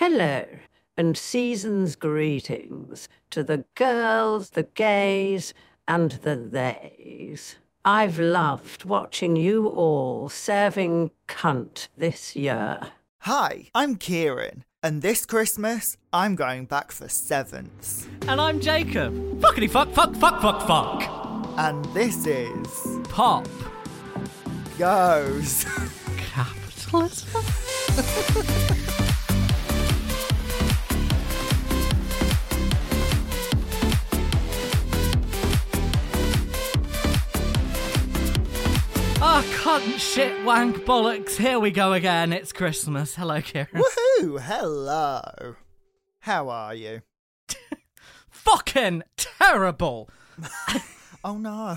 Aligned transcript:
Hello, 0.00 0.46
and 0.96 1.14
season's 1.14 1.94
greetings 1.94 3.06
to 3.28 3.44
the 3.44 3.66
girls, 3.74 4.48
the 4.48 4.62
gays, 4.62 5.52
and 5.86 6.12
the 6.12 6.36
theys. 6.36 7.56
I've 7.84 8.18
loved 8.18 8.86
watching 8.86 9.36
you 9.36 9.66
all 9.66 10.30
serving 10.30 11.10
cunt 11.28 11.88
this 11.98 12.34
year. 12.34 12.80
Hi, 13.18 13.66
I'm 13.74 13.96
Kieran, 13.96 14.64
and 14.82 15.02
this 15.02 15.26
Christmas 15.26 15.98
I'm 16.14 16.34
going 16.34 16.64
back 16.64 16.92
for 16.92 17.10
sevenths. 17.10 18.08
And 18.26 18.40
I'm 18.40 18.58
Jacob. 18.58 19.12
Fuckity 19.42 19.68
fuck, 19.68 19.92
fuck, 19.92 20.16
fuck, 20.16 20.40
fuck, 20.40 20.66
fuck. 20.66 21.50
And 21.58 21.84
this 21.92 22.26
is 22.26 22.98
Pop. 23.10 23.46
Goes. 24.78 25.66
Capitalism? 26.32 27.44
cunt, 39.60 39.98
shit, 39.98 40.42
wank, 40.42 40.74
bollocks. 40.86 41.36
Here 41.36 41.60
we 41.60 41.70
go 41.70 41.92
again. 41.92 42.32
It's 42.32 42.50
Christmas. 42.50 43.14
Hello, 43.16 43.42
Kieran. 43.42 43.68
Woohoo! 43.74 44.40
Hello. 44.40 45.56
How 46.20 46.48
are 46.48 46.74
you? 46.74 47.02
Fucking 48.30 49.02
terrible. 49.16 50.08
Oh 51.22 51.36
no. 51.36 51.76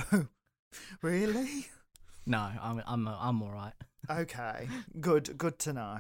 Really? 1.02 1.68
No, 2.26 2.50
I'm 2.62 2.82
I'm 2.88 3.06
I'm 3.10 3.42
all 3.44 3.52
right. 3.52 3.74
Okay. 4.10 4.70
Good 5.02 5.38
good 5.38 5.60
to 5.60 5.74
know. 5.74 6.00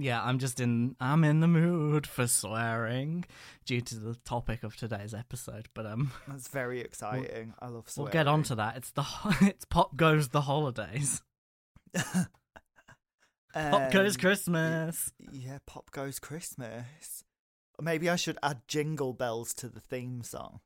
Yeah, 0.00 0.22
I'm 0.22 0.38
just 0.38 0.60
in 0.60 0.96
I'm 1.00 1.24
in 1.24 1.40
the 1.40 1.46
mood 1.48 2.06
for 2.06 2.26
swearing 2.26 3.24
due 3.66 3.80
to 3.82 3.94
the 3.96 4.14
topic 4.24 4.62
of 4.62 4.74
today's 4.76 5.12
episode. 5.14 5.68
But 5.74 5.86
um, 5.86 6.10
That's 6.28 6.48
very 6.48 6.80
exciting. 6.80 7.54
I 7.60 7.68
love 7.68 7.86
we'll 7.96 8.06
get 8.08 8.26
on 8.26 8.42
to 8.44 8.54
that. 8.56 8.76
It's 8.78 8.90
the 8.92 9.04
it's 9.42 9.64
pop 9.64 9.96
goes 9.96 10.28
the 10.28 10.40
holidays. 10.42 11.22
Pop 13.52 13.90
goes 13.90 14.14
Um, 14.14 14.20
Christmas. 14.20 15.12
Yeah, 15.32 15.58
Pop 15.66 15.90
Goes 15.90 16.18
Christmas. 16.20 17.24
Maybe 17.80 18.08
I 18.08 18.14
should 18.16 18.38
add 18.42 18.60
jingle 18.68 19.12
bells 19.12 19.52
to 19.54 19.68
the 19.68 19.80
theme 19.80 20.22
song. 20.22 20.60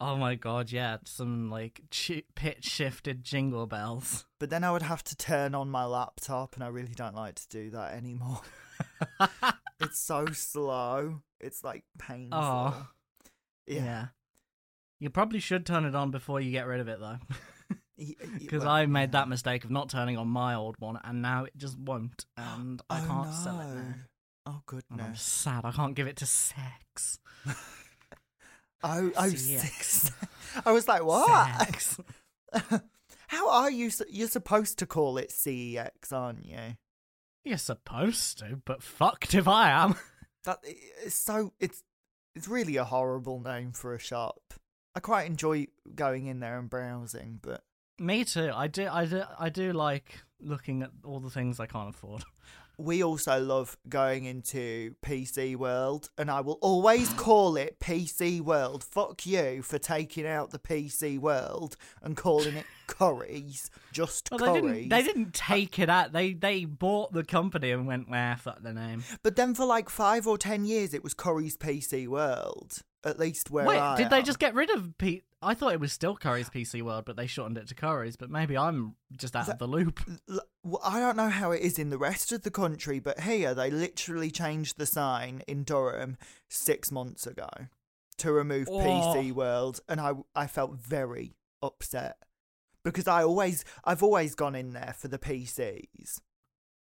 Oh 0.00 0.16
my 0.16 0.34
god, 0.34 0.72
yeah, 0.72 0.96
some 1.04 1.50
like 1.50 1.82
chi- 1.90 2.22
pitch 2.34 2.64
shifted 2.64 3.24
jingle 3.24 3.66
bells. 3.66 4.24
But 4.40 4.50
then 4.50 4.64
I 4.64 4.70
would 4.72 4.82
have 4.82 5.04
to 5.04 5.16
turn 5.16 5.54
on 5.54 5.68
my 5.70 5.84
laptop, 5.84 6.54
and 6.54 6.64
I 6.64 6.68
really 6.68 6.94
don't 6.94 7.14
like 7.14 7.34
to 7.36 7.48
do 7.48 7.70
that 7.70 7.92
anymore. 7.94 8.40
it's 9.80 10.00
so 10.00 10.26
slow. 10.26 11.22
It's 11.40 11.62
like 11.64 11.84
painful. 11.98 12.38
Oh. 12.40 12.88
yeah. 13.66 13.84
yeah. 13.84 14.06
You 15.00 15.10
probably 15.10 15.40
should 15.40 15.66
turn 15.66 15.84
it 15.84 15.94
on 15.94 16.10
before 16.10 16.40
you 16.40 16.50
get 16.50 16.66
rid 16.66 16.80
of 16.80 16.88
it 16.88 17.00
though. 17.00 17.18
Because 18.40 18.64
well, 18.64 18.72
I 18.72 18.86
made 18.86 19.10
yeah. 19.10 19.20
that 19.20 19.28
mistake 19.28 19.62
of 19.62 19.70
not 19.70 19.88
turning 19.88 20.18
on 20.18 20.26
my 20.26 20.56
old 20.56 20.74
one 20.80 20.98
and 21.04 21.22
now 21.22 21.44
it 21.44 21.52
just 21.56 21.78
won't. 21.78 22.26
Oh, 22.36 22.54
and 22.58 22.82
I 22.90 23.00
Oh, 23.00 23.06
can't 23.06 23.32
sell 23.32 23.60
it 23.60 23.66
now. 23.72 23.94
Oh 24.46 24.50
And 24.72 24.82
I'm 24.90 24.96
goodness. 24.98 25.22
sad. 25.22 25.64
I 25.64 25.70
can't 25.70 25.94
give 25.94 26.08
it 26.08 26.16
to 26.16 26.26
sex. 26.26 27.18
Oh, 28.86 29.10
oh, 29.16 29.28
six. 29.30 30.10
I 30.66 30.72
was 30.72 30.86
like, 30.86 31.02
what? 31.04 31.58
Sex. 31.60 31.98
How 33.28 33.48
are 33.48 33.70
you? 33.70 33.90
You're 34.10 34.28
supposed 34.28 34.78
to 34.80 34.86
call 34.86 35.16
it 35.16 35.30
CEX, 35.30 36.12
aren't 36.12 36.44
you? 36.44 36.76
You're 37.44 37.58
supposed 37.58 38.38
to, 38.38 38.60
but 38.64 38.82
fucked 38.82 39.34
if 39.34 39.46
I 39.48 39.70
am. 39.70 39.96
That 40.44 40.58
it's 40.62 41.14
so 41.14 41.54
it's 41.58 41.82
it's 42.34 42.48
really 42.48 42.76
a 42.76 42.84
horrible 42.84 43.40
name 43.40 43.72
for 43.72 43.94
a 43.94 43.98
shop. 43.98 44.42
I 44.94 45.00
quite 45.00 45.26
enjoy 45.26 45.68
going 45.94 46.26
in 46.26 46.40
there 46.40 46.58
and 46.58 46.68
browsing, 46.68 47.38
but 47.40 47.62
Me 47.98 48.26
too. 48.26 48.50
I 48.54 48.66
do. 48.66 48.86
I 48.86 49.06
do. 49.06 49.22
I 49.38 49.48
do 49.48 49.72
like 49.72 50.20
looking 50.40 50.82
at 50.82 50.90
all 51.02 51.18
the 51.20 51.30
things 51.30 51.58
I 51.60 51.66
can't 51.66 51.88
afford. 51.88 52.24
We 52.76 53.02
also 53.02 53.40
love 53.40 53.76
going 53.88 54.24
into 54.24 54.94
PC 55.04 55.56
World, 55.56 56.10
and 56.18 56.30
I 56.30 56.40
will 56.40 56.58
always 56.60 57.08
call 57.14 57.56
it 57.56 57.78
PC 57.78 58.40
World. 58.40 58.82
Fuck 58.82 59.26
you 59.26 59.62
for 59.62 59.78
taking 59.78 60.26
out 60.26 60.50
the 60.50 60.58
PC 60.58 61.18
World 61.18 61.76
and 62.02 62.16
calling 62.16 62.56
it 62.56 62.66
Currys, 62.88 63.70
just 63.92 64.28
Well, 64.30 64.54
they 64.54 64.60
didn't. 64.60 64.88
They 64.88 65.02
didn't 65.02 65.34
take 65.34 65.78
it 65.78 65.88
out. 65.88 66.12
They 66.12 66.32
they 66.32 66.64
bought 66.64 67.12
the 67.12 67.24
company 67.24 67.70
and 67.70 67.86
went, 67.86 68.10
"Nah, 68.10 68.36
fuck 68.36 68.62
the 68.62 68.72
name." 68.72 69.04
But 69.22 69.36
then 69.36 69.54
for 69.54 69.64
like 69.64 69.88
five 69.88 70.26
or 70.26 70.36
ten 70.36 70.64
years, 70.64 70.94
it 70.94 71.02
was 71.02 71.14
Currys 71.14 71.56
PC 71.56 72.08
World. 72.08 72.78
At 73.04 73.18
least 73.18 73.50
where 73.50 73.66
Wait, 73.66 73.78
I 73.78 73.96
did 73.96 74.10
they 74.10 74.22
just 74.22 74.38
get 74.38 74.54
rid 74.54 74.70
of 74.70 74.96
Pete? 74.96 75.24
I 75.44 75.54
thought 75.54 75.72
it 75.72 75.80
was 75.80 75.92
still 75.92 76.16
Currys 76.16 76.50
PC 76.50 76.82
World, 76.82 77.04
but 77.04 77.16
they 77.16 77.26
shortened 77.26 77.58
it 77.58 77.68
to 77.68 77.74
Currys. 77.74 78.16
But 78.18 78.30
maybe 78.30 78.56
I'm 78.56 78.96
just 79.16 79.36
out 79.36 79.48
of 79.48 79.58
the 79.58 79.66
loop. 79.68 80.00
Well, 80.66 80.80
I 80.82 80.98
don't 80.98 81.18
know 81.18 81.28
how 81.28 81.50
it 81.50 81.60
is 81.60 81.78
in 81.78 81.90
the 81.90 81.98
rest 81.98 82.32
of 82.32 82.40
the 82.40 82.50
country, 82.50 82.98
but 82.98 83.20
here 83.20 83.52
they 83.54 83.70
literally 83.70 84.30
changed 84.30 84.78
the 84.78 84.86
sign 84.86 85.42
in 85.46 85.62
Durham 85.62 86.16
six 86.48 86.90
months 86.90 87.26
ago 87.26 87.48
to 88.16 88.32
remove 88.32 88.66
PC 88.68 89.30
Oh. 89.30 89.34
World, 89.34 89.80
and 89.90 90.00
I 90.00 90.12
I 90.34 90.46
felt 90.46 90.72
very 90.76 91.34
upset 91.62 92.16
because 92.82 93.06
I 93.06 93.22
always 93.22 93.62
I've 93.84 94.02
always 94.02 94.34
gone 94.34 94.54
in 94.54 94.72
there 94.72 94.94
for 94.96 95.08
the 95.08 95.18
PCs, 95.18 96.20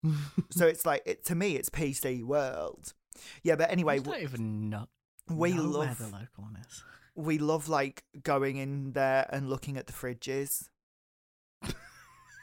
so 0.50 0.66
it's 0.68 0.86
like 0.86 1.02
it 1.04 1.24
to 1.24 1.34
me 1.34 1.56
it's 1.56 1.68
PC 1.68 2.22
World. 2.22 2.94
Yeah, 3.42 3.56
but 3.56 3.68
anyway, 3.70 3.96
I 3.96 3.98
don't 3.98 4.22
even 4.22 4.70
know. 4.70 4.86
we 5.28 5.54
know 5.54 5.62
love 5.62 5.98
where 6.00 6.08
the 6.08 6.16
local 6.16 6.44
one 6.44 6.56
is. 6.68 6.84
We 7.14 7.38
love 7.38 7.68
like 7.68 8.04
going 8.22 8.56
in 8.56 8.92
there 8.92 9.26
and 9.30 9.48
looking 9.48 9.76
at 9.76 9.86
the 9.86 9.92
fridges. 9.92 10.68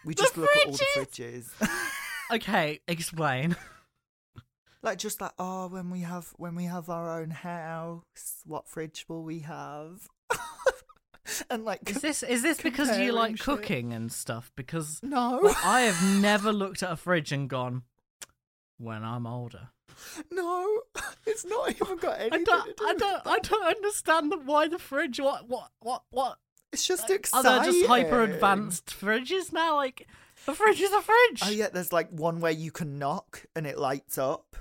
We 0.06 0.16
just 0.16 0.38
look 0.38 0.50
at 0.56 0.68
all 0.68 0.74
the 0.74 0.86
fridges. 0.96 1.50
Okay, 2.32 2.80
explain. 2.88 3.56
like 4.84 5.00
just 5.00 5.20
like 5.20 5.32
oh 5.40 5.68
when 5.68 5.90
we 5.90 6.02
have 6.02 6.28
when 6.38 6.54
we 6.54 6.66
have 6.66 6.88
our 6.88 7.20
own 7.20 7.32
house 7.32 8.44
what 8.46 8.68
fridge 8.68 9.06
will 9.10 9.24
we 9.24 9.40
have 9.40 10.08
and 11.50 11.66
like 11.66 11.90
Is 11.90 12.02
this 12.02 12.24
is 12.24 12.42
this 12.42 12.62
because 12.62 12.98
you 12.98 13.12
like 13.12 13.38
shit. 13.38 13.46
cooking 13.46 13.94
and 13.94 14.12
stuff? 14.12 14.52
Because 14.56 15.00
no 15.04 15.54
I 15.64 15.82
have 15.82 16.22
never 16.22 16.52
looked 16.52 16.84
at 16.84 16.92
a 16.92 16.96
fridge 16.96 17.32
and 17.32 17.50
gone, 17.50 17.84
when 18.78 19.04
I'm 19.04 19.28
older. 19.28 19.70
No 20.32 20.82
it's 21.26 21.46
not 21.46 21.70
even 21.72 21.98
got 21.98 22.18
I 22.18 22.22
anything 22.24 22.44
don't, 22.44 22.66
to 22.66 22.74
do 22.78 22.86
I 22.88 22.94
don't. 22.94 23.28
I 23.28 23.40
don't 23.40 23.66
understand 23.66 24.32
the, 24.32 24.38
why 24.38 24.68
the 24.68 24.80
fridge. 24.80 25.20
What, 25.20 25.48
what, 25.48 25.70
what, 25.80 26.04
what? 26.12 26.38
it's 26.72 26.86
just 26.88 27.10
Are 27.10 27.16
exciting 27.16 27.52
there 27.52 27.64
just 27.72 27.86
hyper 27.88 28.24
advanced 28.24 28.88
fridges 28.88 29.52
now? 29.52 29.76
Like 29.76 30.08
a 30.48 30.54
fridge 30.54 30.82
is 30.82 30.92
a 30.92 31.02
fridge. 31.02 31.42
oh 31.46 31.50
yeah 31.50 31.70
there's 31.70 31.92
like 31.94 32.10
one 32.12 32.40
where 32.40 32.52
you 32.52 32.72
can 32.72 32.98
knock 33.00 33.46
and 33.56 33.68
it 33.68 33.78
lights 33.78 34.18
up 34.18 34.56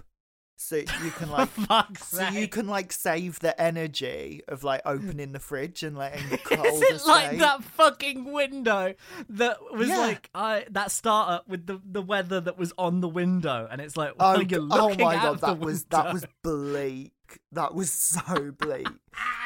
so 0.60 0.76
you 0.76 1.10
can 1.12 1.30
like 1.70 1.98
so 1.98 2.28
you 2.28 2.48
can 2.48 2.66
like 2.66 2.92
save 2.92 3.38
the 3.38 3.58
energy 3.60 4.42
of 4.48 4.64
like 4.64 4.82
opening 4.84 5.32
the 5.32 5.38
fridge 5.38 5.82
and 5.84 5.96
letting 5.96 6.28
the 6.30 6.38
cold 6.38 6.66
Is 6.66 6.82
it 6.82 7.06
like 7.06 7.38
that 7.38 7.62
fucking 7.62 8.24
window 8.32 8.94
that 9.30 9.58
was 9.72 9.88
Yeah. 9.88 9.98
like 9.98 10.28
I 10.34 10.66
that 10.70 10.91
startup 10.91 11.48
with 11.48 11.66
the 11.66 11.80
the 11.84 12.02
weather 12.02 12.41
that 12.41 12.58
was 12.58 12.72
on 12.76 13.00
the 13.00 13.08
window, 13.08 13.69
and 13.70 13.80
it's 13.80 13.96
like, 13.96 14.12
Oh, 14.19 14.34
oh 14.72 14.88
my 14.96 15.14
god, 15.14 15.41
that 15.41 15.58
was 15.60 15.84
that 15.84 16.12
was 16.12 16.26
bleak. 16.42 17.12
That 17.52 17.75
was 17.75 17.92
so 17.92 18.50
bleak. 18.50 18.88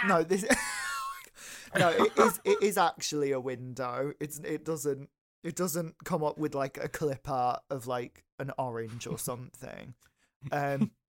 no, 0.06 0.22
this 0.22 0.44
no, 1.78 1.88
it 1.90 2.12
is 2.18 2.40
it 2.44 2.62
is 2.62 2.78
actually 2.78 3.32
a 3.32 3.40
window. 3.40 4.12
It's 4.18 4.38
it 4.38 4.64
doesn't 4.64 5.08
it 5.44 5.56
doesn't 5.56 5.96
come 6.04 6.22
up 6.24 6.38
with 6.38 6.54
like 6.54 6.78
a 6.82 6.88
clip 6.88 7.28
art 7.28 7.62
of 7.70 7.86
like 7.86 8.24
an 8.38 8.50
orange 8.58 9.06
or 9.06 9.18
something. 9.18 9.94
Um, 10.50 10.90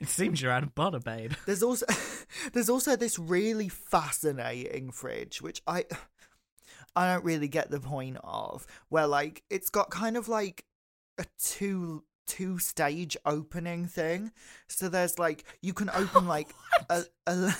It 0.00 0.08
seems 0.08 0.40
you're 0.40 0.52
out 0.52 0.62
of 0.62 0.72
butter, 0.74 1.00
babe. 1.00 1.32
there's 1.46 1.64
also 1.64 1.84
there's 2.52 2.68
also 2.68 2.94
this 2.94 3.18
really 3.18 3.68
fascinating 3.68 4.92
fridge 4.92 5.42
which 5.42 5.60
I 5.66 5.84
I 6.96 7.12
don't 7.12 7.24
really 7.24 7.48
get 7.48 7.70
the 7.70 7.80
point 7.80 8.18
of 8.22 8.66
where 8.88 9.06
like 9.08 9.42
it's 9.50 9.68
got 9.68 9.90
kind 9.90 10.16
of 10.16 10.28
like 10.28 10.64
a 11.18 11.24
two 11.40 12.04
two 12.26 12.58
stage 12.60 13.16
opening 13.26 13.86
thing 13.86 14.30
so 14.68 14.88
there's 14.88 15.18
like 15.18 15.44
you 15.60 15.72
can 15.74 15.90
open 15.94 16.28
like 16.28 16.54
a, 16.88 17.02
a 17.26 17.52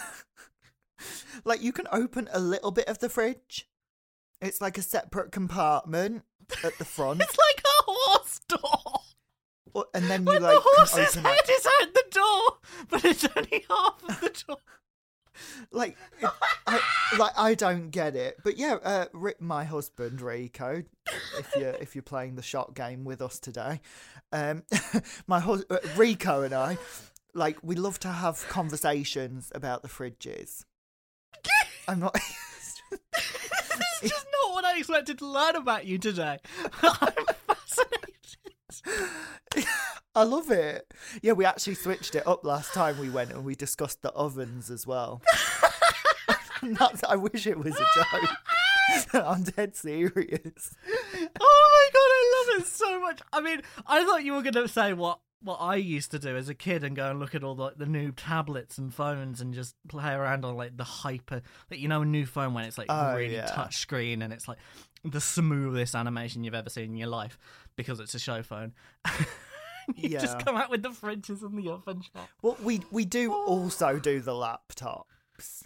like 1.45 1.63
you 1.63 1.73
can 1.73 1.89
open 1.91 2.29
a 2.33 2.39
little 2.39 2.71
bit 2.71 2.87
of 2.87 3.01
the 3.01 3.09
fridge 3.09 3.69
it's 4.41 4.61
like 4.61 4.79
a 4.79 4.83
separate 4.83 5.33
compartment 5.33 6.23
at 6.63 6.79
the 6.79 6.85
front 6.85 7.21
It's 7.23 7.37
like 7.37 7.65
a 7.65 7.83
horse 7.91 8.41
door. 8.49 9.01
Or- 9.75 9.87
and 9.95 10.05
then 10.07 10.23
you 10.23 10.27
When 10.33 10.43
like 10.43 10.55
the 10.57 10.61
horse's 10.63 11.17
open 11.17 11.25
head 11.31 11.51
is 11.51 11.67
out 11.81 11.95
the 11.95 12.05
door, 12.11 12.59
but 12.89 13.05
it's 13.05 13.27
only 13.37 13.65
half 13.69 14.03
of 14.09 14.21
the 14.21 14.45
door. 14.47 14.57
like 15.71 15.97
it, 16.21 16.31
I, 16.67 16.81
like 17.19 17.33
I 17.37 17.55
don't 17.55 17.91
get 17.91 18.15
it. 18.17 18.37
But 18.45 18.59
yeah, 18.59 18.75
uh, 18.83 19.07
Ri- 19.13 19.35
my 19.41 19.65
husband 19.65 20.21
Rico, 20.21 20.83
if 21.39 21.51
you're 21.57 21.71
if 21.71 21.95
you're 21.95 22.03
playing 22.03 22.35
the 22.37 22.43
shot 22.43 22.75
game 22.75 23.05
with 23.05 23.23
us 23.23 23.39
today, 23.39 23.81
um, 24.33 24.63
my 25.27 25.41
hus- 25.41 25.65
uh, 25.71 25.79
Rico 25.97 26.43
and 26.43 26.55
I 26.55 26.77
like 27.35 27.57
we 27.63 27.75
love 27.77 27.99
to 28.01 28.09
have 28.09 28.47
conversations 28.49 29.51
about 29.55 29.83
the 29.83 29.89
fridges. 29.89 30.65
I'm 31.89 32.01
not. 32.01 32.15
It's 34.03 34.11
just 34.11 34.27
not 34.45 34.53
what 34.53 34.65
I 34.65 34.79
expected 34.79 35.19
to 35.19 35.27
learn 35.27 35.57
about 35.57 35.87
you 35.87 35.97
today. 35.99 36.39
I'm 36.83 37.13
fascinated. 37.47 38.37
I 40.15 40.23
love 40.25 40.51
it. 40.51 40.93
Yeah, 41.23 41.33
we 41.33 41.45
actually 41.45 41.75
switched 41.75 42.15
it 42.15 42.27
up 42.27 42.45
last 42.45 42.73
time 42.75 42.99
we 42.99 43.11
went 43.11 43.31
and 43.31 43.45
we 43.45 43.55
discussed 43.55 44.03
the 44.03 44.11
ovens 44.13 44.71
as 44.71 44.87
well. 44.87 45.23
I 47.09 47.17
wish 47.17 47.47
it 47.47 47.59
was 47.59 47.75
a 47.75 47.87
joke. 47.95 48.31
I'm 49.15 49.43
dead 49.43 49.75
serious. 49.75 50.75
Oh 51.41 51.69
my 51.73 51.89
god, 51.93 52.09
I 52.11 52.53
love 52.53 52.61
it 52.61 52.67
so 52.67 53.01
much. 53.01 53.21
I 53.33 53.41
mean, 53.41 53.63
I 53.87 54.05
thought 54.05 54.25
you 54.25 54.35
were 54.35 54.43
going 54.43 54.55
to 54.55 54.69
say 54.69 54.93
what 54.93 55.19
what 55.43 55.57
I 55.61 55.77
used 55.77 56.11
to 56.13 56.19
do 56.19 56.37
as 56.37 56.49
a 56.49 56.55
kid 56.55 56.85
and 56.85 56.95
go 56.97 57.11
and 57.11 57.19
look 57.19 57.35
at 57.35 57.43
all 57.45 57.55
the, 57.55 57.73
the 57.77 57.87
new 57.87 58.13
tablets 58.13 58.79
and 58.79 58.93
phones 58.95 59.41
and 59.41 59.53
just 59.55 59.75
play 59.89 60.13
around 60.13 60.45
on 60.45 60.57
like 60.57 60.77
the 60.77 60.85
hyper, 60.85 61.43
like 61.71 61.81
you 61.81 61.89
know, 61.89 62.03
a 62.03 62.05
new 62.05 62.27
phone 62.27 62.55
when 62.55 62.65
it's 62.65 62.79
like 62.79 62.87
Oh, 62.89 63.17
really 63.17 63.35
yeah. 63.35 63.47
touch 63.47 63.77
screen 63.79 64.23
and 64.23 64.33
it's 64.33 64.47
like 64.49 64.59
the 65.05 65.21
smoothest 65.21 65.95
animation 65.95 66.45
you've 66.45 66.55
ever 66.55 66.71
seen 66.71 66.85
in 66.91 66.97
your 66.97 67.09
life 67.09 67.39
because 67.77 68.01
it's 68.01 68.15
a 68.15 68.19
show 68.19 68.43
phone. 68.43 68.73
you 69.97 70.11
Yeah. 70.11 70.21
just 70.21 70.39
come 70.45 70.57
out 70.57 70.71
with 70.71 70.83
the 70.83 70.91
fridges 70.91 71.43
and 71.43 71.59
the 71.59 71.71
oven 71.71 72.03
shop. 72.03 72.29
Well, 72.41 72.57
we 72.63 72.81
we 72.91 73.05
do 73.05 73.33
oh. 73.33 73.45
also 73.47 73.99
do 73.99 74.21
the 74.21 74.33
laptops. 74.33 75.65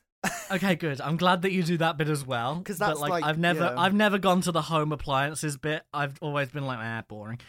Okay, 0.50 0.74
good. 0.76 1.00
I'm 1.00 1.16
glad 1.16 1.42
that 1.42 1.52
you 1.52 1.62
do 1.62 1.76
that 1.78 1.96
bit 1.96 2.08
as 2.08 2.24
well. 2.24 2.60
'Cause 2.62 2.78
but 2.78 2.88
that's 2.88 3.00
like, 3.00 3.10
like, 3.10 3.24
I've 3.24 3.38
never, 3.38 3.64
yeah. 3.64 3.74
I've 3.76 3.94
never 3.94 4.18
gone 4.18 4.40
to 4.42 4.52
the 4.52 4.62
home 4.62 4.92
appliances 4.92 5.56
bit. 5.56 5.82
I've 5.92 6.18
always 6.20 6.50
been 6.50 6.66
like, 6.66 6.78
ah, 6.80 7.02
boring. 7.08 7.40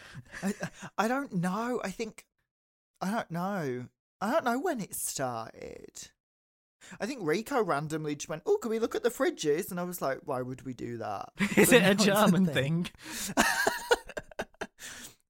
I, 0.43 0.53
I 0.97 1.07
don't 1.07 1.33
know. 1.33 1.79
I 1.83 1.91
think 1.91 2.25
I 3.01 3.11
don't 3.11 3.31
know. 3.31 3.85
I 4.21 4.31
don't 4.31 4.45
know 4.45 4.59
when 4.59 4.79
it 4.81 4.95
started. 4.95 6.09
I 6.99 7.05
think 7.05 7.19
Rico 7.23 7.63
randomly 7.63 8.15
just 8.15 8.29
went, 8.29 8.43
"Oh, 8.45 8.57
can 8.57 8.71
we 8.71 8.79
look 8.79 8.95
at 8.95 9.03
the 9.03 9.09
fridges?" 9.09 9.71
And 9.71 9.79
I 9.79 9.83
was 9.83 10.01
like, 10.01 10.19
"Why 10.25 10.41
would 10.41 10.63
we 10.63 10.73
do 10.73 10.97
that?" 10.97 11.29
Is 11.57 11.69
But 11.69 11.81
it 11.81 11.83
a 11.83 11.95
German 11.95 12.45
thing? 12.45 12.89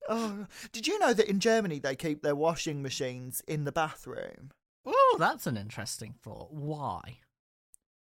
oh, 0.08 0.46
did 0.72 0.86
you 0.86 0.98
know 0.98 1.12
that 1.12 1.28
in 1.28 1.40
Germany 1.40 1.78
they 1.78 1.96
keep 1.96 2.22
their 2.22 2.36
washing 2.36 2.82
machines 2.82 3.42
in 3.46 3.64
the 3.64 3.72
bathroom? 3.72 4.50
Oh, 4.86 5.16
that's 5.18 5.46
an 5.46 5.56
interesting 5.56 6.14
thought. 6.22 6.52
Why? 6.52 7.18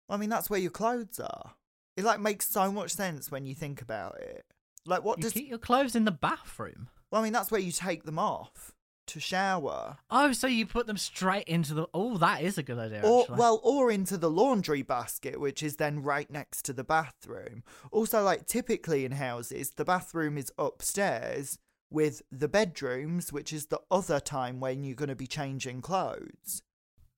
I 0.09 0.17
mean, 0.17 0.29
that's 0.29 0.49
where 0.49 0.59
your 0.59 0.71
clothes 0.71 1.19
are. 1.19 1.53
It 1.95 2.03
like 2.03 2.19
makes 2.19 2.47
so 2.47 2.71
much 2.71 2.91
sense 2.91 3.31
when 3.31 3.45
you 3.45 3.55
think 3.55 3.81
about 3.81 4.19
it. 4.19 4.45
Like, 4.85 5.03
what 5.03 5.17
You 5.17 5.23
does? 5.23 5.33
keep 5.33 5.49
your 5.49 5.57
clothes 5.57 5.95
in 5.95 6.05
the 6.05 6.11
bathroom. 6.11 6.89
Well, 7.11 7.21
I 7.21 7.23
mean, 7.23 7.33
that's 7.33 7.51
where 7.51 7.59
you 7.61 7.71
take 7.71 8.03
them 8.03 8.19
off 8.19 8.73
to 9.07 9.19
shower, 9.21 9.97
Oh, 10.09 10.33
so 10.33 10.47
you 10.47 10.65
put 10.65 10.85
them 10.85 10.97
straight 10.97 11.47
into 11.47 11.73
the. 11.73 11.87
Oh, 11.93 12.17
that 12.17 12.41
is 12.41 12.57
a 12.57 12.63
good 12.63 12.77
idea. 12.77 13.01
or 13.03 13.21
actually. 13.21 13.37
well, 13.37 13.61
or 13.63 13.89
into 13.89 14.17
the 14.17 14.29
laundry 14.29 14.81
basket, 14.81 15.39
which 15.39 15.63
is 15.63 15.77
then 15.77 16.03
right 16.03 16.29
next 16.29 16.63
to 16.65 16.73
the 16.73 16.83
bathroom. 16.83 17.63
Also, 17.91 18.21
like 18.21 18.45
typically 18.47 19.05
in 19.05 19.13
houses, 19.13 19.71
the 19.71 19.85
bathroom 19.85 20.37
is 20.37 20.51
upstairs 20.57 21.57
with 21.89 22.21
the 22.31 22.49
bedrooms, 22.49 23.31
which 23.31 23.53
is 23.53 23.67
the 23.67 23.79
other 23.89 24.19
time 24.19 24.59
when 24.59 24.83
you're 24.83 24.95
going 24.95 25.07
to 25.07 25.15
be 25.15 25.27
changing 25.27 25.81
clothes. 25.81 26.61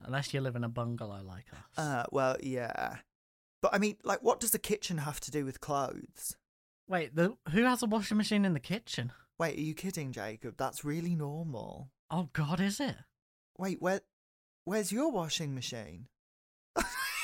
Unless 0.03 0.33
you 0.33 0.41
live 0.41 0.55
in 0.55 0.63
a 0.63 0.69
bungalow 0.69 1.21
like 1.23 1.45
us. 1.51 1.77
Uh, 1.77 2.03
well, 2.11 2.35
yeah. 2.41 2.97
But 3.61 3.73
I 3.73 3.77
mean, 3.77 3.97
like, 4.03 4.23
what 4.23 4.39
does 4.39 4.51
the 4.51 4.59
kitchen 4.59 4.99
have 4.99 5.19
to 5.21 5.31
do 5.31 5.45
with 5.45 5.59
clothes? 5.61 6.35
Wait, 6.87 7.15
the, 7.15 7.35
who 7.51 7.63
has 7.63 7.83
a 7.83 7.85
washing 7.87 8.17
machine 8.17 8.45
in 8.45 8.53
the 8.53 8.59
kitchen? 8.59 9.11
Wait, 9.37 9.57
are 9.57 9.61
you 9.61 9.73
kidding, 9.73 10.11
Jacob? 10.11 10.55
That's 10.57 10.83
really 10.83 11.15
normal. 11.15 11.89
Oh 12.09 12.29
God, 12.33 12.59
is 12.59 12.79
it? 12.79 12.95
Wait, 13.57 13.81
where, 13.81 14.01
where's 14.65 14.91
your 14.91 15.11
washing 15.11 15.53
machine? 15.53 16.07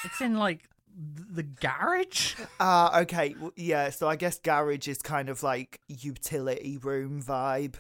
It's 0.04 0.22
in 0.22 0.38
like 0.38 0.69
the 0.95 1.44
garage. 1.44 2.36
Ah, 2.60 3.00
okay, 3.01 3.30
w- 3.33 3.51
yeah. 3.56 3.89
So 3.89 4.07
I 4.07 4.16
guess 4.16 4.39
garage 4.39 4.88
is 4.88 5.00
kind 5.00 5.30
of 5.30 5.42
like 5.44 5.80
utility 5.88 6.77
room 6.77 7.22
vibe, 7.24 7.75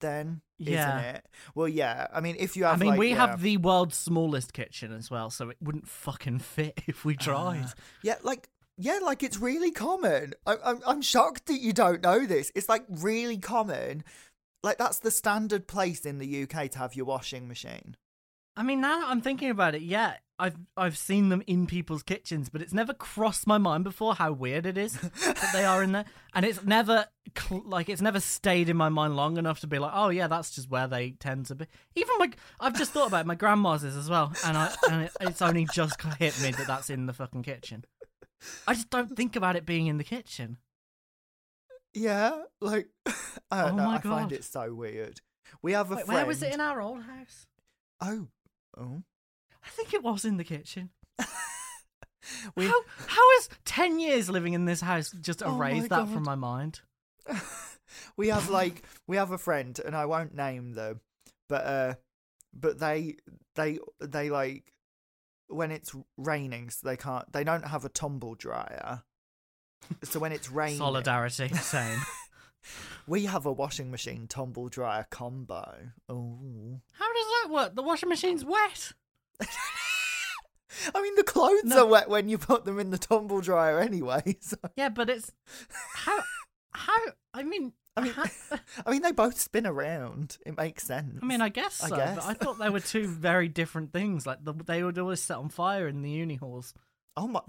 then, 0.00 0.40
Yeah. 0.58 0.98
isn't 0.98 1.16
it? 1.16 1.26
Well, 1.54 1.68
yeah. 1.68 2.06
I 2.12 2.20
mean, 2.20 2.36
if 2.38 2.56
you 2.56 2.64
have, 2.64 2.76
I 2.76 2.78
mean, 2.78 2.90
like, 2.90 2.98
we 2.98 3.10
yeah. 3.10 3.26
have 3.26 3.42
the 3.42 3.56
world's 3.58 3.96
smallest 3.96 4.52
kitchen 4.52 4.92
as 4.92 5.10
well, 5.10 5.30
so 5.30 5.50
it 5.50 5.56
wouldn't 5.60 5.88
fucking 5.88 6.38
fit 6.38 6.80
if 6.86 7.04
we 7.04 7.16
tried. 7.16 7.64
Ah. 7.66 7.74
Yeah, 8.02 8.16
like 8.22 8.48
yeah, 8.78 8.98
like 9.02 9.22
it's 9.22 9.38
really 9.38 9.70
common. 9.70 10.34
I, 10.46 10.56
I'm 10.64 10.80
I'm 10.86 11.02
shocked 11.02 11.46
that 11.46 11.60
you 11.60 11.72
don't 11.72 12.02
know 12.02 12.26
this. 12.26 12.52
It's 12.54 12.68
like 12.68 12.84
really 12.88 13.38
common. 13.38 14.04
Like 14.62 14.78
that's 14.78 14.98
the 14.98 15.10
standard 15.10 15.66
place 15.66 16.04
in 16.04 16.18
the 16.18 16.42
UK 16.42 16.70
to 16.72 16.78
have 16.78 16.94
your 16.94 17.06
washing 17.06 17.48
machine. 17.48 17.96
I 18.56 18.62
mean, 18.62 18.80
now 18.80 19.00
that 19.00 19.08
I'm 19.08 19.20
thinking 19.20 19.50
about 19.50 19.74
it, 19.74 19.82
yeah, 19.82 20.14
I've 20.38 20.56
I've 20.76 20.96
seen 20.96 21.28
them 21.28 21.42
in 21.46 21.66
people's 21.66 22.02
kitchens, 22.02 22.48
but 22.48 22.60
it's 22.62 22.72
never 22.72 22.94
crossed 22.94 23.46
my 23.46 23.58
mind 23.58 23.84
before 23.84 24.14
how 24.14 24.32
weird 24.32 24.64
it 24.66 24.76
is 24.78 24.94
that 25.00 25.50
they 25.52 25.64
are 25.64 25.82
in 25.82 25.92
there, 25.92 26.04
and 26.34 26.44
it's 26.44 26.62
never 26.64 27.06
cl- 27.38 27.62
like 27.66 27.88
it's 27.88 28.02
never 28.02 28.20
stayed 28.20 28.68
in 28.68 28.76
my 28.76 28.88
mind 28.88 29.16
long 29.16 29.36
enough 29.36 29.60
to 29.60 29.66
be 29.66 29.78
like, 29.78 29.92
oh 29.94 30.08
yeah, 30.08 30.26
that's 30.26 30.54
just 30.54 30.70
where 30.70 30.86
they 30.86 31.12
tend 31.12 31.46
to 31.46 31.54
be. 31.54 31.66
Even 31.94 32.14
my, 32.18 32.30
I've 32.60 32.76
just 32.76 32.92
thought 32.92 33.08
about 33.08 33.22
it, 33.22 33.26
my 33.26 33.34
grandma's 33.34 33.84
is 33.84 33.96
as 33.96 34.08
well, 34.10 34.32
and 34.44 34.56
I 34.56 34.74
and 34.90 35.02
it, 35.04 35.12
it's 35.20 35.42
only 35.42 35.66
just 35.72 36.00
hit 36.18 36.40
me 36.42 36.50
that 36.52 36.66
that's 36.66 36.90
in 36.90 37.06
the 37.06 37.12
fucking 37.12 37.42
kitchen. 37.42 37.84
I 38.66 38.74
just 38.74 38.90
don't 38.90 39.16
think 39.16 39.36
about 39.36 39.56
it 39.56 39.64
being 39.66 39.86
in 39.86 39.96
the 39.98 40.04
kitchen. 40.04 40.58
Yeah, 41.94 42.42
like 42.60 42.88
I 43.50 43.62
don't 43.62 43.72
Oh 43.80 43.84
know. 43.84 43.90
I 43.90 44.00
find 44.00 44.32
it 44.32 44.44
so 44.44 44.74
weird. 44.74 45.20
We 45.62 45.72
have 45.72 45.90
a 45.90 45.96
Wait, 45.96 46.04
friend. 46.04 46.16
where 46.16 46.26
was 46.26 46.42
it 46.42 46.52
in 46.52 46.60
our 46.60 46.80
old 46.80 47.02
house? 47.04 47.46
Oh, 48.02 48.28
oh. 48.76 49.02
I 49.64 49.68
think 49.70 49.92
it 49.94 50.02
was 50.02 50.24
in 50.24 50.36
the 50.36 50.44
kitchen. 50.44 50.90
We 52.54 52.66
How 52.66 52.80
how 53.06 53.22
has 53.36 53.48
ten 53.64 53.98
years 53.98 54.28
living 54.28 54.54
in 54.54 54.64
this 54.64 54.80
house 54.80 55.10
just 55.10 55.42
Oh 55.44 55.54
erased 55.54 55.90
that 55.90 56.08
from 56.08 56.24
my 56.24 56.34
mind? 56.34 56.80
we 58.16 58.28
have 58.28 58.50
like 58.50 58.82
we 59.06 59.16
have 59.16 59.30
a 59.30 59.38
friend, 59.38 59.78
and 59.84 59.94
I 59.94 60.06
won't 60.06 60.34
name 60.34 60.72
them, 60.72 61.00
but 61.48 61.64
uh, 61.64 61.94
but 62.52 62.78
they 62.78 63.16
they 63.54 63.78
they 64.00 64.30
like 64.30 64.72
when 65.48 65.70
it's 65.70 65.94
raining, 66.16 66.70
so 66.70 66.88
they 66.88 66.96
can't 66.96 67.30
they 67.32 67.44
don't 67.44 67.66
have 67.66 67.84
a 67.84 67.88
tumble 67.88 68.34
dryer. 68.34 69.02
So 70.02 70.18
when 70.18 70.32
it's 70.32 70.50
raining, 70.50 70.78
Solidarity, 70.78 71.48
same. 71.48 72.00
we 73.06 73.24
have 73.26 73.46
a 73.46 73.52
washing 73.52 73.90
machine 73.90 74.26
tumble 74.28 74.68
dryer 74.68 75.06
combo. 75.10 75.90
Oh, 76.08 76.80
How 76.92 77.12
does 77.12 77.26
that 77.44 77.48
work? 77.52 77.74
The 77.74 77.82
washing 77.82 78.08
machine's 78.08 78.44
wet. 78.44 78.92
I 80.94 81.02
mean 81.02 81.14
the 81.16 81.22
clothes 81.24 81.64
No. 81.64 81.84
are 81.84 81.86
wet 81.86 82.08
when 82.08 82.28
you 82.28 82.38
put 82.38 82.64
them 82.64 82.78
in 82.78 82.90
the 82.90 82.98
tumble 82.98 83.40
dryer 83.40 83.80
anyway. 83.80 84.36
So 84.40 84.56
Yeah, 84.76 84.88
but 84.90 85.08
it's 85.10 85.32
how 85.94 86.18
how 86.72 86.96
I 87.32 87.42
mean 87.44 87.72
I 87.96 88.02
mean, 88.02 88.12
how- 88.12 88.24
I 88.86 88.90
mean 88.90 89.00
they 89.02 89.12
both 89.12 89.40
spin 89.40 89.66
around. 89.66 90.36
It 90.44 90.56
makes 90.56 90.84
sense. 90.84 91.18
I 91.22 91.24
mean 91.24 91.40
I 91.40 91.48
guess 91.48 91.82
I 91.82 91.88
guess. 91.90 92.16
but 92.16 92.24
I 92.26 92.34
thought 92.34 92.58
they 92.58 92.68
were 92.70 92.80
two 92.80 93.06
very 93.08 93.48
different 93.48 93.92
things. 93.92 94.26
Like 94.26 94.44
the, 94.44 94.52
they 94.52 94.82
would 94.82 94.98
always 94.98 95.20
set 95.22 95.38
on 95.38 95.48
fire 95.48 95.88
in 95.88 96.02
the 96.02 96.10
uni 96.10 96.34
halls. 96.36 96.74
Oh 97.16 97.26
my! 97.26 97.40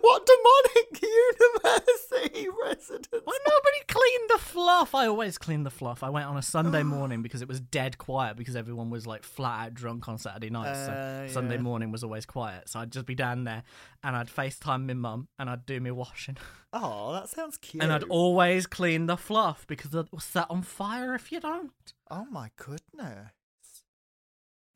What, 0.00 0.26
demonic 0.26 1.02
university 1.02 2.48
residence? 2.62 3.22
Why 3.24 3.38
nobody 3.46 3.80
cleaned 3.88 4.30
the 4.30 4.38
fluff? 4.38 4.94
I 4.94 5.06
always 5.06 5.38
clean 5.38 5.64
the 5.64 5.70
fluff. 5.70 6.02
I 6.02 6.10
went 6.10 6.26
on 6.26 6.36
a 6.36 6.42
Sunday 6.42 6.82
morning 6.84 7.22
because 7.22 7.42
it 7.42 7.48
was 7.48 7.60
dead 7.60 7.98
quiet 7.98 8.36
because 8.36 8.56
everyone 8.56 8.90
was 8.90 9.06
like 9.06 9.24
flat 9.24 9.66
out 9.66 9.74
drunk 9.74 10.08
on 10.08 10.18
Saturday 10.18 10.50
night. 10.50 10.68
Uh, 10.68 11.26
so 11.26 11.34
Sunday 11.34 11.56
yeah. 11.56 11.62
morning 11.62 11.90
was 11.90 12.02
always 12.04 12.26
quiet. 12.26 12.68
So 12.68 12.80
I'd 12.80 12.92
just 12.92 13.06
be 13.06 13.14
down 13.14 13.44
there 13.44 13.62
and 14.02 14.16
I'd 14.16 14.28
FaceTime 14.28 14.86
my 14.86 14.94
mum 14.94 15.28
and 15.38 15.50
I'd 15.50 15.66
do 15.66 15.80
my 15.80 15.90
washing. 15.90 16.36
Oh, 16.76 17.12
that 17.12 17.28
sounds 17.28 17.56
cute. 17.56 17.84
And 17.84 17.92
I'd 17.92 18.02
always 18.02 18.66
clean 18.66 19.06
the 19.06 19.16
fluff 19.16 19.64
because 19.68 19.94
it 19.94 20.08
was 20.10 20.24
set 20.24 20.46
on 20.50 20.62
fire 20.62 21.14
if 21.14 21.30
you 21.30 21.38
don't. 21.38 21.70
Oh 22.10 22.26
my 22.32 22.50
goodness. 22.56 23.30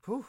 Whew. 0.05 0.25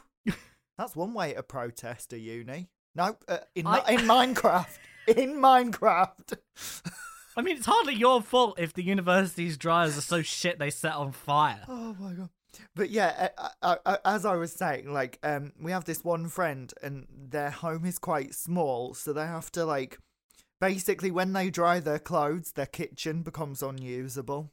That's 0.77 0.97
one 0.97 1.13
way 1.13 1.31
to 1.31 1.43
protest 1.43 2.11
a 2.11 2.19
uni. 2.19 2.67
No, 2.95 3.17
uh, 3.27 3.37
in 3.55 3.67
I- 3.67 3.83
in 3.93 3.99
Minecraft. 4.01 4.77
In 5.07 5.33
Minecraft. 5.37 6.37
I 7.37 7.41
mean, 7.41 7.57
it's 7.57 7.65
hardly 7.65 7.95
your 7.95 8.21
fault 8.21 8.59
if 8.59 8.73
the 8.73 8.83
university's 8.83 9.57
dryers 9.57 9.97
are 9.97 10.01
so 10.01 10.21
shit 10.21 10.59
they 10.59 10.69
set 10.69 10.93
on 10.93 11.11
fire. 11.11 11.63
Oh 11.67 11.95
my 11.99 12.13
god. 12.13 12.29
But 12.75 12.91
yeah, 12.91 13.29
uh, 13.63 13.77
uh, 13.85 13.97
as 14.05 14.25
I 14.25 14.35
was 14.35 14.53
saying, 14.53 14.93
like, 14.93 15.17
um, 15.23 15.53
we 15.59 15.71
have 15.71 15.85
this 15.85 16.03
one 16.03 16.27
friend, 16.29 16.71
and 16.83 17.07
their 17.09 17.49
home 17.49 17.83
is 17.85 17.97
quite 17.97 18.35
small, 18.35 18.93
so 18.93 19.11
they 19.11 19.25
have 19.25 19.51
to 19.53 19.65
like, 19.65 19.97
basically, 20.59 21.09
when 21.09 21.33
they 21.33 21.49
dry 21.49 21.79
their 21.79 21.99
clothes, 21.99 22.51
their 22.51 22.67
kitchen 22.67 23.23
becomes 23.23 23.63
unusable. 23.63 24.51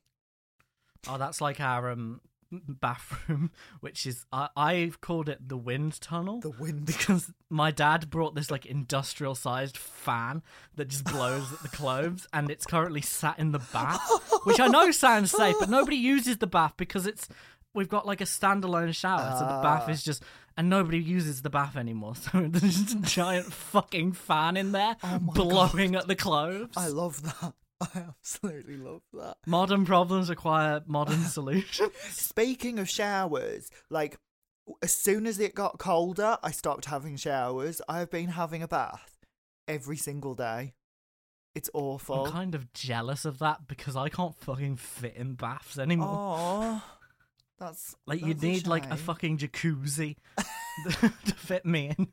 Oh, 1.08 1.18
that's 1.18 1.40
like 1.40 1.60
our 1.60 1.90
um 1.90 2.20
bathroom, 2.68 3.50
which 3.80 4.06
is 4.06 4.24
I 4.32 4.48
I've 4.56 5.00
called 5.00 5.28
it 5.28 5.48
the 5.48 5.56
wind 5.56 6.00
tunnel. 6.00 6.40
The 6.40 6.50
wind. 6.50 6.84
because 6.86 7.30
my 7.50 7.70
dad 7.70 8.10
brought 8.10 8.34
this 8.34 8.50
like 8.50 8.66
industrial 8.66 9.34
sized 9.34 9.76
fan 9.76 10.42
that 10.76 10.88
just 10.88 11.04
blows 11.04 11.52
at 11.52 11.60
the 11.60 11.68
clothes 11.68 12.26
and 12.32 12.50
it's 12.50 12.66
currently 12.66 13.00
sat 13.00 13.38
in 13.38 13.52
the 13.52 13.58
bath 13.72 14.00
which 14.44 14.60
i 14.60 14.66
know 14.66 14.90
sounds 14.90 15.30
safe 15.30 15.56
but 15.58 15.70
nobody 15.70 15.96
uses 15.96 16.36
the 16.38 16.46
bath 16.46 16.74
because 16.76 17.06
it's 17.06 17.28
we've 17.74 17.88
got 17.88 18.06
like 18.06 18.20
a 18.20 18.24
standalone 18.24 18.94
shower, 18.94 19.32
so 19.38 19.44
the 19.46 19.62
bath 19.62 19.84
Ah. 19.86 19.90
is 19.90 20.02
just, 20.02 20.22
and 20.56 20.68
nobody 20.68 20.98
uses 20.98 21.42
the 21.42 21.50
bath 21.50 21.76
anymore. 21.76 22.14
So 22.16 22.46
there's 22.48 22.82
just 22.82 22.96
a 22.96 23.02
giant 23.02 23.52
fucking 23.52 24.12
fan 24.12 24.56
in 24.56 24.72
there 24.72 24.96
Oh 25.04 25.18
blowing 25.20 25.94
at 25.94 26.08
the 26.08 26.16
clothes. 26.16 26.70
I 26.76 26.88
love 26.88 27.22
that. 27.22 27.52
I 27.94 28.04
absolutely 28.08 28.76
love 28.76 29.02
that. 29.12 29.36
Modern 29.46 29.84
problems 29.84 30.28
require 30.28 30.82
modern 30.86 31.22
solutions. 31.22 31.92
Speaking 32.10 32.78
of 32.78 32.88
showers, 32.88 33.70
like 33.88 34.18
as 34.82 34.92
soon 34.92 35.26
as 35.26 35.38
it 35.38 35.54
got 35.54 35.78
colder, 35.78 36.38
I 36.42 36.50
stopped 36.50 36.86
having 36.86 37.16
showers. 37.16 37.80
I 37.88 38.00
have 38.00 38.10
been 38.10 38.28
having 38.28 38.62
a 38.62 38.68
bath 38.68 39.18
every 39.66 39.96
single 39.96 40.34
day. 40.34 40.74
It's 41.54 41.70
awful. 41.72 42.26
I'm 42.26 42.32
kind 42.32 42.54
of 42.54 42.72
jealous 42.72 43.24
of 43.24 43.38
that 43.40 43.66
because 43.66 43.96
I 43.96 44.08
can't 44.08 44.36
fucking 44.36 44.76
fit 44.76 45.16
in 45.16 45.34
baths 45.34 45.78
anymore. 45.78 46.08
Oh, 46.10 46.84
that's 47.58 47.96
like 48.06 48.24
you 48.24 48.34
need 48.34 48.66
like 48.66 48.90
a 48.90 48.96
fucking 48.96 49.38
jacuzzi 49.38 50.16
to 51.00 51.34
fit 51.34 51.66
me 51.66 51.94
in. 51.98 52.08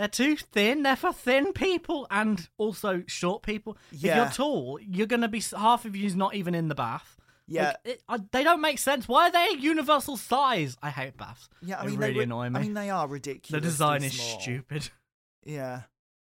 They're 0.00 0.08
too 0.08 0.34
thin. 0.36 0.82
They're 0.82 0.96
for 0.96 1.12
thin 1.12 1.52
people 1.52 2.06
and 2.10 2.48
also 2.56 3.02
short 3.06 3.42
people. 3.42 3.76
If 3.92 4.02
you're 4.02 4.30
tall, 4.30 4.78
you're 4.80 5.06
gonna 5.06 5.28
be 5.28 5.42
half 5.54 5.84
of 5.84 5.94
you's 5.94 6.16
not 6.16 6.34
even 6.34 6.54
in 6.54 6.68
the 6.68 6.74
bath. 6.74 7.18
Yeah, 7.46 7.66
Like, 7.66 7.76
it, 7.84 8.02
I, 8.08 8.18
they 8.32 8.42
don't 8.42 8.62
make 8.62 8.78
sense. 8.78 9.06
Why 9.06 9.28
are 9.28 9.30
they 9.30 9.58
universal 9.58 10.16
size? 10.16 10.78
I 10.82 10.88
hate 10.88 11.18
baths. 11.18 11.50
yeah. 11.60 11.80
I 11.80 11.84
they 11.84 11.90
mean, 11.90 12.00
really 12.00 12.14
they, 12.14 12.22
annoy 12.22 12.48
me. 12.48 12.58
I 12.58 12.62
mean, 12.62 12.72
they 12.72 12.88
are 12.88 13.06
ridiculous. 13.06 13.50
the 13.50 13.60
design 13.60 14.02
is 14.02 14.18
stupid. 14.18 14.88
Yeah, 15.44 15.82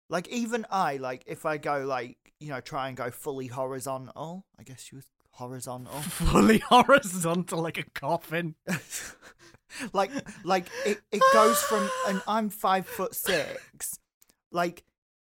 like 0.10 0.28
even 0.28 0.68
I, 0.70 0.98
like 0.98 1.24
if 1.26 1.46
I 1.46 1.58
go 1.58 1.86
like 1.86 2.18
you 2.40 2.50
know 2.50 2.60
try 2.60 2.88
and 2.88 2.96
go 2.98 3.10
fully 3.10 3.48
horizontal. 3.48 4.46
I 4.60 4.64
guess 4.64 4.82
she 4.84 4.96
was 4.96 5.06
horizontal. 5.32 6.02
Fully 6.02 6.60
horizontal 6.70 7.62
like 7.62 7.78
a 7.78 7.84
coffin. 7.84 8.56
like 9.94 10.12
like 10.44 10.68
it, 10.86 11.02
it 11.12 11.22
goes 11.34 11.62
from 11.62 11.90
and 12.08 12.22
I'm 12.28 12.50
five 12.50 12.86
foot 12.86 13.16
six. 13.16 14.00
Like 14.52 14.84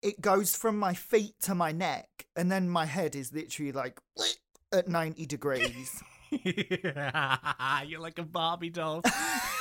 it 0.01 0.21
goes 0.21 0.55
from 0.55 0.77
my 0.77 0.93
feet 0.93 1.35
to 1.43 1.55
my 1.55 1.71
neck, 1.71 2.07
and 2.35 2.51
then 2.51 2.69
my 2.69 2.85
head 2.85 3.15
is 3.15 3.33
literally 3.33 3.71
like 3.71 3.99
at 4.73 4.87
ninety 4.87 5.25
degrees. 5.25 6.03
You're 6.31 7.99
like 7.99 8.19
a 8.19 8.23
Barbie 8.23 8.69
doll. 8.69 9.03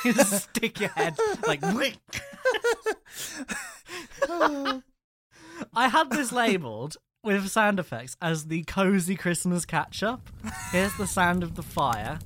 you 0.05 0.13
stick 0.13 0.79
your 0.79 0.89
head 0.89 1.17
like. 1.47 1.61
I 5.73 5.89
had 5.89 6.09
this 6.09 6.31
labeled 6.31 6.97
with 7.23 7.49
sound 7.49 7.79
effects 7.79 8.17
as 8.21 8.47
the 8.47 8.63
cozy 8.63 9.15
Christmas 9.15 9.65
catch 9.65 10.01
up. 10.01 10.29
Here's 10.71 10.95
the 10.97 11.05
sound 11.05 11.43
of 11.43 11.55
the 11.55 11.61
fire 11.61 12.19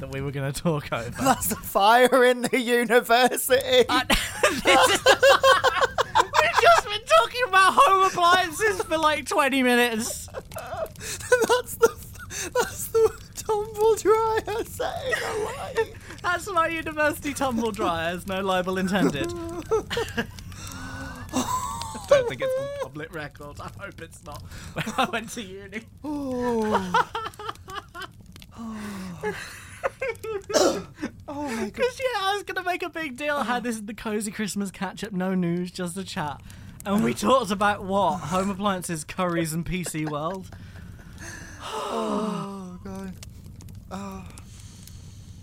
that 0.00 0.10
we 0.10 0.20
were 0.20 0.30
going 0.30 0.52
to 0.52 0.60
talk 0.60 0.92
over. 0.92 1.10
That's 1.10 1.52
a 1.52 1.56
fire 1.56 2.24
in 2.24 2.42
the 2.42 2.58
university. 2.60 3.84
And 3.88 4.08
We've 4.44 4.62
just 6.62 6.84
been 6.86 7.04
talking 7.06 7.42
about 7.48 7.74
home 7.74 8.06
appliances 8.06 8.82
for 8.82 8.98
like 8.98 9.26
20 9.26 9.62
minutes. 9.62 10.28
that's 10.28 11.74
the 11.76 12.00
that's 12.54 12.86
the 12.88 13.12
tumble 13.34 13.94
dryer 13.96 14.64
setting 14.64 15.14
alight. 15.22 15.92
That's 16.22 16.50
my 16.50 16.68
university 16.68 17.34
tumble 17.34 17.72
dryers, 17.72 18.26
no 18.26 18.40
libel 18.40 18.78
intended. 18.78 19.26
I 19.32 20.22
don't 22.08 22.28
think 22.28 22.40
it's 22.42 22.60
on 22.60 22.68
public 22.82 23.14
record. 23.14 23.60
I 23.60 23.70
hope 23.78 24.00
it's 24.00 24.24
not. 24.24 24.42
When 24.74 24.84
I 24.96 25.04
went 25.10 25.30
to 25.30 25.42
uni. 25.42 25.82
Oh. 26.04 27.08
oh 28.58 29.34
my 29.82 30.42
god. 30.52 30.86
Because, 31.66 32.00
yeah, 32.00 32.20
I 32.20 32.34
was 32.34 32.42
going 32.42 32.56
to 32.56 32.62
make 32.64 32.82
a 32.82 32.88
big 32.88 33.16
deal 33.16 33.42
how 33.42 33.60
this 33.60 33.76
is 33.76 33.84
the 33.84 33.94
cozy 33.94 34.30
Christmas 34.30 34.70
catch 34.70 35.04
up, 35.04 35.12
no 35.12 35.34
news, 35.34 35.70
just 35.70 35.96
a 35.96 36.04
chat. 36.04 36.40
And 36.84 37.04
we 37.04 37.14
talked 37.14 37.50
about 37.50 37.84
what? 37.84 38.18
Home 38.20 38.50
appliances, 38.50 39.04
Currys, 39.04 39.52
and 39.52 39.64
PC 39.64 40.08
World. 40.10 40.48
Oh 41.62 42.78
god. 42.82 43.12
Oh. 43.90 44.24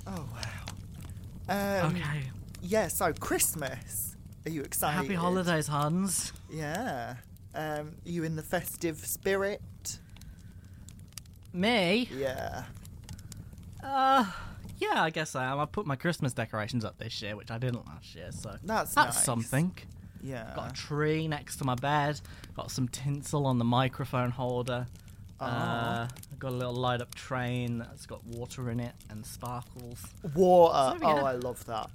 Oh 0.07 0.25
wow. 0.33 1.85
Um, 1.85 1.95
Okay. 1.95 2.23
Yeah. 2.61 2.87
So 2.87 3.13
Christmas. 3.13 4.15
Are 4.45 4.49
you 4.49 4.61
excited? 4.61 4.95
Happy 4.95 5.13
holidays, 5.13 5.67
Hans. 5.67 6.33
Yeah. 6.49 7.15
Um. 7.53 7.63
Are 8.05 8.09
you 8.09 8.23
in 8.23 8.35
the 8.35 8.41
festive 8.43 8.97
spirit? 9.05 9.61
Me? 11.53 12.09
Yeah. 12.11 12.63
Uh, 13.87 14.25
yeah, 14.79 15.01
I 15.01 15.09
guess 15.09 15.35
I 15.35 15.45
am. 15.45 15.59
I 15.59 15.65
put 15.65 15.85
my 15.85 15.95
Christmas 15.95 16.33
decorations 16.33 16.83
up 16.85 16.97
this 16.97 17.21
year, 17.21 17.35
which 17.35 17.49
I 17.51 17.57
didn't 17.57 17.85
last 17.87 18.13
year, 18.15 18.31
so 18.31 18.55
That's 18.63 18.93
that's 18.93 19.15
nice. 19.15 19.23
something. 19.23 19.71
Yeah. 20.21 20.51
Got 20.55 20.71
a 20.71 20.73
tree 20.73 21.27
next 21.27 21.57
to 21.57 21.63
my 21.63 21.75
bed. 21.75 22.19
Got 22.55 22.69
some 22.71 22.87
tinsel 22.89 23.45
on 23.45 23.59
the 23.59 23.65
microphone 23.65 24.31
holder. 24.31 24.87
Uh, 25.39 26.07
I've 26.31 26.39
got 26.39 26.49
a 26.51 26.55
little 26.55 26.73
light 26.73 26.99
up 27.01 27.13
train 27.15 27.77
that's 27.77 28.05
got 28.07 28.25
water 28.25 28.71
in 28.71 28.79
it 28.79 28.93
and 29.09 29.23
sparkles. 29.25 30.03
Water. 30.35 30.97
So, 30.99 31.07
yeah. 31.07 31.13
Oh, 31.21 31.25
I 31.25 31.33
love 31.33 31.63
that. 31.65 31.89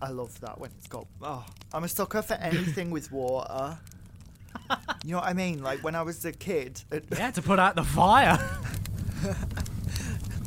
I 0.00 0.10
love 0.10 0.38
that 0.40 0.60
when 0.60 0.70
it's 0.78 0.86
got. 0.88 1.06
Oh, 1.22 1.44
I'm 1.72 1.84
a 1.84 1.88
sucker 1.88 2.20
for 2.22 2.34
anything 2.34 2.90
with 2.90 3.10
water. 3.10 3.78
You 5.04 5.12
know 5.12 5.18
what 5.18 5.26
I 5.26 5.32
mean? 5.32 5.62
Like 5.62 5.82
when 5.82 5.94
I 5.94 6.02
was 6.02 6.24
a 6.24 6.32
kid. 6.32 6.82
it- 6.90 7.04
Yeah, 7.10 7.30
to 7.32 7.42
put 7.42 7.58
out 7.58 7.74
the 7.74 7.82
fire. 7.84 8.38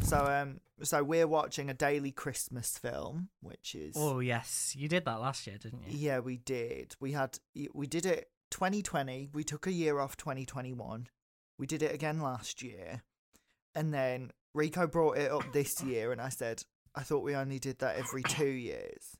So 0.03 0.17
um, 0.23 0.59
so 0.83 1.03
we're 1.03 1.27
watching 1.27 1.69
a 1.69 1.73
daily 1.73 2.11
Christmas 2.11 2.77
film, 2.77 3.29
which 3.41 3.75
is. 3.75 3.95
oh 3.97 4.19
yes, 4.19 4.75
you 4.77 4.87
did 4.87 5.05
that 5.05 5.21
last 5.21 5.47
year, 5.47 5.57
didn't 5.57 5.83
you? 5.87 5.97
Yeah, 5.97 6.19
we 6.19 6.37
did. 6.37 6.95
We 6.99 7.13
had 7.13 7.39
we 7.73 7.87
did 7.87 8.05
it 8.05 8.29
2020. 8.51 9.29
We 9.33 9.43
took 9.43 9.67
a 9.67 9.71
year 9.71 9.99
off 9.99 10.17
2021. 10.17 11.07
We 11.57 11.67
did 11.67 11.81
it 11.81 11.93
again 11.93 12.19
last 12.19 12.61
year, 12.61 13.03
and 13.73 13.93
then 13.93 14.31
Rico 14.53 14.87
brought 14.87 15.17
it 15.17 15.31
up 15.31 15.53
this 15.53 15.81
year, 15.83 16.11
and 16.11 16.21
I 16.21 16.29
said 16.29 16.63
I 16.93 17.01
thought 17.01 17.23
we 17.23 17.35
only 17.35 17.59
did 17.59 17.79
that 17.79 17.95
every 17.97 18.23
two 18.27 18.45
years. 18.45 19.17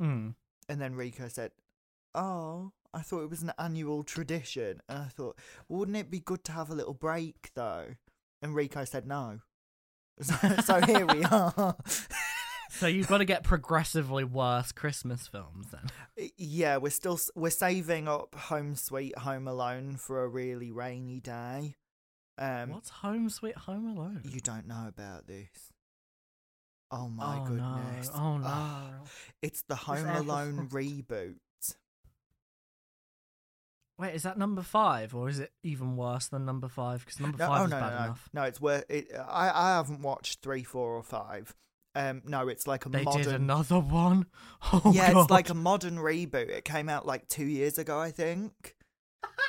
Mm. 0.00 0.34
And 0.68 0.80
then 0.80 0.94
Rico 0.94 1.28
said, 1.28 1.52
"Oh, 2.14 2.72
I 2.92 3.00
thought 3.02 3.22
it 3.22 3.30
was 3.30 3.42
an 3.42 3.52
annual 3.58 4.02
tradition." 4.02 4.80
And 4.88 4.98
I 4.98 5.08
thought, 5.08 5.38
wouldn't 5.68 5.96
it 5.96 6.10
be 6.10 6.20
good 6.20 6.44
to 6.44 6.52
have 6.52 6.70
a 6.70 6.74
little 6.74 6.94
break 6.94 7.50
though? 7.54 7.94
And 8.42 8.54
Rico 8.54 8.84
said 8.84 9.06
no. 9.06 9.40
So, 10.20 10.34
so 10.64 10.80
here 10.80 11.06
we 11.06 11.24
are. 11.30 11.76
So 12.70 12.86
you've 12.86 13.08
got 13.08 13.18
to 13.18 13.24
get 13.24 13.42
progressively 13.44 14.24
worse 14.24 14.72
Christmas 14.72 15.26
films 15.26 15.66
then. 15.72 16.30
yeah, 16.36 16.76
we're 16.76 16.90
still 16.90 17.18
we're 17.34 17.50
saving 17.50 18.08
up 18.08 18.34
Home 18.34 18.74
Sweet 18.76 19.16
Home 19.18 19.48
Alone 19.48 19.96
for 19.96 20.22
a 20.22 20.28
really 20.28 20.70
rainy 20.70 21.20
day. 21.20 21.74
Um, 22.36 22.70
What's 22.70 22.90
Home 22.90 23.30
Sweet 23.30 23.56
Home 23.56 23.96
Alone? 23.96 24.22
you 24.24 24.40
don't 24.40 24.68
know 24.68 24.86
about 24.86 25.26
this? 25.26 25.72
Oh 26.90 27.08
my 27.08 27.40
oh 27.40 27.44
goodness! 27.46 28.10
no! 28.14 28.20
Oh 28.20 28.38
no! 28.38 28.46
Ah, 28.46 28.90
it's 29.42 29.62
the 29.62 29.74
Home 29.74 30.06
Alone 30.06 30.68
reboot. 30.70 31.36
Wait, 33.98 34.14
is 34.14 34.22
that 34.22 34.38
number 34.38 34.62
five, 34.62 35.14
or 35.14 35.28
is 35.28 35.40
it 35.40 35.52
even 35.64 35.96
worse 35.96 36.28
than 36.28 36.44
number 36.44 36.68
five? 36.68 37.04
Because 37.04 37.18
number 37.20 37.38
No, 37.38 37.46
five 37.48 37.60
oh 37.60 37.64
is 37.64 37.70
no, 37.70 37.80
bad 37.80 37.90
no, 37.90 37.98
no, 37.98 38.04
enough. 38.04 38.28
no! 38.32 38.42
It's 38.44 38.60
worth 38.60 38.84
it. 38.88 39.08
I 39.28 39.50
I 39.50 39.76
haven't 39.76 40.02
watched 40.02 40.40
three, 40.40 40.62
four, 40.62 40.94
or 40.96 41.02
five. 41.02 41.54
Um, 41.94 42.22
no, 42.24 42.46
it's 42.46 42.66
like 42.66 42.86
a 42.86 42.90
They 42.90 43.02
modern. 43.02 43.22
did 43.24 43.34
another 43.34 43.80
one. 43.80 44.26
Oh 44.72 44.92
yeah, 44.94 45.12
god! 45.12 45.22
it's 45.22 45.30
like 45.30 45.50
a 45.50 45.54
modern 45.54 45.96
reboot. 45.96 46.48
It 46.48 46.64
came 46.64 46.88
out 46.88 47.06
like 47.06 47.26
two 47.28 47.44
years 47.46 47.76
ago, 47.78 47.98
I 47.98 48.10
think. 48.12 48.76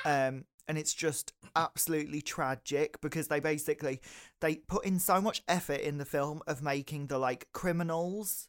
Um, 0.05 0.45
and 0.67 0.77
it's 0.77 0.93
just 0.93 1.33
absolutely 1.55 2.21
tragic 2.21 3.01
because 3.01 3.27
they 3.27 3.39
basically 3.39 4.01
they 4.39 4.55
put 4.57 4.85
in 4.85 4.99
so 4.99 5.19
much 5.21 5.43
effort 5.47 5.81
in 5.81 5.97
the 5.97 6.05
film 6.05 6.41
of 6.47 6.61
making 6.61 7.07
the 7.07 7.17
like 7.17 7.47
criminals 7.53 8.47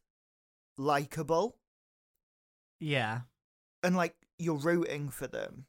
likable 0.78 1.56
yeah. 2.78 3.20
and 3.82 3.96
like 3.96 4.14
you're 4.38 4.56
rooting 4.56 5.08
for 5.10 5.26
them. 5.26 5.66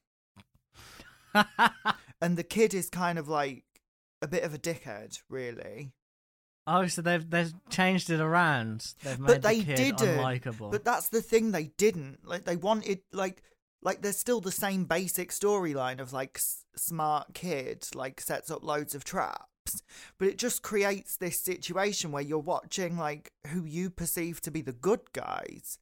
And 2.22 2.38
the 2.38 2.44
kid 2.44 2.74
is 2.76 2.90
kind 2.90 3.18
of 3.18 3.28
like 3.28 3.64
a 4.22 4.28
bit 4.28 4.44
of 4.44 4.54
a 4.54 4.60
dickhead, 4.60 5.18
really. 5.30 5.92
oh, 6.68 6.86
so 6.88 7.02
they've 7.02 7.28
they've 7.28 7.54
changed 7.70 8.10
it 8.12 8.20
around. 8.20 8.94
They've 9.04 9.20
made 9.20 9.28
But 9.28 9.42
they 9.42 9.62
the 9.62 9.74
didn't. 9.76 9.98
unlikable. 10.20 10.70
But 10.72 10.86
that's 10.86 11.10
the 11.10 11.22
thing 11.24 11.52
they 11.52 11.72
didn't. 11.78 12.20
Like 12.24 12.46
they 12.46 12.58
wanted 12.58 13.00
like 13.12 13.42
like 13.82 14.04
there's 14.04 14.18
still 14.20 14.40
the 14.40 14.52
same 14.52 14.86
basic 14.86 15.32
storyline 15.32 16.00
of 16.00 16.14
like 16.14 16.34
s- 16.38 16.64
smart 16.76 17.34
kid 17.34 17.88
like 17.96 18.22
sets 18.22 18.52
up 18.52 18.64
loads 18.64 18.94
of 18.94 19.04
traps, 19.04 19.82
but 20.20 20.28
it 20.28 20.38
just 20.38 20.62
creates 20.62 21.18
this 21.18 21.40
situation 21.40 22.12
where 22.12 22.22
you're 22.22 22.38
watching 22.38 22.98
like 22.98 23.32
who 23.48 23.66
you 23.66 23.90
perceive 23.90 24.40
to 24.42 24.52
be 24.52 24.62
the 24.62 24.74
good 24.74 25.12
guys 25.14 25.80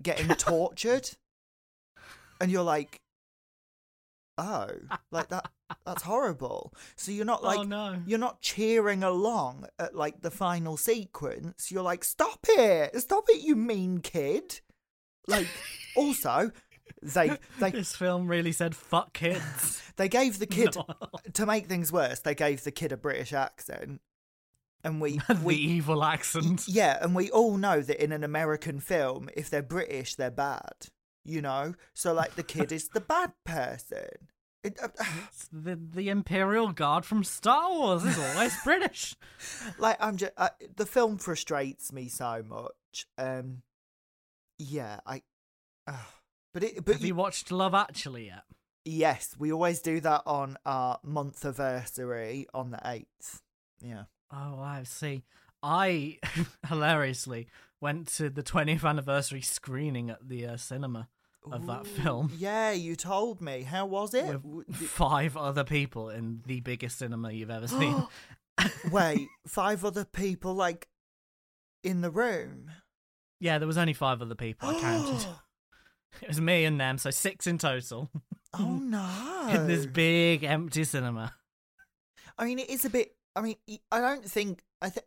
getting 0.00 0.28
tortured. 0.36 1.10
And 2.40 2.52
you're 2.52 2.62
like 2.62 3.00
oh, 4.38 4.68
like 5.10 5.28
that. 5.28 5.50
That's 5.84 6.02
horrible. 6.02 6.72
So 6.96 7.10
you're 7.10 7.24
not 7.24 7.40
oh, 7.42 7.46
like 7.46 7.58
oh 7.58 7.62
no. 7.64 7.96
you're 8.06 8.18
not 8.18 8.40
cheering 8.40 9.02
along 9.02 9.66
at 9.78 9.94
like 9.94 10.22
the 10.22 10.30
final 10.30 10.76
sequence. 10.76 11.70
You're 11.70 11.82
like, 11.82 12.04
stop 12.04 12.46
it, 12.48 12.98
stop 13.00 13.24
it, 13.28 13.42
you 13.42 13.56
mean 13.56 13.98
kid. 13.98 14.60
Like, 15.26 15.48
also, 15.96 16.52
they 17.02 17.36
they 17.58 17.70
This 17.70 17.96
film 17.96 18.28
really 18.28 18.52
said 18.52 18.74
fuck 18.74 19.12
kids. 19.12 19.82
they 19.96 20.08
gave 20.08 20.38
the 20.38 20.46
kid 20.46 20.76
No. 20.88 21.08
to 21.34 21.46
make 21.46 21.66
things 21.66 21.92
worse. 21.92 22.20
They 22.20 22.34
gave 22.34 22.64
the 22.64 22.70
kid 22.70 22.92
a 22.92 22.96
British 22.96 23.32
accent, 23.32 24.00
and 24.84 25.00
we 25.00 25.18
the 25.28 25.40
we 25.42 25.56
evil 25.56 26.04
accent. 26.04 26.66
yeah, 26.68 26.98
and 27.00 27.14
we 27.14 27.30
all 27.30 27.56
know 27.56 27.80
that 27.80 28.02
in 28.02 28.12
an 28.12 28.24
American 28.24 28.80
film, 28.80 29.28
if 29.36 29.50
they're 29.50 29.62
British, 29.62 30.14
they're 30.14 30.30
bad. 30.30 30.88
You 31.28 31.42
know, 31.42 31.74
so 31.92 32.12
like 32.12 32.36
the 32.36 32.42
kid 32.44 32.70
is 32.70 32.88
the 32.88 33.00
bad 33.00 33.32
person. 33.44 34.08
It, 34.62 34.78
uh, 34.82 34.88
It's 35.28 35.48
the 35.52 35.74
the 35.76 36.08
Imperial 36.08 36.72
Guard 36.72 37.04
from 37.04 37.24
Star 37.24 37.68
Wars 37.70 38.04
is 38.04 38.18
always 38.18 38.56
British. 38.64 39.16
like 39.78 39.96
I'm 40.00 40.16
just 40.16 40.32
uh, 40.36 40.50
the 40.76 40.86
film 40.86 41.18
frustrates 41.18 41.92
me 41.92 42.08
so 42.08 42.44
much. 42.48 43.06
Um, 43.18 43.62
yeah, 44.58 45.00
I. 45.04 45.22
Uh, 45.86 45.94
but 46.54 46.62
it, 46.62 46.84
but 46.84 46.94
Have 46.94 47.04
you 47.04 47.14
watched 47.14 47.50
Love 47.50 47.74
Actually 47.74 48.26
yet? 48.26 48.44
yes, 48.84 49.34
we 49.36 49.52
always 49.52 49.80
do 49.80 49.98
that 50.00 50.22
on 50.26 50.56
our 50.64 51.00
month 51.02 51.44
anniversary 51.44 52.46
on 52.54 52.70
the 52.70 52.78
eighth. 52.84 53.42
Yeah. 53.82 54.04
Oh, 54.32 54.60
I 54.60 54.84
see. 54.84 55.24
I 55.62 56.18
hilariously 56.68 57.48
went 57.80 58.06
to 58.08 58.30
the 58.30 58.42
20th 58.44 58.84
anniversary 58.88 59.40
screening 59.40 60.08
at 60.10 60.28
the 60.28 60.46
uh, 60.46 60.56
cinema 60.56 61.08
of 61.52 61.66
that 61.66 61.86
film 61.86 62.32
Yeah, 62.36 62.72
you 62.72 62.96
told 62.96 63.40
me. 63.40 63.62
How 63.62 63.86
was 63.86 64.14
it? 64.14 64.42
with 64.44 64.66
five 64.74 65.36
other 65.36 65.64
people 65.64 66.10
in 66.10 66.42
the 66.46 66.60
biggest 66.60 66.98
cinema 66.98 67.30
you've 67.32 67.50
ever 67.50 67.68
seen. 67.68 68.06
Wait, 68.90 69.28
five 69.46 69.84
other 69.84 70.04
people 70.04 70.54
like 70.54 70.88
in 71.84 72.00
the 72.00 72.10
room. 72.10 72.70
yeah, 73.40 73.58
there 73.58 73.68
was 73.68 73.78
only 73.78 73.92
five 73.92 74.22
other 74.22 74.34
people 74.34 74.68
I 74.68 74.80
counted. 74.80 75.26
It 76.22 76.28
was 76.28 76.40
me 76.40 76.64
and 76.64 76.80
them, 76.80 76.96
so 76.96 77.10
six 77.10 77.46
in 77.46 77.58
total 77.58 78.08
oh 78.54 78.78
no! 78.82 79.48
in 79.54 79.66
this 79.66 79.84
big 79.84 80.44
empty 80.44 80.84
cinema. 80.84 81.34
I 82.38 82.46
mean, 82.46 82.58
it 82.58 82.70
is 82.70 82.86
a 82.86 82.90
bit. 82.90 83.14
I 83.34 83.42
mean, 83.42 83.56
I 83.92 84.00
don't 84.00 84.24
think. 84.24 84.62
I 84.80 84.88
think. 84.88 85.06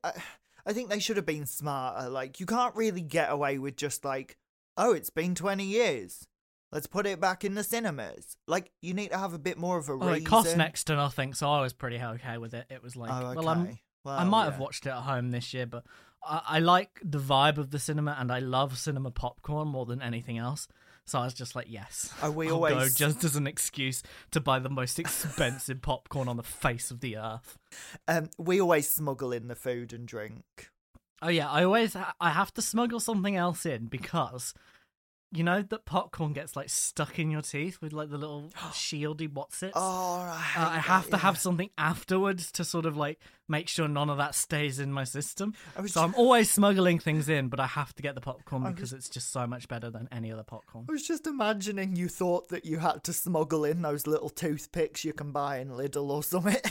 I 0.65 0.74
think 0.74 0.89
they 0.89 1.00
should 1.00 1.17
have 1.17 1.25
been 1.25 1.48
smarter. 1.48 2.10
Like, 2.10 2.39
you 2.39 2.46
can't 2.46 2.75
really 2.75 3.01
get 3.01 3.31
away 3.31 3.58
with 3.58 3.75
just 3.75 4.05
like, 4.05 4.38
oh, 4.80 4.94
it's 4.94 5.12
been 5.12 5.36
twenty 5.36 5.66
years. 5.66 6.26
Let's 6.72 6.88
put 6.88 7.06
it 7.08 7.20
back 7.20 7.44
in 7.44 7.56
the 7.56 7.64
cinemas. 7.64 8.38
Like, 8.48 8.72
you 8.82 8.94
need 8.94 9.10
to 9.10 9.18
have 9.18 9.34
a 9.34 9.40
bit 9.40 9.58
more 9.58 9.78
of 9.80 9.90
a 9.90 9.98
Well, 9.98 10.10
reason. 10.10 10.24
it 10.24 10.30
cost 10.30 10.56
next 10.58 10.84
to 10.86 10.96
nothing, 10.96 11.34
so 11.34 11.50
I 11.52 11.62
was 11.62 11.74
pretty 11.74 11.98
okay 12.00 12.38
with 12.38 12.54
it. 12.54 12.66
It 12.70 12.84
was 12.84 12.96
like, 12.96 13.12
Oh, 13.12 13.28
okay. 13.28 13.36
well, 13.38 13.50
I'm 13.50 13.80
Well, 14.06 14.16
I 14.20 14.24
might 14.24 14.46
have 14.46 14.60
watched 14.60 14.86
it 14.86 14.90
at 14.90 15.02
home 15.02 15.32
this 15.32 15.52
year, 15.54 15.66
but 15.66 15.84
I, 16.24 16.42
I 16.48 16.60
like 16.60 17.00
the 17.04 17.18
vibe 17.20 17.58
of 17.58 17.72
the 17.72 17.80
cinema, 17.80 18.16
and 18.20 18.32
I 18.32 18.38
love 18.40 18.78
cinema 18.78 19.10
popcorn 19.10 19.68
more 19.68 19.88
than 19.88 20.00
anything 20.02 20.38
else. 20.38 20.68
So 21.08 21.18
I 21.18 21.24
was 21.26 21.34
just 21.34 21.56
like, 21.56 21.66
yes, 21.68 22.14
we 22.36 22.50
I'll 22.50 22.60
go 22.60 22.66
always- 22.68 22.94
just 22.94 23.24
as 23.24 23.36
an 23.36 23.48
excuse 23.48 24.04
to 24.30 24.40
buy 24.40 24.60
the 24.60 24.70
most 24.70 25.00
expensive 25.00 25.82
popcorn 25.82 26.28
on 26.28 26.38
the 26.38 26.44
face 26.44 26.92
of 26.92 27.00
the 27.00 27.18
earth. 27.18 27.58
Um, 28.08 28.30
we 28.38 28.62
always 28.62 28.88
smuggle 28.92 29.32
in 29.32 29.48
the 29.48 29.56
food 29.56 29.92
and 29.92 30.08
drink. 30.08 30.70
Oh 31.22 31.30
yeah, 31.30 31.50
I 31.50 31.64
always 31.64 31.94
ha- 31.94 32.14
I 32.20 32.30
have 32.32 32.54
to 32.56 32.62
smuggle 32.62 33.00
something 33.00 33.36
else 33.36 33.66
in 33.66 33.88
because 33.88 34.54
you 35.32 35.44
know 35.44 35.62
that 35.62 35.86
popcorn 35.86 36.34
gets 36.34 36.56
like 36.56 36.70
stuck 36.70 37.20
in 37.20 37.30
your 37.30 37.44
teeth 37.44 37.78
with 37.82 37.94
like 37.94 38.10
the 38.10 38.18
little 38.18 38.50
shieldy 38.72 39.32
what's 39.32 39.62
it. 39.62 39.74
Oh, 39.76 40.22
I, 40.22 40.40
hate 40.42 40.60
Uh, 40.62 40.70
I 40.70 40.74
that, 40.76 40.82
have 40.82 41.06
to 41.06 41.12
yeah. 41.12 41.18
have 41.18 41.38
something 41.38 41.70
afterwards 41.78 42.52
to 42.54 42.64
sort 42.64 42.86
of 42.88 42.98
like 42.98 43.20
make 43.48 43.68
sure 43.68 43.88
none 43.88 44.10
of 44.10 44.18
that 44.18 44.34
stays 44.34 44.80
in 44.80 44.92
my 44.92 45.04
system. 45.04 45.54
So 45.86 46.02
I'm 46.02 46.16
always 46.16 46.50
smuggling 46.50 46.98
things 46.98 47.30
in, 47.30 47.50
but 47.50 47.60
I 47.60 47.68
have 47.68 47.94
to 47.96 48.02
get 48.02 48.16
the 48.16 48.22
popcorn 48.22 48.64
because 48.74 48.92
it's 48.94 49.10
just 49.10 49.32
so 49.32 49.46
much 49.46 49.68
better 49.68 49.92
than 49.92 50.08
any 50.12 50.32
other 50.32 50.44
popcorn. 50.44 50.86
I 50.90 50.94
was 50.94 51.06
just 51.06 51.28
imagining 51.28 51.96
you 51.96 52.08
thought 52.08 52.48
that 52.50 52.65
you 52.65 52.80
had 52.80 53.04
to 53.04 53.13
smuggle 53.13 53.65
in 53.65 53.82
those 53.84 54.08
little 54.08 54.30
toothpicks 54.30 55.04
you 55.06 55.13
can 55.13 55.32
buy 55.32 55.60
in 55.60 55.70
Lidl 55.70 56.10
or 56.10 56.24
something. 56.24 56.56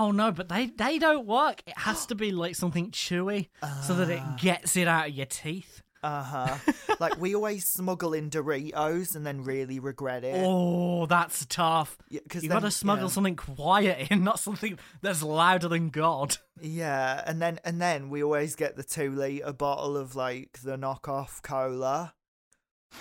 Oh 0.00 0.12
no, 0.12 0.30
but 0.30 0.48
they 0.48 0.66
they 0.66 0.98
don't 1.00 1.26
work. 1.26 1.60
It 1.66 1.76
has 1.76 2.06
to 2.06 2.14
be 2.14 2.30
like 2.30 2.54
something 2.54 2.92
chewy 2.92 3.48
so 3.84 3.94
that 3.94 4.08
it 4.08 4.22
gets 4.40 4.76
it 4.76 4.86
out 4.86 5.08
of 5.08 5.14
your 5.14 5.26
teeth. 5.26 5.82
Uh 6.04 6.22
huh. 6.22 6.72
like 7.00 7.18
we 7.18 7.34
always 7.34 7.66
smuggle 7.66 8.12
in 8.14 8.30
Doritos 8.30 9.16
and 9.16 9.26
then 9.26 9.42
really 9.42 9.80
regret 9.80 10.22
it. 10.22 10.36
Oh, 10.46 11.06
that's 11.06 11.44
tough. 11.46 11.98
Yeah, 12.08 12.20
'cause 12.28 12.44
you 12.44 12.48
got 12.48 12.60
to 12.60 12.70
smuggle 12.70 13.06
yeah. 13.06 13.10
something 13.12 13.34
quiet 13.34 14.06
in, 14.12 14.22
not 14.22 14.38
something 14.38 14.78
that's 15.02 15.24
louder 15.24 15.66
than 15.66 15.88
God. 15.90 16.36
Yeah, 16.60 17.20
and 17.26 17.42
then 17.42 17.58
and 17.64 17.82
then 17.82 18.10
we 18.10 18.22
always 18.22 18.54
get 18.54 18.76
the 18.76 18.84
two 18.84 19.10
liter 19.10 19.52
bottle 19.52 19.96
of 19.96 20.14
like 20.14 20.60
the 20.62 20.76
knockoff 20.78 21.42
cola, 21.42 22.14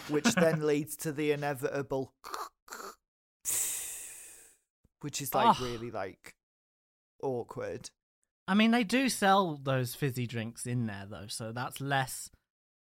which 0.09 0.33
then 0.33 0.65
leads 0.65 0.95
to 0.97 1.11
the 1.11 1.31
inevitable, 1.31 2.13
which 5.01 5.21
is 5.21 5.35
like 5.35 5.55
Oh. 5.61 5.63
really 5.63 5.91
like 5.91 6.33
awkward. 7.21 7.89
I 8.47 8.53
mean, 8.53 8.71
they 8.71 8.83
do 8.83 9.09
sell 9.09 9.59
those 9.61 9.93
fizzy 9.95 10.25
drinks 10.25 10.65
in 10.65 10.85
there 10.87 11.05
though, 11.09 11.27
so 11.27 11.51
that's 11.51 11.81
less 11.81 12.29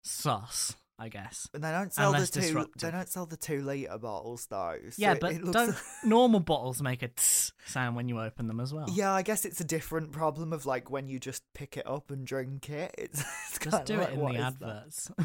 sus, 0.02 0.76
I 0.98 1.08
guess. 1.08 1.48
But 1.50 1.62
they 1.62 1.70
don't 1.70 1.92
sell 1.92 2.12
the 2.12 2.26
two. 2.26 2.40
disruptive. 2.40 2.82
They 2.82 2.90
don't 2.90 3.08
sell 3.08 3.24
the 3.24 3.38
two 3.38 3.62
liter 3.62 3.96
bottles 3.96 4.46
though. 4.50 4.76
so 4.90 4.94
yeah, 4.98 5.14
but 5.14 5.32
it 5.32 5.42
looks- 5.42 5.52
don't 5.52 5.76
normal 6.10 6.40
bottles 6.40 6.82
make 6.82 7.02
a 7.02 7.08
tss 7.08 7.52
sound 7.64 7.96
when 7.96 8.08
you 8.10 8.20
open 8.20 8.46
them 8.46 8.60
as 8.60 8.74
well? 8.74 8.86
Yeah, 8.92 9.12
I 9.12 9.22
guess 9.22 9.46
it's 9.46 9.60
a 9.60 9.64
different 9.64 10.12
problem 10.12 10.52
of 10.52 10.66
like 10.66 10.90
when 10.90 11.08
you 11.08 11.18
just 11.18 11.42
pick 11.54 11.78
it 11.78 11.86
up 11.86 12.10
and 12.10 12.26
drink 12.26 12.68
it. 12.68 12.94
It's, 12.98 13.20
it's 13.20 13.58
Just 13.58 13.86
do 13.86 13.96
like, 13.96 14.08
it 14.08 14.14
in 14.14 14.26
the 14.26 14.38
adverts. 14.38 15.10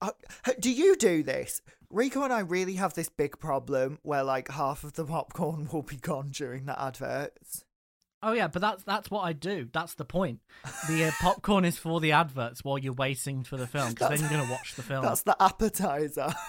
Uh, 0.00 0.12
do 0.60 0.70
you 0.70 0.96
do 0.96 1.22
this? 1.22 1.60
Rico 1.90 2.22
and 2.22 2.32
I 2.32 2.40
really 2.40 2.74
have 2.74 2.94
this 2.94 3.08
big 3.08 3.38
problem 3.38 3.98
where 4.02 4.22
like 4.22 4.50
half 4.50 4.82
of 4.84 4.94
the 4.94 5.04
popcorn 5.04 5.68
will 5.72 5.82
be 5.82 5.96
gone 5.96 6.30
during 6.30 6.64
the 6.64 6.80
adverts. 6.80 7.64
Oh 8.24 8.32
yeah, 8.32 8.48
but 8.48 8.62
that's 8.62 8.82
that's 8.84 9.10
what 9.10 9.20
I 9.20 9.34
do. 9.34 9.68
That's 9.70 9.94
the 9.94 10.04
point. 10.06 10.40
The 10.88 11.04
uh, 11.04 11.10
popcorn 11.20 11.66
is 11.66 11.76
for 11.76 12.00
the 12.00 12.12
adverts 12.12 12.64
while 12.64 12.78
you're 12.78 12.94
waiting 12.94 13.44
for 13.44 13.58
the 13.58 13.66
film 13.66 13.90
because 13.90 14.08
then 14.08 14.20
you're 14.20 14.40
gonna 14.40 14.50
watch 14.50 14.74
the 14.76 14.82
film. 14.82 15.02
That's 15.04 15.22
the 15.22 15.36
appetizer. 15.40 16.32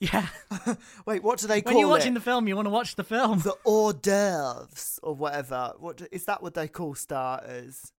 Yeah, 0.00 0.26
Wait, 1.06 1.22
what 1.22 1.38
do 1.38 1.46
they 1.46 1.60
call 1.60 1.72
it? 1.72 1.74
when 1.74 1.80
you're 1.80 1.88
it? 1.88 1.98
watching 1.98 2.14
the 2.14 2.20
film, 2.20 2.48
you 2.48 2.56
want 2.56 2.66
to 2.66 2.70
watch 2.70 2.96
the 2.96 3.04
film. 3.04 3.38
the 3.40 3.54
hors 3.64 3.92
d'oeuvres 3.92 4.98
or 5.02 5.14
whatever. 5.14 5.74
What 5.78 5.98
do- 5.98 6.06
is 6.10 6.24
that? 6.24 6.42
What 6.42 6.54
they 6.54 6.66
call 6.68 6.94
starters? 6.94 7.92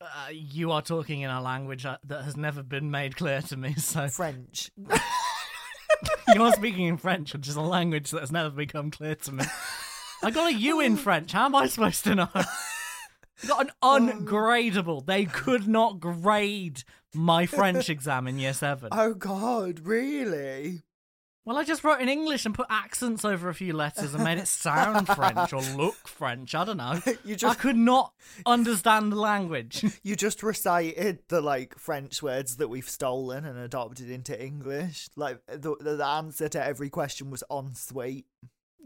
Uh, 0.00 0.30
you 0.32 0.72
are 0.72 0.82
talking 0.82 1.20
in 1.20 1.30
a 1.30 1.40
language 1.40 1.86
uh, 1.86 1.96
that 2.04 2.24
has 2.24 2.36
never 2.36 2.62
been 2.62 2.90
made 2.90 3.16
clear 3.16 3.40
to 3.42 3.56
me. 3.56 3.74
So 3.74 4.08
French. 4.08 4.70
you 6.34 6.42
are 6.42 6.52
speaking 6.52 6.86
in 6.86 6.96
French, 6.98 7.32
which 7.32 7.48
is 7.48 7.56
a 7.56 7.60
language 7.62 8.10
that 8.10 8.20
has 8.20 8.32
never 8.32 8.50
become 8.50 8.90
clear 8.90 9.14
to 9.14 9.32
me. 9.32 9.44
I 10.22 10.30
got 10.30 10.52
a 10.52 10.54
U 10.54 10.80
in 10.80 10.96
French. 11.06 11.32
How 11.32 11.46
am 11.46 11.54
I 11.54 11.66
supposed 11.66 12.04
to 12.04 12.14
know? 12.14 12.28
got 13.46 13.66
an 13.66 13.70
um, 13.82 14.10
ungradable. 14.10 15.04
They 15.04 15.24
could 15.24 15.68
not 15.68 16.00
grade 16.00 16.82
my 17.14 17.46
French 17.46 17.88
exam 17.88 18.26
in 18.26 18.38
year 18.38 18.52
seven. 18.54 18.88
Oh 18.92 19.14
God, 19.14 19.80
really? 19.80 20.82
Well, 21.44 21.56
I 21.56 21.64
just 21.64 21.82
wrote 21.82 22.02
in 22.02 22.10
English 22.10 22.44
and 22.44 22.54
put 22.54 22.66
accents 22.68 23.24
over 23.24 23.48
a 23.48 23.54
few 23.54 23.72
letters 23.72 24.12
and 24.12 24.22
made 24.22 24.36
it 24.36 24.46
sound 24.48 25.06
French 25.08 25.50
or 25.54 25.62
look 25.78 26.06
French. 26.06 26.54
I 26.54 26.62
don't 26.66 26.76
know. 26.76 27.00
You 27.24 27.36
just, 27.36 27.58
I 27.58 27.58
could 27.58 27.74
not 27.74 28.12
understand 28.44 29.12
the 29.12 29.16
language. 29.16 29.82
you 30.02 30.14
just 30.14 30.42
recited 30.42 31.20
the 31.28 31.40
like 31.40 31.78
French 31.78 32.22
words 32.22 32.56
that 32.56 32.68
we've 32.68 32.88
stolen 32.88 33.46
and 33.46 33.58
adopted 33.58 34.10
into 34.10 34.38
English. 34.38 35.08
Like 35.16 35.40
the 35.46 35.74
the, 35.80 35.94
the 35.94 36.04
answer 36.04 36.50
to 36.50 36.62
every 36.62 36.90
question 36.90 37.30
was 37.30 37.42
ensuite. 37.50 38.26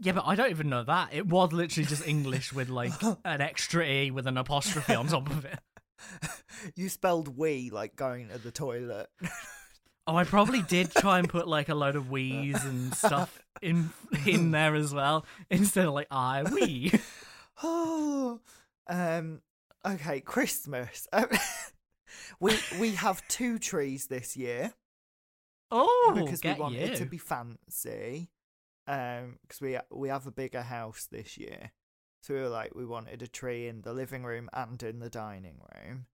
Yeah, 0.01 0.11
but 0.13 0.25
I 0.25 0.35
don't 0.35 0.49
even 0.49 0.69
know 0.69 0.83
that. 0.83 1.09
It 1.13 1.27
was 1.27 1.51
literally 1.53 1.87
just 1.87 2.07
English 2.07 2.53
with 2.53 2.69
like 2.69 2.93
an 3.25 3.41
extra 3.41 3.85
E 3.85 4.11
with 4.11 4.27
an 4.27 4.37
apostrophe 4.37 4.95
on 4.95 5.07
top 5.07 5.29
of 5.29 5.45
it. 5.45 5.59
You 6.75 6.89
spelled 6.89 7.37
we 7.37 7.69
like 7.69 7.95
going 7.95 8.29
to 8.29 8.37
the 8.37 8.51
toilet. 8.51 9.07
Oh, 10.05 10.17
I 10.17 10.25
probably 10.25 10.61
did 10.61 10.91
try 10.91 11.19
and 11.19 11.29
put 11.29 11.47
like 11.47 11.69
a 11.69 11.75
load 11.75 11.95
of 11.95 12.09
we's 12.11 12.61
and 12.65 12.93
stuff 12.93 13.41
in 13.61 13.91
in 14.25 14.51
there 14.51 14.75
as 14.75 14.93
well 14.93 15.25
instead 15.49 15.85
of 15.85 15.93
like 15.93 16.07
I 16.11 16.43
we. 16.43 16.91
Oh, 17.63 18.41
um, 18.89 19.41
okay, 19.85 20.19
Christmas. 20.19 21.07
Um, 21.13 21.27
we 22.41 22.57
we 22.81 22.91
have 22.95 23.25
two 23.29 23.57
trees 23.59 24.07
this 24.07 24.35
year 24.35 24.73
Oh, 25.71 26.11
because 26.13 26.43
we 26.43 26.53
want 26.53 26.75
you. 26.75 26.81
it 26.81 26.95
to 26.97 27.05
be 27.05 27.17
fancy. 27.17 28.29
Um, 28.85 29.37
because 29.41 29.61
we 29.61 29.77
we 29.91 30.09
have 30.09 30.27
a 30.27 30.31
bigger 30.31 30.61
house 30.61 31.07
this 31.09 31.37
year, 31.37 31.71
so 32.21 32.33
we 32.33 32.41
were 32.41 32.49
like 32.49 32.75
we 32.75 32.85
wanted 32.85 33.21
a 33.21 33.27
tree 33.27 33.67
in 33.67 33.81
the 33.81 33.93
living 33.93 34.23
room 34.23 34.49
and 34.53 34.81
in 34.83 34.99
the 34.99 35.09
dining 35.09 35.59
room. 35.73 36.07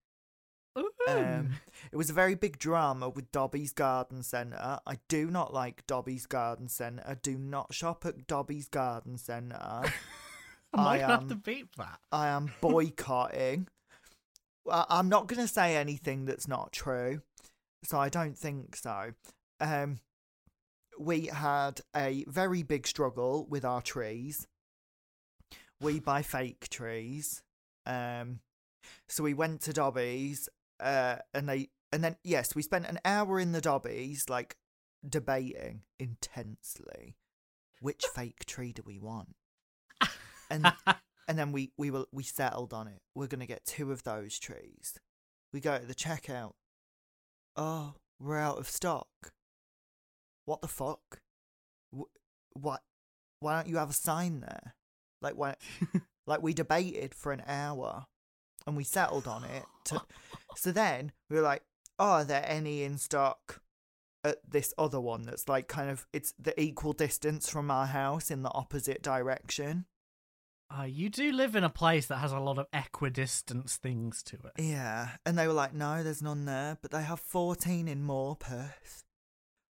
Um, 1.07 1.55
it 1.91 1.95
was 1.95 2.09
a 2.09 2.13
very 2.13 2.35
big 2.35 2.59
drama 2.59 3.09
with 3.09 3.31
Dobbies 3.31 3.73
Garden 3.73 4.23
Centre. 4.23 4.79
I 4.85 4.97
do 5.07 5.29
not 5.29 5.53
like 5.53 5.85
Dobbies 5.87 6.25
Garden 6.25 6.67
Centre. 6.67 7.17
Do 7.21 7.37
not 7.37 7.73
shop 7.73 8.05
at 8.05 8.27
Dobbies 8.27 8.67
Garden 8.67 9.17
Centre. 9.17 9.57
I 9.61 9.91
I 10.73 10.83
might 10.83 11.01
have 11.01 11.27
to 11.29 11.35
beat 11.35 11.75
that. 11.77 11.99
I 12.11 12.27
am 12.27 12.51
boycotting. 12.61 13.67
Well, 14.65 14.85
I'm 14.89 15.09
not 15.09 15.27
going 15.27 15.41
to 15.41 15.51
say 15.51 15.75
anything 15.75 16.25
that's 16.25 16.47
not 16.47 16.71
true, 16.71 17.21
so 17.83 17.99
I 17.99 18.09
don't 18.09 18.37
think 18.37 18.75
so. 18.75 19.13
Um, 19.59 19.99
we 20.99 21.27
had 21.27 21.79
a 21.95 22.25
very 22.27 22.61
big 22.61 22.85
struggle 22.85 23.47
with 23.49 23.63
our 23.63 23.81
trees. 23.81 24.45
We 25.81 25.99
buy 26.01 26.21
fake 26.21 26.67
trees. 26.69 27.41
Um, 27.85 28.41
so 29.07 29.23
we 29.23 29.33
went 29.33 29.61
to 29.61 29.73
Dobbies, 29.73 30.49
uh, 30.79 31.15
and 31.33 31.47
they, 31.47 31.69
and 31.91 32.03
then 32.03 32.17
yes, 32.23 32.53
we 32.53 32.61
spent 32.61 32.85
an 32.85 32.99
hour 33.05 33.39
in 33.39 33.53
the 33.53 33.61
Dobbies, 33.61 34.25
like 34.29 34.57
debating 35.07 35.83
intensely 35.97 37.15
which 37.81 38.05
fake 38.13 38.45
tree 38.45 38.73
do 38.73 38.81
we 38.85 38.99
want, 38.99 39.35
and 40.49 40.71
and 41.27 41.37
then 41.39 41.53
we 41.53 41.71
we 41.77 41.91
will 41.91 42.07
we 42.11 42.23
settled 42.23 42.73
on 42.73 42.87
it. 42.87 43.01
We're 43.15 43.27
gonna 43.27 43.45
get 43.45 43.65
two 43.65 43.91
of 43.91 44.03
those 44.03 44.37
trees. 44.37 44.99
We 45.53 45.61
go 45.61 45.77
to 45.77 45.85
the 45.85 45.95
checkout. 45.95 46.53
Oh, 47.55 47.95
we're 48.19 48.37
out 48.37 48.59
of 48.59 48.69
stock. 48.69 49.07
What 50.49 50.61
the 50.61 50.67
fuck? 50.67 51.21
What? 52.53 52.81
Why 53.39 53.55
don't 53.55 53.69
you 53.69 53.77
have 53.77 53.91
a 53.91 53.93
sign 53.93 54.39
there? 54.39 54.73
Like 55.21 55.35
why? 55.35 55.53
like 56.25 56.41
we 56.41 56.55
debated 56.55 57.13
for 57.13 57.31
an 57.31 57.43
hour, 57.45 58.07
and 58.65 58.75
we 58.75 58.83
settled 58.83 59.27
on 59.27 59.43
it. 59.43 59.65
To, 59.85 60.01
so 60.55 60.71
then 60.71 61.11
we 61.29 61.35
were 61.35 61.43
like, 61.43 61.61
"Oh, 61.99 62.13
are 62.13 62.23
there 62.23 62.43
any 62.47 62.81
in 62.81 62.97
stock?" 62.97 63.61
At 64.23 64.37
this 64.49 64.73
other 64.75 64.99
one 64.99 65.21
that's 65.21 65.47
like 65.47 65.67
kind 65.67 65.91
of 65.91 66.07
it's 66.13 66.33
the 66.39 66.59
equal 66.59 66.93
distance 66.93 67.47
from 67.47 67.69
our 67.69 67.85
house 67.85 68.31
in 68.31 68.41
the 68.41 68.51
opposite 68.51 69.03
direction. 69.03 69.85
Uh, 70.75 70.85
you 70.85 71.09
do 71.11 71.31
live 71.31 71.55
in 71.55 71.63
a 71.63 71.69
place 71.69 72.07
that 72.07 72.17
has 72.17 72.31
a 72.31 72.39
lot 72.39 72.57
of 72.57 72.65
equidistance 72.73 73.75
things 73.75 74.23
to 74.23 74.37
it. 74.37 74.63
Yeah, 74.63 75.09
and 75.27 75.37
they 75.37 75.45
were 75.45 75.53
like, 75.53 75.75
"No, 75.75 76.01
there's 76.01 76.23
none 76.23 76.45
there," 76.45 76.79
but 76.81 76.89
they 76.89 77.03
have 77.03 77.19
14 77.19 77.87
in 77.87 78.03
Morpeth, 78.03 79.03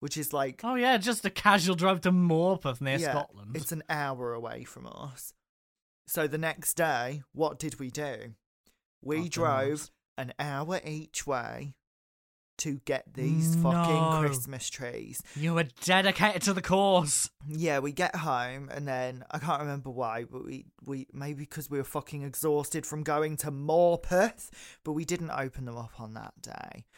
which 0.06 0.18
is 0.18 0.32
like 0.32 0.62
Oh 0.64 0.76
yeah, 0.76 0.98
just 0.98 1.26
a 1.26 1.32
casual 1.32 1.74
drive 1.74 2.02
to 2.02 2.12
Morpeth 2.12 2.80
near 2.80 3.00
yeah, 3.00 3.10
Scotland. 3.10 3.56
It's 3.56 3.72
an 3.72 3.82
hour 3.90 4.36
away 4.36 4.64
from 4.64 4.86
us. 4.86 5.34
So 6.06 6.28
the 6.28 6.38
next 6.38 6.76
day, 6.76 7.24
what 7.34 7.58
did 7.58 7.80
we 7.80 7.90
do? 7.90 8.36
We 9.02 9.22
God 9.22 9.32
drove 9.32 9.90
an 10.16 10.32
hour 10.38 10.80
each 10.86 11.26
way 11.26 11.74
to 12.60 12.82
get 12.86 13.16
these 13.16 13.56
fucking 13.56 14.22
Christmas 14.22 14.70
trees. 14.70 15.24
You 15.36 15.56
were 15.56 15.66
dedicated 15.84 16.44
to 16.44 16.54
the 16.54 16.62
cause. 16.62 17.32
Yeah, 17.48 17.80
we 17.80 17.92
get 17.92 18.16
home 18.16 18.70
and 18.72 18.88
then 18.88 19.26
I 19.32 19.40
can't 19.40 19.62
remember 19.62 19.90
why, 19.90 20.26
but 20.26 20.46
we 20.46 20.68
we 20.86 21.08
maybe 21.14 21.46
because 21.46 21.68
we 21.68 21.80
were 21.80 21.84
fucking 21.84 22.22
exhausted 22.22 22.86
from 22.86 23.02
going 23.02 23.38
to 23.38 23.50
Morpeth, 23.50 24.52
but 24.84 24.92
we 24.92 25.04
didn't 25.04 25.32
open 25.32 25.66
them 25.66 25.80
up 25.80 26.00
on 26.00 26.14
that 26.14 26.36
day. 26.44 26.86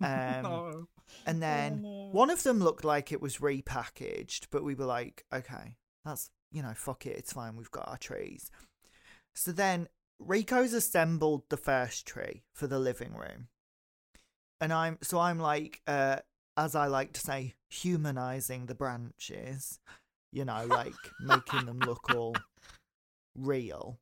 Um, 0.00 0.42
No. 0.42 0.88
And 1.26 1.42
then 1.42 1.82
no. 1.82 2.08
one 2.12 2.30
of 2.30 2.42
them 2.42 2.58
looked 2.60 2.84
like 2.84 3.12
it 3.12 3.22
was 3.22 3.38
repackaged, 3.38 4.46
but 4.50 4.64
we 4.64 4.74
were 4.74 4.84
like, 4.84 5.24
okay, 5.32 5.76
that's, 6.04 6.30
you 6.50 6.62
know, 6.62 6.72
fuck 6.74 7.06
it, 7.06 7.16
it's 7.16 7.32
fine, 7.32 7.56
we've 7.56 7.70
got 7.70 7.88
our 7.88 7.98
trees. 7.98 8.50
So 9.34 9.52
then 9.52 9.88
Rico's 10.18 10.72
assembled 10.72 11.44
the 11.48 11.56
first 11.56 12.06
tree 12.06 12.44
for 12.52 12.66
the 12.66 12.78
living 12.78 13.14
room. 13.14 13.48
And 14.60 14.72
I'm, 14.72 14.98
so 15.02 15.18
I'm 15.18 15.38
like, 15.38 15.82
uh, 15.86 16.18
as 16.56 16.74
I 16.74 16.86
like 16.86 17.12
to 17.14 17.20
say, 17.20 17.54
humanizing 17.68 18.66
the 18.66 18.74
branches, 18.74 19.80
you 20.32 20.44
know, 20.44 20.64
like 20.66 20.94
making 21.20 21.66
them 21.66 21.80
look 21.80 22.14
all 22.14 22.36
real. 23.34 23.98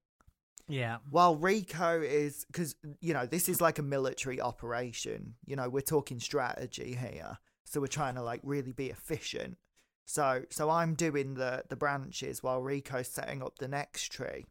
Yeah. 0.72 0.98
While 1.10 1.36
Rico 1.36 2.00
is, 2.00 2.46
because, 2.46 2.74
you 3.02 3.12
know, 3.12 3.26
this 3.26 3.50
is 3.50 3.60
like 3.60 3.78
a 3.78 3.82
military 3.82 4.40
operation. 4.40 5.34
You 5.44 5.54
know, 5.54 5.68
we're 5.68 5.82
talking 5.82 6.18
strategy 6.18 6.94
here. 6.98 7.36
So 7.66 7.78
we're 7.78 7.88
trying 7.88 8.14
to 8.14 8.22
like 8.22 8.40
really 8.42 8.72
be 8.72 8.86
efficient. 8.86 9.58
So, 10.06 10.44
so 10.48 10.70
I'm 10.70 10.94
doing 10.94 11.34
the, 11.34 11.64
the 11.68 11.76
branches 11.76 12.42
while 12.42 12.62
Rico's 12.62 13.08
setting 13.08 13.42
up 13.42 13.58
the 13.58 13.68
next 13.68 14.12
tree. 14.12 14.46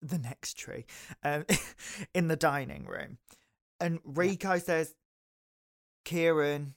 The 0.00 0.16
next 0.16 0.54
tree 0.54 0.86
um, 1.22 1.44
in 2.14 2.28
the 2.28 2.36
dining 2.36 2.86
room. 2.86 3.18
And 3.78 3.98
Rico 4.02 4.56
says, 4.58 4.94
Kieran, 6.06 6.74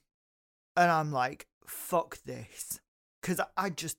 and 0.76 0.92
I'm 0.92 1.14
like, 1.14 1.48
fuck 1.66 2.22
this. 2.24 2.82
Because 3.22 3.40
I 3.56 3.70
just, 3.70 3.96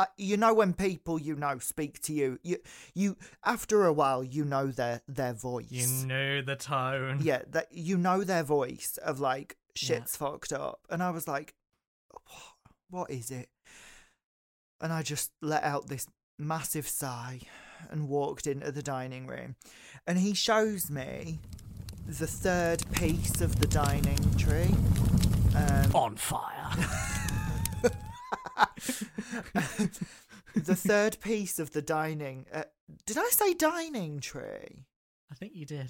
I, 0.00 0.06
you 0.16 0.36
know, 0.36 0.54
when 0.54 0.72
people 0.72 1.20
you 1.20 1.36
know 1.36 1.58
speak 1.58 2.00
to 2.02 2.12
you, 2.12 2.38
you, 2.42 2.56
you 2.94 3.16
after 3.44 3.84
a 3.84 3.92
while, 3.92 4.22
you 4.24 4.44
know 4.44 4.68
their 4.68 5.02
their 5.08 5.32
voice. 5.34 5.70
You 5.70 6.06
know 6.06 6.42
the 6.42 6.56
tone. 6.56 7.18
yeah, 7.22 7.42
that 7.50 7.68
you 7.70 7.96
know 7.98 8.24
their 8.24 8.42
voice 8.44 8.98
of 9.04 9.20
like 9.20 9.56
Yeah. 9.76 9.86
shit's 9.86 10.16
fucked 10.16 10.52
up, 10.52 10.80
and 10.88 11.02
I 11.02 11.10
was 11.10 11.26
like, 11.28 11.54
what, 12.10 12.54
what 12.88 13.10
is 13.10 13.30
it? 13.30 13.48
And 14.80 14.92
I 14.92 15.02
just 15.02 15.30
let 15.42 15.62
out 15.64 15.88
this 15.88 16.06
massive 16.38 16.88
sigh 16.88 17.40
and 17.90 18.08
walked 18.08 18.46
into 18.46 18.72
the 18.72 18.82
dining 18.82 19.26
room, 19.26 19.56
and 20.06 20.18
he 20.18 20.32
shows 20.34 20.90
me 20.90 21.38
the 22.06 22.26
third 22.26 22.82
piece 22.92 23.40
of 23.42 23.60
the 23.60 23.66
dining 23.66 24.18
tree. 24.38 24.74
Um, 25.54 25.94
On 25.94 26.16
fire. 26.16 26.70
the 30.54 30.74
third 30.76 31.20
piece 31.20 31.58
of 31.58 31.72
the 31.72 31.82
dining. 31.82 32.46
Uh, 32.52 32.64
did 33.06 33.18
I 33.18 33.28
say 33.30 33.54
dining 33.54 34.20
tree? 34.20 34.86
I 35.30 35.34
think 35.34 35.52
you 35.54 35.64
did. 35.66 35.88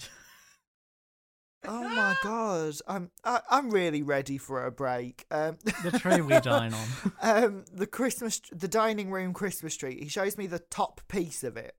Oh 1.67 1.83
my 1.89 2.17
god, 2.23 2.75
I'm 2.89 3.11
I, 3.23 3.41
I'm 3.51 3.71
really 3.71 4.03
ready 4.03 4.39
for 4.39 4.65
a 4.65 4.71
break. 4.73 5.27
Um, 5.31 5.59
The 5.83 5.99
tree 5.99 6.21
we 6.23 6.41
dine 6.41 6.73
on. 6.75 6.89
um, 7.21 7.65
the 7.73 7.87
Christmas, 7.87 8.41
the 8.51 8.69
dining 8.69 9.11
room 9.11 9.35
Christmas 9.35 9.77
tree. 9.77 9.99
He 10.01 10.09
shows 10.09 10.39
me 10.39 10.47
the 10.47 10.59
top 10.59 11.03
piece 11.09 11.45
of 11.45 11.59
it, 11.59 11.75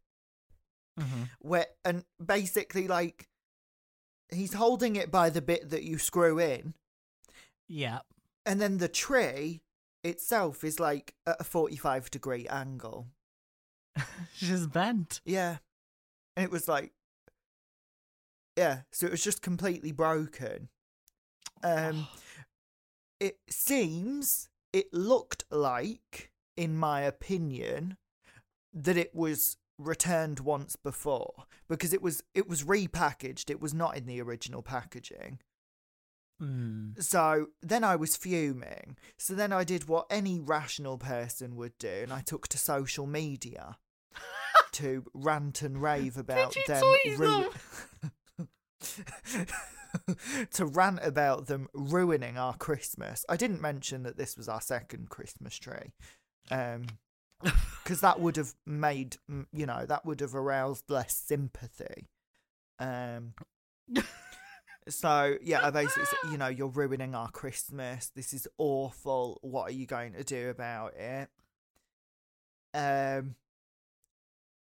hmm 0.99 1.23
where 1.39 1.65
and 1.83 2.03
basically 2.23 2.87
like 2.87 3.27
he's 4.29 4.53
holding 4.53 4.95
it 4.95 5.09
by 5.11 5.31
the 5.31 5.41
bit 5.41 5.71
that 5.71 5.81
you 5.83 5.97
screw 5.97 6.37
in, 6.39 6.75
Yeah. 7.67 7.99
and 8.45 8.61
then 8.61 8.77
the 8.77 8.87
tree 8.87 9.61
itself 10.03 10.63
is 10.63 10.79
like 10.79 11.15
at 11.25 11.37
a 11.39 11.43
forty-five 11.43 12.09
degree 12.11 12.47
angle. 12.47 13.07
She's 14.35 14.67
bent. 14.67 15.21
Yeah. 15.25 15.57
And 16.35 16.43
it 16.43 16.51
was 16.51 16.67
like 16.67 16.93
Yeah, 18.57 18.81
so 18.91 19.05
it 19.07 19.11
was 19.11 19.23
just 19.23 19.41
completely 19.41 19.91
broken. 19.91 20.69
Um 21.63 22.07
it 23.19 23.37
seems 23.49 24.49
it 24.73 24.93
looked 24.93 25.43
like 25.51 26.31
in 26.57 26.75
my 26.75 27.01
opinion 27.01 27.97
that 28.73 28.97
it 28.97 29.13
was 29.13 29.57
returned 29.77 30.39
once 30.39 30.75
before 30.75 31.45
because 31.67 31.93
it 31.93 32.01
was 32.01 32.23
it 32.33 32.47
was 32.47 32.63
repackaged 32.63 33.49
it 33.49 33.59
was 33.59 33.73
not 33.73 33.97
in 33.97 34.05
the 34.05 34.21
original 34.21 34.61
packaging 34.61 35.39
Mm. 36.41 37.01
so 37.01 37.47
then 37.61 37.83
I 37.83 37.95
was 37.95 38.15
fuming. 38.15 38.97
So 39.17 39.33
then 39.35 39.53
I 39.53 39.63
did 39.63 39.87
what 39.87 40.07
any 40.09 40.39
rational 40.39 40.97
person 40.97 41.55
would 41.55 41.77
do, 41.77 41.99
and 42.01 42.11
I 42.11 42.21
took 42.21 42.47
to 42.49 42.57
social 42.57 43.05
media 43.05 43.77
to 44.73 45.05
rant 45.13 45.61
and 45.61 45.81
rave 45.81 46.17
about 46.17 46.55
them. 46.67 46.81
tweet 46.81 47.17
to 50.51 50.65
rant 50.65 50.99
about 51.03 51.45
them 51.47 51.67
ruining 51.73 52.37
our 52.37 52.55
Christmas. 52.55 53.23
I 53.29 53.37
didn't 53.37 53.61
mention 53.61 54.03
that 54.03 54.17
this 54.17 54.35
was 54.35 54.49
our 54.49 54.61
second 54.61 55.09
Christmas 55.09 55.57
tree. 55.59 55.93
Um, 56.49 56.85
because 57.83 58.01
that 58.01 58.19
would 58.19 58.35
have 58.35 58.53
made 58.65 59.17
you 59.51 59.65
know 59.65 59.85
that 59.85 60.05
would 60.05 60.19
have 60.19 60.35
aroused 60.35 60.89
less 60.89 61.15
sympathy 61.15 62.07
um 62.79 63.33
so 64.87 65.35
yeah 65.41 65.65
i 65.65 65.69
basically 65.69 66.05
said 66.05 66.31
you 66.31 66.37
know 66.39 66.47
you're 66.47 66.67
ruining 66.67 67.15
our 67.15 67.29
christmas. 67.29 68.11
This 68.15 68.33
is 68.33 68.47
awful. 68.57 69.39
What 69.41 69.69
are 69.69 69.73
you 69.73 69.85
going 69.85 70.13
to 70.13 70.23
do 70.23 70.49
about 70.49 70.93
it? 70.95 71.29
Um 72.73 73.35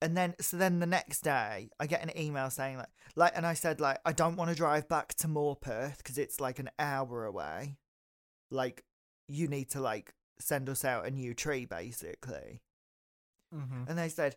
and 0.01 0.17
then 0.17 0.35
so 0.41 0.57
then 0.57 0.79
the 0.79 0.85
next 0.85 1.21
day 1.21 1.69
i 1.79 1.87
get 1.87 2.03
an 2.03 2.11
email 2.19 2.49
saying 2.49 2.75
like 2.75 2.89
like 3.15 3.31
and 3.37 3.45
i 3.45 3.53
said 3.53 3.79
like 3.79 3.99
i 4.05 4.11
don't 4.11 4.35
want 4.35 4.49
to 4.49 4.55
drive 4.55 4.89
back 4.89 5.13
to 5.13 5.27
morpeth 5.29 5.97
because 5.97 6.17
it's 6.17 6.41
like 6.41 6.59
an 6.59 6.69
hour 6.77 7.25
away. 7.25 7.77
Like 8.51 8.83
you 9.27 9.47
need 9.47 9.69
to 9.71 9.79
like 9.79 10.13
send 10.39 10.67
us 10.69 10.83
out 10.83 11.05
a 11.05 11.11
new 11.11 11.33
tree 11.33 11.65
basically. 11.65 12.61
Hmm 13.53 13.83
and 13.87 13.97
they 13.97 14.09
said, 14.09 14.35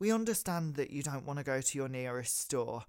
We 0.00 0.12
understand 0.12 0.76
that 0.76 0.90
you 0.90 1.02
don't 1.02 1.26
want 1.26 1.38
to 1.38 1.44
go 1.44 1.60
to 1.60 1.78
your 1.78 1.88
nearest 1.88 2.38
store. 2.38 2.84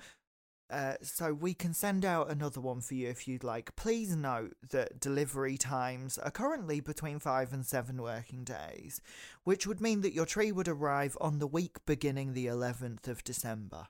Uh, 0.73 0.95
so 1.03 1.31
we 1.31 1.53
can 1.53 1.71
send 1.71 2.03
out 2.03 2.31
another 2.31 2.59
one 2.59 2.81
for 2.81 2.95
you 2.95 3.07
if 3.07 3.27
you'd 3.27 3.43
like. 3.43 3.75
Please 3.75 4.15
note 4.15 4.55
that 4.71 4.99
delivery 4.99 5.55
times 5.55 6.17
are 6.17 6.31
currently 6.31 6.79
between 6.79 7.19
five 7.19 7.53
and 7.53 7.63
seven 7.63 8.01
working 8.01 8.43
days, 8.43 8.99
which 9.43 9.67
would 9.67 9.79
mean 9.79 10.01
that 10.01 10.15
your 10.15 10.25
tree 10.25 10.51
would 10.51 10.67
arrive 10.67 11.15
on 11.21 11.37
the 11.37 11.45
week 11.45 11.77
beginning 11.85 12.33
the 12.33 12.47
11th 12.47 13.07
of 13.07 13.23
December. 13.23 13.85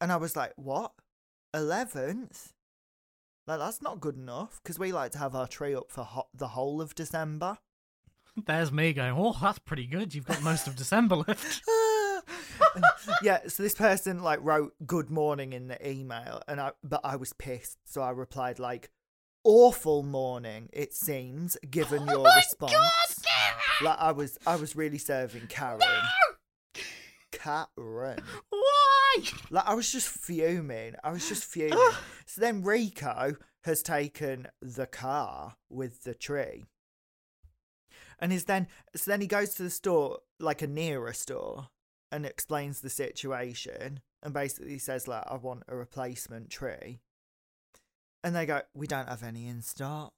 And 0.00 0.10
I 0.10 0.16
was 0.16 0.34
like, 0.36 0.54
what? 0.56 0.92
11th? 1.54 2.52
Like, 3.46 3.58
that's 3.58 3.82
not 3.82 4.00
good 4.00 4.16
enough 4.16 4.58
because 4.62 4.78
we 4.78 4.90
like 4.90 5.12
to 5.12 5.18
have 5.18 5.34
our 5.34 5.46
tree 5.46 5.74
up 5.74 5.90
for 5.90 6.04
ho- 6.04 6.28
the 6.32 6.48
whole 6.48 6.80
of 6.80 6.94
December. 6.94 7.58
There's 8.46 8.72
me 8.72 8.94
going, 8.94 9.14
oh, 9.18 9.36
that's 9.38 9.58
pretty 9.58 9.86
good. 9.86 10.14
You've 10.14 10.26
got 10.26 10.42
most 10.42 10.66
of 10.66 10.76
December 10.76 11.16
left. 11.16 11.60
yeah, 13.22 13.40
so 13.48 13.62
this 13.62 13.74
person 13.74 14.22
like 14.22 14.40
wrote 14.42 14.74
good 14.86 15.10
morning 15.10 15.52
in 15.52 15.68
the 15.68 15.88
email 15.88 16.42
and 16.48 16.60
I 16.60 16.72
but 16.82 17.00
I 17.04 17.16
was 17.16 17.32
pissed, 17.32 17.78
so 17.84 18.02
I 18.02 18.10
replied 18.10 18.58
like 18.58 18.90
awful 19.44 20.02
morning 20.02 20.68
it 20.72 20.92
seems 20.92 21.56
given 21.70 22.08
Oh 22.08 22.12
your 22.12 22.24
response. 22.36 22.72
God, 22.72 23.84
Like 23.84 23.98
I 23.98 24.12
was 24.12 24.38
I 24.46 24.56
was 24.56 24.74
really 24.76 24.98
serving 24.98 25.46
Karen. 25.48 25.80
No! 25.80 26.82
Karen. 27.32 28.18
Why? 28.50 29.16
Like 29.50 29.66
I 29.66 29.74
was 29.74 29.90
just 29.90 30.08
fuming. 30.08 30.94
I 31.04 31.12
was 31.12 31.28
just 31.28 31.44
fuming. 31.44 31.78
so 32.26 32.40
then 32.40 32.62
Rico 32.62 33.36
has 33.64 33.82
taken 33.82 34.48
the 34.60 34.86
car 34.86 35.56
with 35.68 36.04
the 36.04 36.14
tree. 36.14 36.64
And 38.18 38.32
is 38.32 38.44
then 38.44 38.68
so 38.94 39.10
then 39.10 39.20
he 39.20 39.26
goes 39.26 39.54
to 39.54 39.62
the 39.62 39.70
store, 39.70 40.20
like 40.40 40.62
a 40.62 40.66
nearer 40.66 41.12
store, 41.12 41.68
and 42.16 42.24
explains 42.24 42.80
the 42.80 42.88
situation 42.88 44.00
and 44.22 44.32
basically 44.32 44.78
says 44.78 45.06
like 45.06 45.22
I 45.26 45.36
want 45.36 45.64
a 45.68 45.76
replacement 45.76 46.48
tree. 46.50 47.00
And 48.24 48.34
they 48.34 48.46
go, 48.46 48.62
We 48.74 48.86
don't 48.86 49.08
have 49.08 49.22
any 49.22 49.46
in 49.46 49.60
stock. 49.62 50.14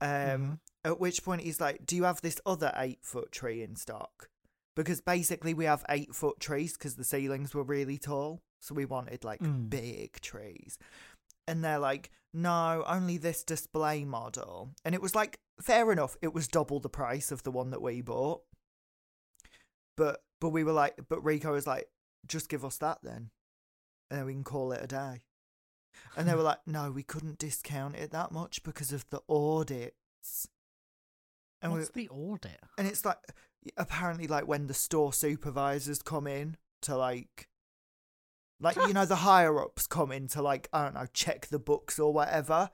Um 0.00 0.08
Mhm. 0.08 0.60
at 0.84 1.00
which 1.00 1.24
point 1.24 1.42
he's 1.42 1.60
like, 1.60 1.84
Do 1.84 1.96
you 1.96 2.04
have 2.04 2.20
this 2.20 2.40
other 2.46 2.72
eight 2.76 3.00
foot 3.04 3.32
tree 3.32 3.62
in 3.62 3.76
stock? 3.76 4.30
Because 4.76 5.00
basically 5.00 5.54
we 5.54 5.64
have 5.64 5.84
eight 5.88 6.14
foot 6.14 6.38
trees 6.38 6.74
because 6.74 6.96
the 6.96 7.04
ceilings 7.04 7.54
were 7.54 7.64
really 7.64 7.98
tall. 7.98 8.42
So 8.60 8.74
we 8.74 8.84
wanted 8.84 9.24
like 9.24 9.40
Mm. 9.40 9.68
big 9.68 10.20
trees. 10.20 10.78
And 11.48 11.64
they're 11.64 11.78
like, 11.78 12.10
no, 12.32 12.84
only 12.86 13.16
this 13.18 13.42
display 13.44 14.04
model. 14.04 14.74
And 14.84 14.94
it 14.94 15.00
was 15.02 15.14
like, 15.14 15.38
fair 15.60 15.90
enough, 15.92 16.16
it 16.20 16.34
was 16.34 16.48
double 16.48 16.80
the 16.80 16.88
price 16.90 17.30
of 17.32 17.42
the 17.42 17.50
one 17.52 17.70
that 17.70 17.80
we 17.82 18.00
bought. 18.02 18.42
But 19.96 20.22
but 20.40 20.50
we 20.50 20.64
were 20.64 20.72
like, 20.72 20.94
but 21.08 21.24
Rico 21.24 21.52
was 21.52 21.66
like, 21.66 21.88
just 22.26 22.48
give 22.48 22.64
us 22.64 22.76
that 22.78 22.98
then. 23.02 23.30
And 24.10 24.20
then 24.20 24.26
we 24.26 24.32
can 24.34 24.44
call 24.44 24.72
it 24.72 24.82
a 24.82 24.86
day. 24.86 25.22
And 26.16 26.28
they 26.28 26.34
were 26.34 26.42
like, 26.50 26.58
no, 26.66 26.90
we 26.90 27.02
couldn't 27.02 27.38
discount 27.38 27.96
it 27.96 28.10
that 28.10 28.32
much 28.32 28.62
because 28.62 28.92
of 28.92 29.04
the 29.10 29.20
audits. 29.28 30.48
And 31.62 31.72
we, 31.72 31.78
What's 31.78 31.90
the 31.90 32.08
audit? 32.10 32.60
and 32.78 32.86
it's 32.86 33.04
like 33.04 33.16
apparently 33.76 34.26
like 34.26 34.46
when 34.46 34.66
the 34.66 34.74
store 34.74 35.12
supervisors 35.12 36.00
come 36.02 36.26
in 36.26 36.56
to 36.82 36.96
like 36.96 37.48
like 38.60 38.76
you 38.76 38.92
know 38.92 39.06
the 39.06 39.16
higher 39.26 39.60
ups 39.60 39.86
come 39.86 40.12
in 40.12 40.28
to 40.28 40.42
like 40.42 40.68
I 40.72 40.84
don't 40.84 40.94
know 40.94 41.06
check 41.12 41.46
the 41.46 41.58
books 41.58 41.98
or 41.98 42.12
whatever 42.12 42.70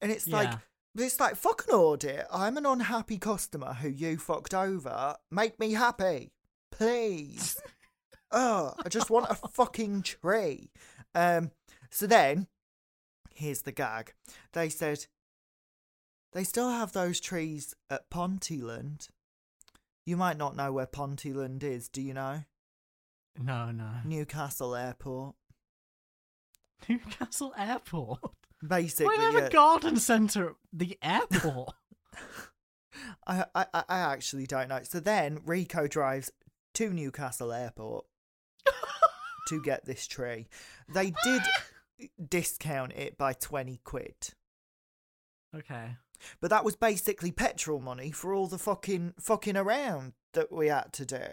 and 0.00 0.10
it's 0.10 0.26
like 0.28 0.52
it's 0.96 1.20
like 1.20 1.36
fuck 1.36 1.64
an 1.68 1.74
audit 1.74 2.24
I'm 2.32 2.56
an 2.56 2.64
unhappy 2.64 3.18
customer 3.18 3.74
who 3.74 3.88
you 3.88 4.16
fucked 4.16 4.54
over 4.54 5.16
make 5.30 5.58
me 5.58 5.72
happy 5.72 6.32
please 6.80 7.60
oh 8.32 8.74
I 8.84 8.88
just 8.88 9.10
want 9.10 9.26
a 9.30 9.34
fucking 9.34 10.02
tree 10.02 10.70
um 11.14 11.50
so 11.90 12.06
then 12.06 12.46
here's 13.34 13.62
the 13.62 13.72
gag 13.72 14.14
they 14.52 14.68
said 14.68 15.06
they 16.32 16.44
still 16.44 16.70
have 16.70 16.92
those 16.92 17.20
trees 17.20 17.74
at 17.88 18.08
Ponteland. 18.10 19.08
You 20.06 20.16
might 20.16 20.36
not 20.36 20.56
know 20.56 20.72
where 20.72 20.86
Ponteland 20.86 21.62
is, 21.62 21.88
do 21.88 22.00
you 22.00 22.14
know? 22.14 22.44
No, 23.38 23.70
no. 23.70 23.90
Newcastle 24.04 24.74
Airport. 24.74 25.34
Newcastle 26.88 27.52
Airport. 27.56 28.20
Basically, 28.66 29.06
Why 29.06 29.16
do 29.16 29.20
they 29.20 29.24
have 29.24 29.34
yeah. 29.34 29.46
a 29.46 29.50
garden 29.50 29.96
centre 29.96 30.50
at 30.50 30.56
the 30.72 30.98
airport? 31.02 31.74
I, 33.26 33.44
I 33.54 33.66
I 33.72 33.84
I 33.88 33.98
actually 34.00 34.46
don't 34.46 34.68
know. 34.68 34.80
So 34.82 35.00
then 35.00 35.40
Rico 35.46 35.86
drives 35.86 36.30
to 36.74 36.90
Newcastle 36.90 37.52
Airport 37.52 38.06
to 39.48 39.60
get 39.62 39.84
this 39.84 40.06
tree. 40.06 40.48
They 40.92 41.12
did 41.24 41.42
discount 42.28 42.92
it 42.92 43.18
by 43.18 43.32
20 43.34 43.80
quid. 43.84 44.14
okay. 45.56 45.96
But 46.40 46.50
that 46.50 46.64
was 46.64 46.76
basically 46.76 47.32
petrol 47.32 47.80
money 47.80 48.10
for 48.10 48.34
all 48.34 48.46
the 48.46 48.58
fucking 48.58 49.14
fucking 49.18 49.56
around 49.56 50.12
that 50.34 50.52
we 50.52 50.66
had 50.66 50.92
to 50.94 51.06
do. 51.06 51.24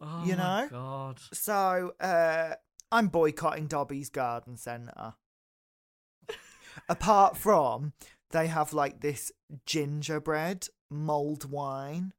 Oh 0.00 0.24
You 0.24 0.36
know? 0.36 0.68
God. 0.70 1.18
So, 1.32 1.92
uh, 2.00 2.54
I'm 2.92 3.08
boycotting 3.08 3.66
Dobbies 3.66 4.10
Garden 4.10 4.56
Centre. 4.56 5.14
Apart 6.88 7.36
from, 7.36 7.92
they 8.30 8.46
have 8.46 8.72
like 8.72 9.00
this 9.00 9.32
gingerbread 9.66 10.68
mulled 10.88 11.50
wine 11.50 12.12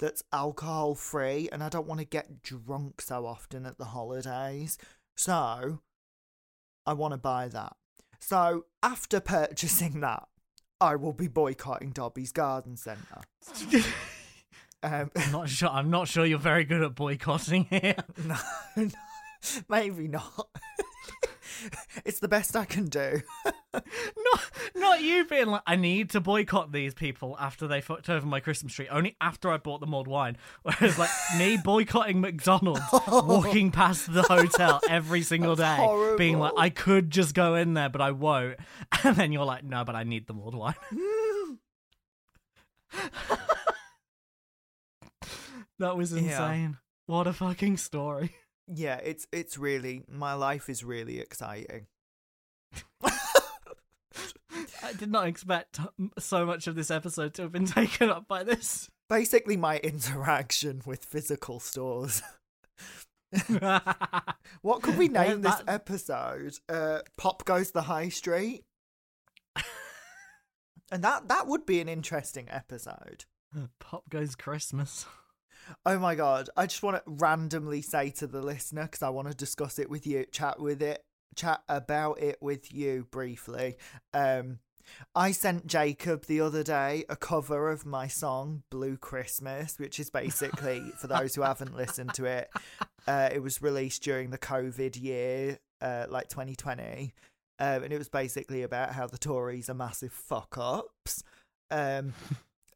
that's 0.00 0.24
alcohol 0.32 0.96
free, 0.96 1.48
and 1.52 1.62
I 1.62 1.68
don't 1.68 1.86
want 1.86 2.00
to 2.00 2.06
get 2.06 2.42
drunk 2.42 3.00
so 3.00 3.26
often 3.26 3.66
at 3.66 3.78
the 3.78 3.84
holidays. 3.86 4.78
So, 5.16 5.80
I 6.86 6.92
want 6.94 7.12
to 7.12 7.18
buy 7.18 7.48
that. 7.48 7.76
So, 8.18 8.64
after 8.82 9.20
purchasing 9.20 10.00
that, 10.00 10.26
I 10.80 10.96
will 10.96 11.12
be 11.12 11.28
boycotting 11.28 11.90
Dobbies 11.90 12.32
Garden 12.32 12.76
Centre. 12.76 13.22
Um, 14.82 15.10
I'm 15.14 15.32
not 15.32 15.48
sure. 15.50 15.68
I'm 15.68 15.90
not 15.90 16.08
sure 16.08 16.24
you're 16.24 16.38
very 16.38 16.64
good 16.64 16.82
at 16.82 16.94
boycotting 16.94 17.64
here. 17.64 17.96
No, 18.24 18.36
no, 18.76 18.88
maybe 19.68 20.08
not. 20.08 20.48
it's 22.04 22.20
the 22.20 22.28
best 22.28 22.56
I 22.56 22.64
can 22.64 22.86
do. 22.86 23.20
not, 23.74 24.50
not 24.74 25.02
you 25.02 25.24
being 25.26 25.46
like, 25.46 25.62
I 25.66 25.76
need 25.76 26.10
to 26.10 26.20
boycott 26.20 26.72
these 26.72 26.94
people 26.94 27.36
after 27.38 27.66
they 27.68 27.80
fucked 27.80 28.08
over 28.08 28.26
my 28.26 28.40
Christmas 28.40 28.72
tree. 28.74 28.88
Only 28.88 29.16
after 29.20 29.50
I 29.50 29.56
bought 29.58 29.80
the 29.80 29.86
mulled 29.86 30.08
wine. 30.08 30.36
Whereas, 30.62 30.98
like 30.98 31.10
me 31.38 31.56
boycotting 31.62 32.20
McDonald's, 32.20 32.82
walking 33.08 33.70
past 33.70 34.12
the 34.12 34.22
hotel 34.22 34.80
every 34.88 35.22
single 35.22 35.56
day, 35.56 35.76
That's 35.78 36.16
being 36.18 36.38
like. 36.38 36.52
I 36.56 36.70
could 36.70 37.10
just 37.10 37.34
go 37.34 37.54
in 37.54 37.74
there, 37.74 37.88
but 37.88 38.00
I 38.00 38.10
won't. 38.12 38.56
And 39.04 39.16
then 39.16 39.32
you're 39.32 39.44
like, 39.44 39.64
no, 39.64 39.84
but 39.84 39.94
I 39.94 40.04
need 40.04 40.26
the 40.26 40.34
mulled 40.34 40.54
wine. 40.54 40.74
that 45.78 45.96
was 45.96 46.12
Yeah. 46.12 46.20
insane. 46.20 46.78
What 47.06 47.26
a 47.26 47.32
fucking 47.32 47.76
story. 47.78 48.34
Yeah, 48.72 48.96
it's 49.02 49.26
it's 49.32 49.58
really 49.58 50.04
my 50.08 50.34
life 50.34 50.68
is 50.68 50.84
really 50.84 51.18
exciting. 51.18 51.86
I 54.82 54.92
did 54.98 55.10
not 55.10 55.26
expect 55.26 55.78
so 56.18 56.44
much 56.46 56.66
of 56.66 56.74
this 56.74 56.90
episode 56.90 57.34
to 57.34 57.42
have 57.42 57.52
been 57.52 57.66
taken 57.80 58.10
up 58.10 58.26
by 58.28 58.42
this. 58.42 58.88
Basically, 59.08 59.56
my 59.56 59.78
interaction 59.78 60.82
with 60.86 61.04
physical 61.04 61.60
stores. 61.60 62.22
What 64.62 64.82
could 64.82 64.98
we 64.98 65.08
Yeah, 65.08 65.22
name 65.22 65.42
this 65.42 65.62
episode? 65.68 66.58
Uh, 66.68 67.00
Pop 67.16 67.44
goes 67.44 67.70
the 67.70 67.82
high 67.82 68.08
street, 68.08 68.64
and 70.90 71.04
that 71.04 71.28
that 71.28 71.46
would 71.46 71.64
be 71.64 71.80
an 71.80 71.88
interesting 71.88 72.48
episode. 72.50 73.24
Pop 73.78 74.10
goes 74.10 74.34
Christmas. 74.34 75.06
Oh 75.84 75.98
my 75.98 76.14
god! 76.14 76.48
I 76.56 76.66
just 76.66 76.82
want 76.82 76.96
to 76.96 77.02
randomly 77.06 77.82
say 77.82 78.10
to 78.10 78.26
the 78.26 78.42
listener 78.42 78.84
because 78.84 79.02
I 79.02 79.08
want 79.10 79.28
to 79.28 79.34
discuss 79.34 79.78
it 79.78 79.90
with 79.90 80.06
you, 80.06 80.24
chat 80.30 80.60
with 80.60 80.82
it, 80.82 81.04
chat 81.36 81.62
about 81.68 82.20
it 82.20 82.38
with 82.40 82.72
you 82.72 83.06
briefly. 83.10 83.76
Um, 84.12 84.58
I 85.14 85.32
sent 85.32 85.66
Jacob 85.66 86.26
the 86.26 86.40
other 86.40 86.62
day 86.62 87.04
a 87.08 87.16
cover 87.16 87.70
of 87.70 87.86
my 87.86 88.08
song 88.08 88.62
"Blue 88.70 88.96
Christmas," 88.96 89.78
which 89.78 90.00
is 90.00 90.10
basically 90.10 90.80
for 90.98 91.06
those 91.06 91.34
who 91.34 91.42
haven't 91.42 91.76
listened 91.76 92.14
to 92.14 92.24
it. 92.24 92.50
Uh, 93.06 93.28
it 93.32 93.42
was 93.42 93.62
released 93.62 94.02
during 94.02 94.30
the 94.30 94.38
COVID 94.38 95.00
year, 95.00 95.58
uh, 95.80 96.06
like 96.08 96.28
2020, 96.28 97.14
um, 97.58 97.82
and 97.84 97.92
it 97.92 97.98
was 97.98 98.08
basically 98.08 98.62
about 98.62 98.92
how 98.92 99.06
the 99.06 99.18
Tories 99.18 99.70
are 99.70 99.74
massive 99.74 100.12
fuck 100.12 100.56
ups. 100.58 101.22
Um, 101.70 102.14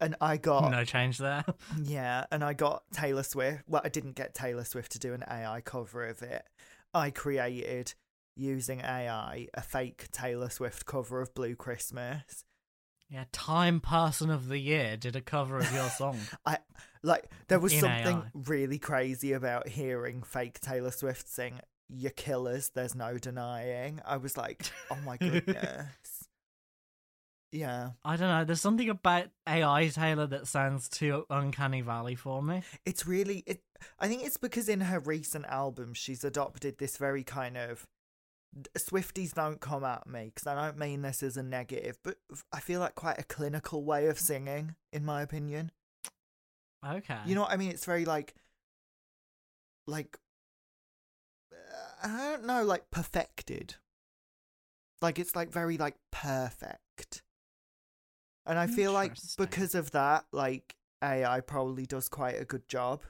and 0.05 0.17
I 0.21 0.37
got 0.37 0.71
No 0.71 0.85
change 0.85 1.19
there. 1.19 1.45
yeah, 1.83 2.25
and 2.31 2.45
I 2.45 2.53
got 2.53 2.83
Taylor 2.93 3.23
Swift. 3.23 3.65
Well, 3.67 3.83
I 3.85 3.89
didn't 3.89 4.15
get 4.15 4.35
Taylor 4.35 4.65
Swift 4.65 4.93
to 4.93 4.99
do 4.99 5.15
an 5.15 5.25
AI 5.29 5.61
cover 5.61 6.07
of 6.07 6.23
it. 6.23 6.45
I 6.93 7.11
created 7.11 7.95
using 8.37 8.81
AI 8.81 9.49
a 9.55 9.63
fake 9.63 10.11
Taylor 10.13 10.51
Swift 10.51 10.87
cover 10.87 11.21
of 11.21 11.35
Blue 11.35 11.55
Christmas. 11.57 12.45
Yeah, 13.11 13.25
Time 13.33 13.81
Person 13.81 14.31
of 14.31 14.49
the 14.49 14.59
Year 14.59 14.97
did 14.97 15.15
a 15.15 15.21
cover 15.21 15.59
of 15.59 15.73
your 15.73 15.89
song. 15.91 16.19
I 16.47 16.59
like 17.03 17.31
there 17.49 17.61
was 17.61 17.73
In 17.73 17.81
something 17.81 18.17
AI. 18.19 18.31
really 18.35 18.79
crazy 18.79 19.33
about 19.33 19.69
hearing 19.69 20.23
fake 20.23 20.59
Taylor 20.61 20.91
Swift 20.91 21.29
sing 21.29 21.61
"You 21.89 22.11
Killers." 22.11 22.71
There's 22.75 22.95
no 22.95 23.19
denying. 23.19 24.01
I 24.07 24.17
was 24.17 24.37
like, 24.37 24.65
oh 24.91 24.97
my 25.05 25.17
goodness. 25.19 25.87
Yeah, 27.55 27.91
I 28.05 28.17
don't 28.17 28.29
know. 28.29 28.45
There's 28.45 28.61
something 28.61 28.89
about 28.89 29.27
AI 29.49 29.89
Taylor 29.89 30.27
that 30.27 30.49
sounds 30.49 30.89
too 30.89 31.25
uncanny 31.31 31.83
valley 31.83 32.17
for 32.17 32.43
me. 32.43 32.63
it's 32.85 33.07
really 33.07 33.45
it. 33.47 33.63
I 33.99 34.09
think 34.09 34.25
it's 34.25 34.37
because 34.37 34.69
in 34.69 34.81
her 34.81 34.99
recent 34.99 35.45
albums 35.47 35.99
she's 35.99 36.25
adopted 36.25 36.79
this 36.79 36.97
very 36.97 37.23
kind 37.23 37.57
of 37.57 37.87
Swifties 38.77 39.35
don't 39.35 39.61
come 39.61 39.85
at 39.85 40.07
me 40.07 40.31
because 40.35 40.47
I 40.47 40.55
don't 40.55 40.79
mean 40.79 41.03
this 41.03 41.23
as 41.23 41.37
a 41.37 41.43
negative, 41.43 41.99
but 42.03 42.17
I 42.53 42.61
feel 42.61 42.81
like 42.81 42.95
quite 42.95 43.19
a 43.19 43.25
clinical 43.25 43.85
way 43.85 44.07
of 44.07 44.19
singing, 44.19 44.75
in 44.93 45.05
my 45.05 45.23
opinion. 45.23 45.73
Okay. 46.87 47.19
You 47.27 47.35
know 47.35 47.43
what 47.43 47.51
I 47.51 47.57
mean? 47.57 47.71
It's 47.71 47.85
very 47.85 48.05
like, 48.05 48.35
like, 49.87 50.19
uh, 51.53 52.09
I 52.09 52.31
don't 52.31 52.47
know, 52.47 52.63
like 52.63 52.91
perfected. 52.91 53.77
Like 55.03 55.19
it's 55.19 55.35
like 55.35 55.51
very 55.51 55.77
like 55.77 55.97
perfect. 56.13 57.23
And 58.47 58.59
I 58.59 58.67
feel 58.67 58.93
like 58.93 59.15
because 59.39 59.75
of 59.75 59.93
that, 59.93 60.27
like 60.33 60.77
AI 61.03 61.41
probably 61.41 61.87
does 61.87 62.09
quite 62.09 62.41
a 62.41 62.45
good 62.45 62.69
job. 62.69 63.03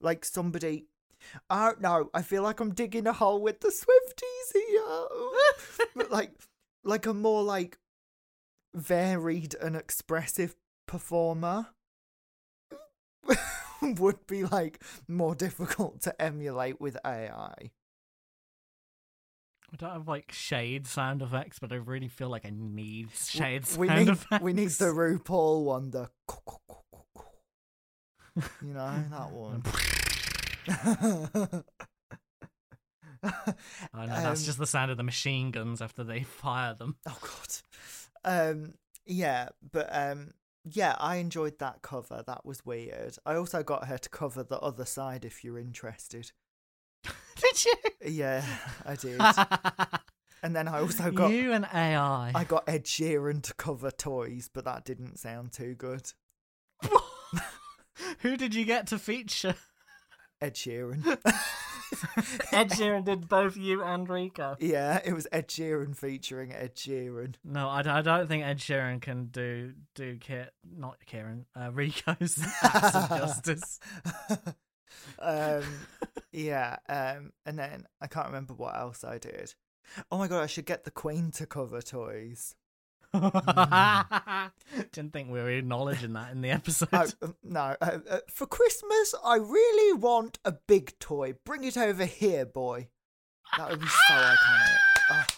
Like 0.00 0.24
somebody, 0.24 0.86
uh, 1.34 1.54
I 1.54 1.66
don't 1.66 1.80
know. 1.80 2.10
I 2.14 2.22
feel 2.22 2.42
like 2.42 2.60
I'm 2.60 2.74
digging 2.74 3.06
a 3.06 3.12
hole 3.12 3.40
with 3.40 3.60
the 3.60 3.68
Swifties 3.68 4.52
here, 4.54 5.86
but 5.94 6.10
like, 6.10 6.32
like 6.84 7.06
a 7.06 7.14
more 7.14 7.42
like 7.42 7.78
varied 8.74 9.54
and 9.60 9.76
expressive 9.76 10.56
performer 10.86 11.68
would 13.82 14.26
be 14.26 14.44
like 14.44 14.82
more 15.06 15.34
difficult 15.34 16.00
to 16.02 16.20
emulate 16.20 16.80
with 16.80 16.96
AI. 17.04 17.70
I 19.74 19.76
don't 19.76 19.90
have 19.92 20.06
like 20.06 20.30
shade 20.30 20.86
sound 20.86 21.20
effects, 21.20 21.58
but 21.58 21.72
I 21.72 21.76
really 21.76 22.06
feel 22.06 22.28
like 22.28 22.46
I 22.46 22.52
need 22.54 23.08
shade 23.12 23.64
we 23.76 23.88
sound 23.88 23.98
need 24.00 24.08
effects. 24.08 24.42
we 24.44 24.52
need 24.52 24.68
the 24.68 24.84
RuPaul 24.86 25.64
one, 25.64 25.90
the 25.90 26.08
you 28.62 28.72
know 28.72 29.04
that 29.10 29.30
one. 29.32 29.62
I 33.92 34.06
know 34.06 34.22
that's 34.22 34.40
Um, 34.40 34.46
just 34.46 34.58
the 34.58 34.66
sound 34.66 34.90
of 34.92 34.96
the 34.96 35.02
machine 35.02 35.50
guns 35.50 35.82
after 35.82 36.04
they 36.04 36.22
fire 36.22 36.74
them. 36.74 36.96
Oh 37.06 37.18
god. 37.20 37.56
Um 38.24 38.74
yeah, 39.04 39.48
but 39.72 39.88
um 39.90 40.34
yeah, 40.64 40.94
I 40.98 41.16
enjoyed 41.16 41.58
that 41.58 41.82
cover. 41.82 42.22
That 42.26 42.46
was 42.46 42.64
weird. 42.64 43.16
I 43.26 43.34
also 43.34 43.62
got 43.64 43.86
her 43.88 43.98
to 43.98 44.08
cover 44.08 44.44
the 44.44 44.58
other 44.60 44.84
side 44.84 45.24
if 45.24 45.42
you're 45.44 45.58
interested. 45.58 46.30
Did 47.40 47.64
you? 47.64 47.74
Yeah, 48.06 48.44
I 48.86 48.94
did. 48.96 49.20
and 50.42 50.54
then 50.56 50.68
I 50.68 50.80
also 50.80 51.10
got 51.10 51.30
you 51.30 51.52
and 51.52 51.64
AI. 51.64 52.32
I 52.34 52.44
got 52.44 52.64
Ed 52.68 52.84
Sheeran 52.84 53.42
to 53.42 53.54
cover 53.54 53.90
toys, 53.90 54.48
but 54.52 54.64
that 54.64 54.84
didn't 54.84 55.18
sound 55.18 55.52
too 55.52 55.74
good. 55.74 56.12
Who 58.20 58.36
did 58.36 58.54
you 58.54 58.64
get 58.64 58.86
to 58.88 58.98
feature? 58.98 59.54
Ed 60.40 60.54
Sheeran. 60.54 61.04
Ed 62.52 62.70
Sheeran 62.70 63.04
did 63.04 63.28
both 63.28 63.56
you 63.56 63.82
and 63.82 64.08
Rico. 64.08 64.56
yeah, 64.58 65.00
it 65.04 65.12
was 65.12 65.26
Ed 65.30 65.48
Sheeran 65.48 65.96
featuring 65.96 66.52
Ed 66.52 66.74
Sheeran. 66.76 67.34
No, 67.44 67.68
I, 67.68 67.80
I 67.86 68.02
don't 68.02 68.26
think 68.28 68.44
Ed 68.44 68.58
Sheeran 68.58 69.00
can 69.00 69.26
do 69.26 69.72
do 69.94 70.16
Ki- 70.18 70.50
not 70.76 70.98
Kieran 71.06 71.46
uh, 71.58 71.70
Rico's 71.72 72.38
acts 72.62 72.94
of 72.96 73.08
justice. 73.10 73.80
Um 75.18 75.62
yeah, 76.32 76.76
um 76.88 77.32
and 77.46 77.58
then 77.58 77.86
I 78.00 78.06
can't 78.06 78.26
remember 78.26 78.54
what 78.54 78.76
else 78.76 79.04
I 79.04 79.18
did. 79.18 79.54
Oh 80.10 80.18
my 80.18 80.28
god, 80.28 80.42
I 80.42 80.46
should 80.46 80.66
get 80.66 80.84
the 80.84 80.90
Queen 80.90 81.30
to 81.32 81.46
cover 81.46 81.82
toys. 81.82 82.54
Didn't 84.92 85.12
think 85.12 85.30
we 85.30 85.40
were 85.40 85.50
acknowledging 85.50 86.14
that 86.14 86.32
in 86.32 86.40
the 86.40 86.50
episode. 86.52 86.88
Oh, 86.92 87.06
um, 87.22 87.36
no, 87.44 87.76
uh, 87.80 87.98
uh, 88.10 88.18
for 88.28 88.46
Christmas, 88.46 89.14
I 89.24 89.36
really 89.36 89.92
want 89.98 90.38
a 90.44 90.52
big 90.52 90.98
toy. 90.98 91.34
Bring 91.44 91.62
it 91.62 91.76
over 91.76 92.04
here, 92.06 92.44
boy. 92.44 92.88
That 93.56 93.70
would 93.70 93.80
be 93.80 93.86
so 93.86 94.14
iconic. 94.14 95.28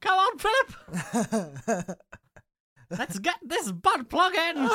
Come 0.00 0.18
on, 0.18 0.38
Philip. 0.38 1.64
Oh. 1.68 1.94
Let's 2.90 3.18
get 3.18 3.36
this 3.42 3.72
butt 3.72 4.08
plug 4.08 4.34
in. 4.34 4.68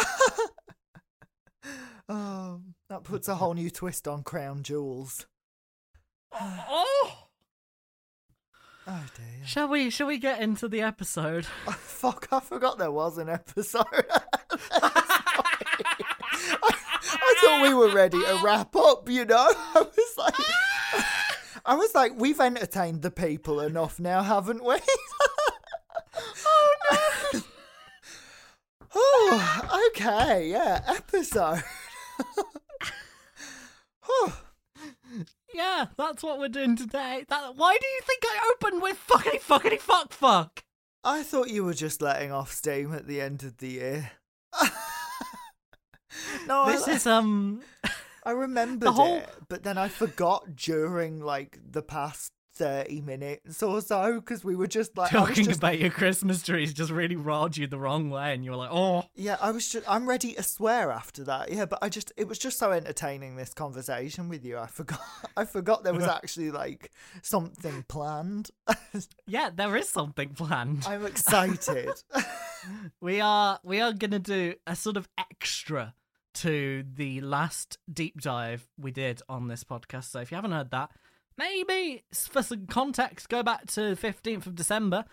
oh, 2.10 2.62
that 2.90 3.04
puts 3.04 3.28
a 3.28 3.36
whole 3.36 3.54
new 3.54 3.70
twist 3.70 4.08
on 4.08 4.24
Crown 4.24 4.64
Jewels. 4.64 5.26
oh. 6.34 7.16
Oh 8.92 9.06
dear. 9.16 9.46
Shall 9.46 9.68
we? 9.68 9.92
Shall 9.92 10.08
we 10.08 10.18
get 10.18 10.42
into 10.42 10.68
the 10.68 10.82
episode? 10.82 11.46
Oh, 11.68 11.72
fuck, 11.74 12.28
I 12.32 12.40
forgot 12.40 12.80
there 12.80 12.92
was 12.92 13.20
an 13.20 13.30
episode. 13.30 13.86
I, 14.72 15.04
I 17.04 17.36
thought 17.42 17.62
we 17.62 17.74
were 17.74 17.94
ready 17.94 18.18
to 18.18 18.40
wrap 18.44 18.76
up, 18.76 19.08
you 19.08 19.26
know? 19.26 19.36
I 19.76 19.82
was 19.96 20.14
like, 20.18 20.34
I 21.66 21.76
was 21.76 21.94
like, 21.94 22.14
we've 22.16 22.40
entertained 22.40 23.04
the 23.04 23.12
people 23.12 23.60
enough 23.60 24.00
now, 24.00 24.24
haven't 24.24 24.64
we? 24.64 24.78
oh 26.48 26.76
no. 27.34 27.42
oh, 28.96 29.90
okay, 29.92 30.50
yeah, 30.50 30.82
episode. 30.88 31.64
oh, 34.08 34.42
Yeah, 35.54 35.88
that's 35.98 36.22
what 36.24 36.40
we're 36.40 36.48
doing 36.50 36.76
today. 36.76 37.26
That. 37.28 37.56
Why 37.56 37.78
do 37.80 37.88
you 37.88 38.02
think 38.04 38.24
I 38.26 38.54
opened 38.56 38.82
with 38.82 38.98
fuckity 39.08 39.42
fuckity 39.42 39.80
fuck 39.80 40.12
fuck? 40.14 40.64
I 41.04 41.24
thought 41.24 41.50
you 41.50 41.64
were 41.64 41.74
just 41.74 42.02
letting 42.02 42.32
off 42.32 42.52
steam 42.52 42.94
at 42.94 43.08
the 43.08 43.22
end 43.22 43.44
of 43.44 43.58
the 43.58 43.68
year. 43.70 44.12
no, 46.48 46.66
This 46.68 46.88
I, 46.88 46.92
is 46.94 47.08
um. 47.08 47.62
I 48.24 48.32
remembered 48.32 48.90
whole- 48.90 49.18
it, 49.18 49.30
but 49.48 49.64
then 49.64 49.78
I 49.78 49.88
forgot 49.88 50.56
during 50.56 51.20
like 51.22 51.58
the 51.68 51.82
past 51.82 52.34
thirty 52.60 53.02
minutes 53.02 53.64
or 53.64 53.82
so 53.82 54.20
because 54.20 54.44
we 54.44 54.56
were 54.56 54.68
just 54.68 54.96
like 54.98 55.10
Talking 55.12 55.46
just- 55.46 55.58
about 55.60 55.80
your 55.80 55.90
Christmas 55.90 56.44
trees 56.44 56.74
just 56.74 56.92
really 56.92 57.16
rolled 57.16 57.56
you 57.58 57.66
the 57.66 57.80
wrong 57.80 58.10
way, 58.10 58.34
and 58.34 58.44
you 58.46 58.52
were 58.52 58.58
like, 58.58 58.70
"Oh, 58.72 59.06
Yeah, 59.16 59.38
I 59.42 59.52
was 59.52 59.68
just 59.70 59.90
I'm 59.90 60.08
ready 60.08 60.34
to 60.34 60.44
swear 60.44 60.92
after 60.92 61.24
that. 61.24 61.52
Yeah, 61.52 61.66
but 61.66 61.80
I 61.82 61.90
just 61.90 62.12
it 62.18 62.28
was 62.28 62.38
just 62.38 62.60
so 62.60 62.72
entertaining 62.72 63.36
this 63.38 63.54
conversation 63.54 64.30
with 64.30 64.46
you. 64.46 64.58
I 64.58 64.68
forgot 64.68 65.00
I 65.38 65.46
forgot 65.46 65.84
there 65.84 65.94
was 65.94 66.04
actually 66.20 66.52
like 66.52 66.92
something 67.24 67.86
planned. 67.88 68.52
yeah, 69.26 69.50
there 69.56 69.76
is 69.76 69.90
something 69.90 70.30
planned." 70.30 70.84
I'm 70.86 71.06
excited. 71.06 71.90
we 73.02 73.22
are 73.22 73.60
we 73.64 73.80
are 73.82 73.94
gonna 73.94 74.20
do 74.20 74.54
a 74.68 74.76
sort 74.76 74.98
of 74.98 75.08
extra 75.18 75.94
to 76.32 76.84
the 76.96 77.22
last 77.22 77.78
deep 77.92 78.22
dive 78.22 78.68
we 78.78 78.92
did 78.92 79.22
on 79.28 79.48
this 79.48 79.64
podcast. 79.64 80.06
So 80.12 80.20
if 80.20 80.32
you 80.32 80.36
haven't 80.36 80.52
heard 80.52 80.72
that, 80.72 80.92
maybe 81.40 82.04
for 82.14 82.44
some 82.44 82.68
context, 82.68 83.30
go 83.30 83.42
back 83.42 83.66
to 83.72 83.96
fifteenth 83.96 84.46
of 84.46 84.54
December 84.56 85.06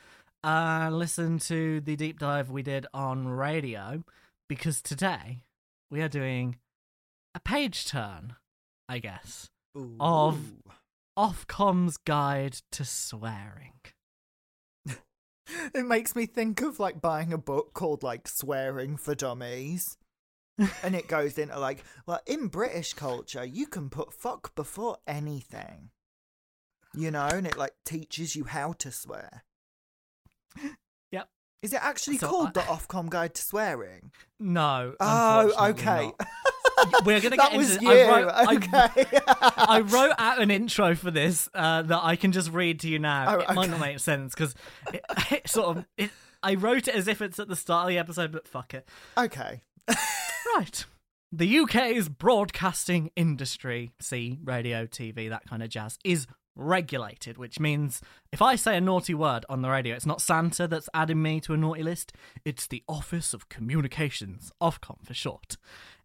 and 0.45 0.99
listen 0.99 1.39
to 1.39 1.81
the 1.81 1.97
deep 1.97 2.19
dive 2.19 2.51
we 2.51 2.63
did 2.63 2.87
on 2.93 3.27
radio. 3.29 4.05
Because 4.49 4.83
today 4.83 5.45
we 5.91 6.03
are 6.03 6.09
doing 6.09 6.57
a 7.35 7.41
page 7.41 7.87
turn, 7.87 8.35
I 8.89 8.99
guess. 8.99 9.49
Of- 9.99 10.39
Ooh. 10.39 10.73
Ofcom's 11.19 11.97
Guide 11.97 12.59
to 12.73 12.85
Swearing. 12.85 13.73
It 15.75 15.87
makes 15.87 16.17
me 16.17 16.27
think 16.27 16.61
of 16.61 16.81
like 16.81 17.01
buying 17.01 17.33
a 17.33 17.39
book 17.39 17.73
called 17.73 18.03
like 18.03 18.27
Swearing 18.29 18.97
for 18.97 19.15
Dummies. 19.15 19.97
and 20.83 20.95
it 20.95 21.07
goes 21.07 21.39
into 21.39 21.59
like, 21.59 21.85
well, 22.05 22.21
in 22.27 22.49
British 22.49 22.95
culture, 22.95 23.45
you 23.45 23.67
can 23.67 23.89
put 23.89 24.13
fuck 24.13 24.55
before 24.57 24.97
anything. 25.07 25.91
You 26.97 27.11
know, 27.11 27.27
and 27.27 27.47
it 27.47 27.57
like 27.59 27.73
teaches 27.85 28.35
you 28.35 28.45
how 28.45 28.73
to 28.75 28.91
swear. 28.91 29.45
Yep. 31.13 31.29
Is 31.63 31.73
it 31.73 31.81
actually 31.83 32.19
So 32.19 32.29
called 32.29 32.49
I- 32.49 32.53
the 32.53 32.61
Ofcom 32.63 33.09
Guide 33.11 33.35
to 33.35 33.43
Swearing? 33.43 34.11
No. 34.41 34.95
Oh, 35.01 35.69
okay. 35.71 36.13
We're 37.05 37.21
gonna 37.21 37.37
that 37.37 37.51
get 37.51 37.57
was 37.57 37.77
into. 37.77 37.87
you. 37.87 37.93
I 37.93 38.23
wrote, 38.23 38.57
okay. 38.57 39.07
I 39.57 39.81
wrote 39.87 40.15
out 40.19 40.41
an 40.41 40.51
intro 40.51 40.95
for 40.95 41.11
this 41.11 41.49
uh, 41.55 41.83
that 41.83 42.01
I 42.03 42.17
can 42.17 42.33
just 42.33 42.51
read 42.53 42.81
to 42.81 42.89
you 42.89 42.99
now. 42.99 43.37
Oh, 43.37 43.41
it 43.41 43.55
might 43.55 43.71
not 43.71 43.81
make 43.81 43.99
sense 44.01 44.35
because 44.35 44.55
it, 44.93 45.03
it 45.31 45.49
sort 45.49 45.77
of. 45.79 45.87
It, 45.97 46.11
I 46.43 46.55
wrote 46.55 46.87
it 46.89 46.95
as 46.95 47.09
if 47.09 47.21
it's 47.23 47.39
at 47.39 47.49
the 47.49 47.57
start 47.57 47.85
of 47.87 47.89
the 47.89 47.99
episode, 47.99 48.31
but 48.33 48.47
fuck 48.47 48.73
it. 48.75 48.87
okay. 49.19 49.63
Right. 50.57 50.85
The 51.33 51.59
UK's 51.59 52.09
broadcasting 52.09 53.11
industry, 53.17 53.91
see, 54.01 54.39
radio, 54.45 54.87
TV, 54.87 55.29
that 55.31 55.45
kind 55.49 55.63
of 55.63 55.69
jazz, 55.71 55.99
is 56.05 56.27
regulated, 56.57 57.39
which 57.39 57.61
means 57.61 58.01
if 58.33 58.43
I 58.43 58.57
say 58.57 58.77
a 58.77 58.81
naughty 58.81 59.15
word 59.15 59.45
on 59.49 59.63
the 59.63 59.71
radio, 59.71 59.95
it's 59.95 60.07
not 60.07 60.21
Santa 60.21 60.67
that's 60.67 60.89
adding 60.93 61.23
me 61.23 61.41
to 61.43 61.53
a 61.53 61.57
naughty 61.57 61.83
list, 61.83 62.13
it's 62.45 62.67
the 62.67 62.83
Office 62.89 63.33
of 63.33 63.49
Communications, 63.49 64.51
Ofcom 64.61 65.05
for 65.07 65.15
short. 65.15 65.57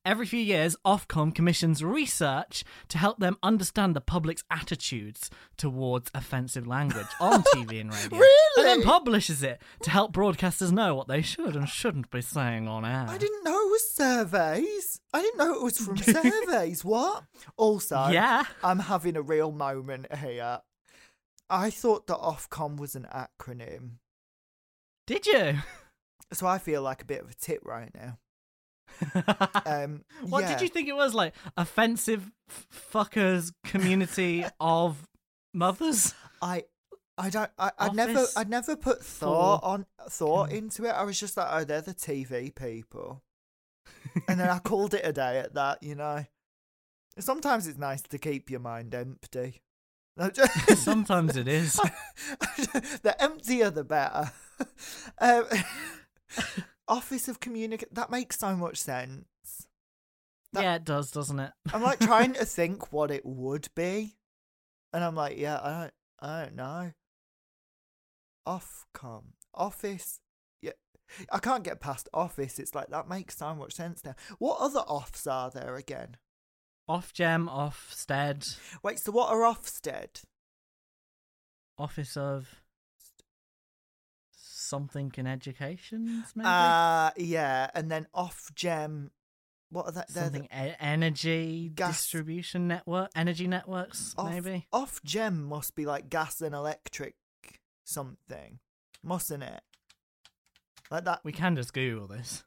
Every 0.03 0.25
few 0.25 0.39
years, 0.39 0.75
Ofcom 0.83 1.33
commissions 1.35 1.83
research 1.83 2.63
to 2.87 2.97
help 2.97 3.19
them 3.19 3.37
understand 3.43 3.95
the 3.95 4.01
public's 4.01 4.43
attitudes 4.49 5.29
towards 5.57 6.09
offensive 6.15 6.65
language 6.65 7.05
on 7.19 7.43
TV 7.53 7.81
and 7.81 7.93
radio. 7.93 8.17
Really? 8.17 8.27
And 8.57 8.65
then 8.65 8.81
publishes 8.83 9.43
it 9.43 9.61
to 9.83 9.91
help 9.91 10.11
broadcasters 10.11 10.71
know 10.71 10.95
what 10.95 11.07
they 11.07 11.21
should 11.21 11.55
and 11.55 11.69
shouldn't 11.69 12.09
be 12.09 12.21
saying 12.21 12.67
on 12.67 12.83
air. 12.83 13.05
I 13.07 13.19
didn't 13.19 13.43
know 13.43 13.51
it 13.51 13.69
was 13.71 13.91
surveys. 13.91 14.99
I 15.13 15.21
didn't 15.21 15.37
know 15.37 15.53
it 15.53 15.61
was 15.63 15.77
from 15.77 15.97
surveys. 15.97 16.83
What? 16.83 17.23
Also, 17.55 18.07
Yeah. 18.07 18.45
I'm 18.63 18.79
having 18.79 19.15
a 19.15 19.21
real 19.21 19.51
moment 19.51 20.07
here. 20.15 20.61
I 21.47 21.69
thought 21.69 22.07
that 22.07 22.17
Ofcom 22.17 22.77
was 22.77 22.95
an 22.95 23.05
acronym, 23.13 23.97
Did 25.05 25.27
you? 25.27 25.59
so 26.33 26.47
I 26.47 26.57
feel 26.57 26.81
like 26.81 27.03
a 27.03 27.05
bit 27.05 27.21
of 27.21 27.29
a 27.29 27.33
tit 27.35 27.59
right 27.63 27.91
now. 27.93 28.17
Um, 29.65 30.03
What 30.29 30.41
yeah. 30.41 30.53
did 30.53 30.61
you 30.61 30.67
think 30.69 30.87
it 30.87 30.95
was 30.95 31.13
like? 31.13 31.33
Offensive 31.57 32.31
f- 32.49 32.67
fuckers 32.93 33.51
community 33.63 34.45
of 34.59 35.07
mothers? 35.53 36.13
I 36.41 36.65
I 37.17 37.29
don't 37.29 37.51
I, 37.57 37.71
I 37.77 37.89
never 37.89 38.25
I 38.35 38.43
never 38.43 38.75
put 38.75 39.03
thought 39.03 39.63
on 39.63 39.85
thought 40.09 40.51
into 40.51 40.85
it. 40.85 40.89
I 40.91 41.03
was 41.03 41.19
just 41.19 41.37
like, 41.37 41.47
oh, 41.49 41.63
they're 41.63 41.81
the 41.81 41.93
TV 41.93 42.53
people. 42.53 43.23
and 44.27 44.39
then 44.39 44.49
I 44.49 44.59
called 44.59 44.93
it 44.93 45.01
a 45.05 45.13
day 45.13 45.39
at 45.39 45.53
that, 45.53 45.83
you 45.83 45.95
know. 45.95 46.25
Sometimes 47.19 47.67
it's 47.67 47.77
nice 47.77 48.01
to 48.03 48.17
keep 48.17 48.49
your 48.49 48.59
mind 48.61 48.95
empty. 48.95 49.61
Sometimes 50.75 51.35
it 51.35 51.47
is. 51.47 51.73
the 53.01 53.15
emptier 53.19 53.69
the 53.69 53.83
better. 53.83 54.31
Um, 55.19 55.45
Office 56.91 57.27
of 57.27 57.39
Communicate 57.39 57.93
that 57.95 58.11
makes 58.11 58.37
so 58.37 58.55
much 58.55 58.77
sense. 58.77 59.25
That- 60.53 60.63
yeah, 60.63 60.75
it 60.75 60.83
does, 60.83 61.09
doesn't 61.09 61.39
it? 61.39 61.51
I'm 61.73 61.81
like 61.81 61.99
trying 61.99 62.33
to 62.33 62.45
think 62.57 62.91
what 62.91 63.09
it 63.09 63.25
would 63.25 63.69
be, 63.75 64.17
and 64.93 65.03
I'm 65.03 65.15
like, 65.15 65.37
yeah, 65.37 65.59
I 65.61 65.69
don't, 65.81 65.93
I 66.19 66.43
don't 66.43 66.55
know. 66.55 66.91
Ofcom, 68.47 69.23
office, 69.53 70.19
yeah, 70.61 70.71
I 71.31 71.39
can't 71.39 71.63
get 71.63 71.79
past 71.79 72.09
office. 72.13 72.59
It's 72.59 72.75
like 72.75 72.89
that 72.89 73.07
makes 73.07 73.37
so 73.37 73.55
much 73.55 73.73
sense 73.73 74.03
now. 74.03 74.15
What 74.39 74.59
other 74.59 74.79
offs 74.81 75.25
are 75.27 75.49
there 75.49 75.75
again? 75.75 76.17
Ofgem, 76.89 77.47
off 77.47 77.89
stead, 77.93 78.45
Wait, 78.83 78.99
so 78.99 79.11
what 79.13 79.29
are 79.31 79.39
Ofsted? 79.41 80.23
office 81.77 82.17
of 82.17 82.61
something 84.72 85.11
in 85.17 85.28
education, 85.28 86.24
maybe 86.36 86.47
Uh 86.47 87.11
yeah, 87.17 87.69
and 87.76 87.91
then 87.91 88.07
Ofgem. 88.15 89.09
What 89.69 89.86
are 89.86 89.91
that? 89.93 90.07
the- 90.07 90.13
something 90.22 90.45
e- 90.45 90.76
energy 90.80 91.72
Gas- 91.74 92.01
distribution 92.01 92.67
network, 92.67 93.09
energy 93.15 93.47
networks, 93.47 94.13
off, 94.17 94.30
maybe. 94.30 94.67
Ofgem 94.74 95.36
must 95.53 95.76
be 95.76 95.86
like 95.86 96.09
gas 96.09 96.41
and 96.41 96.53
electric 96.55 97.15
something, 97.86 98.59
mustn't 99.03 99.43
it? 99.43 99.61
Like 100.89 101.05
that. 101.05 101.22
We 101.24 101.32
can 101.32 101.55
just 101.55 101.74
Google 101.74 102.07
this. 102.07 102.43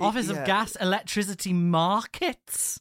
Office 0.00 0.28
yeah. 0.28 0.40
of 0.40 0.46
Gas 0.46 0.76
Electricity 0.76 1.52
Markets. 1.52 2.80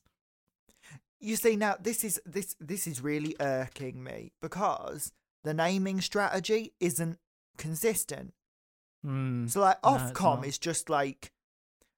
You 1.20 1.36
see 1.36 1.56
now 1.56 1.76
this 1.80 2.04
is 2.04 2.20
this 2.26 2.56
this 2.60 2.88
is 2.88 3.02
really 3.02 3.36
irking 3.40 4.04
me 4.04 4.32
because 4.42 5.12
the 5.44 5.54
naming 5.54 6.02
strategy 6.02 6.74
isn't 6.80 7.18
consistent. 7.58 8.34
Hmm. 9.06 9.48
So 9.48 9.62
like 9.62 9.78
No, 9.84 9.92
Ofcom 9.92 10.38
not. 10.38 10.48
is 10.48 10.58
just 10.58 10.90
like 10.90 11.32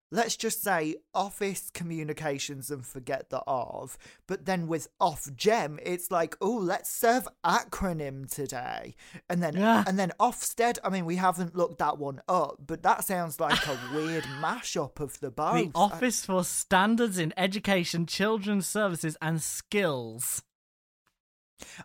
let's 0.09 0.37
just 0.37 0.63
say 0.63 0.95
office 1.13 1.69
communications 1.73 2.71
and 2.71 2.85
forget 2.85 3.29
the 3.29 3.39
of, 3.45 3.97
but 4.25 4.45
then 4.45 4.65
with 4.67 4.87
Ofgem 5.01 5.79
it's 5.83 6.11
like 6.11 6.35
oh 6.41 6.55
let's 6.55 6.89
serve 6.89 7.27
acronym 7.45 8.29
today. 8.33 8.95
And 9.29 9.41
then 9.43 9.55
Yeah. 9.57 9.83
and 9.87 9.97
then 9.99 10.11
Ofsted, 10.19 10.77
I 10.83 10.89
mean 10.89 11.05
we 11.05 11.15
haven't 11.17 11.55
looked 11.55 11.79
that 11.79 11.97
one 11.97 12.21
up, 12.29 12.55
but 12.65 12.83
that 12.83 13.03
sounds 13.05 13.39
like 13.39 13.65
a 13.67 13.77
weird 13.93 14.23
mashup 14.41 14.99
of 14.99 15.19
the 15.19 15.31
both. 15.31 15.73
The 15.73 15.77
Office 15.77 16.23
for 16.25 16.43
Standards 16.45 17.17
in 17.17 17.33
Education, 17.35 18.05
Children's 18.05 18.67
Services 18.67 19.17
and 19.21 19.41
Skills. 19.41 20.41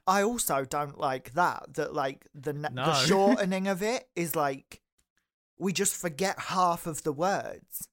I 0.06 0.22
also 0.22 0.64
don't 0.64 0.98
like 0.98 1.32
that. 1.32 1.74
That 1.74 1.94
like 1.94 2.26
the 2.34 2.52
na- 2.52 2.68
No. 2.72 2.84
the 2.86 2.94
shortening 3.06 3.68
of 3.68 3.82
it 3.82 4.06
is 4.14 4.36
like 4.36 4.80
we 5.58 5.72
just 5.72 5.94
forget 5.96 6.38
half 6.38 6.86
of 6.86 7.02
the 7.02 7.12
words. 7.12 7.88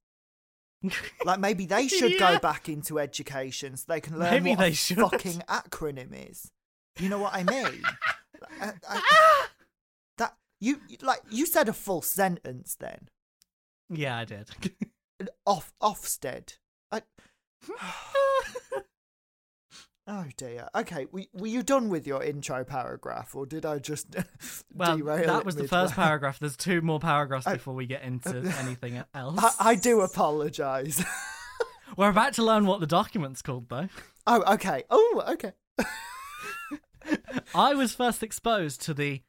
Like 1.26 1.40
maybe 1.42 1.66
they 1.66 1.88
should 1.90 2.14
Yeah. 2.14 2.34
go 2.36 2.40
back 2.40 2.70
into 2.70 3.00
education 3.00 3.76
so 3.76 3.84
they 3.90 4.00
can 4.00 4.18
learn 4.18 4.32
Maybe 4.32 4.52
what 4.52 4.60
they 4.60 4.70
a 4.70 4.74
should. 4.74 4.98
fucking 5.00 5.44
acronym 5.50 6.30
is. 6.32 6.52
You 6.98 7.10
know 7.10 7.18
what 7.20 7.34
I 7.34 7.44
mean? 7.44 7.84
I- 8.62 8.74
I- 8.88 9.02
Ah! 9.12 9.50
that 10.20 10.38
you 10.62 10.80
like 11.02 11.20
you 11.30 11.46
said 11.46 11.68
a 11.68 11.74
full 11.74 12.02
sentence 12.02 12.78
then. 12.80 13.10
Yeah, 13.90 14.18
I 14.20 14.24
did. 14.26 14.50
Off 15.46 15.74
Ofsted. 15.82 16.58
I, 16.94 17.02
oh 20.10 20.26
dear. 20.36 20.68
Okay, 20.76 21.06
were, 21.12 21.24
were 21.34 21.48
you 21.48 21.64
done 21.64 21.88
with 21.90 22.06
your 22.06 22.22
intro 22.24 22.64
paragraph, 22.66 23.34
or 23.36 23.46
did 23.46 23.66
I 23.66 23.80
just 23.80 24.08
well, 24.74 24.98
derail 24.98 25.28
that 25.28 25.46
was 25.46 25.56
the 25.56 25.68
first 25.68 25.94
paragraph. 25.94 26.40
There's 26.40 26.58
two 26.58 26.82
more 26.82 27.00
paragraphs 27.00 27.48
I- 27.48 27.54
before 27.54 27.74
we 27.76 27.86
get 27.86 28.02
into 28.04 28.38
anything 28.60 29.02
else. 29.14 29.40
I, 29.60 29.72
I 29.72 29.76
do 29.76 30.02
apologise. 30.02 31.02
We're 31.98 32.10
about 32.10 32.34
to 32.34 32.44
learn 32.44 32.66
what 32.66 32.80
the 32.82 32.88
document's 32.88 33.42
called, 33.42 33.70
though. 33.70 33.88
oh, 34.28 34.54
okay. 34.56 34.84
Oh, 34.90 35.24
okay. 35.30 35.54
I 37.56 37.74
was 37.74 37.94
first 37.94 38.22
exposed 38.22 38.82
to 38.82 38.94
the 38.94 39.22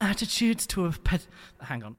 attitudes 0.00 0.66
to 0.68 0.86
a 0.86 0.92
pet. 0.92 1.26
Hang 1.60 1.82
on. 1.82 1.96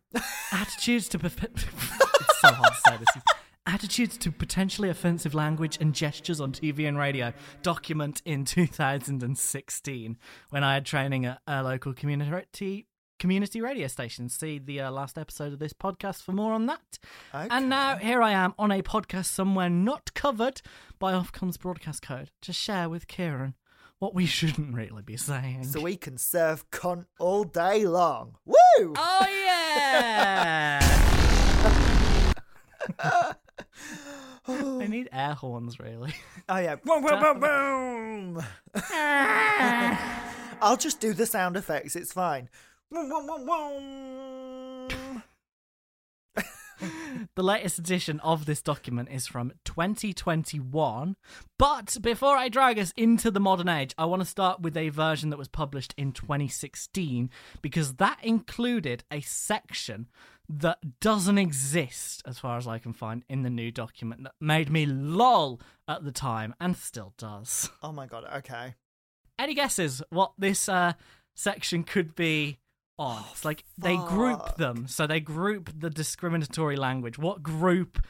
attitudes 0.52 1.10
to. 1.10 1.20
Pe- 1.20 1.28
it's 1.30 2.42
so 2.42 2.52
hard 2.54 2.74
to 2.74 2.80
say 2.90 2.98
this. 2.98 3.24
Attitudes 3.68 4.16
to 4.20 4.32
potentially 4.32 4.90
offensive 4.90 5.34
language 5.34 5.80
and 5.82 5.92
gestures 5.94 6.40
on 6.40 6.52
TV 6.52 6.88
and 6.88 7.00
radio 7.00 7.34
document 7.64 8.22
in 8.24 8.46
2016 8.46 10.18
when 10.52 10.64
I 10.64 10.76
had 10.76 10.86
training 10.86 11.26
at 11.26 11.40
a 11.48 11.64
local 11.64 11.92
community 11.94 12.86
community 13.18 13.62
radio 13.62 13.88
station. 13.88 14.30
See 14.30 14.60
the 14.60 14.82
uh, 14.82 14.92
last 14.92 15.18
episode 15.18 15.52
of 15.52 15.58
this 15.58 15.74
podcast 15.74 16.22
for 16.22 16.32
more 16.32 16.54
on 16.54 16.68
that. 16.68 17.00
okay. 17.34 17.48
And 17.50 17.68
now 17.68 17.96
here 17.96 18.22
I 18.22 18.34
am 18.34 18.54
on 18.60 18.72
a 18.72 18.84
podcast 18.84 19.26
somewhere 19.26 19.70
not 19.70 20.14
covered 20.14 20.62
by 21.00 21.14
Ofcom's 21.14 21.58
broadcast 21.58 22.04
code 22.04 22.30
to 22.44 22.54
share 22.54 22.88
with 22.88 23.08
Kieran 23.08 23.56
what 23.98 24.14
we 24.14 24.28
shouldn't 24.28 24.76
really 24.76 25.02
be 25.02 25.18
saying. 25.18 25.64
so 25.64 25.82
we 25.82 25.98
can 25.98 26.20
serve 26.20 26.70
cunt 26.70 27.06
all 27.18 27.44
day 27.44 27.88
long. 27.88 28.36
Woo! 28.46 28.94
Oh 28.96 29.28
yeah! 29.44 30.82
I 34.48 34.88
need 34.88 35.10
air 35.12 35.34
horns, 35.34 35.80
really. 35.80 36.14
Oh 36.48 36.58
yeah. 36.58 36.76
Boom, 36.84 37.04
boom, 37.04 37.20
boom, 37.22 37.40
boom. 37.40 38.44
I'll 40.62 40.78
just 40.78 41.00
do 41.00 41.14
the 41.14 41.26
sound 41.26 41.58
effects. 41.58 41.96
It's 41.96 42.14
fine. 42.14 42.50
The 47.36 47.44
latest 47.44 47.80
edition 47.80 48.20
of 48.22 48.46
this 48.46 48.62
document 48.62 49.10
is 49.12 49.28
from 49.28 49.54
2021. 49.64 51.16
But 51.58 51.98
before 52.02 52.38
I 52.38 52.50
drag 52.50 52.78
us 52.78 52.94
into 52.98 53.32
the 53.32 53.40
modern 53.40 53.70
age, 53.70 53.94
I 53.98 54.06
want 54.06 54.22
to 54.22 54.28
start 54.28 54.62
with 54.62 54.76
a 54.78 54.90
version 54.90 55.30
that 55.30 55.38
was 55.38 55.48
published 55.48 55.94
in 55.98 56.12
2016 56.12 57.30
because 57.62 57.96
that 57.96 58.20
included 58.22 59.04
a 59.12 59.22
section 59.22 60.08
that 60.50 61.00
doesn't 61.00 61.38
exist, 61.38 62.22
as 62.26 62.40
far 62.40 62.58
as 62.58 62.68
I 62.68 62.78
can 62.78 62.94
find, 62.94 63.24
in 63.30 63.44
the 63.44 63.50
new 63.50 63.72
document 63.72 64.24
that 64.24 64.34
made 64.40 64.70
me 64.70 64.86
lol 64.86 65.60
at 65.88 66.04
the 66.04 66.12
time 66.12 66.54
and 66.60 66.76
still 66.76 67.14
does. 67.18 67.70
Oh 67.82 67.92
my 67.92 68.06
god. 68.06 68.26
Okay. 68.38 68.76
Any 69.38 69.54
guesses 69.54 70.02
what 70.10 70.34
this 70.38 70.70
uh, 70.70 70.94
section 71.36 71.84
could 71.84 72.16
be 72.16 72.60
on? 72.98 73.24
Oh, 73.24 73.30
it's 73.32 73.44
like 73.46 73.66
they 73.78 73.98
group 73.98 74.56
them, 74.56 74.88
so 74.88 75.06
they 75.06 75.20
group 75.20 75.70
the 75.78 75.90
discriminatory 75.90 76.78
language. 76.78 77.18
What 77.18 77.44
group 77.44 78.06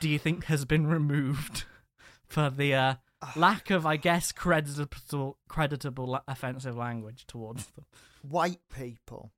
do 0.00 0.08
you 0.08 0.18
think 0.18 0.44
has 0.44 0.64
been 0.64 0.86
removed 0.86 1.64
for 2.26 2.50
the 2.50 2.74
uh, 2.74 2.94
lack 3.34 3.70
of, 3.70 3.86
I 3.86 3.96
guess, 3.96 4.30
creditable, 4.32 5.38
creditable 5.48 6.20
offensive 6.28 6.76
language 6.76 7.26
towards 7.26 7.66
them? 7.66 7.86
White 8.22 8.60
people. 8.72 9.32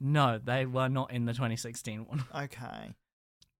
No, 0.00 0.38
they 0.42 0.66
were 0.66 0.88
not 0.88 1.10
in 1.12 1.24
the 1.24 1.32
2016 1.32 2.06
one, 2.06 2.24
Okay. 2.34 2.94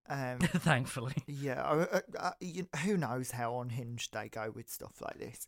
Um. 0.09 0.39
thankfully. 0.41 1.14
Yeah, 1.26 2.01
you, 2.41 2.68
who 2.84 2.97
knows 2.97 3.32
how 3.32 3.61
unhinged 3.61 4.12
they 4.12 4.28
go 4.28 4.53
with 4.55 4.68
stuff 4.68 5.01
like 5.01 5.18
this. 5.18 5.47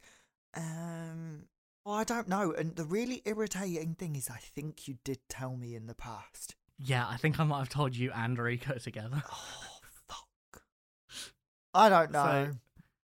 Um, 0.54 1.44
Oh, 1.88 1.92
I 1.92 2.04
don't 2.04 2.28
know. 2.28 2.52
And 2.52 2.76
the 2.76 2.84
really 2.84 3.22
irritating 3.24 3.94
thing 3.94 4.14
is, 4.14 4.28
I 4.28 4.36
think 4.36 4.86
you 4.86 4.98
did 5.04 5.20
tell 5.30 5.56
me 5.56 5.74
in 5.74 5.86
the 5.86 5.94
past. 5.94 6.54
Yeah, 6.78 7.08
I 7.08 7.16
think 7.16 7.40
I 7.40 7.44
might 7.44 7.60
have 7.60 7.70
told 7.70 7.96
you 7.96 8.10
and 8.14 8.38
Rico 8.38 8.74
together. 8.76 9.22
Oh, 9.32 9.78
fuck. 10.06 10.62
I 11.74 11.88
don't 11.88 12.10
know. 12.10 12.48
So, 12.52 12.56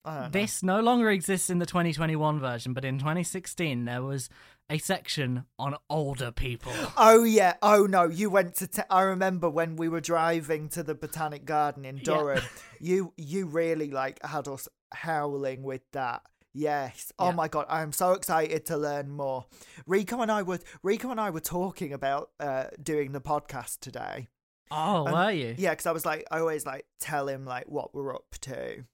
I 0.04 0.14
don't 0.14 0.22
know. 0.24 0.28
This 0.28 0.62
no 0.62 0.80
longer 0.80 1.10
exists 1.10 1.48
in 1.48 1.58
the 1.58 1.64
2021 1.64 2.38
version, 2.38 2.74
but 2.74 2.84
in 2.84 2.98
2016 2.98 3.86
there 3.86 4.02
was 4.02 4.28
a 4.68 4.78
section 4.78 5.44
on 5.58 5.76
older 5.88 6.30
people. 6.32 6.72
Oh 6.96 7.22
yeah. 7.24 7.54
Oh 7.62 7.86
no. 7.86 8.04
You 8.04 8.30
went 8.30 8.56
to. 8.56 8.66
Te- 8.66 8.82
I 8.90 9.02
remember 9.02 9.48
when 9.48 9.76
we 9.76 9.88
were 9.88 10.00
driving 10.00 10.68
to 10.70 10.82
the 10.82 10.94
Botanic 10.94 11.44
Garden 11.44 11.84
in 11.84 11.98
Yeah. 11.98 12.02
Durham. 12.04 12.42
you 12.80 13.12
you 13.16 13.46
really 13.46 13.90
like 13.90 14.24
had 14.24 14.48
us 14.48 14.68
howling 14.92 15.62
with 15.62 15.82
that. 15.92 16.22
Yes. 16.52 17.12
Oh 17.18 17.26
Yeah. 17.28 17.32
my 17.34 17.48
god. 17.48 17.66
I 17.68 17.82
am 17.82 17.92
so 17.92 18.12
excited 18.12 18.66
to 18.66 18.76
learn 18.76 19.08
more. 19.10 19.46
Rico 19.86 20.20
and 20.22 20.32
I 20.32 20.42
were 20.42 20.58
Rico 20.82 21.10
and 21.10 21.20
I 21.20 21.30
were 21.30 21.40
talking 21.40 21.92
about 21.92 22.30
uh, 22.40 22.64
doing 22.82 23.12
the 23.12 23.20
podcast 23.20 23.80
today. 23.80 24.28
Oh, 24.70 25.06
Um, 25.06 25.12
were 25.12 25.30
you? 25.30 25.54
Yeah, 25.56 25.70
because 25.70 25.86
I 25.86 25.92
was 25.92 26.04
like, 26.04 26.26
I 26.30 26.40
always 26.40 26.66
like 26.66 26.86
tell 26.98 27.28
him 27.28 27.44
like 27.44 27.66
what 27.68 27.94
we're 27.94 28.12
up 28.14 28.34
to. 28.42 28.84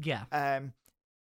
Yeah. 0.00 0.22
Um, 0.32 0.72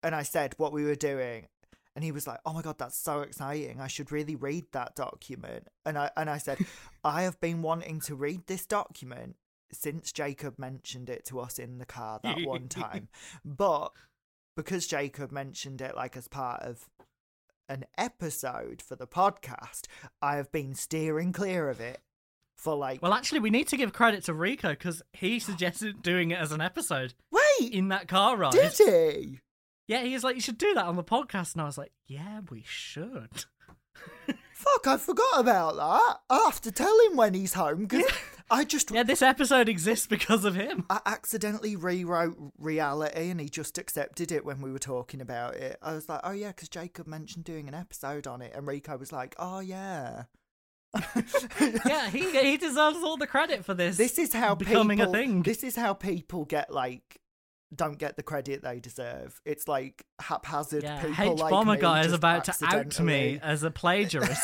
and 0.03 0.14
I 0.14 0.22
said 0.22 0.55
what 0.57 0.72
we 0.72 0.85
were 0.85 0.95
doing, 0.95 1.49
and 1.95 2.05
he 2.05 2.12
was 2.12 2.26
like, 2.26 2.40
"Oh 2.45 2.53
my 2.53 2.62
god, 2.62 2.78
that's 2.78 2.97
so 2.97 3.20
exciting! 3.20 3.80
I 3.80 3.86
should 3.86 4.12
really 4.12 4.36
read 4.36 4.64
that 4.72 4.97
document." 4.97 5.68
And 5.84 5.97
I 5.97 6.11
and 6.16 6.28
I 6.28 6.38
said, 6.38 6.59
"I 7.05 7.22
have 7.22 7.40
been 7.40 7.62
wanting 7.62 8.01
to 8.03 8.14
read 8.14 8.47
this 8.47 8.66
document 8.66 9.36
since 9.72 10.12
Jacob 10.12 10.59
mentioned 10.59 11.11
it 11.11 11.24
to 11.26 11.40
us 11.40 11.59
in 11.59 11.78
the 11.78 11.86
car 11.86 12.20
that 12.22 12.45
one 12.45 12.68
time, 12.68 13.09
but 13.45 13.90
because 14.57 14.86
Jacob 14.86 15.32
mentioned 15.32 15.80
it 15.80 15.97
like 15.97 16.16
as 16.16 16.28
part 16.28 16.62
of." 16.62 16.88
An 17.66 17.86
episode 17.97 18.82
for 18.82 18.95
the 18.95 19.07
podcast, 19.07 19.86
I 20.20 20.36
have 20.36 20.53
been 20.53 20.74
steering 20.74 21.32
clear 21.32 21.70
of 21.70 21.80
it 21.80 22.03
for 22.59 22.76
like. 22.76 23.01
Well, 23.01 23.14
actually, 23.14 23.40
we 23.40 23.49
need 23.49 23.68
to 23.68 23.78
give 23.78 23.95
credit 23.95 24.24
to 24.24 24.34
Rico 24.34 24.68
because 24.68 25.03
he 25.14 25.38
suggested 25.40 26.03
doing 26.03 26.30
it 26.30 26.38
as 26.38 26.53
an 26.53 26.61
episode 26.61 27.14
wait, 27.30 27.72
in 27.72 27.88
that 27.88 28.07
car 28.07 28.36
ride. 28.36 28.53
did 28.53 28.72
he? 28.76 29.40
Yeah, 29.87 30.03
he 30.03 30.14
was 30.14 30.24
like, 30.24 30.35
"You 30.35 30.41
should 30.41 30.59
do 30.59 30.74
that 30.74 30.87
on 30.87 30.97
the 30.97 31.05
podcast," 31.05 31.55
and 31.55 31.62
I 31.62 31.66
was 31.66 31.78
like, 31.78 31.93
"Yeah, 32.07 32.41
we 32.51 32.62
should." 32.66 33.45
Fuck, 34.53 34.87
I 34.87 34.97
forgot 34.97 35.41
about 35.41 35.76
that. 35.76 36.16
I'll 36.30 36.47
have 36.47 36.61
to 36.62 36.72
tell 36.72 36.97
him 37.07 37.16
when 37.16 37.35
he's 37.35 37.55
home 37.55 37.87
because 37.87 38.11
I 38.51 38.64
just 38.64 38.91
Yeah, 38.91 39.03
this 39.03 39.20
episode 39.20 39.68
exists 39.68 40.07
because 40.07 40.45
of 40.45 40.55
him. 40.55 40.87
I 40.89 41.01
accidentally 41.05 41.76
rewrote 41.76 42.37
reality 42.59 43.30
and 43.30 43.41
he 43.41 43.49
just 43.49 43.78
accepted 43.78 44.32
it 44.32 44.45
when 44.45 44.61
we 44.61 44.72
were 44.72 44.78
talking 44.78 45.20
about 45.20 45.57
it. 45.57 45.78
I 45.82 45.93
was 45.95 46.09
like, 46.09 46.20
oh 46.24 46.32
yeah, 46.32 46.49
because 46.49 46.68
Jacob 46.68 47.07
mentioned 47.07 47.45
doing 47.45 47.68
an 47.68 47.74
episode 47.74 48.26
on 48.26 48.43
it, 48.43 48.53
and 48.55 48.66
Rico 48.66 48.97
was 48.97 49.12
like, 49.12 49.35
oh 49.39 49.61
yeah. 49.61 50.24
Yeah, 51.87 52.09
he 52.11 52.30
he 52.30 52.57
deserves 52.57 52.99
all 52.99 53.16
the 53.16 53.26
credit 53.26 53.64
for 53.64 53.74
this. 53.74 53.97
This 53.97 54.18
is 54.18 54.32
how 54.32 54.55
becoming 54.55 54.99
people, 54.99 55.12
a 55.12 55.16
thing. 55.16 55.43
This 55.43 55.64
is 55.64 55.74
how 55.74 55.93
people 55.93 56.45
get 56.45 56.72
like 56.72 57.20
don't 57.75 57.99
get 57.99 58.16
the 58.16 58.22
credit 58.22 58.62
they 58.62 58.81
deserve. 58.81 59.41
It's 59.45 59.68
like 59.68 60.05
haphazard 60.20 60.83
yeah, 60.83 61.03
people 61.03 61.35
H 61.35 61.39
like 61.39 61.51
bomber 61.51 61.77
guy 61.77 62.05
is 62.05 62.12
about 62.12 62.45
to 62.45 62.55
out 62.64 63.01
me 63.01 63.39
as 63.43 63.62
a 63.62 63.70
plagiarist. 63.70 64.41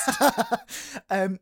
um, 1.11 1.39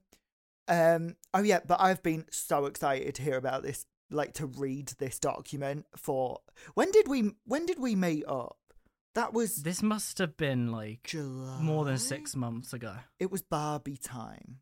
um, 0.69 1.17
oh 1.35 1.43
yeah, 1.43 1.61
but 1.67 1.81
I've 1.81 2.03
been 2.03 2.27
so 2.31 2.67
excited 2.67 3.15
to 3.17 3.23
hear 3.23 3.37
about 3.37 3.63
this, 3.63 3.87
like 4.11 4.35
to 4.35 4.47
read 4.47 4.89
this 4.99 5.19
document 5.19 5.87
for. 5.97 6.41
When 6.75 6.91
did 6.91 7.09
we? 7.09 7.33
When 7.45 7.67
did 7.67 7.79
we 7.79 7.97
meet 7.97 8.25
up? 8.27 8.57
That 9.15 9.33
was 9.33 9.57
this 9.57 9.83
must 9.83 10.19
have 10.19 10.37
been 10.37 10.71
like 10.71 11.03
July. 11.05 11.61
more 11.61 11.85
than 11.85 11.99
six 11.99 12.37
months 12.37 12.73
ago. 12.73 12.95
It 13.19 13.31
was 13.31 13.43
Barbie 13.43 13.97
time. 13.97 14.59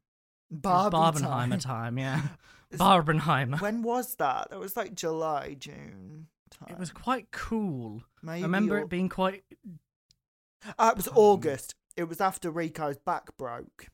Barbie 0.51 0.97
Barbenheimer 0.97 1.61
time. 1.61 1.61
time, 1.61 1.99
yeah. 1.99 2.22
Barbenheimer. 2.72 3.61
When 3.61 3.83
was 3.83 4.14
that? 4.16 4.51
That 4.51 4.59
was 4.59 4.77
like 4.77 4.95
July, 4.95 5.57
June. 5.59 6.29
Time. 6.51 6.68
It 6.70 6.78
was 6.78 6.90
quite 6.90 7.30
cool. 7.30 8.03
Maybe 8.22 8.42
I 8.42 8.47
remember 8.47 8.78
Au- 8.78 8.82
it 8.82 8.88
being 8.88 9.09
quite. 9.09 9.42
Ah, 10.78 10.90
it 10.90 10.97
was 10.97 11.09
August. 11.14 11.74
It 11.97 12.05
was 12.05 12.20
after 12.20 12.51
Rico's 12.51 12.99
back 12.99 13.36
broke, 13.36 13.88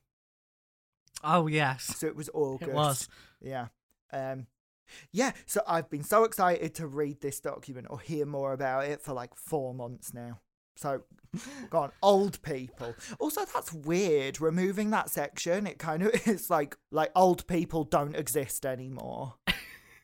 Oh 1.23 1.47
yes, 1.47 1.83
so 1.97 2.07
it 2.07 2.15
was 2.15 2.29
August. 2.33 2.69
it 2.69 2.73
was. 2.75 3.09
Yeah. 3.41 3.67
Um 4.11 4.47
yeah, 5.11 5.31
so 5.45 5.61
I've 5.65 5.89
been 5.89 6.03
so 6.03 6.25
excited 6.25 6.75
to 6.75 6.87
read 6.87 7.21
this 7.21 7.39
document 7.39 7.87
or 7.89 7.99
hear 7.99 8.25
more 8.25 8.51
about 8.53 8.85
it 8.85 9.01
for 9.01 9.13
like 9.13 9.33
4 9.35 9.73
months 9.73 10.13
now. 10.13 10.41
So 10.75 11.03
go 11.69 11.79
on, 11.79 11.91
old 12.01 12.41
people. 12.41 12.93
Also 13.19 13.45
that's 13.45 13.71
weird 13.71 14.41
removing 14.41 14.89
that 14.91 15.09
section. 15.09 15.65
It 15.65 15.79
kind 15.79 16.03
of 16.03 16.11
it's 16.27 16.49
like 16.49 16.75
like 16.91 17.11
old 17.15 17.47
people 17.47 17.85
don't 17.85 18.15
exist 18.15 18.65
anymore. 18.65 19.35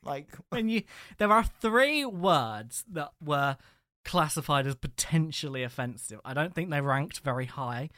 Like 0.10 0.28
When 0.50 0.68
you, 0.70 0.84
there 1.18 1.32
are 1.32 1.44
three 1.44 2.04
words 2.06 2.84
that 2.92 3.12
were 3.24 3.58
classified 4.04 4.66
as 4.68 4.76
potentially 4.76 5.64
offensive. 5.64 6.20
I 6.26 6.34
don't 6.34 6.54
think 6.54 6.70
they 6.70 6.82
ranked 6.82 7.20
very 7.20 7.46
high. 7.46 7.90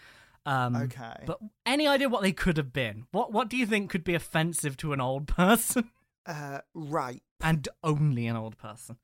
Um, 0.45 0.75
okay. 0.75 1.23
But 1.25 1.39
any 1.65 1.87
idea 1.87 2.09
what 2.09 2.23
they 2.23 2.31
could 2.31 2.57
have 2.57 2.73
been? 2.73 3.05
What 3.11 3.31
What 3.31 3.47
do 3.49 3.55
you 3.57 3.65
think 3.65 3.91
could 3.91 4.03
be 4.03 4.15
offensive 4.15 4.75
to 4.77 4.91
an 4.93 4.99
old 4.99 5.27
person, 5.35 5.91
uh 6.25 6.59
right. 6.73 7.21
and 7.41 7.67
only 7.83 8.25
an 8.27 8.35
old 8.35 8.57
person? 8.57 8.97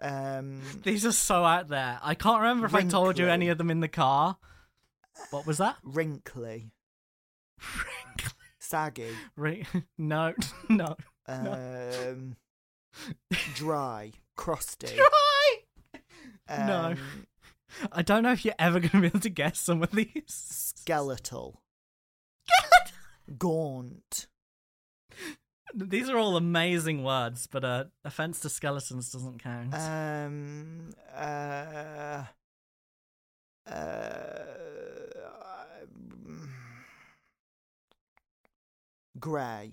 Um 0.00 0.60
These 0.82 1.06
are 1.06 1.12
so 1.12 1.44
out 1.44 1.68
there. 1.68 2.00
I 2.02 2.14
can't 2.14 2.40
remember 2.40 2.66
if 2.66 2.74
I 2.74 2.82
told 2.82 3.18
you 3.18 3.28
any 3.28 3.48
of 3.48 3.58
them 3.58 3.70
in 3.70 3.80
the 3.80 3.88
car. 3.88 4.38
What 5.30 5.46
was 5.46 5.58
that? 5.58 5.76
wrinkly, 5.84 6.72
saggy, 8.72 9.10
Ri- 9.36 9.66
no, 9.98 10.32
no. 10.70 10.96
um 11.28 12.36
dry, 13.54 14.12
crusty. 14.34 14.88
Try. 14.96 15.98
No. 16.48 16.84
um, 16.92 16.98
I 17.92 18.00
don't 18.02 18.22
know 18.22 18.32
if 18.32 18.44
you're 18.46 18.54
ever 18.58 18.80
going 18.80 18.90
to 18.90 19.00
be 19.00 19.06
able 19.08 19.20
to 19.20 19.28
guess 19.30 19.58
some 19.58 19.82
of 19.82 19.90
these. 19.92 20.24
skeletal, 20.26 21.60
gaunt. 23.38 24.26
These 25.74 26.08
are 26.10 26.16
all 26.18 26.36
amazing 26.36 27.02
words, 27.04 27.46
but 27.46 27.64
uh, 27.64 27.84
offense 28.04 28.40
to 28.40 28.48
skeletons 28.48 29.10
doesn't 29.12 29.42
count. 29.42 29.74
Um. 29.74 30.90
Uh. 31.14 32.24
Uh. 33.66 34.32
Grey. 39.18 39.72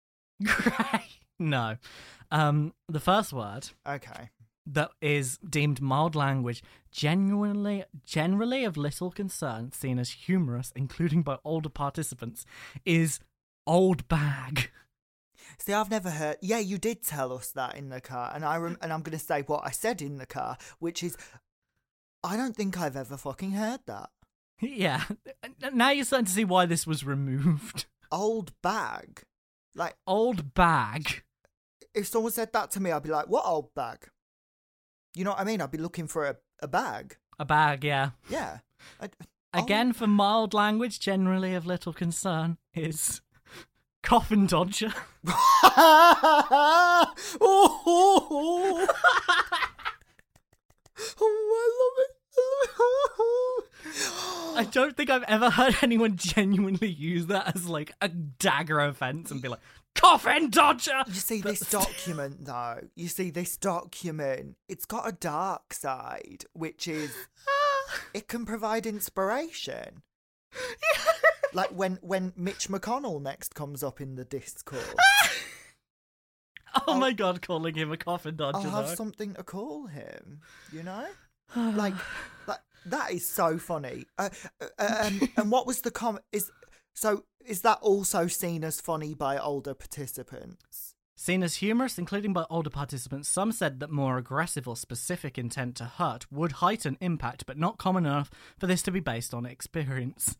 Grey. 0.44 1.04
no. 1.38 1.76
Um, 2.30 2.74
the 2.88 3.00
first 3.00 3.32
word 3.32 3.68
Okay. 3.88 4.30
that 4.66 4.90
is 5.00 5.38
deemed 5.38 5.80
mild 5.80 6.14
language, 6.14 6.62
genuinely, 6.90 7.84
generally 8.04 8.64
of 8.64 8.76
little 8.76 9.10
concern, 9.10 9.72
seen 9.72 9.98
as 9.98 10.10
humorous, 10.10 10.72
including 10.76 11.22
by 11.22 11.38
older 11.44 11.68
participants, 11.70 12.44
is 12.84 13.18
old 13.66 14.06
bag. 14.08 14.70
See, 15.58 15.72
I've 15.72 15.90
never 15.90 16.10
heard. 16.10 16.36
Yeah, 16.42 16.58
you 16.58 16.76
did 16.78 17.02
tell 17.02 17.32
us 17.32 17.50
that 17.52 17.76
in 17.76 17.88
the 17.88 18.00
car, 18.00 18.30
and 18.34 18.44
I 18.44 18.56
rem- 18.58 18.76
and 18.82 18.92
I'm 18.92 19.00
going 19.02 19.18
to 19.18 19.24
say 19.24 19.42
what 19.42 19.62
I 19.64 19.70
said 19.70 20.02
in 20.02 20.18
the 20.18 20.26
car, 20.26 20.58
which 20.78 21.02
is, 21.02 21.16
I 22.22 22.36
don't 22.36 22.54
think 22.54 22.78
I've 22.78 22.96
ever 22.96 23.16
fucking 23.16 23.52
heard 23.52 23.80
that. 23.86 24.10
yeah. 24.60 25.04
Now 25.72 25.90
you're 25.90 26.04
starting 26.04 26.26
to 26.26 26.32
see 26.32 26.44
why 26.44 26.66
this 26.66 26.86
was 26.86 27.04
removed. 27.04 27.86
Old 28.10 28.52
bag. 28.62 29.24
Like, 29.74 29.94
Old 30.06 30.54
bag. 30.54 31.22
if 31.94 32.06
someone 32.08 32.32
said 32.32 32.52
that 32.52 32.70
to 32.72 32.80
me, 32.80 32.90
I'd 32.90 33.02
be 33.02 33.10
like, 33.10 33.28
"What 33.28 33.44
old 33.46 33.74
bag?" 33.74 34.08
You 35.14 35.24
know 35.24 35.30
what 35.30 35.40
I 35.40 35.44
mean? 35.44 35.60
I'd 35.60 35.70
be 35.70 35.78
looking 35.78 36.06
for 36.06 36.26
a, 36.26 36.36
a 36.62 36.68
bag. 36.68 37.16
A 37.38 37.44
bag, 37.44 37.84
yeah. 37.84 38.10
Yeah. 38.28 38.58
I, 39.00 39.08
oh. 39.54 39.62
Again, 39.64 39.92
for 39.92 40.06
mild 40.06 40.54
language, 40.54 41.00
generally 41.00 41.54
of 41.54 41.66
little 41.66 41.92
concern, 41.92 42.58
is 42.74 43.20
coffin 44.02 44.46
dodger. 44.46 44.92
oh, 45.26 47.12
oh, 47.40 47.82
oh. 47.86 48.86
oh, 51.20 51.56
I 51.56 51.68
love 51.80 51.98
it. 52.04 52.17
I 54.56 54.64
don't 54.70 54.96
think 54.96 55.08
I've 55.08 55.22
ever 55.24 55.50
heard 55.50 55.76
anyone 55.82 56.16
genuinely 56.16 56.88
use 56.88 57.26
that 57.26 57.54
as 57.54 57.68
like 57.68 57.92
a 58.00 58.08
dagger 58.08 58.80
offense 58.80 59.30
and 59.30 59.40
be 59.40 59.48
like, 59.48 59.60
coffin 59.94 60.50
dodger! 60.50 61.02
You 61.06 61.14
see 61.14 61.40
this 61.40 61.60
document 61.60 62.44
though. 62.44 62.80
You 62.96 63.08
see 63.08 63.30
this 63.30 63.56
document. 63.56 64.56
It's 64.68 64.84
got 64.84 65.08
a 65.08 65.12
dark 65.12 65.72
side, 65.74 66.44
which 66.54 66.88
is 66.88 67.14
it 68.14 68.26
can 68.28 68.44
provide 68.44 68.84
inspiration. 68.86 70.02
like 71.52 71.70
when 71.70 71.98
when 72.02 72.32
Mitch 72.36 72.68
McConnell 72.68 73.22
next 73.22 73.54
comes 73.54 73.84
up 73.84 74.00
in 74.00 74.16
the 74.16 74.24
Discord, 74.24 74.82
oh 76.86 76.98
my 76.98 77.12
god, 77.12 77.42
calling 77.42 77.74
him 77.74 77.92
a 77.92 77.96
coffin 77.96 78.36
dodger 78.36 78.58
I'll 78.58 78.70
have 78.70 78.88
though. 78.88 78.94
something 78.94 79.34
to 79.34 79.44
call 79.44 79.86
him. 79.86 80.40
You 80.72 80.82
know, 80.82 81.06
like 81.56 81.94
like 82.46 82.60
That 82.86 83.12
is 83.12 83.28
so 83.28 83.58
funny. 83.58 84.06
Uh, 84.18 84.30
uh, 84.60 84.66
um, 84.78 85.20
and 85.36 85.50
what 85.50 85.66
was 85.66 85.82
the 85.82 85.90
com? 85.90 86.18
Is 86.32 86.50
so? 86.94 87.24
Is 87.44 87.62
that 87.62 87.78
also 87.80 88.26
seen 88.26 88.64
as 88.64 88.80
funny 88.80 89.14
by 89.14 89.38
older 89.38 89.74
participants? 89.74 90.94
Seen 91.16 91.42
as 91.42 91.56
humorous, 91.56 91.98
including 91.98 92.32
by 92.32 92.44
older 92.48 92.70
participants, 92.70 93.28
some 93.28 93.50
said 93.50 93.80
that 93.80 93.90
more 93.90 94.18
aggressive 94.18 94.68
or 94.68 94.76
specific 94.76 95.36
intent 95.36 95.74
to 95.76 95.84
hurt 95.84 96.30
would 96.30 96.52
heighten 96.52 96.96
impact, 97.00 97.44
but 97.44 97.58
not 97.58 97.76
common 97.76 98.06
enough 98.06 98.30
for 98.56 98.68
this 98.68 98.82
to 98.82 98.92
be 98.92 99.00
based 99.00 99.34
on 99.34 99.44
experience. 99.44 100.36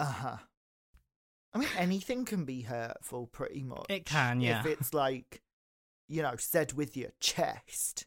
Uh 0.00 0.04
huh. 0.04 0.36
I 1.52 1.58
mean, 1.58 1.68
anything 1.76 2.24
can 2.24 2.46
be 2.46 2.62
hurtful, 2.62 3.26
pretty 3.26 3.62
much. 3.62 3.84
It 3.90 4.06
can, 4.06 4.40
yeah. 4.40 4.60
If 4.60 4.66
it's 4.66 4.94
like, 4.94 5.42
you 6.08 6.22
know, 6.22 6.36
said 6.38 6.72
with 6.72 6.96
your 6.96 7.10
chest. 7.20 8.06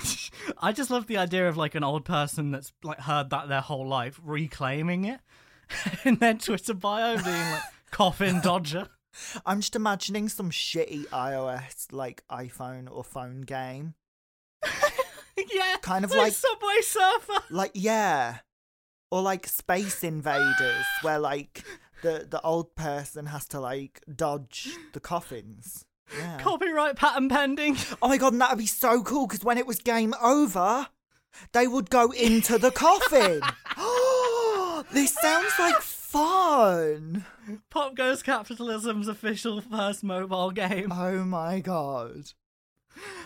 I 0.58 0.72
just 0.72 0.90
love 0.90 1.06
the 1.06 1.18
idea 1.18 1.48
of 1.48 1.56
like 1.56 1.74
an 1.74 1.84
old 1.84 2.04
person 2.04 2.50
that's 2.50 2.72
like 2.82 3.00
heard 3.00 3.30
that 3.30 3.48
their 3.48 3.60
whole 3.60 3.86
life 3.86 4.20
reclaiming 4.24 5.04
it 5.04 5.20
in 6.04 6.16
their 6.16 6.34
Twitter 6.34 6.74
bio 6.74 7.16
being 7.22 7.50
like 7.50 7.62
coffin 7.90 8.40
dodger. 8.40 8.88
I'm 9.46 9.60
just 9.60 9.76
imagining 9.76 10.28
some 10.28 10.50
shitty 10.50 11.06
iOS 11.08 11.86
like 11.92 12.24
iPhone 12.30 12.88
or 12.90 13.04
phone 13.04 13.42
game. 13.42 13.94
yeah. 15.36 15.76
Kind 15.82 16.04
of 16.04 16.10
like 16.10 16.20
like- 16.20 16.32
Subway 16.32 16.80
Surfer. 16.82 17.42
Like 17.50 17.72
yeah. 17.74 18.38
Or 19.10 19.20
like 19.20 19.46
Space 19.46 20.02
Invaders 20.02 20.86
where 21.02 21.18
like 21.18 21.62
the 22.02 22.26
the 22.28 22.40
old 22.40 22.74
person 22.74 23.26
has 23.26 23.46
to 23.48 23.60
like 23.60 24.00
dodge 24.14 24.70
the 24.94 25.00
coffins. 25.00 25.84
Yeah. 26.16 26.38
Copyright 26.40 26.96
patent 26.96 27.30
pending. 27.30 27.76
Oh 28.02 28.08
my 28.08 28.16
god, 28.18 28.32
and 28.32 28.40
that'd 28.40 28.58
be 28.58 28.66
so 28.66 29.02
cool 29.02 29.26
because 29.26 29.44
when 29.44 29.58
it 29.58 29.66
was 29.66 29.78
game 29.78 30.14
over, 30.22 30.88
they 31.52 31.66
would 31.66 31.88
go 31.90 32.10
into 32.10 32.58
the 32.58 32.70
coffin. 32.70 33.40
this 34.92 35.14
sounds 35.14 35.52
like 35.58 35.80
fun. 35.80 37.24
Pop 37.70 37.94
Goes 37.94 38.22
Capitalism's 38.22 39.08
official 39.08 39.60
first 39.60 40.02
mobile 40.02 40.50
game. 40.50 40.92
Oh 40.92 41.24
my 41.24 41.60
god. 41.60 42.32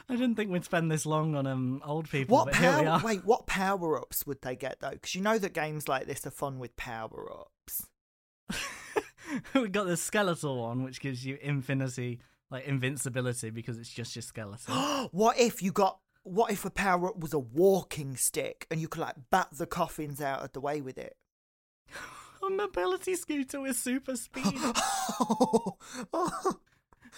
I 0.09 0.15
didn't 0.15 0.37
think 0.37 0.51
we'd 0.51 0.65
spend 0.65 0.91
this 0.91 1.07
long 1.07 1.35
on 1.35 1.47
um 1.47 1.83
old 1.85 2.09
people, 2.09 2.37
What 2.37 2.47
but 2.47 2.57
here 2.57 2.79
we 2.79 2.85
power? 2.85 3.01
Wait, 3.05 3.25
what 3.25 3.47
power 3.47 3.99
ups 3.99 4.27
would 4.27 4.41
they 4.43 4.55
get 4.55 4.81
though? 4.81 4.91
Because 4.91 5.15
you 5.15 5.21
know 5.21 5.39
that 5.39 5.53
games 5.53 5.89
like 5.89 6.07
this 6.07 6.27
are 6.27 6.31
fun 6.31 6.59
with 6.59 6.77
power 6.77 7.29
ups. 7.33 7.87
we 9.55 9.69
got 9.69 9.87
the 9.87 9.97
skeletal 9.97 10.63
one, 10.63 10.85
which 10.85 11.01
gives 11.01 11.27
you 11.27 11.39
infinity, 11.43 12.21
like 12.51 12.65
invincibility, 12.67 13.51
because 13.51 13.79
it's 13.79 13.91
just 13.93 14.15
your 14.17 14.23
skeleton. 14.23 14.75
what 15.13 15.39
if 15.39 15.63
you 15.63 15.73
got? 15.73 15.99
What 16.23 16.51
if 16.51 16.65
a 16.65 16.71
power 16.71 17.09
up 17.09 17.19
was 17.21 17.33
a 17.33 17.39
walking 17.39 18.17
stick 18.17 18.67
and 18.71 18.81
you 18.81 18.89
could 18.89 19.01
like 19.01 19.15
bat 19.31 19.49
the 19.53 19.67
coffins 19.67 20.21
out 20.21 20.43
of 20.43 20.53
the 20.53 20.61
way 20.61 20.81
with 20.81 20.99
it? 20.99 21.17
a 22.47 22.51
mobility 22.51 23.15
scooter 23.15 23.61
with 23.61 23.77
super 23.77 24.17
speed. 24.17 24.45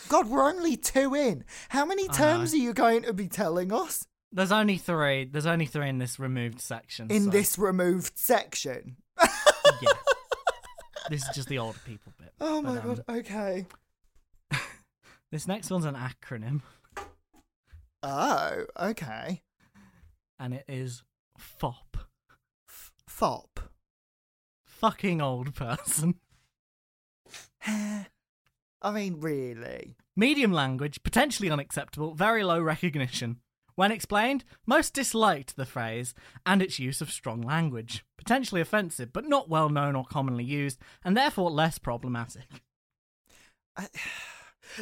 God, 0.09 0.29
we're 0.29 0.49
only 0.49 0.77
two 0.77 1.15
in. 1.15 1.45
How 1.71 1.85
many 1.85 2.07
terms 2.09 2.53
are 2.55 2.59
you 2.59 2.73
going 2.73 3.03
to 3.03 3.13
be 3.13 3.29
telling 3.29 3.73
us 3.73 4.07
There's 4.31 4.53
only 4.53 4.77
three. 4.77 5.25
There's 5.25 5.47
only 5.47 5.67
three 5.67 5.89
in 5.89 5.99
this 5.99 6.19
removed 6.21 6.61
section. 6.61 7.11
in 7.11 7.25
so, 7.25 7.31
this 7.31 7.59
removed 7.59 8.17
section? 8.19 8.97
yeah. 9.21 9.29
This 11.11 11.23
is 11.23 11.35
just 11.35 11.49
the 11.49 11.57
older 11.57 11.79
people 11.87 12.13
bit. 12.19 12.35
Oh 12.39 12.61
my 12.61 12.75
But, 12.75 12.85
um, 12.85 12.87
god, 12.87 13.05
okay. 13.21 13.67
This 15.31 15.47
next 15.47 15.71
one's 15.71 15.85
an 15.85 15.95
acronym, 15.95 16.63
Oh, 18.03 18.65
okay. 18.79 19.43
and 20.39 20.55
it 20.55 20.65
is 20.69 21.03
FOP. 21.39 21.99
Fop. 23.09 23.61
Fucking 24.65 25.21
old 25.21 25.55
person. 25.55 26.15
I 27.67 28.91
mean, 28.93 29.21
really? 29.21 29.97
Medium 30.17 30.53
language, 30.53 31.03
potentially 31.03 31.51
unacceptable, 31.51 32.15
very 32.15 32.45
low 32.45 32.61
recognition. 32.61 33.39
When 33.75 33.93
explained, 33.93 34.45
most 34.67 34.95
disliked 34.95 35.57
the 35.57 35.67
phrase 35.67 36.15
and 36.47 36.63
its 36.63 36.79
use 36.79 37.01
of 37.01 37.11
strong 37.11 37.43
language. 37.43 38.05
Potentially 38.17 38.61
offensive, 38.61 39.13
but 39.13 39.29
not 39.29 39.49
well 39.49 39.69
known 39.69 39.95
or 39.97 40.05
commonly 40.05 40.45
used, 40.45 40.79
and 41.05 41.17
therefore 41.17 41.51
less 41.51 41.79
problematic. 41.79 42.63
I, 43.77 43.89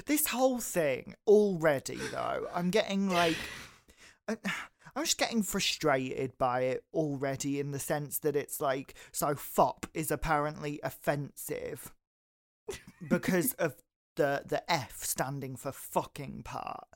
this 0.06 0.26
whole 0.28 0.58
thing 0.58 1.14
already, 1.26 1.96
though, 2.12 2.48
I'm 2.54 2.70
getting 2.70 3.08
like. 3.10 3.36
I'm 4.28 5.04
just 5.04 5.18
getting 5.18 5.42
frustrated 5.42 6.38
by 6.38 6.62
it 6.62 6.82
already 6.94 7.60
in 7.60 7.70
the 7.70 7.78
sense 7.78 8.18
that 8.20 8.34
it's 8.34 8.62
like, 8.62 8.94
so 9.12 9.34
fop 9.34 9.84
is 9.92 10.10
apparently 10.10 10.80
offensive 10.82 11.92
because 13.06 13.52
of 13.54 13.74
the 14.16 14.42
the 14.46 14.68
F 14.72 15.04
standing 15.04 15.54
for 15.54 15.70
fucking 15.70 16.42
part. 16.44 16.88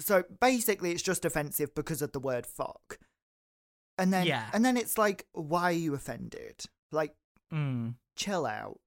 So 0.00 0.24
basically, 0.40 0.90
it's 0.92 1.02
just 1.02 1.24
offensive 1.24 1.74
because 1.74 2.02
of 2.02 2.12
the 2.12 2.20
word 2.20 2.44
fuck. 2.46 2.98
And 3.96 4.12
then, 4.12 4.26
Yeah. 4.26 4.50
and 4.52 4.62
then 4.64 4.76
it's 4.76 4.98
like, 4.98 5.24
why 5.32 5.62
are 5.64 5.72
you 5.72 5.94
offended? 5.94 6.64
Like, 6.92 7.14
Mm. 7.52 7.94
chill 8.16 8.44
out. 8.44 8.80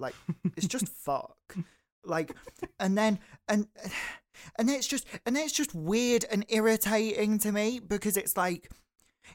Like 0.00 0.14
it's 0.56 0.66
just 0.66 0.88
fuck. 1.04 1.36
Like 2.04 2.34
and 2.78 2.96
then 2.96 3.18
and 3.48 3.66
and 4.56 4.70
it's 4.70 4.86
just 4.86 5.06
and 5.26 5.36
it's 5.36 5.52
just 5.52 5.74
weird 5.74 6.24
and 6.30 6.44
irritating 6.48 7.38
to 7.40 7.52
me 7.52 7.80
because 7.80 8.16
it's 8.16 8.36
like 8.36 8.70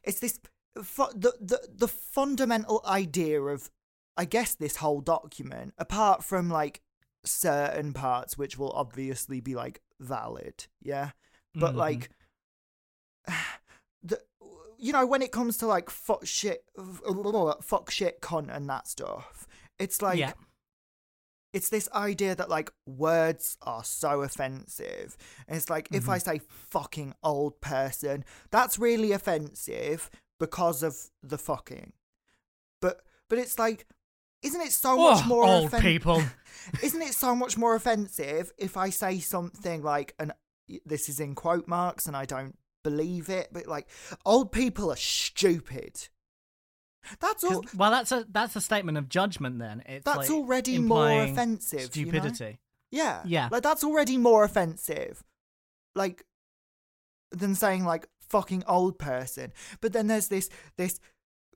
it's 0.03 0.19
this 0.19 0.39
the 0.75 1.33
the 1.39 1.67
the 1.75 1.87
fundamental 1.87 2.81
idea 2.85 3.41
of 3.41 3.69
I 4.17 4.25
guess 4.25 4.55
this 4.55 4.77
whole 4.77 5.01
document 5.01 5.73
apart 5.77 6.23
from 6.23 6.49
like 6.49 6.81
certain 7.25 7.93
parts 7.93 8.37
which 8.37 8.57
will 8.57 8.71
obviously 8.71 9.39
be 9.39 9.55
like 9.55 9.81
valid, 9.99 10.65
yeah? 10.81 11.11
But 11.55 11.73
Mhm. 11.73 11.77
like 11.77 12.09
the 14.03 14.21
you 14.77 14.91
know 14.91 15.05
when 15.05 15.21
it 15.21 15.31
comes 15.31 15.57
to 15.57 15.67
like 15.67 15.89
fuck 15.89 16.25
shit 16.25 16.65
fuck 17.61 17.89
shit 17.89 18.21
cunt 18.21 18.53
and 18.53 18.69
that 18.69 18.87
stuff 18.87 19.47
it's 19.79 20.01
like 20.01 20.19
yeah. 20.19 20.33
It's 21.53 21.69
this 21.69 21.87
idea 21.93 22.35
that 22.35 22.49
like 22.49 22.71
words 22.85 23.57
are 23.61 23.83
so 23.83 24.21
offensive 24.21 25.15
and 25.47 25.55
it's 25.57 25.69
like 25.69 25.87
if 25.91 26.09
i 26.09 26.17
mm-hmm. 26.17 26.37
say 26.37 26.41
fucking 26.47 27.13
old 27.23 27.59
person 27.61 28.25
that's 28.51 28.79
really 28.79 29.11
offensive 29.11 30.09
because 30.39 30.83
of 30.83 30.97
the 31.21 31.37
fucking 31.37 31.93
but 32.81 33.01
but 33.29 33.37
it's 33.39 33.57
like 33.57 33.85
isn't 34.43 34.61
it 34.61 34.73
so 34.73 34.97
much 34.97 35.21
Oh, 35.23 35.27
more 35.27 35.45
old 35.45 35.65
offen- 35.65 35.81
people. 35.81 36.21
isn't 36.83 37.01
it 37.01 37.13
so 37.13 37.33
much 37.33 37.57
more 37.57 37.75
offensive 37.75 38.51
if 38.57 38.77
I 38.77 38.89
say 38.89 39.19
something 39.19 39.81
like, 39.81 40.13
and 40.19 40.33
this 40.85 41.09
is 41.09 41.19
in 41.19 41.33
quote 41.33 41.67
marks 41.67 42.05
and 42.05 42.15
I 42.15 42.25
don't 42.25 42.57
believe 42.83 43.29
it, 43.29 43.49
but 43.51 43.67
like, 43.67 43.87
old 44.25 44.51
people 44.51 44.91
are 44.91 44.97
stupid. 44.97 46.09
That's 47.19 47.43
all. 47.43 47.63
well, 47.75 47.91
that's 47.91 48.11
a 48.11 48.25
that's 48.29 48.55
a 48.55 48.61
statement 48.61 48.97
of 48.97 49.09
judgment. 49.09 49.59
Then 49.59 49.83
it's 49.85 50.05
That's 50.05 50.17
like 50.17 50.31
already 50.31 50.79
more 50.79 51.23
offensive. 51.23 51.95
you 51.95 52.05
know? 52.05 52.11
Stupidity. 52.11 52.59
Yeah. 52.93 53.21
Yeah. 53.25 53.49
Like, 53.51 53.63
that's 53.63 53.83
already 53.83 54.17
more 54.17 54.43
offensive. 54.43 55.23
Like, 55.95 56.25
than 57.31 57.55
saying, 57.55 57.85
like, 57.85 58.07
fucking 58.29 58.63
old 58.67 58.99
person. 58.99 59.51
But 59.81 59.93
then 59.93 60.05
there's 60.05 60.27
this, 60.27 60.47
this, 60.77 60.99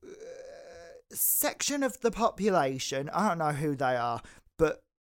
uh, 0.03 0.07
section 1.11 1.83
of 1.83 2.01
the 2.01 2.09
population, 2.09 3.09
I 3.13 3.29
don't 3.29 3.37
know 3.37 3.51
who 3.51 3.75
they 3.75 3.95
are, 3.95 4.21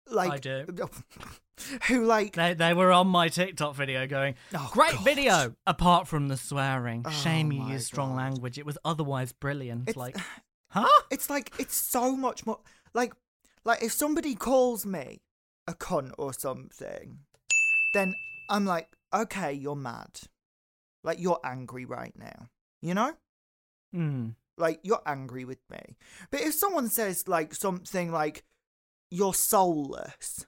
like, 0.07 0.31
I 0.31 0.37
do. 0.37 0.65
who 1.87 2.05
like, 2.05 2.35
They 2.35 2.53
they 2.53 2.73
were 2.73 2.91
on 2.91 3.07
my 3.07 3.29
TikTok 3.29 3.75
video 3.75 4.05
going, 4.07 4.35
Oh, 4.53 4.69
great 4.73 4.93
God. 4.93 5.03
video. 5.05 5.55
Apart 5.65 6.07
from 6.07 6.27
the 6.27 6.37
swearing, 6.37 7.03
Oh 7.05 7.09
shame 7.09 7.51
you 7.51 7.61
my 7.61 7.71
used 7.73 7.85
strong 7.87 8.09
God. 8.09 8.17
language. 8.17 8.57
It 8.57 8.65
was 8.65 8.77
otherwise 8.85 9.31
brilliant. 9.31 9.89
It's- 9.89 9.95
like, 9.95 10.17
huh? 10.69 10.87
it's 11.09 11.29
like 11.29 11.53
it's 11.59 11.75
so 11.75 12.15
much 12.15 12.45
more 12.45 12.59
like 12.93 13.13
like 13.63 13.81
if 13.81 13.91
somebody 13.93 14.35
calls 14.35 14.85
me 14.85 15.21
a 15.67 15.73
cunt 15.73 16.11
or 16.17 16.33
something 16.33 17.19
then 17.93 18.13
i'm 18.49 18.65
like 18.65 18.89
okay 19.13 19.51
you're 19.53 19.75
mad 19.75 20.09
like 21.03 21.19
you're 21.19 21.39
angry 21.43 21.85
right 21.85 22.13
now 22.17 22.47
you 22.81 22.93
know 22.93 23.13
Hmm. 23.93 24.29
like 24.57 24.79
you're 24.83 25.01
angry 25.05 25.45
with 25.45 25.59
me 25.71 25.95
but 26.29 26.41
if 26.41 26.53
someone 26.53 26.89
says 26.89 27.27
like 27.27 27.55
something 27.55 28.11
like 28.11 28.43
you're 29.15 29.33
soulless 29.33 30.45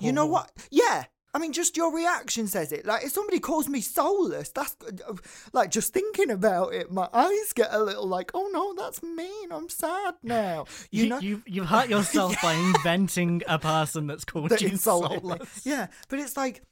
you 0.00 0.12
know 0.12 0.26
what 0.26 0.50
yeah 0.70 1.04
I 1.34 1.40
mean, 1.40 1.52
just 1.52 1.76
your 1.76 1.92
reaction 1.92 2.46
says 2.46 2.70
it. 2.70 2.86
Like, 2.86 3.02
if 3.04 3.10
somebody 3.10 3.40
calls 3.40 3.68
me 3.68 3.80
soulless, 3.80 4.50
that's 4.50 4.76
uh, 4.86 5.14
like 5.52 5.72
just 5.72 5.92
thinking 5.92 6.30
about 6.30 6.72
it. 6.72 6.92
My 6.92 7.08
eyes 7.12 7.52
get 7.52 7.70
a 7.72 7.82
little 7.82 8.06
like, 8.06 8.30
oh 8.34 8.48
no, 8.52 8.72
that's 8.72 9.02
mean. 9.02 9.50
I'm 9.50 9.68
sad 9.68 10.14
now. 10.22 10.66
You, 10.92 11.02
You, 11.02 11.08
know, 11.08 11.18
you 11.18 11.42
you've 11.44 11.66
hurt 11.66 11.88
yourself 11.88 12.36
by 12.42 12.52
inventing 12.52 13.42
a 13.48 13.58
person 13.58 14.06
that's 14.06 14.24
called 14.24 14.50
that 14.50 14.60
you 14.60 14.76
soulless. 14.76 15.66
Yeah, 15.66 15.88
but 16.08 16.20
it's 16.20 16.36
like, 16.36 16.62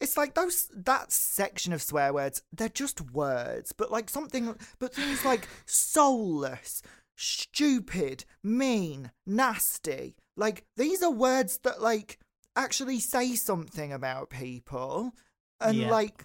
it's 0.00 0.16
like 0.16 0.34
those 0.34 0.68
that 0.74 1.12
section 1.12 1.72
of 1.72 1.80
swear 1.80 2.12
words 2.12 2.42
they're 2.52 2.68
just 2.68 3.12
words 3.12 3.72
but 3.72 3.90
like 3.92 4.10
something 4.10 4.56
but 4.80 4.92
things 4.92 5.24
like 5.24 5.46
soulless 5.64 6.82
stupid 7.16 8.24
mean 8.42 9.12
nasty 9.24 10.16
like 10.36 10.64
these 10.76 11.02
are 11.02 11.10
words 11.10 11.58
that 11.64 11.80
like 11.82 12.18
actually 12.56 13.00
say 13.00 13.34
something 13.34 13.92
about 13.92 14.30
people 14.30 15.12
and 15.60 15.76
Yeah. 15.78 15.90
like 15.90 16.24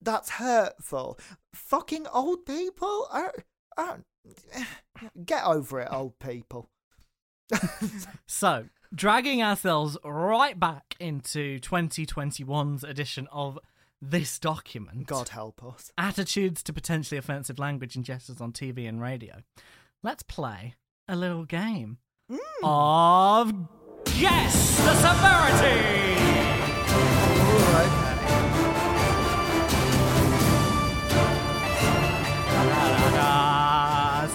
that's 0.00 0.30
hurtful 0.30 1.18
fucking 1.54 2.06
old 2.08 2.44
people 2.46 3.08
I, 3.12 3.28
I, 3.76 3.96
get 5.24 5.44
over 5.44 5.80
it 5.80 5.88
old 5.90 6.18
people 6.18 6.70
So, 8.26 8.66
dragging 8.94 9.42
ourselves 9.42 9.96
right 10.04 10.58
back 10.58 10.94
into 11.00 11.58
2021's 11.60 12.84
edition 12.84 13.28
of 13.32 13.58
this 14.00 14.38
document. 14.38 15.06
god 15.06 15.30
help 15.30 15.64
us 15.64 15.90
attitudes 15.96 16.62
to 16.62 16.72
potentially 16.72 17.18
offensive 17.18 17.58
language 17.58 17.96
and 17.96 18.04
gestures 18.04 18.40
on 18.40 18.52
TV 18.52 18.88
and 18.88 19.00
radio. 19.00 19.42
Let's 20.02 20.22
play 20.22 20.74
a 21.08 21.16
little 21.16 21.44
game 21.44 21.98
Mm. 22.34 23.40
of 23.42 23.52
Guess 24.18 24.76
the 24.78 24.94
Severity! 24.94 26.14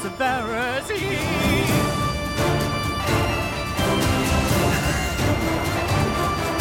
Severity! 0.02 0.96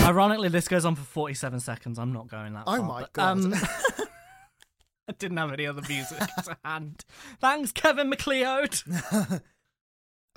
Ironically, 0.08 0.48
this 0.48 0.68
goes 0.68 0.84
on 0.84 0.94
for 0.94 1.02
47 1.02 1.60
seconds. 1.60 1.98
I'm 1.98 2.12
not 2.12 2.28
going 2.28 2.54
that 2.54 2.64
Oh 2.66 2.76
far. 2.78 2.86
my 2.86 3.00
but, 3.02 3.12
God. 3.12 3.44
um, 3.44 3.54
I 5.08 5.12
didn't 5.18 5.36
have 5.36 5.52
any 5.52 5.66
other 5.66 5.82
music 5.88 6.18
to 6.18 6.56
hand. 6.64 7.04
Thanks, 7.40 7.72
Kevin 7.72 8.08
MacLeod. 8.08 8.80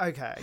okay 0.01 0.35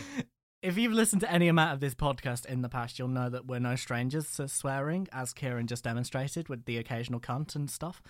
If 0.61 0.77
you've 0.77 0.93
listened 0.93 1.21
to 1.21 1.31
any 1.31 1.47
amount 1.47 1.75
of 1.75 1.81
this 1.81 1.95
podcast 1.95 2.45
in 2.45 2.63
the 2.63 2.69
past, 2.69 2.99
you'll 2.99 3.07
know 3.07 3.31
that 3.31 3.47
we're 3.47 3.61
no 3.61 3.77
strangers 3.77 4.33
to 4.37 4.49
swearing, 4.49 5.07
as 5.13 5.33
Kieran 5.33 5.69
just 5.69 5.85
demonstrated 5.85 6.49
with 6.49 6.65
the 6.65 6.79
occasional 6.79 7.21
cunt 7.21 7.55
and 7.55 7.71
stuff. 7.71 8.03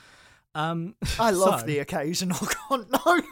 Um, 0.55 0.95
i 1.21 1.31
love 1.31 1.61
so- 1.61 1.67
the 1.67 1.79
occasional 1.81 2.37
cunt 2.39 2.91
no 2.91 3.23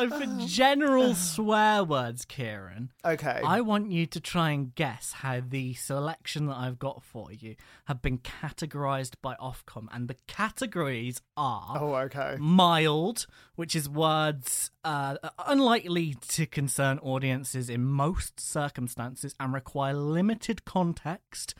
So, 0.00 0.08
for 0.08 0.46
general 0.46 1.14
swear 1.14 1.84
words, 1.84 2.24
Kieran, 2.24 2.90
okay 3.04 3.42
I 3.44 3.60
want 3.60 3.92
you 3.92 4.06
to 4.06 4.18
try 4.18 4.52
and 4.52 4.74
guess 4.74 5.12
how 5.12 5.42
the 5.46 5.74
selection 5.74 6.46
that 6.46 6.56
I've 6.56 6.78
got 6.78 7.02
for 7.02 7.30
you 7.30 7.56
have 7.84 8.00
been 8.00 8.16
categorized 8.16 9.16
by 9.20 9.34
Ofcom. 9.34 9.88
And 9.92 10.08
the 10.08 10.16
categories 10.26 11.20
are 11.36 11.76
oh 11.78 11.94
okay 11.96 12.36
mild, 12.40 13.26
which 13.56 13.76
is 13.76 13.90
words 13.90 14.70
uh, 14.84 15.16
unlikely 15.46 16.16
to 16.28 16.46
concern 16.46 16.98
audiences 17.00 17.68
in 17.68 17.84
most 17.84 18.40
circumstances 18.40 19.34
and 19.38 19.52
require 19.52 19.92
limited 19.92 20.64
context. 20.64 21.54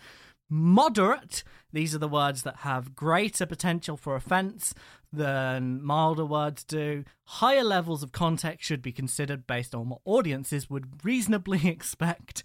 Moderate, 0.52 1.44
these 1.72 1.94
are 1.94 1.98
the 1.98 2.08
words 2.08 2.42
that 2.42 2.56
have 2.56 2.96
greater 2.96 3.46
potential 3.46 3.96
for 3.96 4.16
offence 4.16 4.74
than 5.12 5.82
milder 5.82 6.24
words 6.24 6.64
do. 6.64 7.04
Higher 7.24 7.64
levels 7.64 8.02
of 8.02 8.12
context 8.12 8.66
should 8.66 8.82
be 8.82 8.92
considered 8.92 9.46
based 9.46 9.74
on 9.74 9.88
what 9.88 10.00
audiences 10.04 10.70
would 10.70 11.04
reasonably 11.04 11.66
expect. 11.68 12.42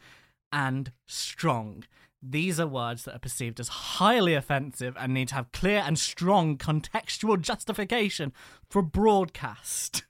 And 0.52 0.92
strong. 1.06 1.84
These 2.22 2.60
are 2.60 2.68
words 2.68 3.04
that 3.04 3.16
are 3.16 3.20
perceived 3.20 3.60
as 3.60 3.68
highly 3.68 4.34
offensive 4.34 4.96
and 4.98 5.14
need 5.14 5.28
to 5.30 5.36
have 5.36 5.52
clear 5.52 5.84
and 5.86 6.00
strong 6.00 6.58
contextual 6.58 7.40
justification 7.40 8.32
for 8.70 8.82
broadcast. 8.82 10.04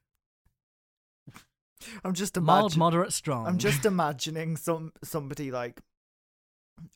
i'm 2.04 2.14
just 2.14 2.40
Mild, 2.40 2.78
moderate, 2.78 3.12
strong. 3.12 3.48
I'm 3.48 3.58
just 3.58 3.86
imagining 3.94 4.56
some 4.56 4.94
somebody 5.04 5.52
like 5.52 5.82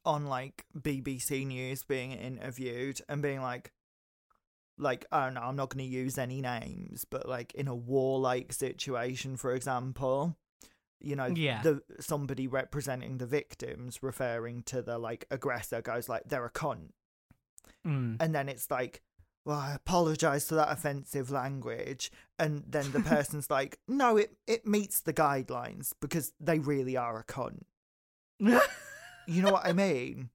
on 0.05 0.27
like 0.27 0.65
BBC 0.77 1.45
News 1.47 1.83
being 1.83 2.11
interviewed 2.11 3.01
and 3.09 3.21
being 3.21 3.41
like, 3.41 3.71
like 4.79 5.05
I 5.11 5.25
don't 5.25 5.33
know, 5.35 5.41
I'm 5.41 5.55
not 5.55 5.69
going 5.69 5.85
to 5.85 5.91
use 5.91 6.17
any 6.17 6.41
names, 6.41 7.05
but 7.09 7.27
like 7.27 7.53
in 7.53 7.67
a 7.67 7.75
warlike 7.75 8.51
situation, 8.53 9.35
for 9.37 9.53
example, 9.53 10.37
you 10.99 11.15
know, 11.15 11.27
Yeah. 11.27 11.61
the 11.61 11.81
somebody 11.99 12.47
representing 12.47 13.17
the 13.19 13.25
victims 13.27 14.01
referring 14.01 14.63
to 14.63 14.81
the 14.81 14.97
like 14.97 15.25
aggressor 15.29 15.81
goes 15.81 16.09
like 16.09 16.23
they're 16.29 16.45
a 16.45 16.51
cunt, 16.51 16.91
Mm. 17.85 18.17
and 18.19 18.33
then 18.33 18.49
it's 18.49 18.71
like. 18.71 19.01
Well, 19.45 19.57
I 19.57 19.73
apologize 19.73 20.47
for 20.47 20.55
that 20.55 20.71
offensive 20.71 21.31
language, 21.31 22.11
and 22.37 22.63
then 22.67 22.91
the 22.91 22.99
person's 23.13 23.49
like, 23.49 23.79
"No, 23.87 24.17
it 24.17 24.35
it 24.45 24.67
meets 24.67 24.99
the 25.01 25.13
guidelines 25.13 25.93
because 26.01 26.33
they 26.39 26.59
really 26.59 26.97
are 26.97 27.17
a 27.19 27.23
cunt." 27.23 27.63
You 29.27 29.41
know 29.43 29.51
what 29.53 29.65
I 29.65 29.73
mean? 29.73 30.29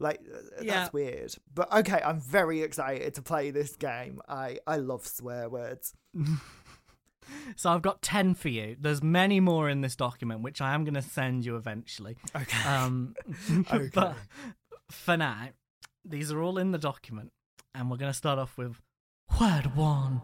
Like 0.00 0.20
uh, 0.32 0.62
Yeah. 0.62 0.74
that's 0.80 0.92
weird. 0.92 1.34
But 1.54 1.72
okay, 1.72 2.00
I'm 2.04 2.20
very 2.20 2.62
excited 2.62 3.14
to 3.14 3.22
play 3.22 3.50
this 3.52 3.76
game. 3.76 4.20
I 4.28 4.58
I 4.66 4.76
love 4.76 5.06
swear 5.06 5.48
words. 5.48 5.94
so 7.56 7.70
I've 7.70 7.82
got 7.82 8.02
10 8.02 8.34
for 8.34 8.48
you. 8.48 8.76
There's 8.80 9.02
many 9.02 9.40
more 9.40 9.68
in 9.68 9.82
this 9.82 9.94
document, 9.94 10.42
which 10.42 10.60
I 10.60 10.74
am 10.74 10.84
going 10.84 10.94
to 10.94 11.02
send 11.02 11.44
you 11.44 11.56
eventually. 11.56 12.16
Okay. 12.34 12.68
Um, 12.68 13.14
Okay. 13.70 13.90
But 13.94 14.16
for 14.90 15.16
now, 15.16 15.50
these 16.04 16.32
are 16.32 16.40
all 16.42 16.58
in 16.58 16.72
the 16.72 16.78
document. 16.78 17.30
And 17.74 17.90
we're 17.90 17.98
going 17.98 18.10
to 18.10 18.16
start 18.18 18.38
off 18.40 18.56
with 18.58 18.80
word 19.40 19.76
one, 19.76 20.22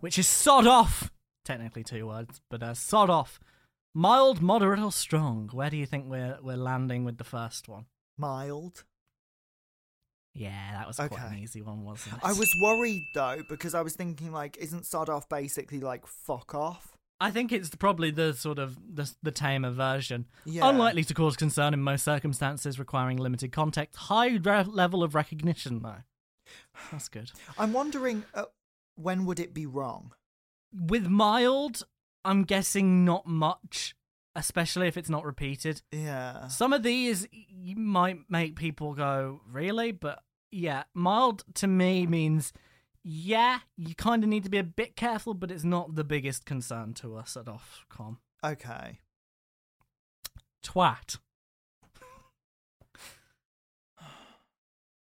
which 0.00 0.18
is 0.18 0.26
sod 0.26 0.66
off. 0.66 1.10
Technically 1.44 1.84
two 1.84 2.06
words, 2.06 2.40
but 2.50 2.62
uh, 2.62 2.74
sod 2.74 3.10
off. 3.10 3.38
Mild, 3.94 4.40
moderate, 4.40 4.80
or 4.80 4.92
strong? 4.92 5.48
Where 5.52 5.70
do 5.70 5.76
you 5.76 5.86
think 5.86 6.06
we're 6.08 6.38
we're 6.42 6.56
landing 6.56 7.04
with 7.04 7.18
the 7.18 7.24
first 7.24 7.68
one? 7.68 7.84
Mild. 8.18 8.84
Yeah, 10.36 10.72
that 10.72 10.86
was 10.86 10.96
quite 10.96 11.12
an 11.12 11.38
easy 11.38 11.62
one, 11.62 11.84
wasn't 11.84 12.16
it? 12.16 12.20
I 12.22 12.32
was 12.32 12.48
worried 12.62 13.02
though 13.14 13.42
because 13.48 13.74
I 13.74 13.80
was 13.82 13.94
thinking 13.94 14.32
like, 14.32 14.56
isn't 14.58 14.84
sod 14.86 15.08
off 15.08 15.28
basically 15.28 15.80
like 15.80 16.06
fuck 16.06 16.54
off? 16.54 16.96
I 17.18 17.30
think 17.30 17.50
it's 17.50 17.74
probably 17.74 18.10
the 18.10 18.34
sort 18.34 18.58
of 18.58 18.76
the 18.94 19.10
the 19.22 19.30
tamer 19.30 19.70
version. 19.70 20.26
Yeah. 20.44 20.68
Unlikely 20.68 21.04
to 21.04 21.14
cause 21.14 21.36
concern 21.36 21.72
in 21.72 21.80
most 21.80 22.04
circumstances, 22.04 22.78
requiring 22.78 23.16
limited 23.16 23.52
context. 23.52 23.96
High 23.96 24.36
re- 24.36 24.64
level 24.64 25.02
of 25.02 25.14
recognition, 25.14 25.80
though. 25.82 26.02
That's 26.92 27.08
good. 27.08 27.30
I'm 27.58 27.72
wondering 27.72 28.24
uh, 28.34 28.44
when 28.96 29.24
would 29.24 29.40
it 29.40 29.54
be 29.54 29.64
wrong? 29.64 30.12
With 30.72 31.06
mild, 31.06 31.84
I'm 32.24 32.42
guessing 32.44 33.04
not 33.06 33.26
much, 33.26 33.96
especially 34.34 34.86
if 34.86 34.98
it's 34.98 35.08
not 35.08 35.24
repeated. 35.24 35.80
Yeah. 35.90 36.48
Some 36.48 36.74
of 36.74 36.82
these 36.82 37.26
y- 37.32 37.74
might 37.76 38.18
make 38.28 38.56
people 38.56 38.92
go, 38.92 39.40
really? 39.50 39.92
But 39.92 40.22
yeah, 40.56 40.84
mild 40.94 41.44
to 41.54 41.66
me 41.66 42.06
means, 42.06 42.52
yeah, 43.02 43.60
you 43.76 43.94
kind 43.94 44.24
of 44.24 44.30
need 44.30 44.44
to 44.44 44.50
be 44.50 44.58
a 44.58 44.64
bit 44.64 44.96
careful, 44.96 45.34
but 45.34 45.50
it's 45.50 45.64
not 45.64 45.94
the 45.94 46.04
biggest 46.04 46.46
concern 46.46 46.94
to 46.94 47.16
us 47.16 47.36
at 47.36 47.44
Ofcom. 47.44 48.16
Okay. 48.42 49.00
Twat. 50.64 51.18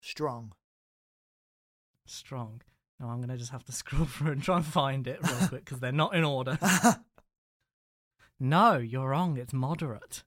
Strong. 0.00 0.52
Strong. 2.06 2.62
No, 2.98 3.08
I'm 3.08 3.18
going 3.18 3.28
to 3.28 3.36
just 3.36 3.52
have 3.52 3.64
to 3.64 3.72
scroll 3.72 4.06
through 4.06 4.32
and 4.32 4.42
try 4.42 4.56
and 4.56 4.66
find 4.66 5.06
it 5.06 5.20
real 5.22 5.36
quick 5.48 5.64
because 5.64 5.80
they're 5.80 5.92
not 5.92 6.14
in 6.14 6.24
order. 6.24 6.58
No, 8.44 8.76
you're 8.76 9.10
wrong. 9.10 9.36
It's 9.38 9.52
moderate. 9.52 10.24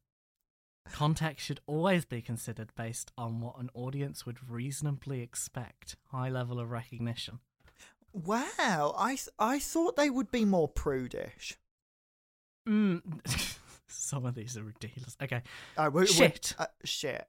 Context 0.92 1.46
should 1.46 1.60
always 1.68 2.06
be 2.06 2.22
considered 2.22 2.72
based 2.76 3.12
on 3.18 3.42
what 3.42 3.58
an 3.60 3.70
audience 3.74 4.26
would 4.26 4.50
reasonably 4.50 5.22
expect. 5.22 5.96
High 6.12 6.30
level 6.30 6.60
of 6.60 6.70
recognition. 6.72 7.40
wow. 8.14 8.94
I 8.98 9.18
I 9.40 9.60
thought 9.60 9.96
they 9.96 10.10
would 10.10 10.32
be 10.32 10.46
more 10.46 10.68
prudish. 10.68 11.58
Mm. 12.68 13.58
Some 13.88 14.26
of 14.26 14.36
these 14.36 14.58
are 14.58 14.64
ridiculous. 14.64 15.16
Okay, 15.22 15.42
Uh, 15.78 15.90
we- 15.94 16.02
we- 16.02 16.08
Shit. 16.08 16.54
uh, 16.58 16.66
shit. 16.84 17.28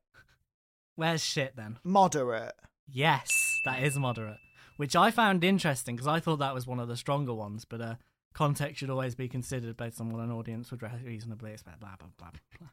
where's 0.94 1.22
shit 1.24 1.56
then? 1.56 1.78
Moderate. 1.84 2.54
Yes, 2.88 3.60
that 3.64 3.82
is 3.82 3.98
moderate, 3.98 4.38
which 4.76 4.94
I 4.96 5.10
found 5.10 5.42
interesting 5.44 5.96
because 5.96 6.06
I 6.06 6.20
thought 6.20 6.38
that 6.38 6.54
was 6.54 6.66
one 6.66 6.78
of 6.80 6.88
the 6.88 6.96
stronger 6.96 7.34
ones. 7.34 7.64
But 7.64 7.80
uh, 7.80 7.94
context 8.32 8.78
should 8.78 8.90
always 8.90 9.14
be 9.14 9.28
considered 9.28 9.76
based 9.76 10.00
on 10.00 10.10
what 10.10 10.22
an 10.22 10.30
audience 10.30 10.70
would 10.70 10.82
reasonably 11.04 11.52
expect. 11.52 11.80
Blah 11.80 11.96
blah 11.98 12.08
blah. 12.18 12.30
blah. 12.58 12.68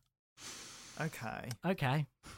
Okay. 1.02 1.50
Okay. 1.66 2.08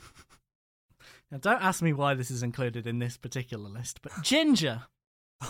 Now, 1.32 1.40
don't 1.40 1.64
ask 1.64 1.82
me 1.82 1.92
why 1.92 2.14
this 2.14 2.30
is 2.30 2.44
included 2.44 2.86
in 2.86 3.00
this 3.00 3.18
particular 3.18 3.68
list, 3.68 4.02
but 4.04 4.12
ginger. 4.22 4.84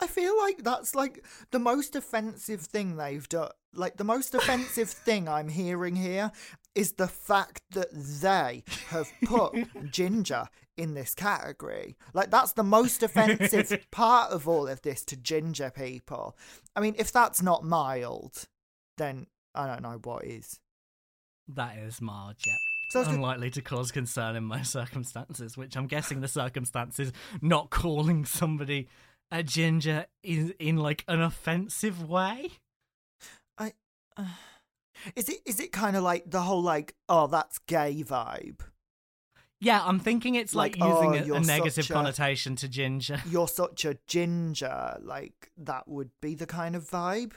I 0.00 0.06
feel 0.06 0.36
like 0.38 0.62
that's 0.62 0.94
like 0.94 1.24
the 1.50 1.58
most 1.58 1.96
offensive 1.96 2.60
thing 2.60 2.96
they've 2.96 3.28
done. 3.28 3.50
Like 3.74 3.96
the 3.96 4.04
most 4.04 4.34
offensive 4.34 4.88
thing 5.06 5.28
I'm 5.28 5.48
hearing 5.48 5.96
here 5.96 6.30
is 6.74 6.92
the 6.92 7.08
fact 7.08 7.62
that 7.72 7.90
they 7.92 8.62
have 8.88 9.10
put 9.24 9.54
ginger 9.90 10.44
in 10.76 10.94
this 10.94 11.14
category. 11.14 11.96
Like 12.12 12.30
that's 12.30 12.52
the 12.52 12.62
most 12.62 13.02
offensive 13.02 13.86
part 13.90 14.30
of 14.30 14.46
all 14.48 14.68
of 14.68 14.82
this 14.82 15.04
to 15.06 15.16
ginger 15.16 15.70
people. 15.70 16.36
I 16.76 16.80
mean, 16.80 16.94
if 16.98 17.12
that's 17.12 17.42
not 17.42 17.64
mild, 17.64 18.46
then 18.96 19.26
I 19.54 19.66
don't 19.66 19.82
know 19.82 19.98
what 20.02 20.24
is. 20.24 20.60
That 21.48 21.76
is 21.78 22.00
mild, 22.00 22.36
yeah. 22.46 22.54
So 22.90 22.98
I 22.98 23.02
was 23.02 23.08
gonna- 23.08 23.18
Unlikely 23.18 23.50
to 23.50 23.62
cause 23.62 23.92
concern 23.92 24.36
in 24.36 24.44
my 24.44 24.62
circumstances, 24.78 25.56
which 25.56 25.76
I'm 25.76 25.86
guessing 25.86 26.20
the 26.20 26.28
circumstances 26.28 27.12
not 27.42 27.70
calling 27.70 28.24
somebody 28.24 28.88
a 29.30 29.42
ginger 29.42 30.06
is 30.22 30.52
in 30.58 30.76
like 30.76 31.04
an 31.08 31.20
offensive 31.20 32.08
way. 32.08 32.50
I 33.58 33.72
uh, 34.16 34.24
is 35.16 35.28
it 35.28 35.40
is 35.44 35.60
it 35.60 35.72
kind 35.72 35.96
of 35.96 36.02
like 36.02 36.30
the 36.30 36.42
whole 36.42 36.62
like 36.62 36.94
oh 37.08 37.26
that's 37.26 37.58
gay 37.60 38.02
vibe. 38.06 38.60
Yeah, 39.60 39.82
I'm 39.82 39.98
thinking 39.98 40.34
it's 40.34 40.54
like, 40.54 40.76
Like, 40.76 40.90
using 40.90 41.30
oh, 41.32 41.34
a- 41.36 41.38
a, 41.38 41.40
negative 41.40 41.88
a- 41.88 41.92
connotation 41.92 42.54
to 42.56 42.68
ginger. 42.68 43.22
You're 43.26 43.48
such 43.48 43.84
a 43.86 43.96
ginger, 44.06 44.98
like 45.02 45.50
that 45.56 45.88
would 45.88 46.10
be 46.20 46.34
the 46.34 46.46
kind 46.46 46.76
of 46.76 46.88
vibe. 46.88 47.32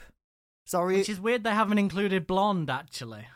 Sorry, 0.68 0.98
Which 0.98 1.08
is 1.08 1.18
weird 1.18 1.44
they 1.44 1.54
haven't 1.54 1.78
included 1.78 2.26
blonde 2.26 2.68
actually. 2.68 3.26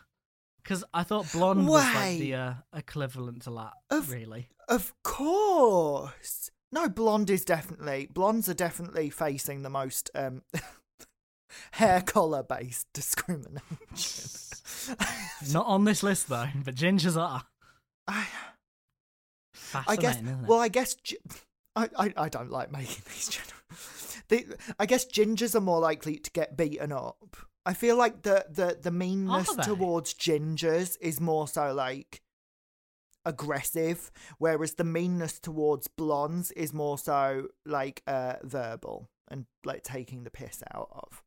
Because 0.62 0.84
I 0.92 1.02
thought 1.02 1.32
blonde 1.32 1.66
was 1.66 1.82
like 1.94 2.18
the 2.18 2.34
uh, 2.34 2.54
equivalent 2.76 3.42
to 3.44 3.50
that, 3.52 3.72
Of- 3.88 4.10
really. 4.10 4.50
Of 4.68 4.92
course. 5.02 6.50
No, 6.70 6.90
blonde 6.90 7.30
is 7.30 7.46
definitely 7.46 8.06
blondes 8.12 8.50
are 8.50 8.54
definitely 8.54 9.08
facing 9.08 9.62
the 9.62 9.70
most 9.70 10.10
um 10.14 10.42
hair 11.72 12.02
colour 12.02 12.42
based 12.42 12.86
discrimination. 12.92 13.62
Not 15.50 15.66
on 15.66 15.84
this 15.84 16.02
list 16.02 16.28
though, 16.28 16.48
but 16.62 16.74
gingers 16.74 17.16
are. 17.18 17.44
I, 18.06 18.26
I 19.88 19.96
guess 19.96 20.20
well 20.46 20.60
I 20.60 20.68
guess 20.68 20.96
I, 21.74 21.88
I, 21.96 22.12
I 22.14 22.28
don't 22.28 22.50
like 22.50 22.70
making 22.70 23.04
these 23.06 23.28
general. 23.28 23.61
The, 24.32 24.56
I 24.78 24.86
guess 24.86 25.04
gingers 25.04 25.54
are 25.54 25.60
more 25.60 25.78
likely 25.80 26.16
to 26.16 26.30
get 26.30 26.56
beaten 26.56 26.90
up. 26.90 27.36
I 27.66 27.74
feel 27.74 27.96
like 27.96 28.22
the 28.22 28.46
the, 28.48 28.78
the 28.80 28.90
meanness 28.90 29.54
towards 29.56 30.14
gingers 30.14 30.96
is 31.00 31.20
more 31.20 31.46
so 31.46 31.72
like 31.74 32.22
aggressive, 33.24 34.10
whereas 34.38 34.74
the 34.74 34.84
meanness 34.84 35.38
towards 35.38 35.86
blondes 35.88 36.50
is 36.52 36.72
more 36.72 36.98
so 36.98 37.48
like 37.64 38.02
uh 38.06 38.34
verbal 38.42 39.08
and 39.28 39.46
like 39.64 39.82
taking 39.82 40.24
the 40.24 40.30
piss 40.30 40.62
out 40.74 40.88
of. 40.92 41.22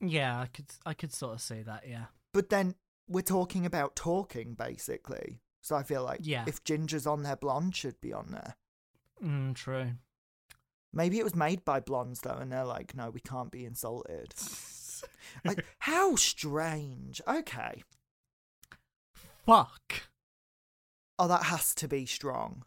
yeah, 0.00 0.40
I 0.40 0.46
could 0.46 0.66
I 0.84 0.94
could 0.94 1.12
sort 1.12 1.34
of 1.34 1.40
see 1.40 1.62
that, 1.62 1.84
yeah. 1.88 2.06
But 2.34 2.48
then 2.50 2.74
we're 3.08 3.22
talking 3.22 3.64
about 3.66 3.96
talking 3.96 4.54
basically. 4.54 5.40
So 5.62 5.76
I 5.76 5.82
feel 5.82 6.02
like 6.04 6.20
Yeah. 6.22 6.44
if 6.46 6.64
ginger's 6.64 7.06
on 7.06 7.22
there, 7.22 7.36
blonde 7.36 7.76
should 7.76 8.00
be 8.00 8.12
on 8.12 8.30
there. 8.30 8.56
Mm, 9.22 9.54
true. 9.54 9.92
Maybe 10.92 11.18
it 11.18 11.24
was 11.24 11.36
made 11.36 11.64
by 11.64 11.80
blondes 11.80 12.20
though, 12.20 12.38
and 12.40 12.50
they're 12.50 12.64
like, 12.64 12.96
no, 12.96 13.10
we 13.10 13.20
can't 13.20 13.50
be 13.50 13.64
insulted. 13.64 14.34
like, 15.44 15.64
how 15.78 16.16
strange. 16.16 17.20
Okay. 17.26 17.82
Fuck. 19.46 20.02
Oh, 21.18 21.28
that 21.28 21.44
has 21.44 21.74
to 21.76 21.88
be 21.88 22.06
strong. 22.06 22.64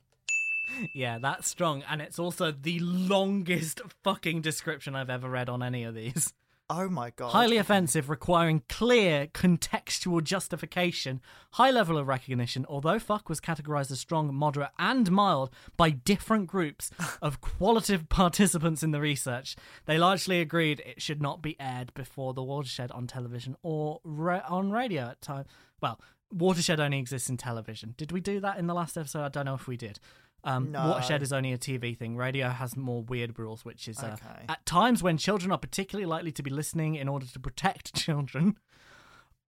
Yeah, 0.95 1.19
that's 1.19 1.49
strong, 1.49 1.83
and 1.89 2.01
it's 2.01 2.17
also 2.17 2.51
the 2.51 2.79
longest 2.79 3.81
fucking 4.03 4.41
description 4.41 4.95
I've 4.95 5.09
ever 5.09 5.29
read 5.29 5.49
on 5.49 5.61
any 5.61 5.83
of 5.83 5.93
these. 5.93 6.33
Oh 6.75 6.89
my 6.89 7.11
god. 7.11 7.29
Highly 7.29 7.57
offensive, 7.57 8.09
requiring 8.09 8.63
clear 8.67 9.27
contextual 9.27 10.23
justification, 10.23 11.21
high 11.51 11.69
level 11.69 11.99
of 11.99 12.07
recognition, 12.07 12.65
although 12.67 12.97
fuck 12.97 13.29
was 13.29 13.39
categorized 13.39 13.91
as 13.91 13.99
strong, 13.99 14.33
moderate, 14.33 14.71
and 14.79 15.11
mild 15.11 15.51
by 15.77 15.91
different 15.91 16.47
groups 16.47 16.89
of 17.21 17.41
qualitative 17.41 18.09
participants 18.09 18.81
in 18.81 18.89
the 18.89 18.99
research, 18.99 19.55
they 19.85 19.99
largely 19.99 20.41
agreed 20.41 20.79
it 20.79 20.99
should 20.99 21.21
not 21.21 21.43
be 21.43 21.55
aired 21.59 21.93
before 21.93 22.33
the 22.33 22.41
watershed 22.41 22.89
on 22.89 23.05
television 23.05 23.55
or 23.61 23.99
ra- 24.03 24.41
on 24.49 24.71
radio 24.71 25.09
at 25.09 25.21
time. 25.21 25.45
Well, 25.79 26.01
watershed 26.31 26.79
only 26.79 26.97
exists 26.97 27.29
in 27.29 27.37
television. 27.37 27.93
Did 27.97 28.11
we 28.11 28.19
do 28.19 28.39
that 28.39 28.57
in 28.57 28.65
the 28.65 28.73
last 28.73 28.97
episode? 28.97 29.23
I 29.23 29.29
don't 29.29 29.45
know 29.45 29.53
if 29.53 29.67
we 29.67 29.77
did. 29.77 29.99
Um, 30.43 30.71
No. 30.71 30.89
Watershed 30.89 31.21
is 31.23 31.31
only 31.31 31.53
a 31.53 31.57
TV 31.57 31.97
thing. 31.97 32.17
Radio 32.17 32.49
has 32.49 32.75
more 32.75 33.01
weird 33.01 33.37
rules, 33.39 33.63
which 33.63 33.87
is 33.87 33.99
uh, 33.99 34.15
Okay. 34.21 34.45
at 34.49 34.65
times 34.65 35.01
when 35.01 35.17
children 35.17 35.51
are 35.51 35.57
particularly 35.57 36.05
likely 36.05 36.31
to 36.33 36.43
be 36.43 36.49
listening 36.51 36.95
in 36.95 37.07
order 37.07 37.25
to 37.25 37.39
protect 37.39 37.93
children. 38.05 38.57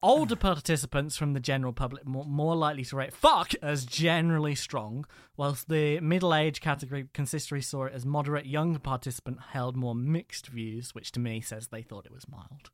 Older 0.03 0.35
participants 0.35 1.17
from 1.17 1.33
the 1.33 1.39
general 1.39 1.73
public 1.73 2.05
more, 2.05 2.25
more 2.25 2.55
likely 2.55 2.83
to 2.85 2.95
rate 2.95 3.11
fuck 3.13 3.53
as 3.63 3.85
generally 3.85 4.53
strong, 4.53 5.05
whilst 5.35 5.67
the 5.67 5.99
middle 5.99 6.33
age 6.35 6.61
category 6.61 7.07
consistory 7.13 7.61
saw 7.61 7.85
it 7.85 7.93
as 7.93 8.05
moderate. 8.05 8.45
Young 8.45 8.77
participant 8.77 9.39
held 9.53 9.75
more 9.75 9.95
mixed 9.95 10.47
views, 10.47 10.93
which 10.93 11.11
to 11.13 11.19
me 11.19 11.41
says 11.41 11.69
they 11.69 11.81
thought 11.81 12.05
it 12.05 12.11
was 12.11 12.27
mild. 12.27 12.69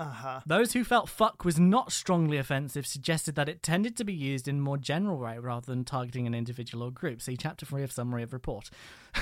Uh 0.00 0.10
huh. 0.10 0.40
Those 0.46 0.72
who 0.72 0.82
felt 0.82 1.08
fuck 1.10 1.44
was 1.44 1.60
not 1.60 1.92
strongly 1.92 2.38
offensive 2.38 2.86
suggested 2.86 3.34
that 3.34 3.48
it 3.50 3.62
tended 3.62 3.96
to 3.98 4.04
be 4.04 4.14
used 4.14 4.48
in 4.48 4.60
more 4.60 4.78
general 4.78 5.18
way 5.18 5.38
rather 5.38 5.66
than 5.66 5.84
targeting 5.84 6.26
an 6.26 6.34
individual 6.34 6.84
or 6.84 6.90
group. 6.90 7.20
See 7.20 7.36
chapter 7.36 7.66
three 7.66 7.82
of 7.82 7.92
summary 7.92 8.22
of 8.22 8.32
report. 8.32 8.70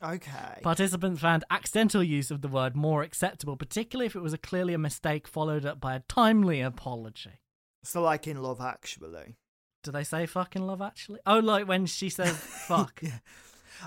Okay. 0.00 0.60
Participants 0.62 1.20
found 1.20 1.42
accidental 1.50 2.04
use 2.04 2.30
of 2.30 2.40
the 2.40 2.46
word 2.46 2.76
more 2.76 3.02
acceptable, 3.02 3.56
particularly 3.56 4.06
if 4.06 4.14
it 4.14 4.20
was 4.20 4.32
a 4.32 4.38
clearly 4.38 4.72
a 4.72 4.78
mistake 4.78 5.26
followed 5.26 5.66
up 5.66 5.80
by 5.80 5.96
a 5.96 6.00
timely 6.08 6.60
apology. 6.60 7.40
so, 7.82 8.02
like 8.02 8.28
in 8.28 8.40
Love 8.40 8.60
Actually. 8.60 9.34
Do 9.82 9.90
they 9.90 10.04
say 10.04 10.26
fucking 10.26 10.62
love 10.62 10.80
actually? 10.82 11.18
Oh, 11.26 11.38
like 11.38 11.66
when 11.66 11.86
she 11.86 12.10
says 12.10 12.36
fuck. 12.36 13.00
Yeah. 13.02 13.18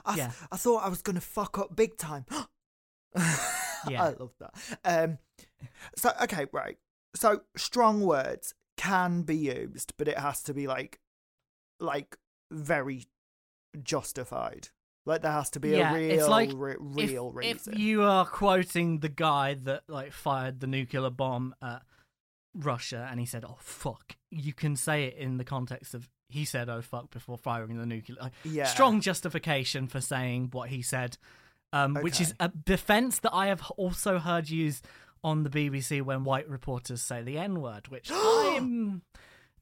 I, 0.03 0.17
Yeah. 0.17 0.31
I 0.51 0.57
thought 0.57 0.83
I 0.83 0.89
was 0.89 1.01
gonna 1.01 1.21
fuck 1.21 1.57
up 1.57 1.75
big 1.75 1.97
time. 1.97 2.25
Yeah. 3.89 4.03
I 4.03 4.09
love 4.09 4.33
that. 4.39 4.53
Um. 4.85 5.17
So 5.95 6.11
okay, 6.23 6.45
right. 6.51 6.77
So 7.15 7.41
strong 7.57 8.01
words 8.01 8.53
can 8.77 9.23
be 9.23 9.35
used, 9.37 9.93
but 9.97 10.07
it 10.07 10.17
has 10.17 10.41
to 10.43 10.53
be 10.53 10.67
like, 10.67 10.99
like 11.79 12.17
very 12.51 13.05
justified. 13.83 14.69
Like 15.05 15.21
there 15.23 15.31
has 15.31 15.49
to 15.51 15.59
be 15.59 15.69
Yeah, 15.71 15.93
a 15.93 15.97
real, 15.97 16.11
it's 16.11 16.27
like 16.27 16.51
re- 16.53 16.73
If- 16.73 17.09
real 17.11 17.29
if, 17.29 17.35
reason. 17.67 17.77
you 17.79 18.03
are 18.03 18.25
quoting 18.25 18.99
the 18.99 19.09
guy 19.09 19.55
that 19.63 19.83
like 19.87 20.11
fired 20.11 20.59
the 20.59 20.67
nuclear 20.67 21.09
bomb 21.09 21.55
at 21.61 21.81
Russia 22.53 23.07
and 23.09 23.19
he 23.19 23.25
said, 23.25 23.43
"Oh 23.43 23.57
fuck," 23.59 24.15
you 24.29 24.53
can 24.53 24.75
say 24.75 25.05
it 25.05 25.15
in 25.15 25.37
the 25.37 25.43
context 25.43 25.93
of 25.95 26.07
he 26.29 26.45
said, 26.45 26.69
"Oh 26.69 26.81
fuck" 26.81 27.09
before 27.09 27.37
firing 27.37 27.77
the 27.77 27.85
nuclear. 27.85 28.19
like, 28.21 28.33
Yeah. 28.43 28.65
Strong 28.65 29.01
justification 29.01 29.87
for 29.87 30.01
saying 30.01 30.49
what 30.51 30.69
he 30.69 30.81
said, 30.83 31.17
um, 31.73 31.95
which 31.95 32.21
is 32.21 32.35
a 32.39 32.49
defense 32.49 33.19
that 33.19 33.33
I 33.33 33.47
have 33.47 33.61
also 33.71 34.19
heard 34.19 34.49
used 34.49 34.85
on 35.23 35.43
the 35.43 35.49
BBC 35.49 36.01
when 36.01 36.23
white 36.23 36.49
reporters 36.49 37.01
say 37.01 37.21
the 37.21 37.37
N 37.37 37.61
word, 37.61 37.87
which 37.89 38.09
I'm 38.13 39.01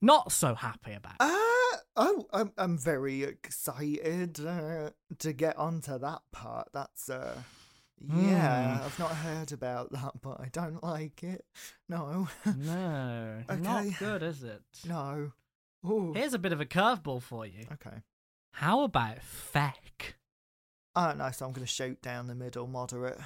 not 0.01 0.31
so 0.31 0.55
happy 0.55 0.93
about. 0.93 1.15
Uh, 1.19 1.77
oh, 1.95 2.25
I'm 2.31 2.51
I'm 2.57 2.77
very 2.77 3.23
excited 3.23 4.39
uh, 4.45 4.91
to 5.19 5.33
get 5.33 5.57
onto 5.57 5.97
that 5.99 6.21
part. 6.31 6.69
That's 6.73 7.09
uh, 7.09 7.41
yeah, 8.01 8.77
Hmm. 8.77 8.85
I've 8.85 8.99
not 8.99 9.11
heard 9.11 9.51
about 9.51 9.91
that, 9.91 10.21
but 10.21 10.39
I 10.39 10.47
don't 10.51 10.81
like 10.81 11.21
it. 11.23 11.43
No, 11.89 12.29
no, 12.45 13.43
Okay. 13.49 13.59
not 13.61 13.85
good, 13.99 14.23
is 14.23 14.41
it? 14.43 14.61
no. 14.87 15.31
Ooh. 15.85 16.13
Here's 16.13 16.33
a 16.33 16.39
bit 16.39 16.51
of 16.53 16.59
a 16.59 16.65
curveball 16.65 17.21
for 17.21 17.45
you. 17.45 17.65
Okay. 17.73 17.97
How 18.53 18.83
about 18.83 19.21
feck? 19.21 20.15
I 20.95 21.07
don't 21.09 21.17
know, 21.19 21.31
so 21.31 21.45
I'm 21.45 21.51
gonna 21.53 21.65
shoot 21.67 22.01
down 22.01 22.27
the 22.27 22.35
middle, 22.35 22.67
moderate. 22.67 23.17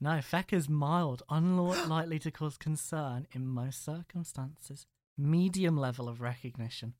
No, 0.00 0.20
feck 0.20 0.52
is 0.52 0.68
mild, 0.68 1.22
unlikely 1.28 2.18
to 2.20 2.30
cause 2.30 2.56
concern 2.56 3.26
in 3.32 3.46
most 3.46 3.84
circumstances. 3.84 4.86
Medium 5.18 5.76
level 5.76 6.08
of 6.08 6.20
recognition. 6.20 6.94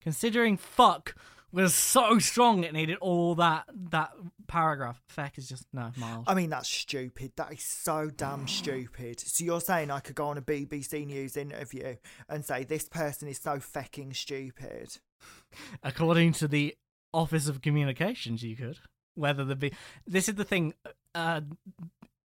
Considering 0.00 0.56
fuck 0.56 1.14
was 1.50 1.74
so 1.74 2.18
strong 2.18 2.62
it 2.62 2.72
needed 2.72 2.98
all 2.98 3.34
that 3.34 3.64
that 3.90 4.10
paragraph. 4.46 5.00
Feck 5.08 5.38
is 5.38 5.48
just 5.48 5.66
no 5.72 5.90
mild. 5.96 6.24
I 6.26 6.34
mean, 6.34 6.50
that's 6.50 6.68
stupid. 6.68 7.32
That 7.36 7.52
is 7.52 7.62
so 7.62 8.10
damn 8.14 8.46
stupid. 8.48 9.20
So 9.20 9.44
you're 9.44 9.60
saying 9.60 9.90
I 9.90 10.00
could 10.00 10.14
go 10.14 10.28
on 10.28 10.38
a 10.38 10.42
BBC 10.42 11.06
News 11.06 11.36
interview 11.36 11.96
and 12.28 12.44
say 12.44 12.64
this 12.64 12.88
person 12.88 13.28
is 13.28 13.38
so 13.38 13.56
fecking 13.56 14.14
stupid? 14.14 14.98
According 15.82 16.32
to 16.34 16.48
the 16.48 16.74
Office 17.12 17.48
of 17.48 17.62
Communications, 17.62 18.42
you 18.42 18.56
could. 18.56 18.78
Whether 19.14 19.44
the 19.44 19.56
B- 19.56 19.72
this 20.06 20.28
is 20.28 20.36
the 20.36 20.44
thing. 20.44 20.74
Uh, 21.14 21.40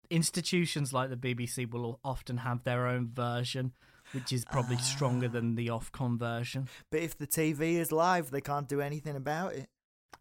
institutions 0.09 0.93
like 0.93 1.09
the 1.09 1.15
BBC 1.17 1.69
will 1.69 1.99
often 2.03 2.37
have 2.37 2.63
their 2.63 2.87
own 2.87 3.09
version, 3.11 3.73
which 4.13 4.31
is 4.33 4.45
probably 4.45 4.77
stronger 4.77 5.27
than 5.27 5.55
the 5.55 5.67
Ofcom 5.67 6.17
version. 6.19 6.67
But 6.91 7.01
if 7.01 7.17
the 7.17 7.27
TV 7.27 7.75
is 7.75 7.91
live, 7.91 8.31
they 8.31 8.41
can't 8.41 8.67
do 8.67 8.81
anything 8.81 9.15
about 9.15 9.53
it. 9.53 9.67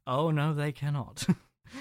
Oh 0.06 0.30
no, 0.30 0.52
they 0.54 0.72
cannot. 0.72 1.24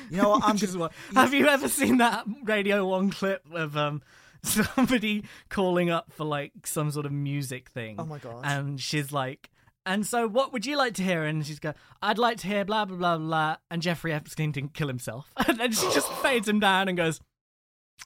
You 0.09 0.17
know 0.21 0.29
what? 0.29 0.43
I'm 0.45 0.57
just. 0.57 0.77
what- 0.77 0.93
Have 1.15 1.33
you 1.33 1.47
ever 1.47 1.67
seen 1.67 1.97
that 1.97 2.25
Radio 2.43 2.85
One 2.85 3.09
clip 3.09 3.41
of 3.51 3.75
um 3.77 4.01
somebody 4.43 5.23
calling 5.49 5.89
up 5.89 6.11
for 6.13 6.23
like 6.25 6.51
some 6.65 6.89
sort 6.91 7.05
of 7.05 7.11
music 7.11 7.69
thing. 7.69 7.95
Oh 7.99 8.05
my 8.05 8.17
God. 8.17 8.41
And 8.43 8.79
she's 8.81 9.11
like, 9.11 9.49
and 9.85 10.05
so 10.05 10.27
what 10.27 10.51
would 10.53 10.65
you 10.65 10.77
like 10.77 10.95
to 10.95 11.03
hear? 11.03 11.23
And 11.23 11.45
she's 11.45 11.59
go, 11.59 11.73
I'd 12.01 12.17
like 12.17 12.37
to 12.37 12.47
hear 12.47 12.65
blah 12.65 12.85
blah 12.85 12.97
blah 12.97 13.17
blah. 13.17 13.57
And 13.69 13.81
Jeffrey 13.81 14.13
Epstein 14.13 14.51
didn't 14.51 14.73
kill 14.73 14.87
himself, 14.87 15.31
and 15.47 15.59
then 15.59 15.71
she 15.71 15.85
just 15.91 16.11
fades 16.13 16.47
him 16.47 16.59
down 16.59 16.87
and 16.87 16.97
goes, 16.97 17.19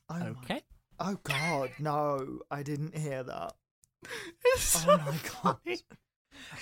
Oh 0.09 0.19
my- 0.19 0.27
okay. 0.29 0.61
Oh 0.99 1.17
God, 1.23 1.71
no! 1.79 2.39
I 2.49 2.63
didn't 2.63 2.97
hear 2.97 3.23
that. 3.23 3.53
It's 4.45 4.75
Oh 4.77 4.79
so 4.79 4.97
my 4.97 5.11
funny. 5.17 5.59
God. 5.65 5.97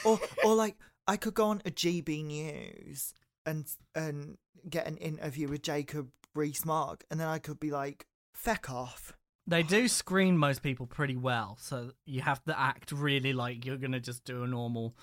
Or, 0.05 0.19
or 0.43 0.55
like, 0.55 0.75
I 1.07 1.17
could 1.17 1.33
go 1.33 1.45
on 1.47 1.61
a 1.65 1.71
GB 1.71 2.23
News 2.25 3.13
and 3.45 3.65
and 3.95 4.37
get 4.69 4.87
an 4.87 4.97
interview 4.97 5.47
with 5.49 5.61
Jacob 5.61 6.09
Rees-Mogg, 6.35 7.03
and 7.11 7.19
then 7.19 7.27
I 7.27 7.37
could 7.39 7.59
be 7.59 7.69
like, 7.71 8.07
"Feck 8.33 8.69
off." 8.71 9.13
They 9.45 9.61
do 9.77 9.87
screen 9.87 10.37
most 10.37 10.63
people 10.63 10.87
pretty 10.87 11.15
well, 11.17 11.57
so 11.59 11.91
you 12.05 12.21
have 12.21 12.43
to 12.45 12.57
act 12.59 12.91
really 12.91 13.33
like 13.33 13.65
you're 13.65 13.77
gonna 13.77 13.99
just 13.99 14.23
do 14.23 14.43
a 14.43 14.47
normal 14.47 14.95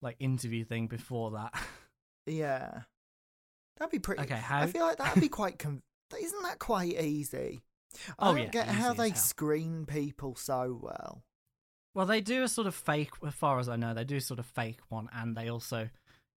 like 0.00 0.16
interview 0.18 0.64
thing 0.64 0.86
before 0.88 1.32
that. 1.32 1.52
Yeah, 2.26 2.80
that'd 3.76 3.92
be 3.92 3.98
pretty. 3.98 4.22
Okay, 4.22 4.34
how- 4.36 4.62
I 4.62 4.66
feel 4.66 4.86
like 4.86 4.96
that'd 4.98 5.20
be 5.20 5.28
quite. 5.28 5.58
Com- 5.58 5.82
isn't 6.18 6.42
that 6.42 6.58
quite 6.58 6.98
easy? 7.00 7.62
I 8.18 8.30
Oh, 8.30 8.32
don't 8.34 8.42
yeah, 8.44 8.50
get 8.50 8.68
how 8.68 8.92
they 8.94 9.12
screen 9.12 9.86
people 9.86 10.34
so 10.36 10.78
well. 10.80 11.22
Well, 11.94 12.06
they 12.06 12.20
do 12.22 12.42
a 12.42 12.48
sort 12.48 12.66
of 12.66 12.74
fake, 12.74 13.10
as 13.26 13.34
far 13.34 13.58
as 13.58 13.68
I 13.68 13.76
know, 13.76 13.92
they 13.92 14.04
do 14.04 14.18
sort 14.20 14.40
of 14.40 14.46
fake 14.46 14.78
one, 14.88 15.08
and 15.12 15.36
they 15.36 15.48
also 15.48 15.90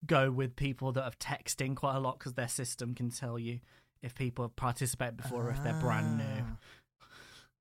go 0.07 0.31
with 0.31 0.57
people 0.57 0.93
that 0.93 1.05
have 1.05 1.19
texting 1.19 1.77
quite 1.77 1.95
a 1.97 2.01
lot 2.01 2.19
because 2.19 2.33
their 2.35 2.49
system 2.49 2.95
can 2.95 3.11
tell 3.11 3.39
you 3.39 3.61
if 4.03 4.15
people 4.15 4.45
have 4.45 4.57
participated 4.57 5.17
before 5.17 5.47
or 5.49 5.51
if 5.51 5.63
they're 5.63 5.75
brand 5.75 6.19
new, 6.19 6.45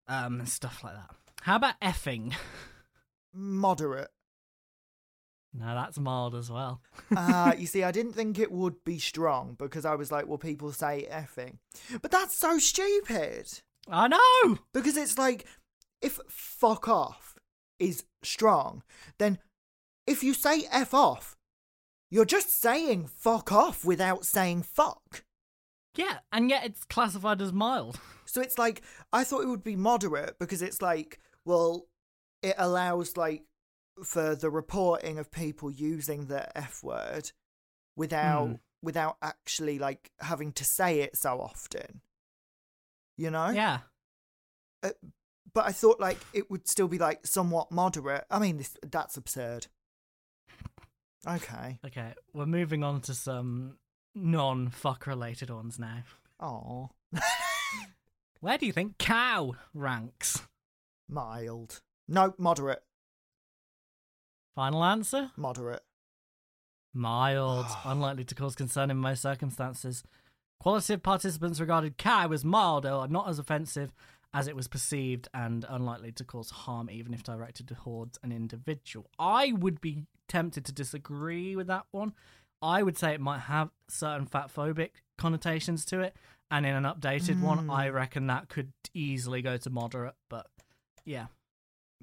Ah. 0.08 0.26
um, 0.26 0.40
and 0.40 0.50
stuff 0.50 0.84
like 0.84 0.96
that. 0.96 1.12
How 1.42 1.58
about 1.58 1.80
effing? 1.82 2.34
Moderate. 3.34 4.10
No, 5.54 5.76
that's 5.76 6.00
mild 6.00 6.34
as 6.34 6.50
well. 6.50 6.82
uh, 7.16 7.54
you 7.58 7.68
see, 7.68 7.84
I 7.84 7.92
didn't 7.92 8.14
think 8.14 8.40
it 8.40 8.52
would 8.52 8.84
be 8.86 9.00
strong 9.00 9.56
because 9.60 9.84
I 9.86 9.96
was 9.96 10.12
like, 10.12 10.26
well, 10.28 10.38
people 10.38 10.72
say 10.72 11.08
effing. 11.12 11.58
But 12.02 12.12
that's 12.12 12.38
so 12.40 12.58
stupid. 12.58 13.48
I 13.90 14.08
know. 14.08 14.60
Because 14.74 14.98
it's 14.98 15.18
like, 15.18 15.46
if 16.02 16.20
fuck 16.30 16.88
off 16.88 17.36
is 17.80 18.04
strong, 18.24 18.84
then 19.18 19.40
if 20.08 20.24
you 20.24 20.34
say 20.34 20.68
F 20.72 20.94
off, 20.94 21.36
you're 22.10 22.26
just 22.26 22.62
saying 22.62 23.08
fuck 23.08 23.52
off 23.52 23.86
without 23.86 24.26
saying 24.26 24.64
fuck. 24.64 25.24
Yeah, 25.96 26.20
and 26.32 26.50
yet 26.50 26.66
it's 26.66 26.84
classified 26.86 27.42
as 27.42 27.52
mild. 27.54 28.00
So 28.26 28.40
it's 28.40 28.58
like, 28.58 28.82
I 29.12 29.26
thought 29.26 29.42
it 29.42 29.50
would 29.50 29.64
be 29.64 29.76
moderate 29.76 30.40
because 30.40 30.62
it's 30.62 30.82
like, 30.82 31.20
well, 31.44 31.88
it 32.42 32.56
allows 32.58 33.18
like 33.18 33.44
for 34.06 34.36
the 34.36 34.50
reporting 34.50 35.20
of 35.20 35.32
people 35.32 35.70
using 35.70 36.28
the 36.28 36.58
F 36.58 36.82
word 36.82 37.34
without 37.98 38.48
Hmm. 38.48 38.54
without 38.82 39.18
actually 39.22 39.80
like 39.80 40.12
having 40.22 40.54
to 40.54 40.64
say 40.64 41.02
it 41.02 41.18
so 41.18 41.42
often. 41.42 42.00
You 43.22 43.30
know? 43.30 43.50
Yeah. 43.50 43.80
Uh, 44.82 44.90
but 45.54 45.66
I 45.68 45.72
thought 45.72 46.00
like 46.00 46.18
it 46.34 46.50
would 46.50 46.68
still 46.68 46.88
be 46.88 46.98
like 46.98 47.28
somewhat 47.28 47.72
moderate. 47.72 48.26
I 48.32 48.40
mean, 48.40 48.58
this 48.58 48.76
that's 48.90 49.16
absurd. 49.16 49.68
Okay. 51.28 51.78
Okay, 51.86 52.14
we're 52.34 52.48
moving 52.48 52.84
on 52.84 53.02
to 53.02 53.14
some 53.14 53.78
non-fuck 54.16 55.06
related 55.06 55.52
ones 55.52 55.78
now. 55.78 56.00
Oh, 56.40 56.90
Where 58.40 58.58
do 58.58 58.66
you 58.66 58.72
think 58.72 58.98
cow 58.98 59.54
ranks? 59.76 60.42
mild. 61.08 61.82
No, 62.08 62.34
moderate. 62.40 62.82
Final 64.56 64.84
answer? 64.84 65.30
Moderate. 65.38 65.84
Mild, 66.92 67.68
unlikely 67.86 68.24
to 68.24 68.34
cause 68.34 68.56
concern 68.56 68.90
in 68.90 68.98
most 68.98 69.22
circumstances. 69.22 70.04
Quality 70.62 70.94
of 70.94 71.02
participants 71.02 71.60
regarded 71.60 71.98
Kai 71.98 72.28
as 72.32 72.46
mild 72.46 72.86
or 72.86 73.08
not 73.08 73.28
as 73.28 73.40
offensive 73.40 73.92
as 74.32 74.48
it 74.48 74.56
was 74.56 74.68
perceived 74.68 75.28
and 75.34 75.66
unlikely 75.68 76.12
to 76.12 76.24
cause 76.24 76.52
harm 76.52 76.88
even 76.88 77.16
if 77.16 77.24
directed 77.24 77.68
towards 77.68 78.20
an 78.22 78.32
individual. 78.32 79.08
I 79.18 79.54
would 79.54 79.82
be 79.82 80.04
tempted 80.28 80.64
to 80.66 80.72
disagree 80.72 81.56
with 81.56 81.66
that 81.66 81.88
one. 81.90 82.14
I 82.62 82.84
would 82.84 82.96
say 82.96 83.16
it 83.16 83.20
might 83.20 83.40
have 83.40 83.72
certain 83.88 84.28
fat 84.28 84.54
phobic 84.56 84.92
connotations 85.18 85.84
to 85.86 86.02
it, 86.02 86.16
and 86.52 86.64
in 86.64 86.76
an 86.76 86.84
updated 86.84 87.42
one, 87.42 87.68
I 87.68 87.90
hmm. 87.90 87.96
reckon 87.96 88.28
that 88.28 88.48
could 88.48 88.72
easily 88.94 89.42
go 89.42 89.58
to 89.58 89.70
moderate, 89.72 90.14
but 90.30 90.46
yeah. 91.06 91.26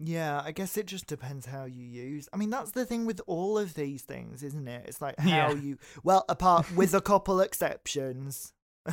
Yeah, 0.01 0.41
I 0.45 0.53
guess 0.53 0.77
it 0.77 0.87
just 0.87 1.07
depends 1.07 1.47
how 1.47 1.65
you 1.65 1.85
use. 1.85 2.29
I 2.33 2.37
mean, 2.37 2.51
that's 2.51 2.71
the 2.71 2.85
thing 2.87 3.05
with 3.05 3.21
all 3.27 3.59
of 3.59 3.75
these 3.75 4.03
things, 4.03 4.43
isn't 4.45 4.69
it? 4.69 4.85
It's 4.87 5.01
like 5.03 5.19
how 5.19 5.29
Yeah. 5.29 5.53
you. 5.53 5.79
Well, 6.05 6.25
apart 6.29 6.71
with 6.77 6.95
a 6.95 7.01
couple 7.01 7.41
exceptions. 7.41 8.53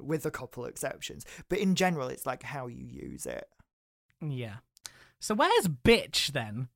with 0.00 0.24
a 0.24 0.30
couple 0.30 0.64
exceptions, 0.64 1.24
but 1.48 1.58
in 1.58 1.74
general, 1.74 2.08
it's 2.08 2.24
like 2.26 2.42
how 2.42 2.66
you 2.68 2.84
use 2.86 3.26
it. 3.26 3.46
Yeah. 4.20 4.56
So 5.18 5.34
where's 5.34 5.68
bitch 5.68 6.28
then? 6.32 6.68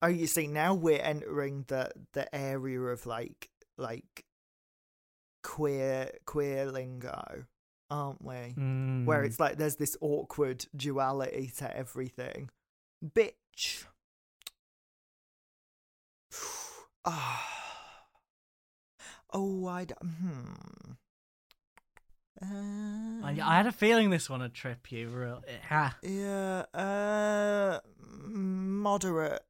Oh, 0.00 0.06
you 0.06 0.28
see, 0.28 0.46
now 0.46 0.74
we're 0.74 1.00
entering 1.02 1.64
the 1.66 1.90
the 2.12 2.32
area 2.34 2.80
of 2.80 3.06
like 3.06 3.50
like 3.76 4.24
queer 5.42 6.10
queer 6.26 6.66
lingo, 6.70 7.44
aren't 7.90 8.22
we? 8.24 8.34
Where 8.34 9.22
Mm. 9.22 9.26
it's 9.26 9.40
like 9.40 9.56
there's 9.56 9.76
this 9.76 9.96
awkward 10.00 10.66
duality 10.76 11.50
to 11.58 11.76
everything. 11.76 12.50
Bitch. 13.04 13.84
Oh, 19.30 19.66
I 19.66 19.84
d- 19.84 19.94
hmm. 20.02 20.92
Uh, 22.40 23.26
I, 23.26 23.36
I 23.42 23.56
had 23.56 23.66
a 23.66 23.72
feeling 23.72 24.10
this 24.10 24.30
one 24.30 24.40
would 24.40 24.54
trip 24.54 24.90
you. 24.90 25.08
Real, 25.08 25.42
ha. 25.68 25.96
yeah, 26.02 26.60
uh, 26.72 27.80
moderate. 28.26 29.42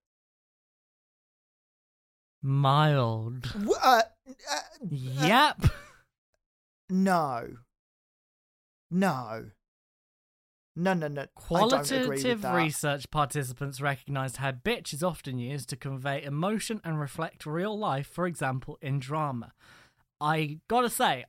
Mild. 2.42 3.52
Uh, 3.82 4.02
uh, 4.50 4.60
Yep. 4.90 5.66
no. 6.90 7.48
No. 8.90 9.50
No, 10.76 10.94
no, 10.94 11.08
no. 11.08 11.22
I 11.22 11.26
don't 11.66 11.90
agree 11.90 12.08
with 12.08 12.22
Qualitative 12.22 12.44
research 12.44 13.10
participants 13.10 13.80
recognised 13.80 14.36
how 14.36 14.52
bitch 14.52 14.94
is 14.94 15.02
often 15.02 15.38
used 15.38 15.68
to 15.70 15.76
convey 15.76 16.22
emotion 16.22 16.80
and 16.84 17.00
reflect 17.00 17.46
real 17.46 17.76
life, 17.76 18.06
for 18.06 18.26
example, 18.26 18.78
in 18.80 19.00
drama. 19.00 19.52
I 20.20 20.60
gotta 20.68 20.88
say, 20.88 21.24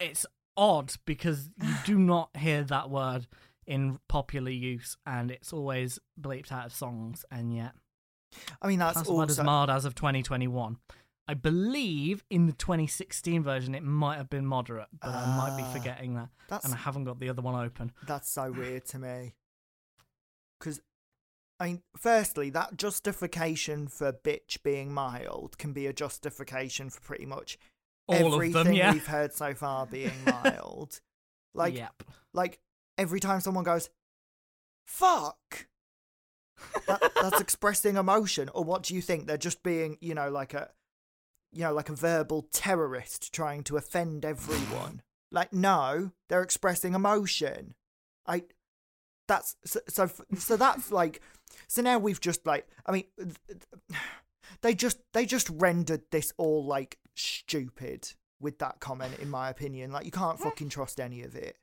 it's 0.00 0.24
odd 0.56 0.94
because 1.04 1.50
you 1.62 1.74
do 1.84 1.98
not 1.98 2.30
hear 2.38 2.62
that 2.64 2.88
word 2.88 3.26
in 3.66 3.98
popular 4.08 4.50
use 4.50 4.96
and 5.04 5.30
it's 5.30 5.52
always 5.52 5.98
bleeped 6.18 6.50
out 6.50 6.66
of 6.66 6.72
songs, 6.72 7.24
and 7.30 7.54
yet 7.54 7.72
I 8.62 8.68
mean, 8.68 8.78
that's 8.78 8.94
classified 8.94 9.30
as 9.30 9.38
also. 9.38 9.44
mild 9.44 9.70
as 9.70 9.84
of 9.84 9.94
2021. 9.94 10.78
I 11.28 11.34
believe 11.34 12.22
in 12.30 12.46
the 12.46 12.52
2016 12.52 13.42
version 13.42 13.74
it 13.74 13.82
might 13.82 14.16
have 14.16 14.30
been 14.30 14.46
moderate, 14.46 14.86
but 15.00 15.08
I 15.08 15.36
might 15.36 15.56
be 15.56 15.62
Ah, 15.64 15.72
forgetting 15.72 16.14
that, 16.14 16.28
That's 16.48 16.64
and 16.64 16.72
I 16.74 16.76
haven't 16.76 17.04
got 17.04 17.18
the 17.18 17.28
other 17.28 17.42
one 17.42 17.54
open. 17.64 17.92
That's 18.06 18.30
so 18.30 18.52
weird 18.56 18.84
to 18.86 18.98
me. 18.98 19.34
Because, 20.58 20.80
I 21.58 21.66
mean, 21.66 21.82
firstly, 21.96 22.50
that 22.50 22.76
justification 22.76 23.88
for 23.88 24.12
bitch 24.12 24.62
being 24.62 24.92
mild 24.94 25.58
can 25.58 25.72
be 25.72 25.86
a 25.86 25.92
justification 25.92 26.90
for 26.90 27.00
pretty 27.00 27.26
much 27.26 27.58
All 28.06 28.14
everything 28.34 28.56
of 28.56 28.64
them, 28.66 28.74
yeah. 28.74 28.92
we've 28.92 29.06
heard 29.06 29.32
so 29.32 29.52
far 29.54 29.84
being 29.86 30.12
mild. 30.44 31.00
like, 31.54 31.74
yep. 31.74 32.02
like 32.32 32.60
every 32.96 33.18
time 33.20 33.40
someone 33.40 33.64
goes, 33.64 33.90
"fuck," 34.86 35.66
that, 36.86 37.02
that's 37.20 37.40
expressing 37.46 37.96
emotion. 37.96 38.48
Or 38.54 38.62
what 38.64 38.82
do 38.84 38.94
you 38.94 39.02
think? 39.02 39.26
They're 39.26 39.36
just 39.36 39.62
being, 39.62 39.98
you 40.00 40.14
know, 40.14 40.30
like 40.30 40.54
a, 40.54 40.70
you 41.52 41.62
know, 41.62 41.72
like 41.72 41.88
a 41.88 41.94
verbal 41.94 42.48
terrorist 42.52 43.32
trying 43.32 43.62
to 43.64 43.76
offend 43.76 44.24
everyone. 44.24 45.02
Like, 45.30 45.52
no, 45.52 46.12
they're 46.28 46.42
expressing 46.42 46.94
emotion. 46.94 47.74
I, 48.26 48.42
that's 49.28 49.56
so, 49.64 49.80
so. 49.88 50.10
So 50.36 50.56
that's 50.56 50.90
like. 50.92 51.20
So 51.68 51.82
now 51.82 51.98
we've 51.98 52.20
just 52.20 52.46
like. 52.46 52.66
I 52.86 52.92
mean, 52.92 53.04
they 54.62 54.74
just 54.74 54.98
they 55.12 55.26
just 55.26 55.48
rendered 55.50 56.02
this 56.10 56.32
all 56.38 56.64
like 56.64 56.98
stupid 57.16 58.12
with 58.40 58.58
that 58.58 58.80
comment. 58.80 59.18
In 59.18 59.28
my 59.30 59.50
opinion, 59.50 59.90
like 59.92 60.04
you 60.04 60.10
can't 60.12 60.38
fucking 60.38 60.68
trust 60.68 61.00
any 61.00 61.22
of 61.22 61.34
it. 61.34 61.56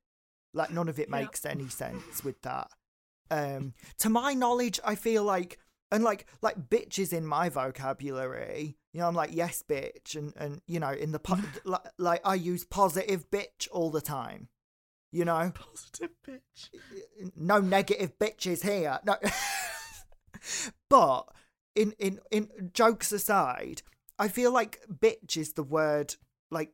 Like 0.53 0.71
none 0.71 0.89
of 0.89 0.99
it 0.99 1.07
Yeah. 1.09 1.21
makes 1.21 1.45
any 1.45 1.67
sense 1.69 2.23
with 2.23 2.41
that. 2.43 2.69
Um, 3.31 3.73
to 3.99 4.09
my 4.09 4.33
knowledge, 4.33 4.79
I 4.83 4.95
feel 4.95 5.23
like 5.23 5.57
and 5.91 6.03
like 6.03 6.27
like 6.41 6.69
bitches 6.69 7.13
in 7.13 7.25
my 7.25 7.49
vocabulary. 7.49 8.77
You 8.93 8.99
know, 9.01 9.07
I'm 9.07 9.15
like 9.15 9.31
yes, 9.33 9.63
bitch, 9.67 10.15
and 10.15 10.33
and 10.37 10.61
you 10.67 10.79
know, 10.79 10.91
in 10.91 11.11
the 11.11 11.19
po- 11.19 11.39
like, 11.65 11.81
like 11.97 12.21
I 12.23 12.35
use 12.35 12.63
positive 12.63 13.29
bitch 13.31 13.67
all 13.71 13.89
the 13.89 14.01
time. 14.01 14.49
You 15.11 15.25
know, 15.25 15.51
Positive 15.53 16.09
bitch. 16.27 16.69
no 17.35 17.59
negative 17.59 18.17
bitches 18.17 18.63
here. 18.63 18.99
No, 19.05 19.15
but 20.89 21.23
in 21.75 21.93
in 21.99 22.19
in 22.31 22.71
jokes 22.73 23.11
aside, 23.11 23.81
I 24.19 24.27
feel 24.27 24.51
like 24.51 24.81
bitch 24.91 25.37
is 25.37 25.53
the 25.53 25.63
word 25.63 26.15
like 26.51 26.73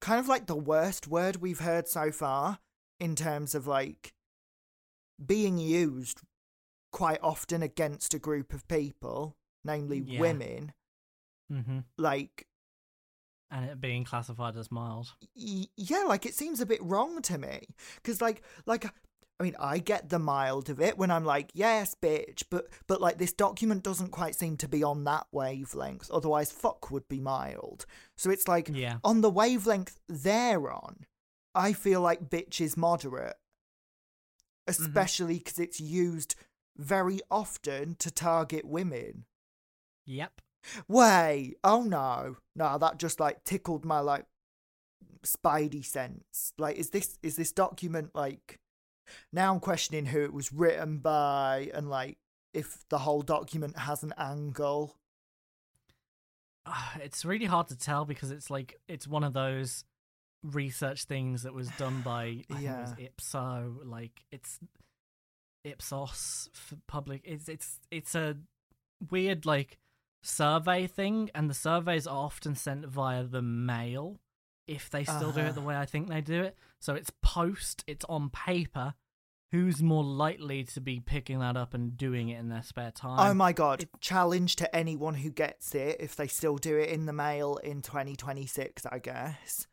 kind 0.00 0.20
of 0.20 0.28
like 0.28 0.46
the 0.46 0.56
worst 0.56 1.08
word 1.08 1.36
we've 1.36 1.60
heard 1.60 1.88
so 1.88 2.10
far 2.12 2.58
in 3.00 3.14
terms 3.16 3.54
of 3.54 3.66
like 3.66 4.12
being 5.24 5.58
used 5.58 6.20
quite 6.92 7.18
often 7.22 7.62
against 7.62 8.14
a 8.14 8.18
group 8.18 8.52
of 8.52 8.66
people, 8.68 9.36
namely 9.64 9.98
Yeah. 10.06 10.20
women. 10.20 10.72
Hmm 11.50 11.80
Like 11.96 12.46
And 13.50 13.64
it 13.70 13.80
being 13.80 14.04
classified 14.04 14.56
as 14.56 14.70
mild. 14.70 15.14
y- 15.34 15.66
yeah, 15.76 16.04
like 16.06 16.26
it 16.26 16.34
seems 16.34 16.60
a 16.60 16.66
bit 16.66 16.82
wrong 16.82 17.22
to 17.22 17.38
me 17.38 17.68
because 17.96 18.20
like 18.20 18.42
like 18.66 18.84
I 19.40 19.42
mean 19.44 19.54
I 19.60 19.78
get 19.78 20.08
the 20.08 20.18
mild 20.18 20.68
of 20.68 20.80
it 20.80 20.98
when 20.98 21.10
I'm 21.10 21.24
like 21.24 21.50
yes 21.54 21.94
bitch 21.94 22.42
but 22.50 22.66
but 22.88 23.00
like 23.00 23.18
this 23.18 23.32
document 23.32 23.84
doesn't 23.84 24.10
quite 24.10 24.34
seem 24.34 24.56
to 24.58 24.68
be 24.68 24.82
on 24.82 25.04
that 25.04 25.26
wavelength 25.32 26.10
otherwise 26.10 26.50
fuck 26.50 26.90
would 26.90 27.06
be 27.08 27.20
mild 27.20 27.86
so 28.16 28.30
it's 28.30 28.48
like 28.48 28.68
Yeah. 28.72 28.98
on 29.04 29.20
the 29.20 29.30
wavelength 29.30 30.00
they're 30.08 30.70
on 30.72 31.06
I 31.54 31.72
feel 31.72 32.00
like 32.00 32.28
bitch 32.28 32.60
is 32.60 32.76
moderate 32.76 33.36
especially 34.66 35.38
because 35.38 35.58
it's 35.58 35.80
used 35.80 36.34
very 36.76 37.20
often 37.30 37.94
to 38.00 38.10
target 38.10 38.64
women 38.64 39.24
Yep. 40.04 40.40
Way, 40.86 41.54
oh 41.64 41.82
no, 41.82 42.36
no, 42.56 42.78
that 42.78 42.98
just 42.98 43.20
like 43.20 43.44
tickled 43.44 43.84
my 43.84 44.00
like 44.00 44.26
spidey 45.24 45.84
sense. 45.84 46.52
Like, 46.58 46.76
is 46.76 46.90
this 46.90 47.18
is 47.22 47.36
this 47.36 47.52
document 47.52 48.10
like? 48.14 48.58
Now 49.32 49.54
I'm 49.54 49.60
questioning 49.60 50.06
who 50.06 50.22
it 50.22 50.34
was 50.34 50.52
written 50.52 50.98
by 50.98 51.70
and 51.72 51.88
like 51.88 52.18
if 52.52 52.84
the 52.90 52.98
whole 52.98 53.22
document 53.22 53.78
has 53.78 54.02
an 54.02 54.12
angle. 54.18 54.96
Ah, 56.66 56.96
it's 57.02 57.24
really 57.24 57.46
hard 57.46 57.68
to 57.68 57.76
tell 57.76 58.04
because 58.04 58.30
it's 58.30 58.50
like 58.50 58.78
it's 58.88 59.08
one 59.08 59.24
of 59.24 59.32
those 59.32 59.84
research 60.42 61.04
things 61.04 61.42
that 61.42 61.54
was 61.54 61.68
done 61.78 62.02
by 62.02 62.44
I 62.50 62.54
think 62.54 62.64
it 62.64 62.80
was 62.80 62.94
Yeah. 62.98 63.06
Ipso, 63.06 63.76
like 63.84 64.24
it's 64.30 64.58
Ipsos 65.64 66.50
for 66.52 66.76
public. 66.86 67.22
It's 67.24 67.48
it's 67.48 67.80
it's 67.90 68.14
a 68.14 68.36
weird 69.10 69.46
like 69.46 69.78
survey 70.22 70.86
thing, 70.86 71.30
and 71.34 71.48
the 71.48 71.54
surveys 71.54 72.06
are 72.06 72.24
often 72.24 72.54
sent 72.54 72.86
via 72.86 73.24
the 73.24 73.42
mail 73.42 74.20
if 74.66 74.90
they 74.90 75.04
still 75.04 75.32
do 75.32 75.40
it 75.40 75.54
the 75.54 75.60
Uh-huh. 75.60 75.68
way 75.68 75.76
I 75.76 75.86
think 75.86 76.08
they 76.08 76.20
do 76.20 76.42
it. 76.42 76.56
So 76.80 76.94
it's 76.94 77.10
post, 77.22 77.84
it's 77.86 78.04
on 78.06 78.28
paper. 78.30 78.94
Who's 79.50 79.82
more 79.82 80.04
likely 80.04 80.62
to 80.64 80.80
be 80.80 81.00
picking 81.00 81.38
that 81.38 81.56
up 81.56 81.72
and 81.72 81.96
doing 81.96 82.28
it 82.28 82.38
in 82.38 82.50
their 82.50 82.62
spare 82.62 82.90
time? 82.90 83.30
oh 83.30 83.32
my 83.32 83.52
god! 83.54 83.80
it- 83.84 83.88
Challenge 84.00 84.54
to 84.56 84.76
anyone 84.76 85.14
who 85.14 85.30
gets 85.30 85.74
it 85.74 85.96
if 86.00 86.14
they 86.16 86.26
still 86.26 86.58
do 86.58 86.76
it 86.76 86.90
in 86.90 87.06
the 87.06 87.14
mail 87.14 87.56
in 87.56 87.80
2026. 87.80 88.84
I 88.84 88.98
guess. 88.98 89.66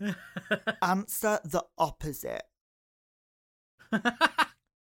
Answer 0.82 1.40
the 1.44 1.64
opposite. 1.76 2.44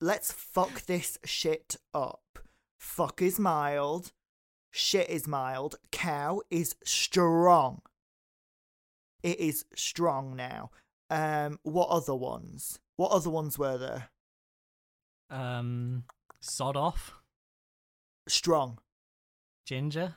Let's 0.02 0.32
fuck 0.32 0.82
this 0.88 1.18
shit 1.26 1.76
up. 1.94 2.40
Fuck 2.80 3.22
is 3.22 3.40
mild. 3.40 4.12
Shit 4.76 5.08
is 5.08 5.28
mild. 5.28 5.76
Cow 5.92 6.42
is 6.50 6.76
strong. 6.84 7.84
It 9.22 9.40
is 9.40 9.66
strong 9.76 10.36
now. 10.36 10.72
Um, 11.12 11.60
what 11.62 11.90
other 11.90 12.16
ones? 12.16 12.80
What 12.96 13.12
other 13.12 13.30
ones 13.30 13.58
were 13.58 13.78
there? 13.78 14.10
um, 15.30 16.04
sod 16.42 16.76
off, 16.76 17.14
Strong. 18.28 18.80
ginger. 19.66 20.16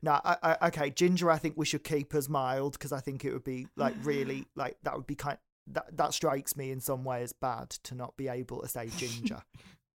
No, 0.00 0.12
I, 0.24 0.36
I, 0.42 0.66
okay. 0.68 0.90
Ginger, 0.90 1.30
I 1.30 1.36
think 1.38 1.54
we 1.56 1.66
should 1.66 1.84
keep 1.84 2.14
as 2.14 2.28
mild 2.28 2.72
because 2.74 2.92
I 2.92 3.00
think 3.00 3.24
it 3.24 3.32
would 3.32 3.44
be 3.44 3.66
like 3.76 3.94
really 4.02 4.46
like 4.56 4.76
that 4.84 4.96
would 4.96 5.06
be 5.06 5.14
kind. 5.16 5.38
That 5.66 5.96
that 5.96 6.14
strikes 6.14 6.56
me 6.56 6.70
in 6.70 6.80
some 6.80 7.04
way 7.04 7.22
as 7.22 7.32
bad 7.32 7.70
to 7.84 7.94
not 7.94 8.16
be 8.16 8.28
able 8.28 8.62
to 8.62 8.68
say 8.68 8.88
ginger. 8.96 9.42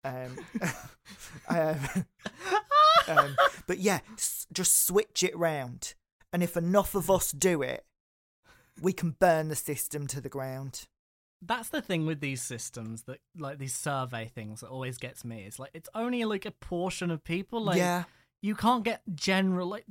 Um, 0.04 0.38
um, 1.48 1.78
um, 3.08 3.36
but 3.66 3.78
yeah, 3.78 4.00
s- 4.14 4.46
just 4.52 4.86
switch 4.86 5.22
it 5.22 5.36
round, 5.36 5.94
and 6.32 6.42
if 6.42 6.56
enough 6.56 6.94
of 6.94 7.10
us 7.10 7.32
do 7.32 7.62
it, 7.62 7.84
we 8.80 8.92
can 8.92 9.12
burn 9.18 9.48
the 9.48 9.56
system 9.56 10.06
to 10.08 10.20
the 10.20 10.28
ground. 10.28 10.86
That's 11.46 11.68
the 11.68 11.82
thing 11.82 12.06
with 12.06 12.20
these 12.20 12.40
systems 12.42 13.02
that 13.02 13.18
like 13.36 13.58
these 13.58 13.74
survey 13.74 14.30
things 14.34 14.60
that 14.60 14.68
always 14.68 14.96
gets 14.96 15.24
me. 15.24 15.44
It's 15.44 15.58
like 15.58 15.70
it's 15.74 15.90
only 15.94 16.24
like 16.24 16.46
a 16.46 16.50
portion 16.50 17.10
of 17.10 17.22
people. 17.22 17.62
Like 17.62 17.76
yeah, 17.76 18.04
you 18.40 18.54
can't 18.54 18.82
get 18.84 19.02
general 19.14 19.68
like 19.68 19.84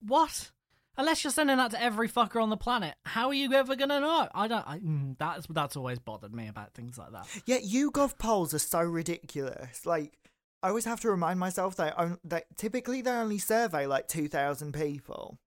what? 0.00 0.50
Unless 0.96 1.24
you're 1.24 1.32
sending 1.32 1.56
that 1.56 1.72
to 1.72 1.82
every 1.82 2.08
fucker 2.08 2.42
on 2.42 2.50
the 2.50 2.56
planet, 2.56 2.94
how 3.04 3.28
are 3.28 3.34
you 3.34 3.52
ever 3.52 3.76
gonna 3.76 4.00
know? 4.00 4.28
I 4.34 4.48
don't. 4.48 4.66
I, 4.66 4.78
mm, 4.78 5.16
that's 5.18 5.46
that's 5.48 5.76
always 5.76 5.98
bothered 5.98 6.34
me 6.34 6.48
about 6.48 6.74
things 6.74 6.98
like 6.98 7.12
that. 7.12 7.26
yeah. 7.46 7.58
YouGov 7.58 8.18
polls 8.18 8.54
are 8.54 8.58
so 8.58 8.80
ridiculous. 8.80 9.84
Like, 9.86 10.18
I 10.62 10.68
always 10.68 10.84
have 10.84 11.00
to 11.00 11.10
remind 11.10 11.40
myself 11.40 11.76
that, 11.76 11.96
that 12.24 12.44
typically 12.56 13.02
they 13.02 13.10
only 13.10 13.38
survey 13.38 13.86
like 13.86 14.08
two 14.08 14.28
thousand 14.28 14.72
people. 14.72 15.38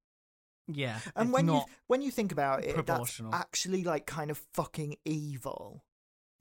Yeah, 0.69 0.99
And 1.15 1.31
when 1.31 1.47
you 1.47 1.61
when 1.87 2.01
you 2.01 2.11
think 2.11 2.33
about 2.33 2.65
it, 2.65 2.85
that's 2.85 3.21
actually 3.31 3.83
like 3.83 4.05
kind 4.05 4.29
of 4.29 4.41
fucking 4.53 4.97
evil. 5.05 5.85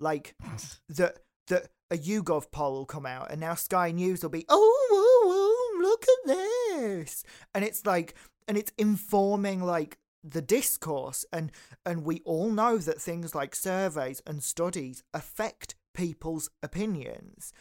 Like 0.01 0.35
that 0.89 1.19
that 1.47 1.69
a 1.91 1.97
YouGov 1.97 2.51
poll 2.51 2.73
will 2.73 2.87
come 2.87 3.07
out, 3.07 3.31
and 3.31 3.41
now 3.41 3.55
Sky 3.55 3.93
News 3.93 4.23
will 4.23 4.31
be, 4.31 4.45
oh, 4.49 4.87
whoa, 4.91 5.31
whoa, 5.31 5.89
look 5.89 6.03
at 6.03 6.27
this, 6.27 7.23
and 7.55 7.65
it's 7.65 7.87
like, 7.87 8.17
and 8.49 8.57
it's 8.57 8.73
informing 8.79 9.63
like 9.63 9.99
the 10.25 10.43
discourse, 10.43 11.25
and 11.33 11.53
and 11.85 12.05
we 12.05 12.21
all 12.25 12.51
know 12.51 12.79
that 12.79 13.01
things 13.01 13.35
like 13.35 13.55
surveys 13.55 14.21
and 14.27 14.43
studies 14.43 15.03
affect 15.15 15.75
people's 15.95 16.51
opinions. 16.63 17.53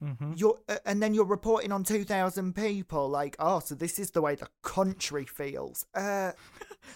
hmm 0.00 0.32
You're 0.36 0.58
uh, 0.68 0.76
and 0.86 1.02
then 1.02 1.12
you're 1.12 1.24
reporting 1.24 1.72
on 1.72 1.82
two 1.82 2.04
thousand 2.04 2.54
people, 2.54 3.08
like, 3.08 3.34
oh, 3.40 3.58
so 3.58 3.74
this 3.74 3.98
is 3.98 4.12
the 4.12 4.22
way 4.22 4.36
the 4.36 4.48
country 4.62 5.24
feels. 5.24 5.84
Uh, 5.92 6.32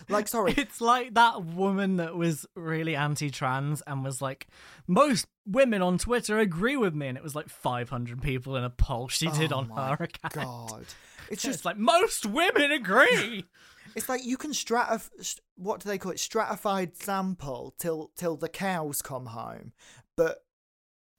like, 0.08 0.28
sorry, 0.36 0.54
It's 0.56 0.80
like 0.80 1.14
that 1.14 1.44
woman 1.44 1.96
that 1.96 2.14
was 2.14 2.46
really 2.54 2.94
anti-trans 2.94 3.82
and 3.88 4.04
was 4.04 4.22
like, 4.22 4.46
most 4.86 5.26
women 5.46 5.82
on 5.82 5.98
Twitter 5.98 6.38
agree 6.38 6.76
with 6.76 6.94
me, 6.94 7.08
and 7.08 7.18
it 7.18 7.24
was 7.24 7.34
like 7.34 7.48
500 7.48 8.22
people 8.22 8.54
in 8.56 8.62
a 8.62 8.70
poll 8.70 9.08
she 9.08 9.30
did 9.30 9.52
Oh 9.52 9.58
on 9.58 9.68
her 9.70 10.04
account. 10.04 10.34
God, 10.34 10.84
it's 11.32 11.42
just 11.42 11.64
like 11.64 11.76
most 11.78 12.26
women 12.26 12.70
agree. 12.72 13.44
It's 13.94 14.08
like 14.08 14.24
you 14.24 14.38
can 14.38 14.52
stratif 14.52 15.10
st- 15.20 15.44
what 15.56 15.80
do 15.80 15.88
they 15.90 15.98
call 15.98 16.12
it? 16.12 16.18
Stratified 16.20 16.96
sample 16.96 17.74
till 17.78 18.10
till 18.16 18.36
the 18.36 18.48
cows 18.48 19.02
come 19.02 19.26
home, 19.26 19.72
but 20.16 20.38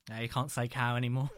no, 0.10 0.18
you 0.18 0.28
can't 0.28 0.50
say 0.50 0.68
cow 0.68 0.96
anymore. 0.96 1.30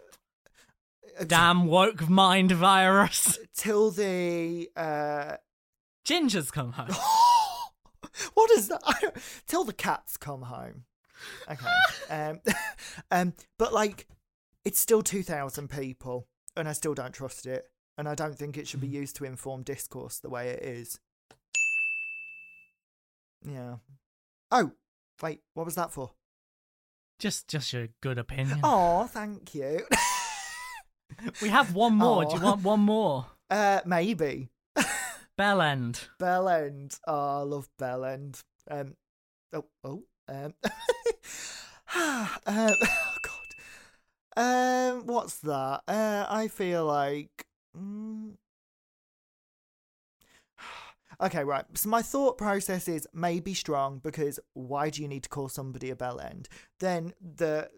uh, 1.17 1.19
t- 1.23 1.25
Damn 1.25 1.65
woke 1.65 2.07
mind 2.07 2.53
virus. 2.53 3.37
till 3.53 3.91
the 3.91 4.69
uh, 4.77 5.35
Ginger's 6.05 6.51
come 6.51 6.71
home. 6.71 6.87
what 8.33 8.49
is 8.51 8.69
that? 8.69 9.13
Till 9.45 9.65
the 9.65 9.73
cats 9.73 10.15
come 10.15 10.43
home. 10.43 10.85
Okay, 11.51 11.67
um, 12.09 12.39
um, 13.11 13.33
but 13.57 13.73
like 13.73 14.07
it's 14.63 14.79
still 14.79 15.01
two 15.01 15.21
thousand 15.23 15.69
people, 15.69 16.27
and 16.55 16.69
I 16.69 16.71
still 16.71 16.93
don't 16.93 17.13
trust 17.13 17.45
it, 17.45 17.65
and 17.97 18.07
I 18.07 18.15
don't 18.15 18.37
think 18.37 18.57
it 18.57 18.67
should 18.67 18.81
be 18.81 18.87
used 18.87 19.15
to 19.17 19.25
inform 19.25 19.63
discourse 19.63 20.19
the 20.19 20.29
way 20.29 20.49
it 20.49 20.63
is. 20.63 20.99
Yeah. 23.47 23.75
Oh, 24.51 24.71
wait, 25.21 25.41
what 25.53 25.65
was 25.65 25.75
that 25.75 25.91
for? 25.91 26.11
Just, 27.19 27.47
just 27.47 27.71
your 27.73 27.87
good 28.01 28.17
opinion. 28.17 28.59
Oh, 28.63 29.05
thank 29.05 29.55
you. 29.55 29.85
We 31.41 31.49
have 31.49 31.73
one 31.73 31.95
more. 31.95 32.25
Do 32.25 32.35
you 32.35 32.41
want 32.41 32.63
one 32.63 32.79
more? 32.81 33.27
uh, 33.49 33.79
maybe 33.85 34.49
Bellend. 35.39 36.09
Bellend. 36.19 36.99
Oh, 37.07 37.39
I 37.39 37.43
love 37.43 37.69
Bell 37.77 38.03
End. 38.05 38.41
Um, 38.69 38.95
oh, 39.53 39.65
oh, 39.83 40.03
um, 40.27 40.53
um, 41.95 42.27
oh 42.47 43.15
God. 43.21 43.55
Um, 44.35 45.05
what's 45.05 45.37
that? 45.39 45.81
Uh, 45.87 46.25
I 46.27 46.47
feel 46.47 46.85
like. 46.85 47.45
Mm, 47.77 48.35
Okay, 51.21 51.43
right. 51.43 51.63
So 51.75 51.89
my 51.89 52.01
thought 52.01 52.37
process 52.37 52.87
is 52.89 53.07
maybe 53.13 53.53
strong 53.53 53.99
because 53.99 54.39
why 54.53 54.89
do 54.89 55.01
you 55.01 55.07
need 55.07 55.23
to 55.23 55.29
call 55.29 55.47
somebody 55.47 55.89
a 55.89 55.95
bell 55.95 56.19
end? 56.19 56.49
Then 56.79 57.13
the 57.21 57.69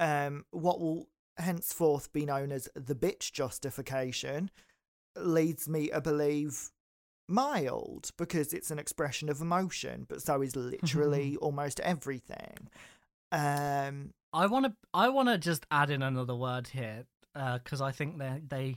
um 0.00 0.44
what 0.50 0.80
will 0.80 1.08
henceforth 1.36 2.12
be 2.12 2.26
known 2.26 2.50
as 2.50 2.68
the 2.74 2.96
bitch 2.96 3.32
justification 3.32 4.50
leads 5.16 5.68
me 5.68 5.88
to 5.88 6.00
believe 6.00 6.70
mild 7.28 8.10
because 8.16 8.52
it's 8.52 8.70
an 8.70 8.78
expression 8.78 9.28
of 9.28 9.40
emotion, 9.40 10.06
but 10.08 10.22
so 10.22 10.42
is 10.42 10.56
literally 10.56 11.36
almost 11.40 11.78
everything. 11.80 12.68
Um, 13.30 14.14
I 14.32 14.46
want 14.46 14.66
to. 14.66 14.72
I 14.94 15.08
want 15.10 15.28
to 15.28 15.38
just 15.38 15.66
add 15.70 15.90
in 15.90 16.02
another 16.02 16.34
word 16.34 16.68
here 16.68 17.04
because 17.34 17.80
I 17.80 17.92
think 17.92 18.18
they 18.18 18.42
they 18.46 18.76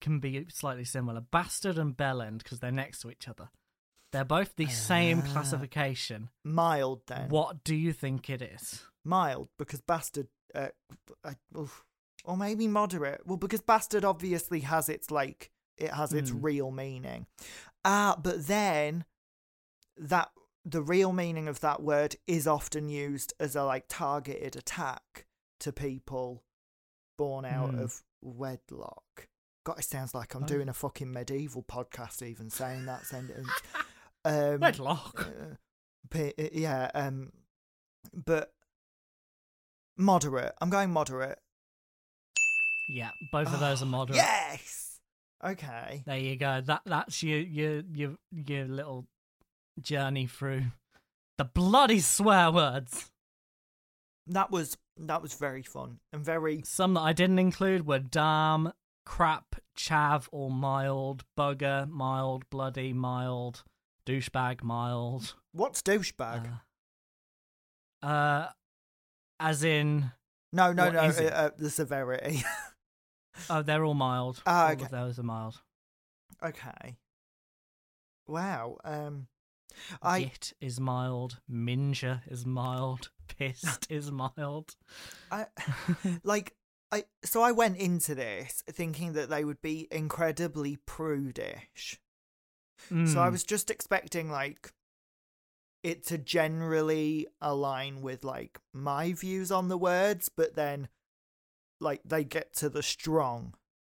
can 0.00 0.18
be 0.18 0.46
slightly 0.50 0.84
similar. 0.84 1.20
Bastard 1.20 1.78
and 1.78 1.96
bellend 1.96 2.38
because 2.38 2.58
they're 2.60 2.72
next 2.72 3.00
to 3.00 3.10
each 3.10 3.28
other. 3.28 3.48
They're 4.12 4.24
both 4.24 4.56
the 4.56 4.66
same 4.68 5.22
Ah. 5.24 5.32
classification. 5.32 6.28
mild 6.44 7.02
then. 7.06 7.28
What 7.30 7.64
do 7.64 7.74
you 7.74 7.92
think 7.92 8.28
it 8.28 8.42
is? 8.42 8.84
Mild 9.04 9.48
because 9.58 9.80
bastard, 9.80 10.28
uh, 10.54 10.68
I, 11.24 11.36
or 12.24 12.36
maybe 12.36 12.66
moderate. 12.68 13.26
Well, 13.26 13.36
because 13.38 13.62
bastard 13.62 14.04
obviously 14.04 14.60
has 14.60 14.88
its 14.88 15.10
like 15.10 15.50
it 15.78 15.90
has 15.92 16.12
its 16.12 16.30
Hmm. 16.30 16.42
real 16.42 16.70
meaning. 16.70 17.26
Ah, 17.84 18.16
but 18.22 18.46
then 18.46 19.04
that 19.96 20.30
the 20.64 20.82
real 20.82 21.12
meaning 21.12 21.48
of 21.48 21.60
that 21.60 21.82
word 21.82 22.16
is 22.26 22.46
often 22.46 22.88
used 22.88 23.32
as 23.40 23.56
a 23.56 23.64
like 23.64 23.86
targeted 23.88 24.54
attack 24.56 25.26
to 25.60 25.72
people 25.72 26.44
born 27.22 27.44
out 27.44 27.70
Hmm. 27.70 27.78
of 27.78 28.02
wedlock. 28.20 29.28
God, 29.64 29.78
it 29.78 29.84
sounds 29.84 30.12
like 30.12 30.34
I'm 30.34 30.42
Oh. 30.42 30.46
doing 30.46 30.68
a 30.68 30.72
fucking 30.72 31.12
medieval 31.12 31.62
podcast 31.62 32.20
even 32.20 32.50
saying 32.50 32.86
that 32.86 33.06
sentence. 33.06 33.48
Um, 34.24 34.60
Wedlock. 34.60 35.20
uh, 35.20 35.54
p- 36.10 36.32
uh, 36.38 36.48
yeah, 36.52 36.90
um, 36.94 37.32
but 38.12 38.52
moderate. 39.96 40.52
I'm 40.60 40.70
going 40.70 40.90
moderate. 40.92 41.38
Yeah, 42.88 43.10
both 43.32 43.52
of 43.52 43.60
those 43.60 43.82
are 43.82 43.86
Oh, 43.86 43.88
moderate. 43.98 44.16
Yes. 44.16 44.98
Okay. 45.44 46.02
There 46.06 46.18
you 46.18 46.36
go. 46.36 46.60
That 46.60 46.82
that's 46.84 47.22
your 47.22 47.38
your 47.40 47.82
your 47.92 48.16
your 48.30 48.64
little 48.66 49.06
journey 49.80 50.26
through 50.26 50.66
the 51.38 51.44
bloody 51.44 52.00
swear 52.00 52.50
words. 52.52 53.10
That 54.26 54.50
was 54.50 54.76
that 54.96 55.22
was 55.22 55.34
very 55.34 55.62
fun 55.62 55.98
and 56.12 56.24
very 56.24 56.62
Some 56.64 56.94
that 56.94 57.00
I 57.00 57.12
didn't 57.12 57.38
include 57.38 57.86
were 57.86 57.98
damn, 57.98 58.72
crap, 59.04 59.56
chav, 59.76 60.28
or 60.30 60.50
mild, 60.50 61.24
bugger, 61.36 61.88
mild, 61.88 62.48
bloody, 62.50 62.92
mild, 62.92 63.64
douchebag, 64.06 64.62
mild. 64.62 65.34
what's 65.52 65.82
douchebag? 65.82 66.58
Uh, 68.02 68.06
uh 68.06 68.48
as 69.40 69.64
in, 69.64 70.12
no, 70.52 70.72
no, 70.72 70.90
no. 70.90 71.00
Uh, 71.00 71.22
uh, 71.32 71.50
the 71.58 71.70
severity. 71.70 72.44
oh, 73.50 73.62
they're 73.62 73.84
all 73.84 73.94
mild. 73.94 74.40
Ah, 74.46 74.68
all 74.68 74.72
of 74.72 74.90
those 74.90 75.18
are 75.18 75.24
mild. 75.24 75.60
okay. 76.44 76.96
Wow. 78.28 78.76
Um, 78.84 79.26
I 80.00 80.20
Git 80.20 80.52
is 80.60 80.78
mild. 80.78 81.40
Minger 81.50 82.20
is 82.30 82.46
mild. 82.46 83.10
Pissed 83.38 83.86
is 83.90 84.10
mild. 84.10 84.76
I 85.30 85.46
like 86.24 86.54
I 86.90 87.04
so 87.24 87.42
I 87.42 87.52
went 87.52 87.78
into 87.78 88.14
this 88.14 88.62
thinking 88.68 89.12
that 89.14 89.30
they 89.30 89.44
would 89.44 89.62
be 89.62 89.88
incredibly 89.90 90.76
prudish. 90.76 92.00
So 93.04 93.20
I 93.20 93.28
Mm. 93.28 93.32
was 93.32 93.44
just 93.44 93.70
expecting 93.70 94.30
like 94.30 94.72
it 95.82 96.06
to 96.06 96.18
generally 96.18 97.26
align 97.40 98.02
with 98.02 98.24
like 98.24 98.58
my 98.72 99.12
views 99.12 99.50
on 99.50 99.68
the 99.68 99.78
words, 99.78 100.28
but 100.28 100.54
then 100.54 100.88
like 101.80 102.00
they 102.04 102.24
get 102.24 102.54
to 102.56 102.68
the 102.68 102.82
strong 102.82 103.54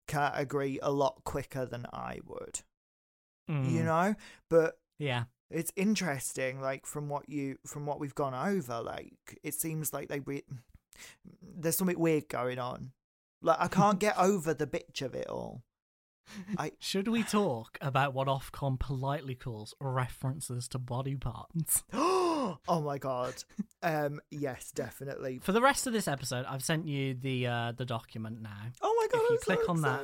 category 0.07 0.79
a 0.83 0.91
lot 0.91 1.23
quicker 1.25 1.67
than 1.67 1.87
I 1.93 2.21
would. 2.25 2.61
You 3.49 3.83
Mm. 3.83 3.85
know? 3.85 4.15
But 4.49 4.79
Yeah. 4.99 5.25
It's 5.51 5.73
interesting 5.77 6.61
like 6.61 6.87
from 6.87 7.09
what 7.09 7.29
you 7.29 7.57
from 7.67 7.87
what 7.87 8.01
we've 8.01 8.15
gone 8.15 8.35
over 8.35 8.81
like 8.81 9.39
it 9.43 9.55
seems 9.55 9.93
like 9.93 10.09
they 10.09 10.21
re- 10.21 10.43
there's 11.43 11.77
something 11.77 11.99
weird 11.99 12.29
going 12.29 12.59
on. 12.59 12.93
Like 13.43 13.59
I 13.61 13.69
can't 13.69 13.99
get 13.99 14.15
over 14.19 14.55
the 14.55 14.67
bitch 14.67 15.03
of 15.03 15.15
it 15.15 15.29
all. 15.29 15.63
I 16.57 16.73
Should 16.79 17.09
we 17.09 17.23
talk 17.23 17.79
about 17.81 18.15
what 18.15 18.29
Ofcom 18.29 18.79
politely 18.79 19.35
calls 19.35 19.75
references 19.81 20.69
to 20.69 20.79
body 20.79 21.17
parts? 21.17 21.83
oh 21.93 22.59
my 22.69 22.99
god. 22.99 23.35
Um 23.83 24.21
yes, 24.31 24.71
definitely. 24.73 25.41
For 25.43 25.53
the 25.53 25.63
rest 25.63 25.87
of 25.87 25.93
this 25.93 26.09
episode, 26.09 26.47
I've 26.49 26.65
sent 26.65 26.87
you 26.87 27.15
the 27.15 27.47
uh, 27.47 27.73
the 27.73 27.85
document 27.85 28.41
now. 28.43 28.51
Oh 28.81 28.95
my 28.99 29.07
god, 29.13 29.25
If 29.25 29.31
you 29.31 29.37
I'm 29.37 29.43
so 29.43 29.45
click 29.45 29.69
on 29.69 29.81
that. 29.83 30.03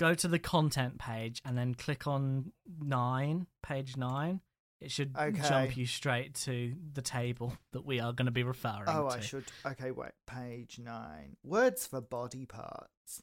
Go 0.00 0.14
to 0.14 0.28
the 0.28 0.38
content 0.38 0.98
page 0.98 1.42
and 1.44 1.56
then 1.56 1.74
click 1.74 2.06
on 2.06 2.52
nine, 2.80 3.46
page 3.62 3.96
nine. 3.98 4.40
It 4.82 4.90
should 4.90 5.14
Okay. 5.16 5.48
jump 5.48 5.76
you 5.76 5.86
straight 5.86 6.34
to 6.46 6.74
the 6.92 7.02
table 7.02 7.56
that 7.72 7.84
we 7.84 8.00
are 8.00 8.12
going 8.12 8.26
to 8.26 8.32
be 8.32 8.42
referring 8.42 8.84
Oh, 8.88 9.08
to. 9.08 9.16
I 9.16 9.20
should. 9.20 9.44
Okay, 9.64 9.90
wait. 9.92 10.10
Page 10.26 10.78
nine. 10.78 11.36
Words 11.44 11.86
for 11.86 12.00
body 12.00 12.46
parts. 12.46 13.22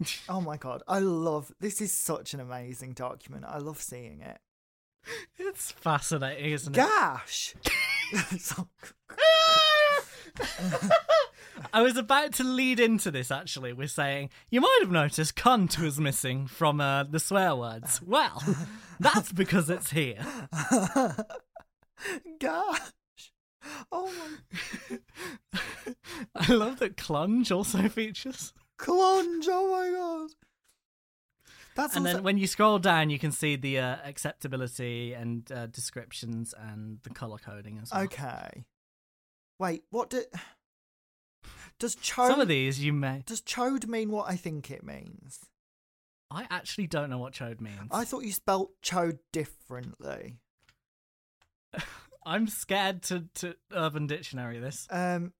Oh 0.28 0.40
my 0.40 0.56
god, 0.56 0.82
I 0.88 0.98
love 0.98 1.52
this. 1.60 1.80
Is 1.80 1.96
such 1.96 2.34
an 2.34 2.40
amazing 2.40 2.94
document. 2.94 3.44
I 3.46 3.58
love 3.58 3.80
seeing 3.80 4.20
it. 4.20 4.38
It's 5.38 5.70
fascinating, 5.70 6.50
isn't 6.52 6.74
it? 6.74 6.76
Gash. 6.76 7.54
I 11.72 11.82
was 11.82 11.96
about 11.96 12.32
to 12.34 12.44
lead 12.44 12.80
into 12.80 13.10
this 13.10 13.30
actually 13.30 13.72
with 13.72 13.90
saying 13.90 14.30
you 14.50 14.60
might 14.60 14.78
have 14.82 14.90
noticed 14.90 15.36
cunt 15.36 15.78
was 15.78 16.00
missing 16.00 16.46
from 16.46 16.80
uh, 16.80 17.04
the 17.04 17.20
swear 17.20 17.54
words. 17.54 18.00
Well, 18.02 18.42
that's 19.00 19.32
because 19.32 19.70
it's 19.70 19.90
here. 19.90 20.24
Gosh. 22.40 22.80
Oh 23.90 24.12
my 24.90 24.98
I 26.34 26.52
love 26.52 26.78
that 26.80 26.96
clunge 26.96 27.50
also 27.54 27.88
features. 27.88 28.52
clunge. 28.78 29.44
Oh 29.48 29.70
my 29.70 29.90
god. 29.98 30.30
That's 31.76 31.96
And 31.96 32.06
also- 32.06 32.18
then 32.18 32.24
when 32.24 32.38
you 32.38 32.46
scroll 32.46 32.78
down, 32.78 33.10
you 33.10 33.18
can 33.18 33.32
see 33.32 33.56
the 33.56 33.78
uh, 33.78 33.96
acceptability 34.04 35.12
and 35.14 35.50
uh, 35.50 35.66
descriptions 35.66 36.54
and 36.58 36.98
the 37.02 37.10
color 37.10 37.38
coding 37.38 37.78
as 37.82 37.90
well. 37.92 38.02
okay. 38.02 38.64
Wait, 39.58 39.84
what 39.90 40.10
do? 40.10 40.22
Does 41.78 41.96
chode? 41.96 42.28
Some 42.28 42.40
of 42.40 42.48
these 42.48 42.82
you 42.82 42.92
may. 42.92 43.22
Does 43.26 43.40
chode 43.42 43.86
mean 43.86 44.10
what 44.10 44.28
I 44.30 44.36
think 44.36 44.70
it 44.70 44.84
means? 44.84 45.40
I 46.30 46.46
actually 46.50 46.86
don't 46.86 47.10
know 47.10 47.18
what 47.18 47.32
chode 47.34 47.60
means. 47.60 47.88
I 47.90 48.04
thought 48.04 48.24
you 48.24 48.32
spelt 48.32 48.70
chode 48.82 49.18
differently. 49.32 50.36
I'm 52.26 52.48
scared 52.48 53.02
to, 53.04 53.24
to 53.36 53.56
Urban 53.72 54.06
Dictionary 54.06 54.58
this. 54.58 54.86
Um, 54.90 55.32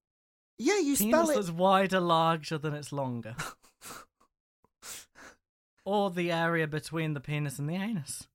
yeah, 0.59 0.79
you 0.79 0.97
Penis 0.97 1.09
spell 1.13 1.31
it. 1.31 1.35
that's 1.35 1.51
wider, 1.51 1.99
larger 2.01 2.59
than 2.59 2.75
it's 2.75 2.93
longer. 2.93 3.35
or 5.85 6.11
the 6.11 6.31
area 6.31 6.67
between 6.67 7.15
the 7.15 7.21
penis 7.21 7.59
and 7.59 7.69
the 7.69 7.75
anus. 7.75 8.27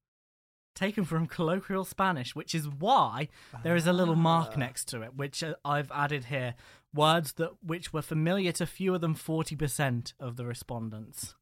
Taken 0.75 1.03
from 1.03 1.27
colloquial 1.27 1.83
Spanish, 1.83 2.35
which 2.35 2.55
is 2.55 2.67
why 2.67 3.27
there 3.63 3.75
is 3.75 3.85
a 3.87 3.91
little 3.93 4.15
mark 4.15 4.51
Ah. 4.55 4.59
next 4.59 4.85
to 4.89 5.01
it, 5.01 5.15
which 5.15 5.43
uh, 5.43 5.55
I've 5.65 5.91
added 5.91 6.25
here. 6.25 6.55
Words 6.93 7.33
that 7.33 7.51
which 7.63 7.93
were 7.93 8.01
familiar 8.01 8.51
to 8.53 8.65
fewer 8.65 8.97
than 8.97 9.13
forty 9.15 9.55
percent 9.55 10.13
of 10.19 10.35
the 10.37 10.45
respondents 10.45 11.35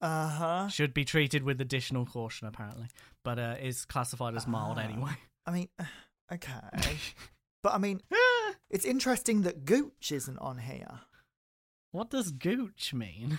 Uh 0.00 0.28
huh. 0.28 0.68
should 0.68 0.92
be 0.92 1.04
treated 1.04 1.42
with 1.44 1.60
additional 1.60 2.06
caution, 2.06 2.48
apparently, 2.48 2.88
but 3.24 3.38
uh, 3.38 3.54
is 3.60 3.84
classified 3.84 4.34
as 4.34 4.46
mild 4.48 4.78
Ah. 4.78 4.82
anyway. 4.82 5.12
I 5.46 5.50
mean, 5.52 5.68
okay, 6.32 6.60
but 7.62 7.72
I 7.74 7.78
mean, 7.78 8.00
it's 8.70 8.84
interesting 8.84 9.42
that 9.42 9.64
gooch 9.64 10.10
isn't 10.10 10.38
on 10.38 10.58
here. 10.58 11.00
what 11.92 12.10
does 12.10 12.32
gooch 12.32 12.92
mean? 12.92 13.38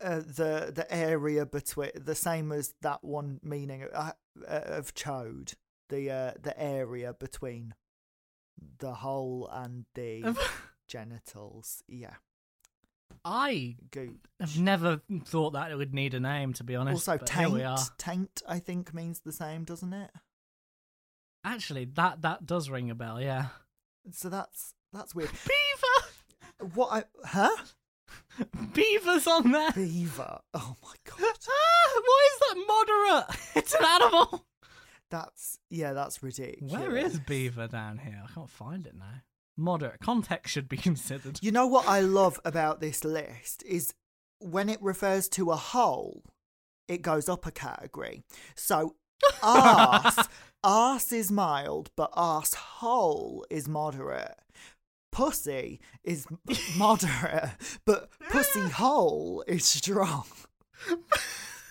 Uh, 0.00 0.16
the 0.20 0.70
the 0.74 0.86
area 0.90 1.44
between 1.46 1.90
the 1.96 2.14
same 2.14 2.52
as 2.52 2.74
that 2.82 3.02
one 3.02 3.40
meaning 3.42 3.84
uh, 3.92 4.12
uh, 4.48 4.60
of 4.66 4.94
chode. 4.94 5.54
The 5.88 6.10
uh, 6.10 6.32
the 6.40 6.54
area 6.60 7.14
between 7.14 7.74
the 8.78 8.94
hole 8.94 9.48
and 9.52 9.84
the 9.94 10.36
genitals. 10.86 11.82
Yeah, 11.88 12.14
I 13.24 13.76
gooch. 13.90 14.16
have 14.40 14.58
never 14.58 15.00
thought 15.24 15.52
that 15.52 15.70
it 15.70 15.76
would 15.76 15.94
need 15.94 16.14
a 16.14 16.20
name, 16.20 16.52
to 16.54 16.64
be 16.64 16.76
honest. 16.76 17.08
Also, 17.08 17.18
but 17.18 17.28
here 17.30 17.48
we 17.48 17.62
are. 17.62 17.76
taint. 17.76 17.98
Taint, 17.98 18.42
I 18.48 18.58
think, 18.58 18.94
means 18.94 19.20
the 19.20 19.32
same, 19.32 19.64
doesn't 19.64 19.92
it? 19.92 20.10
Actually, 21.44 21.84
that 21.94 22.22
that 22.22 22.46
does 22.46 22.70
ring 22.70 22.90
a 22.90 22.94
bell. 22.94 23.20
Yeah. 23.20 23.46
So 24.12 24.28
that's 24.28 24.74
that's 24.92 25.14
weird. 25.14 25.30
Beaver. 25.30 26.70
What? 26.74 26.88
I, 26.92 27.26
huh? 27.26 27.56
Beaver's 28.72 29.26
on 29.26 29.50
there. 29.52 29.72
Beaver. 29.72 30.40
Oh 30.54 30.76
my 30.82 30.94
god. 31.04 31.38
Ah, 31.48 32.00
why 32.02 32.28
is 32.32 32.38
that 32.40 32.64
moderate? 32.66 33.40
It's 33.56 33.74
an 33.74 33.84
animal. 33.84 34.46
That's 35.10 35.58
yeah. 35.70 35.92
That's 35.92 36.22
ridiculous. 36.22 36.72
Where 36.72 36.96
is 36.96 37.20
beaver 37.20 37.68
down 37.68 37.98
here? 37.98 38.22
I 38.24 38.32
can't 38.32 38.50
find 38.50 38.86
it 38.86 38.94
now. 38.96 39.22
Moderate 39.56 40.00
context 40.00 40.52
should 40.52 40.68
be 40.68 40.76
considered. 40.90 41.38
You 41.42 41.52
know 41.52 41.66
what 41.66 41.86
I 41.88 42.00
love 42.00 42.40
about 42.44 42.80
this 42.80 43.04
list 43.04 43.62
is 43.64 43.94
when 44.38 44.68
it 44.68 44.82
refers 44.82 45.28
to 45.30 45.50
a 45.50 45.56
whole, 45.56 46.22
it 46.88 47.02
goes 47.02 47.28
up 47.28 47.46
a 47.46 47.50
category. 47.50 48.24
So 48.54 48.96
Arse. 49.42 50.28
arse 50.62 51.12
is 51.12 51.30
mild, 51.30 51.90
but 51.96 52.12
arsehole 52.12 53.42
is 53.48 53.68
moderate. 53.68 54.34
Pussy 55.12 55.80
is 56.02 56.26
moderate, 56.76 57.50
but 57.86 58.10
pussy 58.30 58.68
hole 58.68 59.44
is 59.46 59.64
strong. 59.64 60.24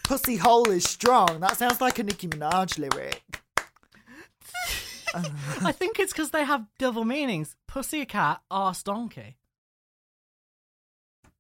pussy 0.04 0.38
hole 0.38 0.70
is 0.70 0.86
strong. 0.86 1.42
That 1.42 1.58
sounds 1.58 1.82
like 1.82 2.00
a 2.00 2.04
Nicki 2.04 2.30
Minaj 2.30 2.80
lyric. 2.80 3.24
I 5.64 5.72
think 5.72 6.00
it's 6.00 6.12
because 6.14 6.32
they 6.32 6.44
have 6.44 6.66
double 6.80 7.06
meanings. 7.06 7.56
Pussy 7.68 8.06
cat, 8.06 8.42
arse 8.50 8.84
donkey. 8.84 9.38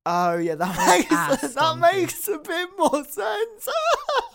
Oh 0.06 0.36
yeah, 0.38 0.56
that 0.56 0.78
ass 0.78 1.41
makes 1.41 1.54
that 1.54 1.56
donkey. 1.56 1.82
makes 1.98 2.28
a 2.28 2.38
bit 2.38 2.70
more 2.78 3.04
sense. 3.06 3.70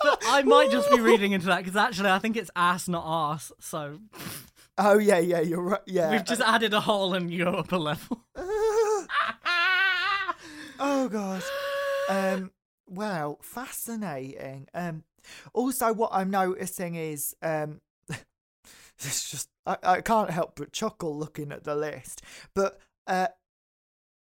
But 0.02 0.22
I 0.26 0.42
might 0.42 0.70
just 0.70 0.90
be 0.90 0.98
reading 1.00 1.32
into 1.32 1.46
that 1.46 1.58
because 1.58 1.76
actually 1.76 2.10
I 2.10 2.18
think 2.18 2.36
it's 2.36 2.50
ass, 2.56 2.88
not 2.88 3.04
arse. 3.06 3.52
So 3.60 3.98
Oh 4.78 4.98
yeah, 4.98 5.18
yeah, 5.18 5.40
you're 5.40 5.60
right. 5.62 5.80
Yeah, 5.86 6.10
we've 6.10 6.24
just 6.24 6.40
added 6.40 6.72
a 6.72 6.80
hole 6.80 7.12
in 7.14 7.28
your 7.28 7.54
upper 7.56 7.78
level. 7.78 8.24
oh 10.80 11.08
god. 11.10 11.42
Um. 12.08 12.50
Wow, 12.88 13.38
fascinating. 13.42 14.68
Um. 14.74 15.02
Also, 15.52 15.92
what 15.92 16.10
I'm 16.12 16.30
noticing 16.30 16.94
is 16.94 17.34
um. 17.42 17.80
it's 19.06 19.30
just 19.30 19.48
I, 19.66 19.76
I 19.82 20.00
can't 20.00 20.30
help 20.30 20.56
but 20.56 20.72
chuckle 20.72 21.16
looking 21.16 21.52
at 21.52 21.64
the 21.64 21.74
list, 21.76 22.22
but 22.54 22.78
uh, 23.06 23.28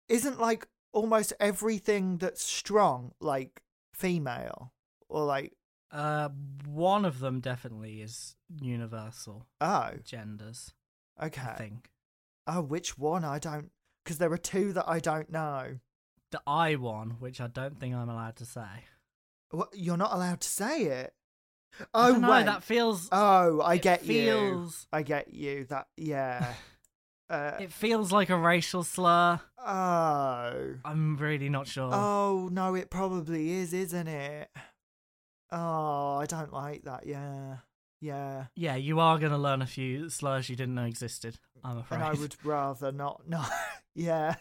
isn't 0.09 0.39
like 0.39 0.67
almost 0.91 1.33
everything 1.39 2.17
that's 2.17 2.43
strong 2.43 3.13
like 3.19 3.61
female 3.93 4.73
or 5.09 5.25
like 5.25 5.53
Uh, 5.91 6.29
one 6.65 7.05
of 7.05 7.19
them 7.19 7.39
definitely 7.39 8.01
is 8.01 8.35
universal 8.61 9.47
oh 9.61 9.91
genders. 10.03 10.73
okay 11.21 11.41
I 11.41 11.53
think 11.55 11.91
oh 12.47 12.61
which 12.61 12.97
one 12.97 13.23
I 13.23 13.39
don't 13.39 13.71
because 14.03 14.17
there 14.17 14.31
are 14.31 14.37
two 14.37 14.73
that 14.73 14.87
I 14.87 14.99
don't 14.99 15.29
know. 15.31 15.79
the 16.31 16.41
I 16.47 16.75
one, 16.75 17.11
which 17.19 17.39
I 17.39 17.47
don't 17.47 17.79
think 17.79 17.93
I'm 17.95 18.09
allowed 18.09 18.35
to 18.37 18.45
say. 18.45 18.85
What, 19.51 19.69
you're 19.73 19.97
not 19.97 20.13
allowed 20.13 20.41
to 20.41 20.49
say 20.49 20.83
it. 20.85 21.13
Oh 21.93 22.13
know, 22.17 22.31
wait. 22.31 22.45
that 22.45 22.63
feels. 22.63 23.09
Oh, 23.11 23.61
I 23.61 23.77
get 23.77 24.05
you. 24.05 24.23
feels, 24.25 24.87
I 24.93 25.01
get 25.03 25.33
you. 25.33 25.65
That 25.69 25.87
yeah. 25.97 26.53
Uh, 27.29 27.57
It 27.59 27.71
feels 27.71 28.11
like 28.11 28.29
a 28.29 28.37
racial 28.37 28.83
slur. 28.83 29.39
oh. 29.57 30.75
I'm 30.85 31.17
really 31.17 31.49
not 31.49 31.65
sure. 31.67 31.89
Oh 31.91 32.49
no, 32.51 32.75
it 32.75 32.91
probably 32.91 33.53
is, 33.53 33.73
isn't 33.73 34.07
it? 34.07 34.49
Oh, 35.51 36.17
I 36.17 36.25
don't 36.27 36.53
like 36.53 36.83
that. 36.83 37.07
Yeah, 37.07 37.57
yeah. 38.01 38.45
Yeah, 38.55 38.75
you 38.75 38.99
are 38.99 39.17
going 39.17 39.31
to 39.31 39.37
learn 39.37 39.61
a 39.61 39.65
few 39.65 40.09
slurs 40.09 40.49
you 40.49 40.55
didn't 40.55 40.75
know 40.75 40.83
existed. 40.85 41.39
I'm 41.63 41.77
afraid. 41.79 41.97
And 41.97 42.03
I 42.05 42.13
would 42.13 42.35
rather 42.43 42.91
not. 42.91 43.21
No. 43.27 43.43
yeah. 43.95 44.35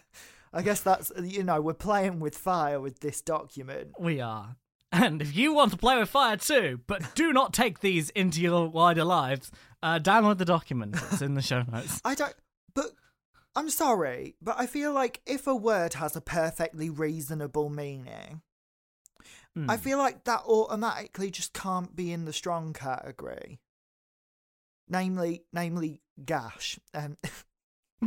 I 0.51 0.61
guess 0.61 0.81
that's 0.81 1.11
you 1.19 1.43
know 1.43 1.61
we're 1.61 1.73
playing 1.73 2.19
with 2.19 2.37
fire 2.37 2.79
with 2.79 2.99
this 2.99 3.21
document. 3.21 3.93
We 3.99 4.21
are. 4.21 4.55
And 4.93 5.21
if 5.21 5.35
you 5.35 5.53
want 5.53 5.71
to 5.71 5.77
play 5.77 5.97
with 5.97 6.09
fire 6.09 6.37
too, 6.37 6.79
but 6.87 7.15
do 7.15 7.33
not 7.33 7.51
take 7.51 7.79
these 7.79 8.09
into 8.11 8.41
your 8.41 8.69
wider 8.69 9.03
lives, 9.03 9.51
uh, 9.81 9.99
download 9.99 10.37
the 10.37 10.45
document. 10.45 10.95
It's 11.11 11.21
in 11.21 11.33
the 11.33 11.41
show 11.41 11.63
notes. 11.63 11.99
I 12.05 12.15
don't. 12.15 12.35
But 12.73 12.91
I'm 13.55 13.69
sorry, 13.69 14.35
but 14.41 14.55
I 14.57 14.67
feel 14.67 14.93
like 14.93 15.21
if 15.25 15.47
a 15.47 15.55
word 15.55 15.95
has 15.95 16.15
a 16.15 16.21
perfectly 16.21 16.89
reasonable 16.89 17.69
meaning, 17.69 18.41
Hmm. 19.55 19.69
I 19.69 19.77
feel 19.77 19.97
like 19.97 20.23
that 20.23 20.41
automatically 20.47 21.29
just 21.29 21.53
can't 21.53 21.95
be 21.95 22.11
in 22.11 22.25
the 22.25 22.33
strong 22.33 22.73
category. 22.73 23.59
Namely, 24.89 25.43
namely, 25.53 26.01
gash. 26.23 26.79
Um, 26.93 27.17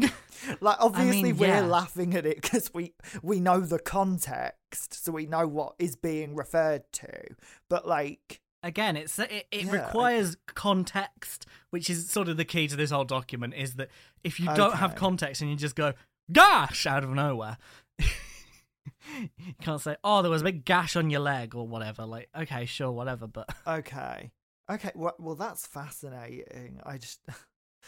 like 0.61 0.77
obviously 0.81 1.33
mean, 1.33 1.37
we're 1.37 1.63
laughing 1.63 2.15
at 2.15 2.27
it 2.27 2.41
because 2.43 2.73
we 2.75 2.95
we 3.23 3.41
know 3.41 3.61
the 3.61 3.79
context, 3.79 5.05
so 5.05 5.13
we 5.13 5.27
know 5.27 5.47
what 5.47 5.75
is 5.79 5.97
being 5.97 6.35
referred 6.35 6.85
to. 6.93 7.35
But 7.69 7.87
like, 7.87 8.41
Again, 8.63 8.97
it's 8.97 9.17
it, 9.19 9.47
it 9.53 9.67
Yeah, 9.67 9.73
requires 9.73 10.37
context, 10.55 11.47
which 11.71 11.89
is 11.89 12.11
sort 12.11 12.29
of 12.29 12.37
the 12.37 12.45
key 12.45 12.67
to 12.67 12.75
this 12.75 12.91
whole 12.91 13.05
document. 13.05 13.55
Is 13.55 13.75
that 13.75 13.91
if 14.25 14.41
you 14.41 14.53
don't 14.55 14.75
have 14.75 14.97
context 14.97 15.41
and 15.41 15.49
you 15.49 15.57
just 15.57 15.77
go 15.77 15.93
"gosh" 16.33 16.85
out 16.85 17.05
of 17.05 17.11
nowhere, 17.11 17.59
you 17.99 19.55
can't 19.61 19.81
say, 19.81 19.97
"Oh, 20.03 20.21
there 20.23 20.31
was 20.33 20.41
a 20.41 20.45
big 20.45 20.65
gash 20.65 20.97
on 20.97 21.11
your 21.11 21.21
leg" 21.21 21.55
or 21.55 21.69
whatever. 21.69 22.07
Like, 22.07 22.29
okay, 22.37 22.67
sure, 22.67 22.91
whatever. 22.91 23.29
But 23.29 23.55
okay, 23.67 24.33
okay, 24.69 24.91
well, 24.97 25.15
well 25.19 25.37
that's 25.37 25.67
fascinating. 25.67 26.81
I 26.85 26.99
just. 26.99 27.21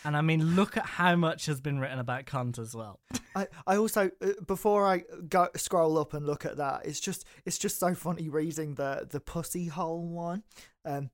and 0.04 0.16
I 0.16 0.20
mean, 0.20 0.54
look 0.56 0.76
at 0.76 0.86
how 0.86 1.16
much 1.16 1.46
has 1.46 1.60
been 1.60 1.78
written 1.78 1.98
about 1.98 2.26
cunt 2.26 2.58
as 2.58 2.74
well. 2.74 3.00
I, 3.34 3.46
I 3.66 3.76
also 3.76 4.10
uh, 4.22 4.32
before 4.46 4.86
I 4.86 5.02
go 5.28 5.48
scroll 5.56 5.98
up 5.98 6.14
and 6.14 6.26
look 6.26 6.44
at 6.44 6.56
that, 6.56 6.86
it's 6.86 7.00
just 7.00 7.24
it's 7.44 7.58
just 7.58 7.78
so 7.78 7.94
funny 7.94 8.28
reading 8.28 8.74
the 8.74 9.06
the 9.08 9.20
pussy 9.20 9.66
hole 9.66 10.06
one. 10.06 10.42
Um, 10.84 11.10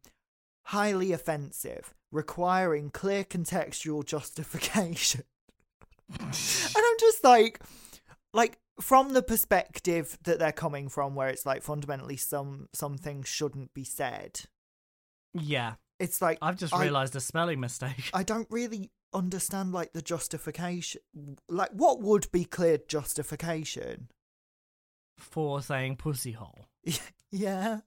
highly 0.64 1.12
offensive, 1.12 1.94
requiring 2.10 2.90
clear 2.90 3.24
contextual 3.24 4.04
justification. 4.04 5.24
and 6.20 6.28
I'm 6.76 6.98
just 7.00 7.24
like, 7.24 7.60
like 8.32 8.58
from 8.80 9.12
the 9.12 9.22
perspective 9.22 10.18
that 10.24 10.38
they're 10.38 10.52
coming 10.52 10.88
from, 10.88 11.14
where 11.14 11.28
it's 11.28 11.46
like 11.46 11.62
fundamentally 11.62 12.16
some 12.16 12.68
some 12.72 12.98
things 12.98 13.28
shouldn't 13.28 13.72
be 13.74 13.84
said. 13.84 14.40
Yeah, 15.32 15.74
It's 16.00 16.20
like 16.20 16.38
I've 16.42 16.56
just 16.56 16.74
I- 16.74 16.82
realised 16.82 17.14
a 17.16 17.20
spelling 17.20 17.60
mistake. 17.60 18.10
I 18.12 18.22
don't 18.22 18.48
really 18.50 18.90
understand 19.12 19.72
like 19.72 19.92
the 19.92 20.02
justification. 20.02 21.00
Like, 21.48 21.70
what 21.72 22.00
would 22.02 22.30
be 22.32 22.44
clear 22.44 22.78
justification? 22.78 24.08
for 25.18 25.62
saying 25.62 25.96
pussy 25.96 26.32
hole. 26.32 26.66
Yeah. 27.30 27.80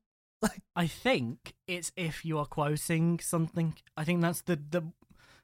I 0.75 0.87
think 0.87 1.53
it's 1.67 1.91
if 1.95 2.23
you 2.23 2.37
are 2.37 2.45
quoting 2.45 3.19
something. 3.19 3.75
I 3.95 4.03
think 4.03 4.21
that's 4.21 4.41
the 4.41 4.55
the 4.57 4.83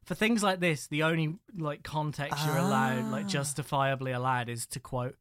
for 0.05 0.13
things 0.15 0.43
like 0.43 0.59
this, 0.59 0.87
the 0.87 1.03
only 1.03 1.35
like 1.57 1.83
context 1.83 2.45
you're 2.45 2.57
allowed, 2.57 3.09
like 3.11 3.25
Ah. 3.25 3.29
justifiably 3.29 4.11
allowed, 4.11 4.49
is 4.49 4.65
to 4.67 4.79
quote. 4.79 5.15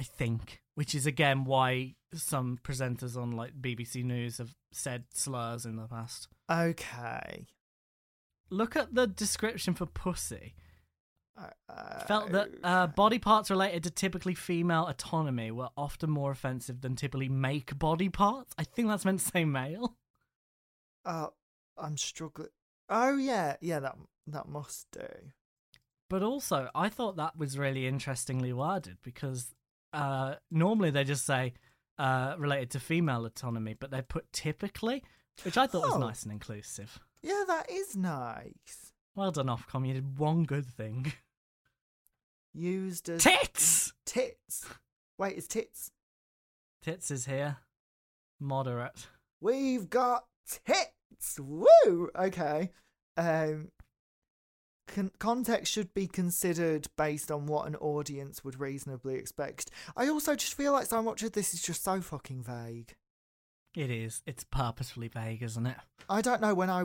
I 0.00 0.02
think, 0.04 0.62
which 0.74 0.94
is 0.94 1.06
again 1.06 1.44
why 1.44 1.94
some 2.14 2.58
presenters 2.62 3.16
on 3.16 3.32
like 3.32 3.52
BBC 3.60 4.02
News 4.04 4.38
have 4.38 4.54
said 4.72 5.04
slurs 5.12 5.64
in 5.66 5.76
the 5.76 5.86
past. 5.86 6.28
Okay. 6.50 7.46
Look 8.50 8.76
at 8.76 8.94
the 8.94 9.06
description 9.06 9.74
for 9.74 9.86
pussy. 9.86 10.54
Uh, 11.68 12.04
Felt 12.06 12.32
that 12.32 12.48
uh, 12.64 12.86
body 12.88 13.18
parts 13.18 13.50
related 13.50 13.84
to 13.84 13.90
typically 13.90 14.34
female 14.34 14.86
autonomy 14.88 15.50
were 15.50 15.68
often 15.76 16.10
more 16.10 16.32
offensive 16.32 16.80
than 16.80 16.96
typically 16.96 17.28
make 17.28 17.78
body 17.78 18.08
parts. 18.08 18.54
I 18.58 18.64
think 18.64 18.88
that's 18.88 19.04
meant 19.04 19.20
to 19.20 19.26
say 19.26 19.44
male. 19.44 19.96
uh, 21.04 21.28
I'm 21.76 21.96
struggling. 21.96 22.48
Oh 22.88 23.16
yeah, 23.16 23.56
yeah. 23.60 23.78
That 23.80 23.96
that 24.26 24.48
must 24.48 24.86
do. 24.90 25.06
But 26.10 26.22
also, 26.22 26.70
I 26.74 26.88
thought 26.88 27.16
that 27.16 27.36
was 27.36 27.58
really 27.58 27.86
interestingly 27.86 28.52
worded 28.52 28.96
because 29.02 29.54
uh, 29.92 30.36
normally 30.50 30.90
they 30.90 31.04
just 31.04 31.26
say 31.26 31.52
uh, 31.98 32.34
related 32.38 32.70
to 32.70 32.80
female 32.80 33.26
autonomy, 33.26 33.74
but 33.78 33.90
they 33.90 34.02
put 34.02 34.32
typically, 34.32 35.04
which 35.44 35.56
I 35.56 35.66
thought 35.66 35.84
Oh. 35.84 35.90
was 35.90 35.98
nice 35.98 36.22
and 36.24 36.32
inclusive. 36.32 36.98
Yeah, 37.22 37.44
that 37.46 37.70
is 37.70 37.96
nice. 37.96 38.92
Well 39.14 39.30
done, 39.32 39.46
Ofcom. 39.46 39.86
You 39.86 39.94
did 39.94 40.18
one 40.18 40.44
good 40.44 40.66
thing. 40.66 41.12
Used 42.54 43.08
as 43.08 43.22
Tits! 43.22 43.92
tits. 44.06 44.66
Wait, 45.18 45.36
it's 45.36 45.46
tits. 45.46 45.90
Tits 46.82 47.10
is 47.10 47.26
here. 47.26 47.58
Moderate. 48.40 49.08
We've 49.40 49.88
got 49.90 50.24
tits. 50.64 51.38
Woo. 51.38 52.10
Okay. 52.16 52.70
Um. 53.16 53.70
Con- 54.86 55.10
context 55.18 55.70
should 55.72 55.92
be 55.92 56.06
considered 56.06 56.88
based 56.96 57.30
on 57.30 57.44
what 57.46 57.66
an 57.66 57.76
audience 57.76 58.42
would 58.42 58.58
reasonably 58.58 59.16
expect. 59.16 59.70
I 59.96 60.08
also 60.08 60.34
just 60.34 60.54
feel 60.54 60.72
like 60.72 60.86
so 60.86 61.02
much 61.02 61.22
of 61.22 61.32
this 61.32 61.52
is 61.52 61.60
just 61.60 61.84
so 61.84 62.00
fucking 62.00 62.42
vague. 62.42 62.94
It 63.74 63.90
is. 63.90 64.22
It's 64.26 64.44
purposefully 64.44 65.08
vague, 65.08 65.42
isn't 65.42 65.66
it? 65.66 65.76
I 66.08 66.20
don't 66.20 66.40
know 66.40 66.54
when 66.54 66.70
I 66.70 66.84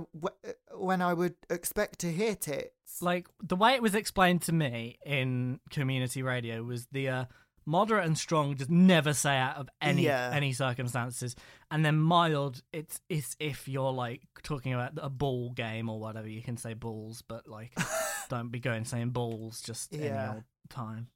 when 0.76 1.02
I 1.02 1.14
would 1.14 1.36
expect 1.50 2.00
to 2.00 2.12
hear 2.12 2.36
tits. 2.36 3.02
Like, 3.02 3.28
the 3.42 3.56
way 3.56 3.74
it 3.74 3.82
was 3.82 3.96
explained 3.96 4.42
to 4.44 4.52
me 4.52 5.00
in 5.06 5.60
community 5.72 6.22
radio 6.22 6.62
was 6.62 6.86
the 6.92 7.10
uh, 7.10 7.26
moderate 7.66 8.06
and 8.06 8.18
strong 8.18 8.56
just 8.56 8.70
never 8.70 9.14
say 9.14 9.36
out 9.38 9.56
of 9.58 9.70
any 9.82 10.04
Yeah. 10.04 10.30
any 10.34 10.52
circumstances. 10.54 11.36
And 11.72 11.84
then 11.86 11.98
mild, 12.00 12.62
it's, 12.74 13.00
it's 13.10 13.36
if 13.40 13.68
you're 13.68 13.94
like 13.94 14.22
talking 14.44 14.74
about 14.74 14.92
a 14.98 15.10
ball 15.10 15.52
game 15.52 15.90
or 15.90 16.00
whatever, 16.00 16.28
you 16.28 16.42
can 16.44 16.58
say 16.58 16.74
balls, 16.74 17.24
but 17.28 17.48
like, 17.48 17.72
don't 18.30 18.50
be 18.52 18.60
going 18.60 18.86
saying 18.86 19.10
balls 19.12 19.62
just 19.62 19.94
any 19.96 20.06
Yeah. 20.08 20.34
old 20.34 20.44
time. 20.70 21.08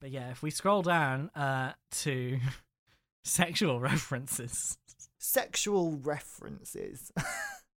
But 0.00 0.10
yeah, 0.10 0.30
if 0.30 0.42
we 0.42 0.50
scroll 0.50 0.82
down 0.82 1.30
uh, 1.34 1.72
to 2.02 2.38
sexual 3.24 3.80
references. 3.80 4.76
Sexual 5.18 5.98
references. 6.02 7.12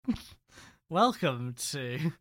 Welcome 0.91 1.55
to 1.71 2.13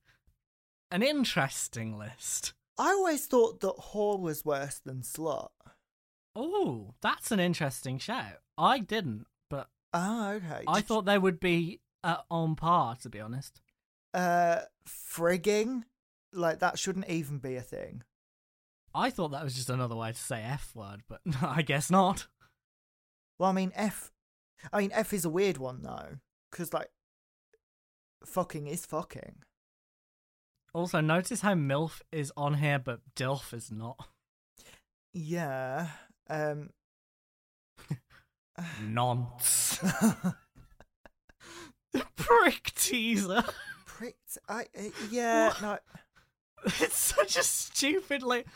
an 0.92 1.04
interesting 1.04 1.98
list. 1.98 2.54
I 2.78 2.90
always 2.90 3.26
thought 3.28 3.62
that 3.62 3.76
whore 3.78 4.20
was 4.20 4.44
worse 4.44 4.80
than 4.84 5.02
slut. 5.02 5.50
Oh, 6.36 6.94
that's 7.02 7.32
an 7.32 7.40
interesting 7.40 7.98
shout. 7.98 8.40
I 8.58 8.80
didn't, 8.80 9.28
but 9.50 9.70
Ah, 9.94 10.32
okay. 10.34 10.64
I 10.68 10.76
Did- 10.80 10.86
thought 10.88 11.06
they 11.06 11.18
would 11.18 11.40
be 11.40 11.80
uh, 12.04 12.18
on 12.30 12.56
par, 12.56 12.96
to 13.02 13.10
be 13.10 13.20
honest. 13.20 13.62
uh 14.14 14.62
frigging 14.88 15.84
like 16.34 16.60
that 16.60 16.78
shouldn't 16.78 17.10
even 17.10 17.38
be 17.40 17.56
a 17.56 17.62
thing. 17.62 18.04
I 18.94 19.10
thought 19.10 19.32
that 19.32 19.44
was 19.44 19.56
just 19.56 19.70
another 19.70 19.96
way 19.96 20.12
to 20.12 20.18
say 20.18 20.42
F 20.42 20.72
word, 20.76 21.02
but 21.10 21.22
I 21.42 21.62
guess 21.62 21.90
not. 21.90 22.28
Well, 23.40 23.50
I 23.50 23.54
mean 23.54 23.72
F. 23.76 24.12
I 24.72 24.80
mean 24.80 24.92
F 24.94 25.14
is 25.14 25.26
a 25.26 25.30
weird 25.30 25.58
one 25.58 25.82
though, 25.84 26.18
because 26.52 26.74
like 26.74 26.90
fucking 28.26 28.68
is 28.68 28.86
fucking. 28.86 29.38
Also, 30.74 31.00
notice 31.00 31.40
how 31.40 31.54
MILF 31.54 32.02
is 32.12 32.34
on 32.36 32.56
here, 32.56 32.78
but 32.78 33.00
DILF 33.16 33.54
is 33.54 33.72
not. 33.72 34.10
Yeah. 35.14 35.88
Um. 36.30 36.72
Nonce. 38.84 39.80
Prick 42.18 42.74
teaser. 42.76 43.46
Pricked. 43.86 44.38
I. 44.50 44.64
Uh, 44.78 44.90
yeah. 45.10 45.54
No. 45.62 45.78
It's 46.82 46.98
such 46.98 47.38
a 47.38 47.44
stupid, 47.44 48.22
like. 48.24 48.48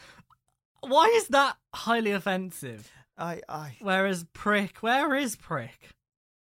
Why 0.81 1.05
is 1.15 1.27
that 1.27 1.55
highly 1.73 2.11
offensive? 2.11 2.91
I. 3.19 3.41
I. 3.49 3.75
Whereas 3.81 4.25
prick, 4.33 4.77
where 4.77 5.13
is 5.15 5.35
prick? 5.35 5.89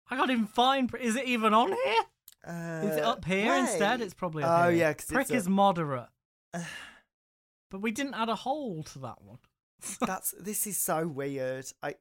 I 0.10 0.16
can't 0.18 0.32
even 0.32 0.48
find. 0.48 0.90
Prick. 0.90 1.02
Is 1.04 1.16
it 1.16 1.26
even 1.26 1.54
on 1.54 1.70
here? 1.70 2.04
Uh, 2.48 2.82
Is 2.88 2.98
it 2.98 3.04
up 3.04 3.26
here 3.26 3.54
instead? 3.56 4.02
It's 4.02 4.14
probably 4.14 4.44
up 4.44 4.66
Oh, 4.66 4.70
here. 4.70 4.78
yeah, 4.80 4.94
prick 5.08 5.30
a- 5.32 5.34
is 5.36 5.50
moderate. 5.50 6.10
but 6.54 7.82
we 7.82 7.92
didn't 7.92 8.14
add 8.14 8.30
a 8.30 8.36
hole 8.36 8.84
to 8.84 9.00
that 9.00 9.22
one. 9.24 9.40
That's. 10.02 10.34
This 10.40 10.68
is 10.68 10.78
so 10.78 11.08
weird. 11.08 11.66
I. 11.82 11.96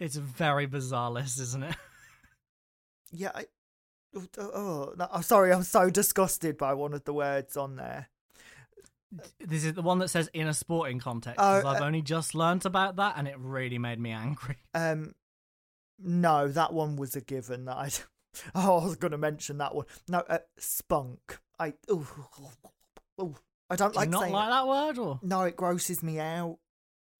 It's 0.00 0.16
a 0.16 0.20
very 0.20 0.66
bizarre 0.66 1.10
list, 1.10 1.38
isn't 1.40 1.62
it? 1.64 1.76
Yeah. 3.16 3.30
I. 3.32 3.44
Oh, 4.16 4.26
oh 4.38 4.92
no, 4.96 5.08
I'm 5.12 5.22
sorry. 5.22 5.52
I'm 5.52 5.62
so 5.62 5.88
disgusted 5.90 6.56
by 6.58 6.74
one 6.74 6.92
of 6.94 7.04
the 7.04 7.12
words 7.12 7.56
on 7.56 7.76
there. 7.76 8.08
This 9.40 9.64
is 9.64 9.74
the 9.74 9.82
one 9.82 9.98
that 10.00 10.08
says 10.08 10.28
in 10.32 10.46
a 10.48 10.54
sporting 10.54 10.98
context. 10.98 11.38
Oh, 11.40 11.66
I've 11.66 11.80
uh, 11.80 11.84
only 11.84 12.02
just 12.02 12.34
learnt 12.34 12.64
about 12.64 12.96
that, 12.96 13.14
and 13.16 13.28
it 13.28 13.36
really 13.38 13.78
made 13.78 13.98
me 13.98 14.10
angry. 14.10 14.56
Um, 14.74 15.14
no, 15.98 16.48
that 16.48 16.72
one 16.72 16.96
was 16.96 17.14
a 17.14 17.20
given. 17.20 17.64
That 17.66 17.76
I. 17.76 17.90
Oh, 18.52 18.80
I 18.80 18.84
was 18.84 18.96
going 18.96 19.12
to 19.12 19.18
mention 19.18 19.58
that 19.58 19.76
one. 19.76 19.86
No, 20.08 20.18
uh, 20.28 20.38
spunk. 20.58 21.38
I. 21.60 21.74
Ooh, 21.88 22.04
ooh, 23.20 23.36
I 23.70 23.76
don't 23.76 23.92
Do 23.92 24.00
you 24.00 24.00
like 24.00 24.10
not 24.10 24.22
saying. 24.22 24.32
like 24.32 24.50
that 24.50 24.66
word, 24.66 24.98
or 24.98 25.20
No, 25.22 25.42
it 25.42 25.54
grosses 25.54 26.02
me 26.02 26.18
out. 26.18 26.58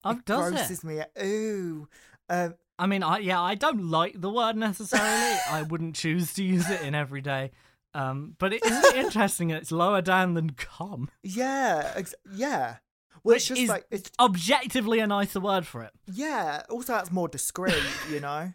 oh, 0.03 0.11
it 0.11 0.25
does 0.25 0.49
it? 0.51 0.55
grosses 0.55 0.83
me 0.83 0.99
out. 0.99 1.07
Ooh. 1.23 1.87
Um, 2.27 2.55
I 2.77 2.87
mean, 2.87 3.01
I 3.01 3.19
yeah, 3.19 3.41
I 3.41 3.55
don't 3.55 3.89
like 3.89 4.19
the 4.19 4.29
word 4.29 4.57
necessarily. 4.57 5.39
I 5.49 5.61
wouldn't 5.61 5.95
choose 5.95 6.33
to 6.33 6.43
use 6.43 6.69
it 6.69 6.81
in 6.81 6.93
everyday. 6.93 7.51
Um, 7.95 8.35
but 8.39 8.53
it 8.53 8.65
is 8.65 8.93
interesting. 8.93 9.51
It's 9.51 9.71
lower 9.71 10.01
down 10.01 10.33
than 10.33 10.49
cum, 10.51 11.09
yeah, 11.23 11.93
ex- 11.95 12.13
yeah. 12.33 12.77
Well, 13.23 13.35
it's 13.37 13.49
Which 13.49 13.57
just 13.57 13.61
is 13.61 13.69
like 13.69 13.85
it's 13.89 14.11
objectively 14.19 14.99
a 14.99 15.07
nicer 15.07 15.39
word 15.39 15.65
for 15.65 15.81
it. 15.81 15.91
yeah. 16.11 16.63
Also, 16.69 16.93
that's 16.93 17.11
more 17.11 17.27
discreet, 17.29 17.81
you 18.11 18.19
know. 18.19 18.53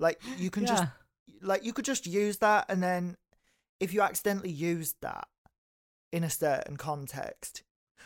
Like 0.00 0.20
you 0.36 0.50
can 0.50 0.66
just 0.66 0.84
like 1.40 1.64
you 1.64 1.72
could 1.72 1.84
just 1.84 2.06
use 2.06 2.38
that, 2.38 2.66
and 2.68 2.82
then 2.82 3.16
if 3.80 3.94
you 3.94 4.02
accidentally 4.02 4.50
used 4.50 4.96
that 5.02 5.28
in 6.12 6.24
a 6.24 6.30
certain 6.30 6.76
context, 6.76 7.62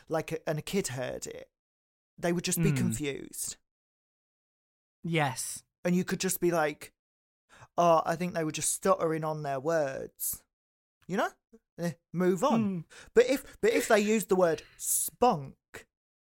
like 0.09 0.31
a, 0.33 0.49
and 0.49 0.59
a 0.59 0.63
kid 0.63 0.89
heard 0.89 1.27
it, 1.27 1.49
they 2.19 2.33
would 2.33 2.45
just 2.45 2.63
be 2.63 2.71
Mm. 2.73 2.77
confused, 2.77 3.57
Yes. 5.03 5.63
and 5.85 5.97
you 5.97 6.05
could 6.05 6.21
just 6.21 6.41
be 6.41 6.51
like, 6.51 6.93
"Oh, 7.79 8.03
I 8.05 8.17
think 8.17 8.35
they 8.35 8.45
were 8.45 8.53
just 8.53 8.73
stuttering 8.73 9.25
on 9.25 9.43
their 9.43 9.61
words," 9.61 10.43
you 11.07 11.17
know. 11.17 11.29
Eh, 11.79 11.93
move 12.13 12.45
on. 12.45 12.61
Hmm. 12.63 12.81
But 13.15 13.29
if 13.31 13.45
but 13.61 13.73
if 13.73 13.89
they 13.89 14.01
use 14.01 14.27
the 14.27 14.37
word 14.37 14.63
spunk, 14.77 15.55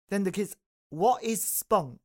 then 0.10 0.24
the 0.24 0.32
kids, 0.32 0.56
what 0.90 1.24
is 1.24 1.42
spunk? 1.44 2.00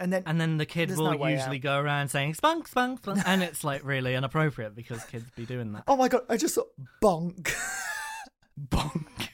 And 0.00 0.12
then 0.12 0.22
And 0.26 0.40
then 0.40 0.56
the 0.56 0.66
kid 0.66 0.90
will 0.96 1.12
no 1.16 1.26
usually 1.28 1.58
out. 1.58 1.62
go 1.62 1.78
around 1.78 2.08
saying 2.08 2.34
spunk, 2.34 2.66
spunk, 2.66 3.00
spunk, 3.00 3.20
and 3.26 3.42
it's 3.42 3.62
like 3.62 3.84
really 3.84 4.14
inappropriate 4.14 4.74
because 4.74 5.04
kids 5.04 5.26
be 5.36 5.44
doing 5.46 5.72
that. 5.74 5.84
oh 5.86 5.96
my 5.96 6.08
god, 6.08 6.22
I 6.28 6.36
just 6.38 6.54
thought 6.54 6.70
bonk. 7.02 7.54
Bonk. 8.58 9.28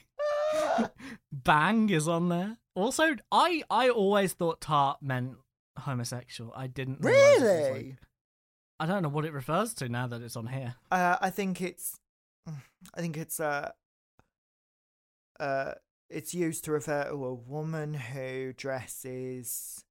Bang 1.31 1.89
is 1.89 2.07
on 2.07 2.29
there. 2.29 2.57
Also, 2.75 3.15
I 3.31 3.63
I 3.69 3.89
always 3.89 4.33
thought 4.33 4.61
tart 4.61 5.01
meant 5.01 5.37
homosexual. 5.77 6.53
I 6.55 6.67
didn't 6.67 6.99
realise 7.01 7.21
it 7.21 7.41
was, 7.41 7.41
like- 7.41 7.73
really? 7.73 7.97
I 8.79 8.85
don't 8.85 9.03
know 9.03 9.09
what 9.09 9.25
it 9.25 9.33
refers 9.33 9.73
to 9.75 9.89
now 9.89 10.07
that 10.07 10.21
it's 10.21 10.35
on 10.35 10.47
here. 10.47 10.75
Uh, 10.91 11.17
I 11.21 11.29
think 11.29 11.61
it's, 11.61 11.99
I 12.47 13.01
think 13.01 13.17
it's 13.17 13.39
uh, 13.39 13.71
uh, 15.39 15.73
it's 16.09 16.33
used 16.33 16.63
to 16.65 16.71
refer 16.71 17.03
to 17.05 17.25
a 17.25 17.33
woman 17.33 17.93
who 17.93 18.53
dresses 18.53 19.83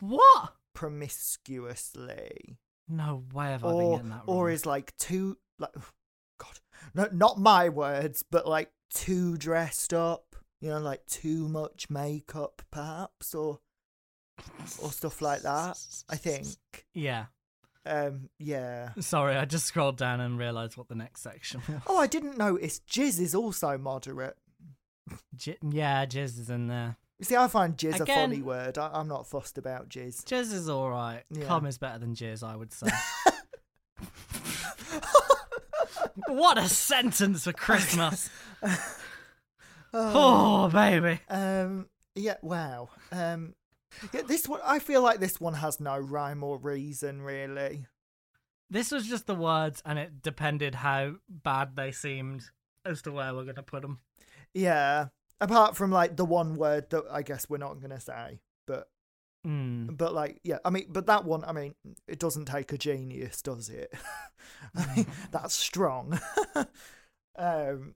What? 0.00 0.54
promiscuously, 0.74 2.58
No 2.88 3.24
way 3.32 3.46
have 3.50 3.64
I 3.64 3.68
been 3.68 3.76
or 3.80 3.96
getting 3.96 4.10
that 4.10 4.22
wrong. 4.26 4.36
or 4.36 4.50
is 4.50 4.66
like 4.66 4.96
too 4.96 5.38
like, 5.58 5.72
God, 6.38 6.58
no, 6.94 7.08
not 7.12 7.38
my 7.38 7.68
words, 7.68 8.24
but 8.28 8.46
like 8.46 8.70
too 8.92 9.36
dressed 9.36 9.94
up. 9.94 10.36
You 10.60 10.68
know, 10.70 10.78
like 10.78 11.04
too 11.06 11.48
much 11.48 11.90
makeup, 11.90 12.62
perhaps, 12.70 13.34
or 13.34 13.58
or 14.80 14.92
stuff 14.92 15.20
like 15.20 15.42
that. 15.42 15.76
I 16.08 16.14
think. 16.16 16.46
Yeah. 16.94 17.26
Um, 17.84 18.28
yeah. 18.38 18.90
Sorry, 19.00 19.36
I 19.36 19.44
just 19.44 19.66
scrolled 19.66 19.96
down 19.96 20.20
and 20.20 20.38
realised 20.38 20.76
what 20.76 20.88
the 20.88 20.94
next 20.94 21.22
section 21.22 21.62
was. 21.68 21.82
Oh, 21.86 21.98
I 21.98 22.06
didn't 22.06 22.38
notice. 22.38 22.80
Jizz 22.88 23.20
is 23.20 23.34
also 23.34 23.76
moderate. 23.78 24.36
J- 25.34 25.58
yeah, 25.68 26.06
jizz 26.06 26.38
is 26.38 26.48
in 26.50 26.68
there. 26.68 26.96
You 27.18 27.24
see, 27.24 27.36
I 27.36 27.48
find 27.48 27.76
jizz 27.76 28.00
a 28.00 28.06
funny 28.06 28.42
word. 28.42 28.78
I- 28.78 28.90
I'm 28.94 29.08
not 29.08 29.26
fussed 29.26 29.58
about 29.58 29.88
jizz. 29.88 30.24
Jizz 30.24 30.52
is 30.52 30.68
alright. 30.70 31.24
Yeah. 31.30 31.46
Cum 31.46 31.66
is 31.66 31.78
better 31.78 31.98
than 31.98 32.14
jizz, 32.14 32.42
I 32.46 32.56
would 32.56 32.72
say. 32.72 32.88
what 36.28 36.58
a 36.58 36.68
sentence 36.68 37.44
for 37.44 37.52
Christmas. 37.52 38.30
oh, 39.94 40.68
baby. 40.68 41.20
Um, 41.28 41.86
yeah, 42.14 42.36
wow. 42.42 42.90
Um, 43.10 43.54
yeah, 44.12 44.22
this 44.22 44.48
one, 44.48 44.60
I 44.64 44.78
feel 44.78 45.02
like 45.02 45.20
this 45.20 45.40
one 45.40 45.54
has 45.54 45.80
no 45.80 45.98
rhyme 45.98 46.42
or 46.42 46.58
reason, 46.58 47.22
really. 47.22 47.86
This 48.70 48.90
was 48.90 49.06
just 49.06 49.26
the 49.26 49.34
words, 49.34 49.82
and 49.84 49.98
it 49.98 50.22
depended 50.22 50.76
how 50.76 51.16
bad 51.28 51.76
they 51.76 51.92
seemed 51.92 52.44
as 52.84 53.02
to 53.02 53.12
where 53.12 53.34
we're 53.34 53.44
going 53.44 53.56
to 53.56 53.62
put 53.62 53.82
them. 53.82 54.00
Yeah, 54.54 55.08
apart 55.40 55.76
from 55.76 55.90
like 55.90 56.16
the 56.16 56.24
one 56.24 56.56
word 56.56 56.90
that 56.90 57.04
I 57.10 57.22
guess 57.22 57.48
we're 57.48 57.58
not 57.58 57.80
gonna 57.80 58.00
say, 58.00 58.40
but 58.66 58.88
Mm. 59.46 59.96
but 59.96 60.14
like 60.14 60.38
yeah, 60.44 60.58
I 60.64 60.70
mean, 60.70 60.86
but 60.88 61.06
that 61.06 61.24
one, 61.24 61.42
I 61.44 61.50
mean, 61.52 61.74
it 62.06 62.20
doesn't 62.20 62.44
take 62.44 62.72
a 62.72 62.78
genius, 62.78 63.42
does 63.42 63.68
it? 63.70 63.92
I 64.76 64.94
mean, 64.94 65.06
that's 65.32 65.52
strong. 65.54 66.20
um, 67.36 67.94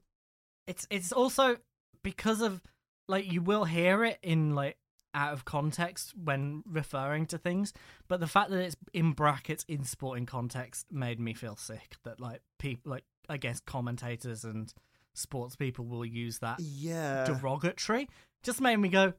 It's 0.67 0.87
it's 0.91 1.13
also 1.13 1.59
because 2.03 2.41
of 2.41 2.61
like 3.09 3.31
you 3.31 3.43
will 3.43 3.65
hear 3.65 4.05
it 4.05 4.19
in 4.23 4.55
like 4.57 4.77
out 5.17 5.33
of 5.33 5.45
context 5.45 6.13
when 6.23 6.63
referring 6.71 7.27
to 7.27 7.39
things, 7.39 7.73
but 8.07 8.21
the 8.21 8.27
fact 8.27 8.51
that 8.51 8.61
it's 8.61 8.77
in 8.93 9.13
brackets 9.13 9.65
in 9.67 9.83
sporting 9.83 10.27
context 10.27 10.87
made 10.93 11.19
me 11.19 11.33
feel 11.35 11.57
sick. 11.57 11.97
That 12.05 12.21
like 12.21 12.43
people 12.59 12.93
like 12.93 13.05
I 13.29 13.39
guess 13.39 13.59
commentators 13.61 14.45
and 14.45 14.73
sports 15.15 15.57
people 15.57 15.87
will 15.87 16.05
use 16.05 16.39
that 16.41 16.61
yeah, 16.61 17.25
derogatory. 17.25 18.09
Just 18.43 18.61
made 18.61 18.77
me 18.77 18.91
go, 18.91 19.15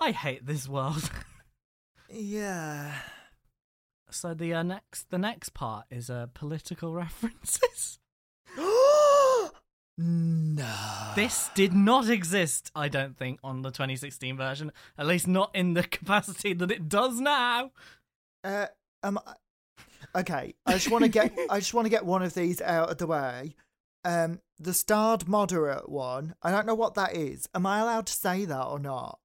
I 0.00 0.10
hate 0.10 0.46
this 0.46 0.66
world. 0.66 1.10
yeah. 2.10 2.92
so 4.10 4.32
the 4.34 4.54
uh, 4.54 4.62
next 4.62 5.10
the 5.10 5.18
next 5.18 5.50
part 5.50 5.84
is 5.90 6.08
uh, 6.08 6.26
political 6.32 6.92
references. 6.94 7.98
No. 9.96 11.12
This 11.14 11.50
did 11.54 11.72
not 11.72 12.08
exist, 12.08 12.70
I 12.74 12.88
don't 12.88 13.16
think, 13.16 13.38
on 13.44 13.62
the 13.62 13.70
2016 13.70 14.36
version. 14.36 14.72
At 14.98 15.06
least 15.06 15.28
not 15.28 15.50
in 15.54 15.74
the 15.74 15.82
capacity 15.84 16.52
that 16.54 16.70
it 16.70 16.88
does 16.88 17.20
now. 17.20 17.70
Uh, 18.42 18.66
um, 19.02 19.20
okay. 20.14 20.54
I 20.66 20.72
just 20.72 20.90
want 20.90 21.04
to 21.04 21.08
get. 21.08 21.32
I 21.50 21.58
just 21.58 21.74
want 21.74 21.86
to 21.86 21.90
get 21.90 22.04
one 22.04 22.22
of 22.22 22.34
these 22.34 22.60
out 22.60 22.90
of 22.90 22.98
the 22.98 23.06
way. 23.06 23.54
Um, 24.04 24.40
the 24.58 24.74
starred 24.74 25.28
moderate 25.28 25.88
one. 25.88 26.34
I 26.42 26.50
don't 26.50 26.66
know 26.66 26.74
what 26.74 26.94
that 26.94 27.16
is. 27.16 27.48
Am 27.54 27.64
I 27.64 27.78
allowed 27.80 28.06
to 28.06 28.12
say 28.12 28.44
that 28.44 28.64
or 28.64 28.78
not? 28.78 29.18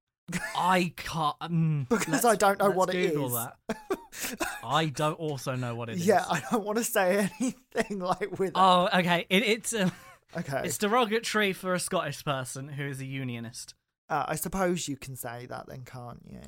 I 0.55 0.93
can't. 0.97 1.35
Um, 1.41 1.87
Because 1.89 2.23
I 2.23 2.35
don't 2.35 2.59
know 2.59 2.69
what 2.69 2.93
it 2.93 3.13
Google 3.13 3.35
is. 3.37 3.47
That. 3.67 4.47
I 4.63 4.85
don't 4.85 5.19
also 5.19 5.55
know 5.55 5.75
what 5.75 5.89
it 5.89 5.97
is. 5.97 6.05
Yeah, 6.05 6.23
I 6.29 6.41
don't 6.51 6.63
want 6.63 6.77
to 6.77 6.83
say 6.83 7.29
anything 7.39 7.99
like 7.99 8.37
with. 8.39 8.51
Oh, 8.55 8.87
okay. 8.93 9.25
It, 9.29 9.43
it's 9.43 9.73
uh, 9.73 9.89
okay. 10.37 10.61
it's 10.63 10.77
derogatory 10.77 11.53
for 11.53 11.73
a 11.73 11.79
Scottish 11.79 12.23
person 12.23 12.69
who 12.69 12.85
is 12.85 12.99
a 12.99 13.05
unionist. 13.05 13.73
Uh, 14.09 14.25
I 14.27 14.35
suppose 14.35 14.87
you 14.87 14.97
can 14.97 15.15
say 15.15 15.45
that 15.47 15.67
then, 15.67 15.83
can't 15.85 16.21
you? 16.27 16.39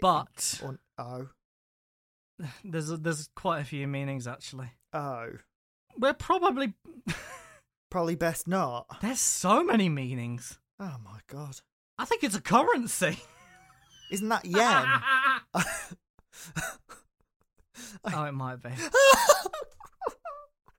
But 0.00 0.60
Or, 0.64 0.78
oh, 0.98 1.28
there's 2.64 2.88
there's 2.88 3.28
quite 3.36 3.60
a 3.60 3.64
few 3.64 3.86
meanings 3.86 4.26
actually. 4.26 4.70
oh, 4.92 5.28
We're 5.98 6.14
probably 6.14 6.74
probably 7.90 8.14
best 8.16 8.48
not. 8.48 8.86
there's 9.02 9.20
so 9.20 9.62
many 9.62 9.88
meanings. 9.88 10.58
Oh 10.80 10.96
my 11.04 11.20
god, 11.28 11.56
I 11.98 12.04
think 12.06 12.24
it's 12.24 12.36
a 12.36 12.40
currency. 12.40 13.18
isn't 14.10 14.28
that 14.28 14.44
yen? 14.44 14.86
oh, 18.14 18.24
it 18.24 18.32
might 18.32 18.62
be. 18.62 18.70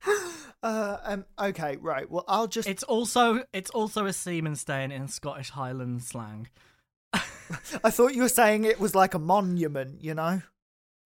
uh, 0.64 0.98
um. 1.04 1.26
Okay. 1.40 1.78
Right. 1.78 2.10
Well, 2.10 2.26
I'll 2.28 2.48
just. 2.48 2.68
It's 2.68 2.84
also 2.84 3.44
it's 3.54 3.70
also 3.72 4.06
a 4.06 4.14
seaman 4.14 4.56
staying 4.56 4.92
in 4.92 5.08
Scottish 5.08 5.52
Highland 5.52 6.04
slang. 6.04 6.48
I 7.14 7.90
thought 7.90 8.16
you 8.16 8.22
were 8.24 8.30
saying 8.30 8.64
it 8.66 8.80
was 8.80 8.96
like 8.96 9.14
a 9.14 9.20
monument. 9.20 10.04
You 10.04 10.14
know, 10.16 10.42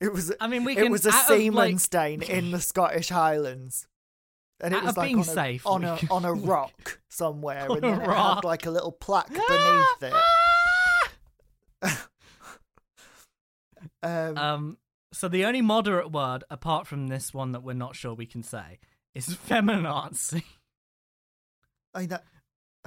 it 0.02 0.14
was. 0.14 0.34
I 0.40 0.48
mean, 0.48 0.64
we 0.64 0.74
it 0.74 0.84
can 0.84 0.92
was 0.92 1.06
a 1.06 1.12
seaman 1.12 1.56
like- 1.56 1.80
stain 1.80 2.22
in 2.22 2.52
the 2.52 2.60
Scottish 2.60 3.10
Highlands. 3.10 3.88
And 4.60 4.74
it 4.74 4.82
was 4.84 4.98
like 4.98 5.16
on, 5.16 5.24
safe, 5.24 5.64
a, 5.68 5.70
on 5.70 5.84
a 5.84 5.98
can- 5.98 6.10
on 6.10 6.26
a 6.26 6.34
rock 6.54 7.00
somewhere, 7.10 7.68
and 7.70 7.80
then 7.80 8.02
it 8.02 8.08
rock. 8.08 8.38
had 8.38 8.44
like 8.44 8.66
a 8.66 8.72
little 8.72 8.92
plaque 8.92 9.30
beneath 9.30 10.02
it. 10.02 11.98
Um, 14.04 14.38
Um, 14.38 14.78
so 15.14 15.28
the 15.28 15.46
only 15.46 15.62
moderate 15.62 16.12
word, 16.12 16.44
apart 16.50 16.88
from 16.88 17.08
this 17.08 17.34
one 17.34 17.52
that 17.54 17.64
we're 17.64 17.74
not 17.74 17.96
sure 17.96 18.14
we 18.14 18.26
can 18.26 18.44
say, 18.44 18.80
is 19.16 19.28
feminazi. 19.50 20.44
I 21.94 22.00
mean, 22.02 22.10
that, 22.10 22.24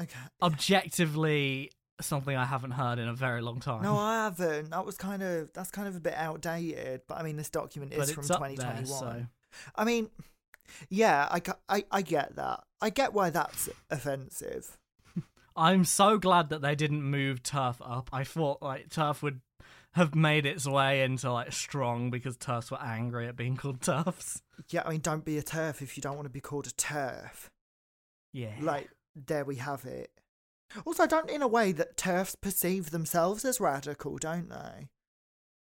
okay. 0.01 0.19
Objectively, 0.43 1.71
something 2.01 2.37
I 2.37 2.45
haven't 2.45 2.73
heard 2.73 2.99
in 2.99 3.09
a 3.09 3.15
very 3.15 3.43
long 3.43 3.61
time. 3.61 3.83
No, 3.83 3.97
I 3.97 4.25
haven't. 4.25 4.71
That 4.71 4.85
was 4.85 4.97
kind 4.97 5.23
of 5.23 5.53
that's 5.53 5.71
kind 5.71 5.89
of 5.89 5.97
a 5.97 6.01
bit 6.01 6.15
outdated. 6.15 7.03
But 7.09 7.19
I 7.19 7.23
mean, 7.23 7.37
this 7.37 7.51
document 7.51 7.93
is 7.93 8.13
from 8.13 8.25
up 8.25 8.41
there, 8.41 8.49
2021. 8.51 8.87
so 8.87 9.27
I 9.75 9.85
mean, 9.85 10.11
yeah, 10.89 11.29
I, 11.31 11.43
I 11.69 11.85
I 11.91 12.03
get 12.03 12.37
that. 12.37 12.65
I 12.81 12.91
get 12.91 13.13
why 13.13 13.31
that's 13.31 13.69
offensive. 13.91 14.79
I'm 15.57 15.85
so 15.85 16.19
glad 16.19 16.49
that 16.51 16.63
they 16.63 16.75
didn't 16.75 17.03
move 17.03 17.43
turf 17.43 17.81
up. 17.85 18.11
I 18.13 18.25
thought 18.25 18.63
like 18.63 18.91
turf 18.91 19.23
would 19.23 19.41
have 19.95 20.15
made 20.15 20.47
its 20.47 20.67
way 20.67 21.03
into 21.03 21.33
like 21.33 21.53
strong 21.53 22.11
because 22.11 22.37
turfs 22.37 22.71
were 22.71 22.81
angry 22.81 23.27
at 23.27 23.37
being 23.37 23.57
called 23.57 23.81
turfs. 23.81 24.41
Yeah, 24.69 24.83
I 24.87 24.91
mean, 24.91 25.01
don't 25.01 25.25
be 25.25 25.39
a 25.39 25.43
turf 25.43 25.83
if 25.83 25.97
you 25.97 26.01
don't 26.01 26.17
want 26.17 26.27
to 26.27 26.31
be 26.33 26.41
called 26.41 26.67
a 26.67 26.73
turf. 26.73 27.51
Yeah. 28.33 28.55
Like, 28.61 28.89
there 29.17 29.45
we 29.45 29.57
have 29.57 29.85
it. 29.85 30.11
Also, 30.85 31.07
don't 31.07 31.29
in 31.29 31.43
a 31.43 31.49
way 31.49 31.73
that 31.73 31.97
turfs 31.97 32.37
perceive 32.37 32.91
themselves 32.91 33.45
as 33.45 33.59
radical, 33.59 34.19
don't 34.19 34.49
they? 34.49 34.89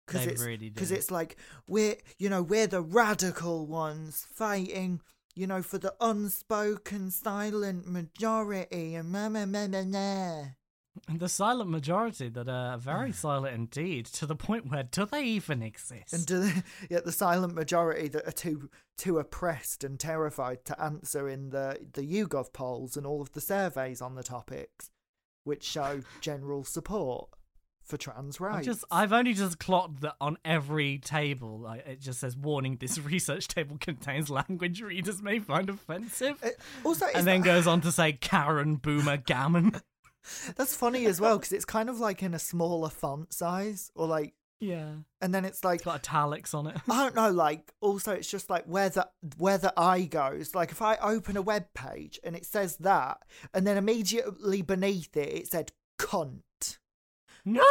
Because 0.05 0.25
They 0.25 0.31
it's 0.33 0.43
really 0.43 0.69
because 0.69 0.89
do. 0.89 0.95
it's 0.95 1.11
like 1.11 1.37
we're 1.67 1.95
you 2.17 2.29
know 2.29 2.41
we're 2.41 2.67
the 2.67 2.81
radical 2.81 3.67
ones 3.67 4.25
fighting 4.33 5.01
you 5.35 5.45
know 5.47 5.61
for 5.61 5.77
the 5.77 5.93
unspoken 6.01 7.11
silent 7.11 7.87
majority 7.87 8.95
and 8.95 9.11
ma 9.11 9.29
ma 9.29 9.45
ma 9.45 9.67
ma 9.67 9.83
ma. 9.83 10.43
The 11.13 11.29
silent 11.29 11.69
majority 11.69 12.29
that 12.29 12.49
are 12.49 12.77
very 12.77 13.11
silent 13.25 13.55
indeed, 13.55 14.05
to 14.07 14.25
the 14.25 14.35
point 14.35 14.69
where 14.69 14.83
do 14.83 15.05
they 15.05 15.23
even 15.23 15.61
exist? 15.61 16.13
And 16.13 16.25
do 16.25 16.39
the, 16.41 16.63
yet 16.89 17.05
the 17.05 17.11
silent 17.11 17.53
majority 17.55 18.07
that 18.09 18.27
are 18.27 18.31
too 18.31 18.69
too 18.97 19.17
oppressed 19.17 19.83
and 19.83 19.99
terrified 19.99 20.65
to 20.65 20.81
answer 20.81 21.29
in 21.29 21.51
the 21.51 21.77
the 21.93 22.01
YouGov 22.01 22.51
polls 22.53 22.97
and 22.97 23.05
all 23.05 23.21
of 23.21 23.31
the 23.33 23.41
surveys 23.41 24.01
on 24.01 24.15
the 24.15 24.23
topics, 24.23 24.89
which 25.43 25.63
show 25.63 26.01
general 26.21 26.63
support 26.63 27.29
for 27.81 27.97
trans 27.97 28.39
I 28.39 28.43
rights. 28.43 28.65
just 28.67 28.83
I've 28.91 29.11
only 29.13 29.33
just 29.33 29.57
clocked 29.57 30.01
that 30.01 30.15
on 30.21 30.37
every 30.45 30.99
table 30.99 31.59
like, 31.59 31.87
it 31.87 31.99
just 31.99 32.19
says 32.19 32.37
warning 32.37 32.77
this 32.79 32.99
research 32.99 33.47
table 33.47 33.77
contains 33.79 34.29
language 34.29 34.81
readers 34.81 35.23
may 35.23 35.39
find 35.39 35.69
offensive. 35.69 36.43
Also, 36.85 37.07
and 37.15 37.25
then 37.25 37.41
that- 37.41 37.45
goes 37.45 37.65
on 37.67 37.81
to 37.81 37.91
say 37.91 38.13
Karen 38.13 38.75
Boomer 38.75 39.17
Gammon. 39.17 39.81
that's 40.55 40.75
funny 40.75 41.05
as 41.05 41.19
well 41.19 41.37
because 41.37 41.51
it's 41.51 41.65
kind 41.65 41.89
of 41.89 41.99
like 41.99 42.23
in 42.23 42.33
a 42.33 42.39
smaller 42.39 42.89
font 42.89 43.33
size, 43.33 43.91
or 43.95 44.07
like, 44.07 44.33
yeah. 44.59 44.91
and 45.21 45.33
then 45.33 45.45
it's 45.45 45.63
like 45.63 45.75
It's 45.75 45.85
got 45.85 45.95
italics 45.95 46.53
on 46.53 46.67
it. 46.67 46.77
I 46.89 47.03
don't 47.03 47.15
know, 47.15 47.31
like 47.31 47.71
also 47.81 48.11
it's 48.13 48.29
just 48.29 48.49
like 48.49 48.65
where 48.65 48.89
the 48.89 49.07
where 49.37 49.57
the 49.57 49.73
eye 49.77 50.03
goes. 50.03 50.53
Like 50.55 50.71
if 50.71 50.81
I 50.81 50.95
open 50.97 51.37
a 51.37 51.41
web 51.41 51.65
page 51.73 52.19
and 52.23 52.35
it 52.35 52.45
says 52.45 52.77
that, 52.77 53.19
and 53.53 53.65
then 53.65 53.77
immediately 53.77 54.61
beneath 54.61 55.15
it 55.15 55.29
it 55.29 55.47
said 55.47 55.71
cunt, 55.99 56.77
No. 57.45 57.63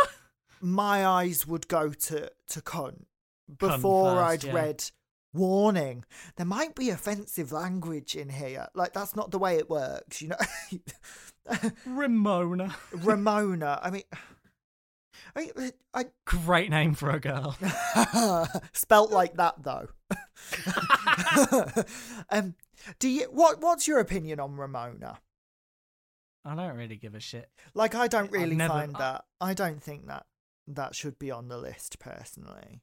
my 0.61 1.07
eyes 1.07 1.47
would 1.47 1.69
go 1.69 1.91
to 1.91 2.31
to 2.49 2.61
cunt 2.61 3.05
before 3.59 4.17
first, 4.17 4.45
I'd 4.45 4.45
yeah. 4.45 4.53
read 4.55 4.91
warning. 5.33 6.05
There 6.37 6.47
might 6.47 6.75
be 6.75 6.91
offensive 6.91 7.53
language 7.53 8.17
in 8.17 8.29
here. 8.29 8.69
Like 8.75 8.93
that's 8.93 9.15
not 9.17 9.31
the 9.31 9.39
way 9.39 9.57
it 9.57 9.71
works, 9.71 10.23
you 10.23 10.29
know. 10.29 10.37
Remoaner. 11.87 12.71
Remoaner. 12.93 13.79
I 13.83 13.91
mean, 13.91 14.03
I, 15.37 15.51
I 15.95 16.05
Great 16.27 16.71
name 16.71 16.95
for 16.95 17.11
a 17.11 17.21
girl. 17.21 17.57
spelt 18.73 19.11
like 19.11 19.37
that 19.37 19.63
though. 19.63 19.89
um, 22.31 22.55
do 22.99 23.09
you 23.09 23.25
what? 23.31 23.61
What's 23.61 23.89
your 23.89 23.99
opinion 23.99 24.41
on 24.41 24.57
Remoaner? 24.57 25.17
I 26.45 26.55
don't 26.55 26.77
really 26.77 26.97
give 26.97 27.15
a 27.15 27.21
shit. 27.21 27.51
Like, 27.75 27.95
I 27.95 28.07
don't 28.09 28.31
really 28.33 28.57
never- 28.57 28.73
find 28.73 28.97
I- 28.97 28.99
that. 28.99 29.25
I 29.41 29.55
don't 29.55 29.83
think 29.83 30.07
that 30.07 30.25
that 30.67 30.95
should 30.95 31.19
be 31.19 31.31
on 31.31 31.49
the 31.49 31.59
list 31.59 31.99
personally. 31.99 32.81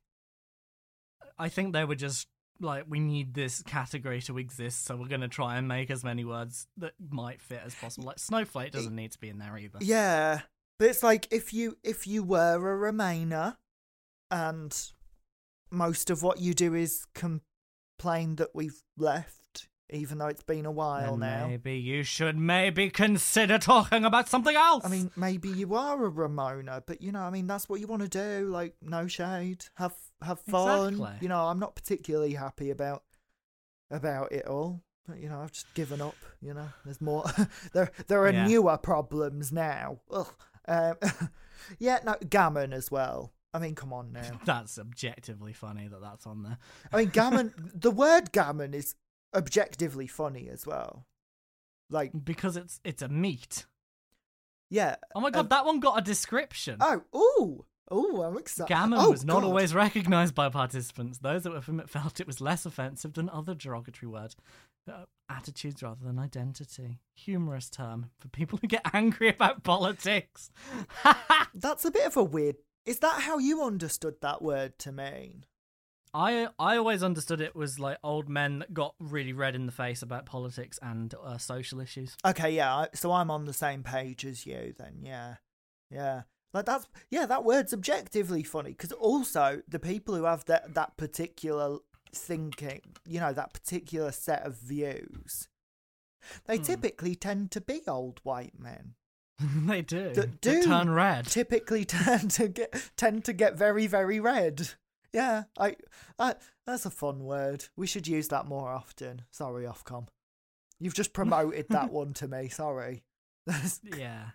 I 1.37 1.49
think 1.49 1.73
they 1.73 1.83
were 1.83 1.95
just 1.95 2.27
like, 2.59 2.85
we 2.87 2.99
need 2.99 3.33
this 3.33 3.61
category 3.63 4.21
to 4.23 4.37
exist, 4.37 4.85
so 4.85 4.95
we're 4.95 5.07
going 5.07 5.21
to 5.21 5.27
try 5.27 5.57
and 5.57 5.67
make 5.67 5.91
as 5.91 6.03
many 6.03 6.23
words 6.23 6.67
that 6.77 6.93
might 7.09 7.41
fit 7.41 7.61
as 7.65 7.75
possible. 7.75 8.07
Like, 8.07 8.19
snowflake 8.19 8.71
doesn't 8.71 8.95
need 8.95 9.11
to 9.11 9.19
be 9.19 9.29
in 9.29 9.39
there 9.39 9.57
either. 9.57 9.79
Yeah, 9.81 10.41
but 10.79 10.89
it's 10.89 11.03
like 11.03 11.27
if 11.31 11.53
you 11.53 11.77
if 11.83 12.07
you 12.07 12.23
were 12.23 12.55
a 12.55 12.91
Remainer, 12.91 13.57
and 14.31 14.75
most 15.71 16.09
of 16.09 16.23
what 16.23 16.39
you 16.39 16.53
do 16.53 16.73
is 16.73 17.05
complain 17.13 18.35
that 18.35 18.49
we've 18.53 18.81
left, 18.97 19.67
even 19.91 20.17
though 20.17 20.27
it's 20.27 20.43
been 20.43 20.65
a 20.65 20.71
while 20.71 21.15
now. 21.17 21.47
maybe 21.47 21.77
you 21.77 22.03
should 22.03 22.37
maybe 22.37 22.89
consider 22.89 23.57
talking 23.57 24.03
about 24.05 24.27
something 24.27 24.55
else. 24.55 24.83
I 24.85 24.89
mean, 24.89 25.11
maybe 25.15 25.49
you 25.49 25.75
are 25.75 26.03
a 26.05 26.11
Remoaner, 26.11 26.81
but 26.85 27.01
you 27.01 27.11
know, 27.11 27.21
I 27.21 27.29
mean, 27.29 27.47
that's 27.47 27.69
what 27.69 27.79
you 27.79 27.87
want 27.87 28.01
to 28.01 28.07
do. 28.07 28.47
Like, 28.49 28.75
no 28.81 29.07
shade, 29.07 29.65
have 29.75 29.93
have 30.21 30.39
fun. 30.39 30.93
Exactly. 30.93 31.17
You 31.21 31.29
know, 31.29 31.45
I'm 31.45 31.59
not 31.59 31.75
particularly 31.75 32.33
happy 32.33 32.69
about 32.71 33.03
about 33.91 34.31
it 34.31 34.47
all, 34.47 34.81
but 35.07 35.19
you 35.19 35.29
know, 35.29 35.39
I've 35.41 35.51
just 35.51 35.71
given 35.75 36.01
up. 36.01 36.15
You 36.41 36.53
know, 36.53 36.69
there's 36.83 37.01
more. 37.01 37.25
there 37.73 37.91
there 38.07 38.21
are 38.23 38.31
Yeah. 38.31 38.47
newer 38.47 38.77
problems 38.77 39.51
now. 39.51 39.99
Ugh. 40.11 40.33
Um, 40.67 40.95
yeah, 41.79 41.99
no, 42.03 42.15
gammon 42.27 42.73
as 42.73 42.89
well. 42.89 43.33
I 43.53 43.59
mean, 43.59 43.75
come 43.75 43.93
on 43.93 44.11
now. 44.11 44.39
that's 44.45 44.77
objectively 44.77 45.53
funny 45.53 45.87
that 45.87 46.01
that's 46.01 46.27
on 46.27 46.43
there. 46.43 46.57
I 46.91 46.97
mean, 46.97 47.09
gammon. 47.09 47.53
the 47.73 47.91
word 47.91 48.31
gammon 48.33 48.73
is 48.73 48.95
objectively 49.35 50.07
funny 50.07 50.49
as 50.49 50.65
well. 50.65 51.05
Like, 51.89 52.11
Because 52.23 52.57
it's 52.57 52.79
it's 52.83 53.01
a 53.01 53.07
meat. 53.07 53.65
yeah. 54.69 54.95
Oh 55.13 55.19
my 55.21 55.29
god, 55.29 55.41
Um, 55.41 55.47
that 55.49 55.65
one 55.65 55.79
got 55.79 55.99
a 55.99 56.01
description. 56.01 56.77
Oh, 56.79 57.03
ooh, 57.15 57.65
ooh, 57.95 58.21
I'm 58.23 58.37
excited. 58.37 58.69
Gammon 58.69 58.99
oh, 58.99 59.11
was 59.11 59.23
not 59.25 59.41
God. 59.41 59.43
always 59.47 59.75
recognised 59.75 60.33
by 60.33 60.49
participants. 60.49 61.19
Those 61.19 61.43
that 61.43 61.51
were 61.53 61.61
from 61.61 61.79
it 61.79 61.89
felt 61.89 62.19
it 62.19 62.25
was 62.27 62.41
less 62.41 62.65
offensive 62.65 63.13
than 63.13 63.29
other 63.29 63.53
derogatory 63.53 64.09
words. 64.11 64.35
Uh, 64.91 65.05
attitudes 65.29 65.81
rather 65.81 66.03
than 66.05 66.19
identity. 66.19 66.99
Humorous 67.15 67.69
term 67.69 68.11
for 68.19 68.27
people 68.29 68.59
who 68.61 68.67
get 68.67 68.85
angry 68.93 69.29
about 69.29 69.63
politics. 69.63 70.49
That's 71.53 71.85
a 71.85 71.91
bit 71.91 72.05
of 72.07 72.17
a 72.17 72.23
weird. 72.23 72.57
Is 72.85 72.99
that 72.99 73.21
how 73.21 73.39
you 73.39 73.63
understood 73.63 74.15
that 74.21 74.41
word 74.43 74.77
to 74.79 74.91
mean? 74.91 75.45
I 76.15 76.47
I 76.57 76.77
always 76.77 77.03
understood 77.03 77.41
it 77.41 77.55
was 77.55 77.77
like 77.79 77.97
old 78.03 78.29
men 78.29 78.59
that 78.59 78.73
got 78.73 78.95
really 78.99 79.33
red 79.33 79.53
in 79.53 79.65
the 79.65 79.71
face 79.71 80.01
about 80.01 80.25
politics 80.25 80.79
and 80.81 81.13
uh, 81.21 81.37
social 81.37 81.81
issues. 81.81 82.15
Okay, 82.25 82.51
yeah. 82.51 82.85
So 82.93 83.11
I'm 83.11 83.29
on 83.29 83.43
the 83.45 83.53
same 83.53 83.83
page 83.83 84.25
as 84.25 84.45
you 84.45 84.73
then. 84.77 84.99
Yeah, 85.03 85.35
yeah. 85.91 86.21
Like 86.53 86.65
that's 86.65 86.87
yeah. 87.11 87.25
That 87.25 87.43
word's 87.43 87.73
objectively 87.73 88.43
funny 88.43 88.69
because 88.71 88.93
also 88.93 89.61
the 89.67 89.79
people 89.79 90.15
who 90.15 90.23
have 90.23 90.45
that 90.45 90.73
that 90.73 90.95
particular 90.95 91.79
thinking, 92.13 92.81
you 93.05 93.19
know, 93.19 93.33
that 93.33 93.53
particular 93.53 94.13
set 94.13 94.43
of 94.45 94.55
views, 94.57 95.49
they 96.45 96.55
Hmm. 96.57 96.63
typically 96.63 97.15
tend 97.15 97.51
to 97.51 97.59
be 97.61 97.81
old 97.87 98.21
white 98.23 98.57
men. 98.57 98.93
they 99.67 99.81
do. 99.81 100.13
That 100.13 100.41
They 100.41 100.61
do 100.61 100.63
turn 100.63 100.91
red. 100.91 101.25
typically 101.25 101.83
tend 101.85 102.31
to 102.31 102.47
get 102.47 102.91
tend 102.95 103.25
to 103.25 103.33
get 103.33 103.57
very 103.57 103.85
very 103.85 104.21
red. 104.21 104.69
Yeah, 105.15 105.43
I, 105.57 105.77
I 106.19 106.35
that's 106.67 106.85
a 106.85 106.89
fun 106.89 107.23
word. 107.23 107.65
We 107.77 107.87
should 107.87 108.05
use 108.05 108.27
that 108.27 108.47
more 108.47 108.69
often. 108.69 109.21
Sorry, 109.31 109.63
Ofcom. 109.63 110.07
You've 110.77 110.93
just 110.93 111.13
promoted 111.13 111.67
that 111.69 111.89
one 111.93 112.13
to 112.15 112.27
me. 112.27 112.49
Sorry. 112.49 113.03
yeah. 113.97 114.31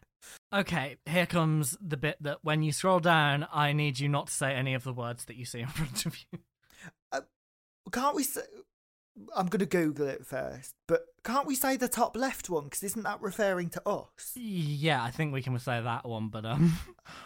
Okay, 0.54 0.96
here 1.04 1.26
comes 1.26 1.76
the 1.82 1.98
bit 1.98 2.16
that 2.22 2.38
when 2.40 2.62
you 2.62 2.72
scroll 2.72 2.98
down, 2.98 3.46
I 3.52 3.74
need 3.74 3.98
you 3.98 4.08
not 4.08 4.28
to 4.28 4.32
say 4.32 4.54
any 4.54 4.72
of 4.72 4.84
the 4.84 4.94
words 4.94 5.26
that 5.26 5.36
you 5.36 5.44
see 5.44 5.60
in 5.60 5.66
front 5.66 6.06
of 6.06 6.16
you. 6.32 6.38
Uh, 7.12 7.20
can't 7.92 8.16
we 8.16 8.22
say? 8.22 8.40
I'm 9.34 9.46
gonna 9.46 9.66
Google 9.66 10.08
it 10.08 10.24
first, 10.24 10.74
but 10.86 11.06
can't 11.24 11.46
we 11.46 11.54
say 11.54 11.76
the 11.76 11.88
top 11.88 12.16
left 12.16 12.48
one? 12.48 12.64
Because 12.64 12.82
isn't 12.82 13.02
that 13.02 13.20
referring 13.20 13.68
to 13.70 13.88
us? 13.88 14.32
Yeah, 14.34 15.02
I 15.02 15.10
think 15.10 15.32
we 15.32 15.42
can 15.42 15.58
say 15.58 15.80
that 15.80 16.08
one, 16.08 16.28
but 16.28 16.44
um, 16.44 16.78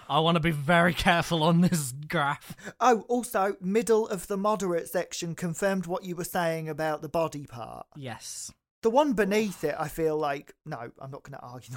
I 0.08 0.18
want 0.20 0.36
to 0.36 0.40
be 0.40 0.50
very 0.50 0.94
careful 0.94 1.42
on 1.42 1.60
this 1.60 1.92
graph. 2.08 2.56
Oh, 2.80 3.04
also, 3.08 3.56
middle 3.60 4.08
of 4.08 4.26
the 4.26 4.36
moderate 4.36 4.88
section 4.88 5.34
confirmed 5.34 5.86
what 5.86 6.04
you 6.04 6.16
were 6.16 6.24
saying 6.24 6.68
about 6.68 7.02
the 7.02 7.08
body 7.08 7.46
part. 7.46 7.86
Yes. 7.96 8.50
The 8.82 8.90
one 8.90 9.12
beneath 9.12 9.64
it, 9.64 9.76
I 9.78 9.88
feel 9.88 10.16
like 10.16 10.54
no, 10.66 10.90
I'm 10.98 11.10
not 11.10 11.22
going 11.22 11.38
to 11.38 11.46
argue 11.46 11.74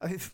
that. 0.00 0.30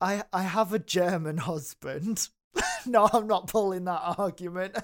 I 0.00 0.22
I 0.32 0.42
have 0.42 0.72
a 0.72 0.78
German 0.78 1.38
husband. 1.38 2.28
no, 2.86 3.08
I'm 3.12 3.26
not 3.26 3.48
pulling 3.48 3.84
that 3.84 4.14
argument. 4.18 4.76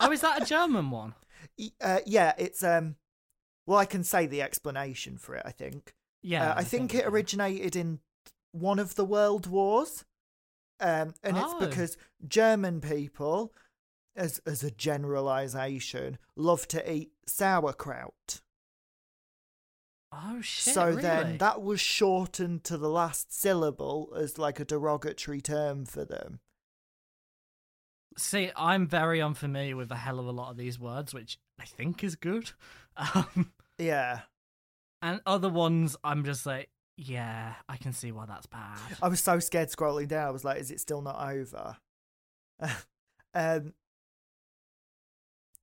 Oh, 0.00 0.12
is 0.12 0.20
that 0.20 0.42
a 0.42 0.46
German 0.46 0.90
one? 0.90 1.14
Uh, 1.80 2.00
yeah, 2.06 2.32
it's 2.38 2.62
um. 2.62 2.96
Well, 3.66 3.78
I 3.78 3.84
can 3.84 4.02
say 4.04 4.26
the 4.26 4.42
explanation 4.42 5.18
for 5.18 5.34
it. 5.34 5.42
I 5.44 5.50
think. 5.50 5.94
Yeah. 6.22 6.50
Uh, 6.50 6.54
I 6.58 6.64
think 6.64 6.94
it 6.94 7.06
originated 7.06 7.76
in 7.76 8.00
one 8.52 8.78
of 8.78 8.94
the 8.94 9.04
world 9.04 9.46
wars, 9.46 10.04
um, 10.80 11.14
and 11.22 11.36
it's 11.36 11.54
Oh. 11.54 11.60
because 11.60 11.96
German 12.26 12.80
people, 12.80 13.52
as 14.16 14.40
as 14.46 14.62
a 14.64 14.70
generalization, 14.70 16.18
love 16.34 16.66
to 16.68 16.92
eat 16.92 17.12
sauerkraut. 17.26 18.40
Oh 20.10 20.40
shit! 20.40 20.72
so 20.72 20.86
really? 20.86 21.02
then 21.02 21.38
that 21.38 21.60
was 21.60 21.80
shortened 21.80 22.64
to 22.64 22.78
the 22.78 22.88
last 22.88 23.30
syllable 23.32 24.10
as 24.16 24.38
like 24.38 24.58
a 24.58 24.64
derogatory 24.64 25.42
term 25.42 25.84
for 25.84 26.04
them. 26.04 26.40
See, 28.16 28.50
I'm 28.56 28.86
very 28.88 29.20
unfamiliar 29.20 29.76
with 29.76 29.92
a 29.92 29.96
hell 29.96 30.18
of 30.18 30.26
a 30.26 30.32
lot 30.32 30.50
of 30.50 30.56
these 30.56 30.78
words, 30.78 31.12
which 31.12 31.38
I 31.58 31.64
think 31.64 32.02
is 32.04 32.16
good. 32.16 32.52
Um, 33.14 33.52
Yeah. 33.78 34.22
and 35.00 35.20
other 35.24 35.48
ones, 35.48 35.96
I'm 36.02 36.24
just 36.24 36.44
like, 36.46 36.68
yeah, 36.96 37.54
I 37.68 37.76
can 37.76 37.92
see 37.92 38.10
why 38.10 38.26
that's 38.26 38.46
bad. 38.46 38.76
I 39.00 39.06
was 39.06 39.22
so 39.22 39.38
scared 39.38 39.68
scrolling 39.68 40.08
down. 40.08 40.26
I 40.26 40.30
was 40.32 40.44
like, 40.44 40.60
is 40.60 40.72
it 40.72 40.80
still 40.80 41.00
not 41.00 41.30
over? 41.30 41.76
um, 43.34 43.72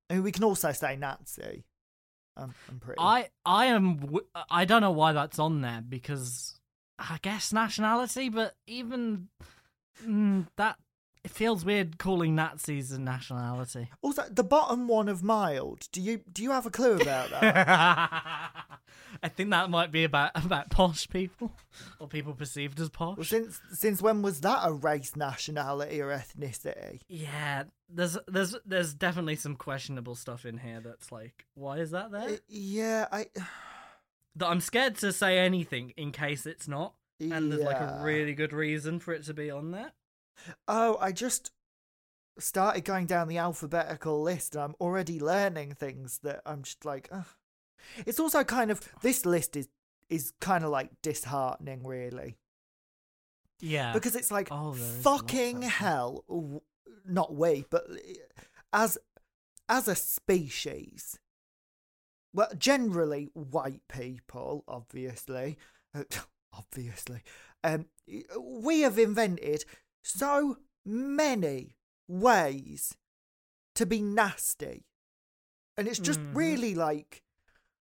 and 0.09 0.23
we 0.23 0.31
can 0.31 0.45
also 0.45 0.71
say 0.71 0.95
Nazi. 0.95 1.65
I'm, 2.37 2.53
I'm 2.69 2.79
pretty. 2.79 2.99
I 2.99 3.29
I 3.45 3.65
am 3.65 3.97
w- 3.97 4.25
I 4.49 4.65
don't 4.65 4.81
know 4.81 4.91
why 4.91 5.11
that's 5.13 5.39
on 5.39 5.59
there 5.61 5.83
because 5.87 6.59
I 6.99 7.17
guess 7.21 7.51
nationality, 7.51 8.29
but 8.29 8.55
even 8.67 9.27
mm, 10.05 10.47
that 10.57 10.77
it 11.25 11.31
feels 11.31 11.65
weird 11.65 11.97
calling 11.97 12.35
Nazis 12.35 12.91
a 12.91 12.99
nationality. 12.99 13.89
Also, 14.03 14.23
the 14.29 14.43
bottom 14.43 14.87
one 14.87 15.09
of 15.09 15.23
mild. 15.23 15.87
Do 15.91 15.99
you 15.99 16.21
do 16.31 16.43
you 16.43 16.51
have 16.51 16.67
a 16.67 16.69
clue 16.69 16.99
about 16.99 17.31
that? 17.31 18.51
I 19.23 19.29
think 19.29 19.49
that 19.49 19.71
might 19.71 19.91
be 19.91 20.03
about 20.03 20.31
about 20.35 20.69
posh 20.69 21.09
people 21.09 21.51
or 21.99 22.07
people 22.07 22.33
perceived 22.33 22.79
as 22.79 22.89
posh. 22.89 23.17
well, 23.17 23.25
since 23.25 23.59
since 23.73 24.03
when 24.03 24.21
was 24.21 24.41
that 24.41 24.59
a 24.63 24.71
race, 24.71 25.15
nationality, 25.15 25.99
or 25.99 26.09
ethnicity? 26.09 26.99
yeah, 27.07 27.63
there's 27.89 28.19
there's 28.27 28.55
there's 28.63 28.93
definitely 28.93 29.35
some 29.35 29.55
questionable 29.55 30.13
stuff 30.13 30.45
in 30.45 30.59
here 30.59 30.79
that's 30.79 31.11
like, 31.11 31.45
why 31.55 31.79
is 31.79 31.89
that 31.89 32.11
there? 32.11 32.29
Uh, 32.29 32.37
yeah, 32.47 33.07
I. 33.11 33.25
that 34.35 34.47
I'm 34.47 34.61
scared 34.61 34.97
to 34.97 35.11
say 35.11 35.39
anything 35.39 35.93
in 35.97 36.11
case 36.11 36.45
it's 36.45 36.67
not, 36.67 36.93
and 37.19 37.51
there's 37.51 37.63
like 37.63 37.81
a 37.81 38.01
really 38.03 38.35
good 38.35 38.53
reason 38.53 38.99
for 38.99 39.11
it 39.11 39.23
to 39.25 39.33
be 39.33 39.49
on 39.49 39.71
there. 39.71 39.93
Oh, 40.67 40.97
I 40.99 41.11
just 41.11 41.51
started 42.37 42.83
going 42.83 43.05
down 43.05 43.27
the 43.27 43.37
alphabetical 43.37 44.21
list 44.21 44.55
and 44.55 44.63
I'm 44.63 44.75
already 44.79 45.19
learning 45.19 45.73
things 45.73 46.19
that 46.23 46.41
I'm 46.45 46.63
just 46.63 46.85
like, 46.85 47.07
Ugh. 47.11 47.25
it's 48.05 48.19
also 48.19 48.43
kind 48.43 48.71
of 48.71 48.81
this 49.01 49.25
list 49.25 49.55
is 49.55 49.69
is 50.09 50.33
kind 50.39 50.63
of 50.63 50.69
like 50.69 50.91
disheartening, 51.01 51.83
really, 51.83 52.37
Yeah, 53.59 53.93
because 53.93 54.15
it's 54.15 54.31
like 54.31 54.49
Oh, 54.51 54.73
there 54.73 54.83
is 54.83 55.05
lots 55.05 55.21
fucking 55.21 55.61
hell. 55.63 56.23
Not 57.07 57.33
we, 57.35 57.65
but 57.69 57.87
as 58.73 58.97
as 59.67 59.87
a 59.87 59.95
species, 59.95 61.19
well, 62.33 62.49
generally 62.57 63.29
white 63.33 63.81
people, 63.87 64.63
obviously, 64.67 65.57
obviously, 66.53 67.21
um, 67.63 67.85
we 68.39 68.81
have 68.81 68.99
invented 68.99 69.65
so 70.05 70.57
many 70.85 71.75
ways 72.07 72.95
to 73.73 73.85
be 73.85 74.01
nasty, 74.01 74.85
and 75.75 75.87
it's 75.87 75.99
just 75.99 76.19
Mhm. 76.19 76.35
really 76.35 76.75
like, 76.75 77.23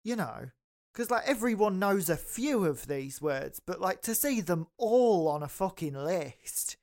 you 0.03 0.15
know. 0.15 0.51
Because, 0.93 1.09
like, 1.09 1.25
everyone 1.25 1.79
knows 1.79 2.07
a 2.07 2.15
few 2.15 2.65
of 2.65 2.85
these 2.85 3.19
words, 3.19 3.59
but, 3.59 3.81
like, 3.81 4.03
to 4.03 4.13
see 4.13 4.41
them 4.41 4.67
all 4.77 5.27
on 5.27 5.41
a 5.41 5.47
fucking 5.47 5.95
list, 5.95 6.77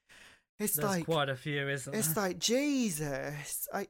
it's 0.58 0.74
there's 0.74 0.84
like, 0.84 1.04
quite 1.04 1.28
a 1.28 1.36
few, 1.36 1.68
isn't 1.68 1.94
it? 1.94 1.96
it's 1.98 2.16
like, 2.16 2.40
Jesus. 2.40 3.68
I, 3.72 3.86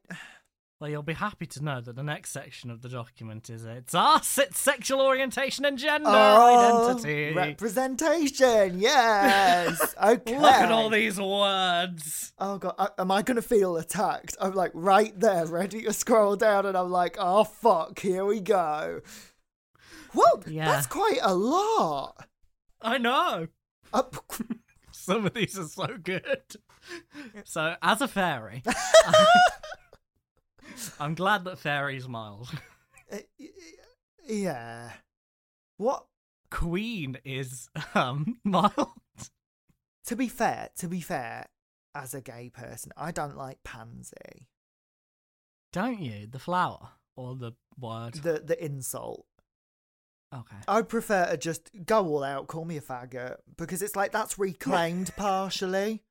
Well, 0.80 0.88
you'll 0.88 1.02
be 1.02 1.12
happy 1.12 1.44
to 1.44 1.62
know 1.62 1.82
that 1.82 1.94
the 1.94 2.02
next 2.02 2.30
section 2.30 2.70
of 2.70 2.80
the 2.80 2.88
document 2.88 3.50
is 3.50 3.66
it's 3.66 3.94
us, 3.94 4.38
it's 4.38 4.58
sexual 4.58 5.02
orientation 5.02 5.66
and 5.66 5.76
gender 5.76 6.08
Oh, 6.10 6.88
identity. 6.88 7.34
Representation, 7.34 8.80
yes. 8.80 9.94
Okay. 10.02 10.38
Look 10.40 10.50
at 10.50 10.72
all 10.72 10.88
these 10.88 11.20
words. 11.20 12.32
Oh 12.38 12.56
god, 12.56 12.74
I, 12.78 12.88
am 12.98 13.10
I 13.10 13.20
gonna 13.20 13.42
feel 13.42 13.76
attacked? 13.76 14.36
I'm 14.40 14.54
like 14.54 14.70
right 14.72 15.12
there, 15.20 15.44
ready 15.44 15.82
to 15.82 15.92
scroll 15.92 16.34
down, 16.36 16.64
and 16.64 16.78
I'm 16.78 16.90
like, 16.90 17.16
oh 17.18 17.44
fuck, 17.44 17.98
here 17.98 18.24
we 18.24 18.40
go. 18.40 19.02
Whoa, 20.14 20.42
Yeah. 20.46 20.64
that's 20.64 20.86
quite 20.86 21.18
a 21.20 21.34
lot. 21.34 22.26
I 22.80 22.96
know. 22.96 23.48
Uh, 23.92 24.04
Some 24.92 25.26
of 25.26 25.34
these 25.34 25.58
are 25.58 25.64
so 25.68 25.98
good. 26.02 26.40
So, 27.44 27.76
as 27.82 28.00
a 28.00 28.08
fairy, 28.08 28.64
I'm 30.98 31.14
glad 31.14 31.44
that 31.44 31.58
fairies 31.58 32.08
mild. 32.08 32.50
yeah. 34.28 34.92
What? 35.76 36.06
Queen 36.50 37.18
is 37.24 37.68
um 37.94 38.38
mild. 38.44 38.88
To 40.06 40.16
be 40.16 40.28
fair, 40.28 40.70
to 40.78 40.88
be 40.88 41.00
fair, 41.00 41.46
as 41.94 42.14
a 42.14 42.20
gay 42.20 42.50
person, 42.52 42.92
I 42.96 43.12
don't 43.12 43.36
like 43.36 43.62
pansy. 43.64 44.48
Don't 45.72 46.00
you? 46.00 46.26
The 46.26 46.38
flower 46.38 46.90
or 47.16 47.36
the 47.36 47.52
word? 47.78 48.14
The 48.14 48.42
the 48.44 48.62
insult. 48.62 49.26
Okay. 50.34 50.56
I'd 50.68 50.88
prefer 50.88 51.26
to 51.30 51.36
just 51.36 51.70
go 51.84 52.06
all 52.06 52.22
out, 52.22 52.46
call 52.46 52.64
me 52.64 52.76
a 52.76 52.80
faggot, 52.80 53.36
because 53.56 53.82
it's 53.82 53.96
like 53.96 54.12
that's 54.12 54.38
reclaimed 54.38 55.12
partially. 55.16 56.02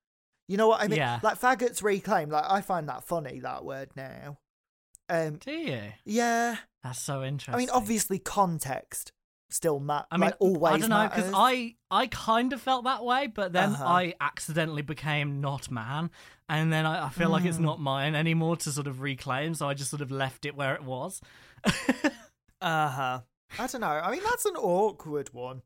You 0.47 0.57
know 0.57 0.67
what 0.67 0.81
I 0.81 0.87
mean? 0.87 0.97
Yeah. 0.97 1.19
Like 1.23 1.39
faggots 1.39 1.83
reclaimed. 1.83 2.31
Like 2.31 2.45
I 2.47 2.61
find 2.61 2.89
that 2.89 3.03
funny 3.03 3.39
that 3.39 3.63
word 3.63 3.89
now. 3.95 4.39
Um, 5.09 5.37
Do 5.37 5.51
you? 5.51 5.81
yeah. 6.05 6.57
That's 6.83 7.01
so 7.01 7.23
interesting. 7.23 7.55
I 7.55 7.57
mean, 7.57 7.69
obviously 7.71 8.19
context 8.19 9.11
still 9.49 9.79
matters. 9.79 10.07
I 10.11 10.17
mean, 10.17 10.25
like, 10.27 10.35
always 10.39 10.73
I 10.75 10.77
don't 10.77 10.89
know 10.89 11.09
because. 11.13 11.31
I 11.35 11.75
I 11.91 12.07
kind 12.07 12.53
of 12.53 12.61
felt 12.61 12.83
that 12.85 13.03
way, 13.03 13.27
but 13.27 13.51
then 13.51 13.71
Uh-huh. 13.71 13.83
I 13.85 14.13
accidentally 14.21 14.83
became 14.83 15.41
not 15.41 15.71
man, 15.71 16.11
and 16.47 16.71
then 16.71 16.85
I, 16.85 17.07
I 17.07 17.09
feel 17.09 17.29
like 17.29 17.45
it's 17.45 17.57
Mm. 17.57 17.61
not 17.61 17.79
mine 17.81 18.15
anymore 18.15 18.55
to 18.57 18.71
sort 18.71 18.87
of 18.87 19.01
reclaim. 19.01 19.55
So 19.55 19.67
I 19.67 19.73
just 19.73 19.89
sort 19.89 20.01
of 20.03 20.11
left 20.11 20.45
it 20.45 20.55
where 20.55 20.75
it 20.75 20.83
was. 20.83 21.21
Uh 22.61 22.89
huh. 22.89 23.19
I 23.57 23.67
don't 23.67 23.79
know. 23.81 23.87
I 23.87 24.11
mean, 24.11 24.21
that's 24.23 24.45
an 24.45 24.55
awkward 24.57 25.33
one. 25.33 25.61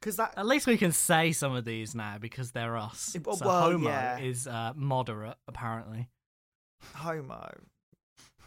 Because 0.00 0.16
that. 0.16 0.34
At 0.36 0.46
least 0.46 0.66
we 0.66 0.76
can 0.78 0.92
say 0.92 1.32
some 1.32 1.54
of 1.54 1.64
these 1.64 1.94
now 1.94 2.18
because 2.20 2.52
they're 2.52 2.76
us. 2.76 3.16
Eh, 3.16 3.18
well, 3.24 3.36
so 3.36 3.44
homo 3.48 3.88
yeah. 3.88 4.18
is 4.18 4.46
uh, 4.46 4.72
moderate, 4.76 5.36
apparently. 5.48 6.08
Homo. 6.94 7.50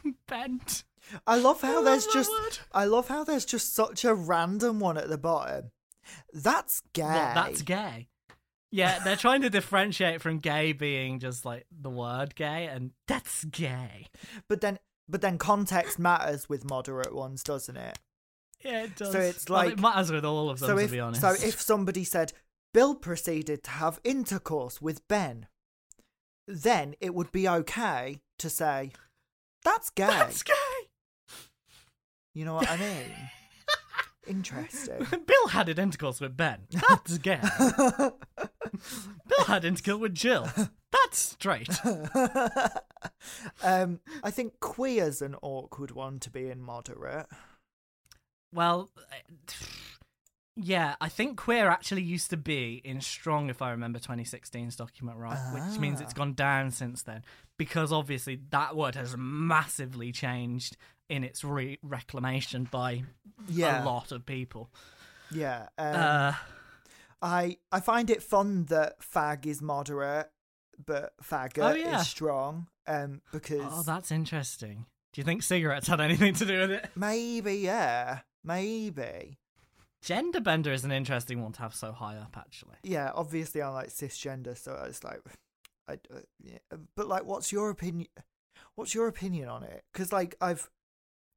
Bent. 0.27 0.83
I 1.25 1.37
love 1.37 1.61
how 1.61 1.81
there's 1.81 2.05
just. 2.07 2.29
word. 2.31 2.59
I 2.71 2.85
love 2.85 3.07
how 3.07 3.23
there's 3.23 3.45
just 3.45 3.73
such 3.73 4.03
a 4.03 4.13
random 4.13 4.79
one 4.79 4.97
at 4.97 5.07
the 5.09 5.17
bottom. 5.17 5.71
That's 6.33 6.81
gay. 6.93 7.03
What, 7.03 7.33
that's 7.35 7.61
gay. 7.61 8.07
Yeah, 8.71 8.99
they're 8.99 9.15
trying 9.15 9.41
to 9.43 9.49
differentiate 9.49 10.21
from 10.21 10.39
gay 10.39 10.73
being 10.73 11.19
just 11.19 11.45
like 11.45 11.65
the 11.71 11.89
word 11.89 12.35
gay, 12.35 12.65
and 12.67 12.91
that's 13.07 13.45
gay. 13.45 14.07
But 14.49 14.59
then, 14.61 14.79
but 15.07 15.21
then 15.21 15.37
context 15.37 15.97
matters 15.97 16.49
with 16.49 16.69
moderate 16.69 17.15
ones, 17.15 17.43
doesn't 17.43 17.77
it? 17.77 17.97
Yeah, 18.63 18.83
it 18.83 18.95
does. 18.97 19.11
So 19.13 19.19
it's 19.19 19.49
Well, 19.49 19.63
like- 19.63 19.73
it 19.73 19.79
matters 19.79 20.11
with 20.11 20.25
all 20.25 20.49
of 20.49 20.59
them, 20.59 20.67
so 20.67 20.75
to 20.77 20.83
if 20.83 20.91
be 20.91 20.99
honest. 20.99 21.21
so, 21.21 21.29
if 21.31 21.61
somebody 21.61 22.03
said 22.03 22.33
Bill 22.73 22.95
proceeded 22.95 23.63
to 23.63 23.69
have 23.71 23.99
intercourse 24.03 24.81
with 24.81 25.07
Ben. 25.07 25.47
Then 26.47 26.95
it 27.01 27.13
would 27.13 27.31
be 27.31 27.47
okay 27.47 28.21
to 28.39 28.49
say, 28.49 28.91
that's 29.67 29.89
gay. 29.89 30.07
That's 30.07 30.43
gay. 30.43 30.53
You 32.33 32.45
know 32.45 32.53
what 32.53 32.69
I 32.69 32.77
mean? 32.77 33.11
Interesting. 34.27 35.05
Bill 35.25 35.47
had 35.49 35.69
intercourse 35.69 36.21
with 36.21 36.37
Ben. 36.37 36.59
That's 36.71 37.17
gay. 37.17 37.39
Bill 37.97 39.45
had 39.45 39.65
intercourse 39.65 39.99
with 39.99 40.13
Jill. 40.13 40.47
That's 40.91 41.19
straight. 41.19 41.69
um, 43.63 43.99
I 44.23 44.31
think 44.31 44.59
queer's 44.59 45.21
an 45.21 45.35
awkward 45.41 45.91
one 45.91 46.19
to 46.19 46.29
be 46.29 46.49
in 46.49 46.61
moderate. 46.61 47.27
Well, 48.53 48.89
yeah, 50.59 50.95
I 50.99 51.07
think 51.09 51.37
queer 51.37 51.69
actually 51.69 52.01
used 52.01 52.31
to 52.31 52.37
be 52.37 52.81
in 52.83 52.99
strong, 53.01 53.49
if 53.49 53.61
I 53.61 53.69
remember 53.71 53.99
2016's 53.99 54.75
document 54.75 55.17
right, 55.19 55.37
which 55.53 55.79
means 55.79 56.01
it's 56.01 56.13
gone 56.13 56.33
down 56.33 56.71
since 56.71 57.03
then. 57.03 57.23
Because 57.57 57.91
obviously 57.91 58.39
that 58.49 58.75
word 58.75 58.95
has 58.95 59.15
massively 59.17 60.11
changed 60.11 60.75
in 61.09 61.23
its 61.23 61.43
re- 61.43 61.77
reclamation 61.83 62.67
by 62.71 63.03
Yeah, 63.47 63.83
a 63.83 63.85
lot 63.85 64.11
of 64.11 64.25
people. 64.25 64.69
yeah. 65.31 65.67
Um, 65.77 65.95
uh, 65.95 66.33
I 67.21 67.57
I 67.71 67.79
find 67.79 68.09
it 68.09 68.21
fun 68.23 68.65
that 68.65 68.99
fag 69.01 69.45
is 69.45 69.61
moderate, 69.61 70.29
but 70.83 71.13
faggot 71.23 71.71
Oh, 71.71 71.75
yeah. 71.75 72.01
is 72.01 72.07
strong. 72.07 72.67
Um, 72.87 73.21
because 73.31 73.61
oh, 73.71 73.83
that's 73.83 74.11
interesting. 74.11 74.85
Do 75.13 75.21
you 75.21 75.25
think 75.25 75.43
cigarettes 75.43 75.87
had 75.87 75.99
anything 76.01 76.33
to 76.35 76.45
do 76.45 76.59
with 76.59 76.71
it? 76.71 76.89
maybe 76.95 77.55
yeah, 77.57 78.19
maybe 78.43 79.37
Gender 80.01 80.39
bender 80.39 80.71
is 80.71 80.85
an 80.85 80.91
interesting 80.91 81.41
one 81.41 81.51
to 81.53 81.61
have 81.61 81.73
so 81.75 81.91
high 81.91 82.17
up, 82.17 82.37
actually. 82.37 82.75
yeah. 82.83 83.11
Obviously, 83.13 83.61
I'm 83.61 83.73
like 83.73 83.89
cisgender, 83.89 84.57
so 84.57 84.83
it's 84.87 85.03
like, 85.03 85.21
I 85.87 85.93
uh, 85.93 86.19
yeah. 86.41 86.59
But 86.95 87.07
like, 87.07 87.25
what's 87.25 87.51
your 87.51 87.69
opinion? 87.69 88.07
What's 88.75 88.93
your 88.93 89.07
opinion 89.07 89.49
on 89.49 89.63
it? 89.63 89.83
Because 89.91 90.11
like 90.11 90.35
I've 90.39 90.69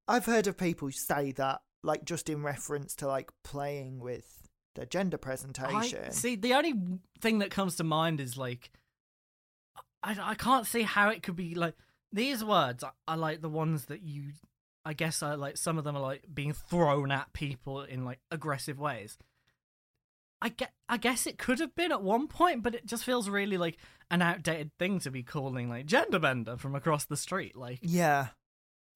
I've 0.07 0.27
heard 0.27 0.47
of 0.47 0.59
people 0.59 0.91
say 0.91 1.33
that 1.33 1.63
like 1.83 2.05
just 2.05 2.29
in 2.29 2.43
reference 2.43 2.95
to 2.97 3.07
like 3.07 3.31
playing 3.45 4.01
with 4.01 4.49
their 4.75 4.87
gender 4.87 5.19
presentation. 5.19 6.01
I, 6.07 6.11
see, 6.11 6.37
the 6.37 6.55
only 6.55 6.75
thing 7.21 7.39
that 7.39 7.51
comes 7.51 7.77
to 7.77 7.85
mind 7.85 8.21
is 8.21 8.37
like, 8.37 8.71
I, 10.03 10.17
I 10.21 10.35
can't 10.35 10.67
see 10.67 10.83
how 10.83 11.11
it 11.11 11.23
could 11.23 11.37
be 11.37 11.55
like 11.55 11.75
these 12.13 12.45
words 12.45 12.83
are, 12.83 12.95
are 13.07 13.17
like 13.17 13.41
the 13.41 13.49
ones 13.49 13.87
that 13.87 14.03
you, 14.03 14.33
I 14.85 14.93
guess, 14.95 15.23
are 15.23 15.37
like 15.37 15.57
some 15.57 15.79
of 15.79 15.85
them 15.85 15.97
are 15.97 16.03
like 16.03 16.25
being 16.33 16.53
thrown 16.53 17.11
at 17.11 17.33
people 17.33 17.83
in 17.83 18.05
like 18.05 18.21
aggressive 18.31 18.79
ways. 18.79 19.19
I 20.43 20.49
get, 20.49 20.73
I 20.89 20.97
guess 20.97 21.27
it 21.27 21.37
could 21.37 21.59
have 21.61 21.75
been 21.75 21.93
at 21.93 22.03
one 22.03 22.27
point, 22.27 22.63
but 22.63 22.75
it 22.75 22.87
just 22.87 23.05
feels 23.05 23.29
really 23.29 23.59
like 23.59 23.77
an 24.11 24.23
outdated 24.23 24.71
thing 24.79 24.99
to 25.01 25.11
be 25.11 25.23
calling 25.23 25.69
like 25.69 25.85
gender 25.85 26.19
bender 26.19 26.57
from 26.57 26.75
across 26.75 27.05
the 27.05 27.17
street. 27.17 27.55
Like, 27.57 27.79
yeah, 27.83 28.29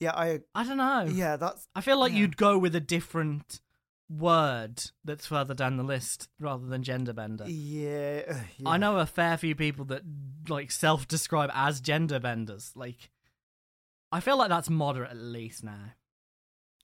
yeah. 0.01 0.12
I 0.15 0.40
I 0.55 0.65
don't 0.65 0.78
know. 0.78 1.06
yeah. 1.12 1.36
That's 1.36 1.69
I 1.74 1.82
feel 1.82 1.98
like 1.98 2.12
Yeah. 2.12 2.19
you'd 2.20 2.39
go 2.39 2.56
with 2.56 2.74
a 2.74 2.81
different 2.81 3.61
word 4.09 4.82
that's 5.05 5.27
further 5.27 5.55
down 5.55 5.77
the 5.77 5.82
list 5.82 6.28
rather 6.39 6.66
than 6.66 6.82
gender 6.82 7.12
bender. 7.12 7.44
yeah. 7.47 8.23
yeah. 8.59 8.69
I 8.69 8.77
know 8.78 8.98
a 8.98 9.06
fair 9.06 9.36
few 9.36 9.55
people 9.55 9.85
that 9.86 10.02
like 10.48 10.70
self-describe 10.70 11.51
as 11.52 11.81
gender 11.82 12.19
benders. 12.20 12.73
Like, 12.74 13.11
I 14.13 14.21
feel 14.21 14.37
like 14.39 14.49
that's 14.49 14.71
moderate 14.71 15.11
at 15.11 15.17
least 15.17 15.65
now. 15.65 15.93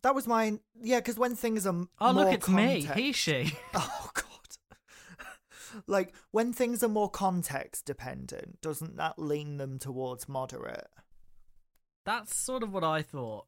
That 0.03 0.15
was 0.15 0.27
mine. 0.27 0.61
Yeah, 0.81 0.99
because 1.01 1.19
when 1.19 1.35
things 1.37 1.67
are 1.67 1.85
Oh 2.01 2.11
look, 2.13 2.33
it's 2.33 2.49
me. 2.49 2.83
context- 2.85 2.99
He, 2.99 3.13
she. 3.13 3.53
Oh 3.75 4.11
god. 4.15 4.25
like 5.87 6.15
when 6.31 6.53
things 6.53 6.83
are 6.83 6.89
more 6.89 7.11
context 7.11 7.85
dependent, 7.85 8.61
doesn't 8.61 8.97
that 8.97 9.19
lean 9.19 9.59
them 9.59 9.79
towards 9.79 10.29
moderate? 10.29 10.89
That's 12.07 12.35
sort 12.35 12.63
of 12.63 12.73
what 12.73 12.83
I 12.85 13.03
thought, 13.03 13.47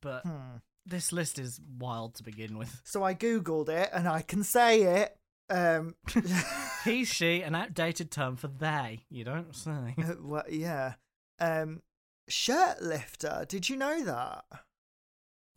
but 0.00 0.22
Hmm. 0.24 0.56
this 0.84 1.12
list 1.12 1.38
is 1.38 1.60
wild 1.78 2.16
to 2.16 2.22
begin 2.24 2.58
with. 2.58 2.80
So 2.84 3.02
I 3.04 3.14
googled 3.14 3.68
it 3.68 3.88
and 3.92 4.08
I 4.08 4.22
can 4.22 4.42
say 4.42 4.82
it. 5.02 5.16
Um, 5.48 5.94
He, 6.84 7.04
she, 7.04 7.42
an 7.42 7.54
outdated 7.54 8.10
term 8.10 8.34
for 8.34 8.48
they. 8.48 9.04
You 9.08 9.22
don't 9.22 9.54
say. 9.54 9.94
well, 10.20 10.42
yeah. 10.50 10.94
Um, 11.38 11.80
shirt 12.28 12.82
lifter. 12.82 13.44
Did 13.48 13.68
you 13.68 13.76
know 13.76 14.04
that? 14.04 14.44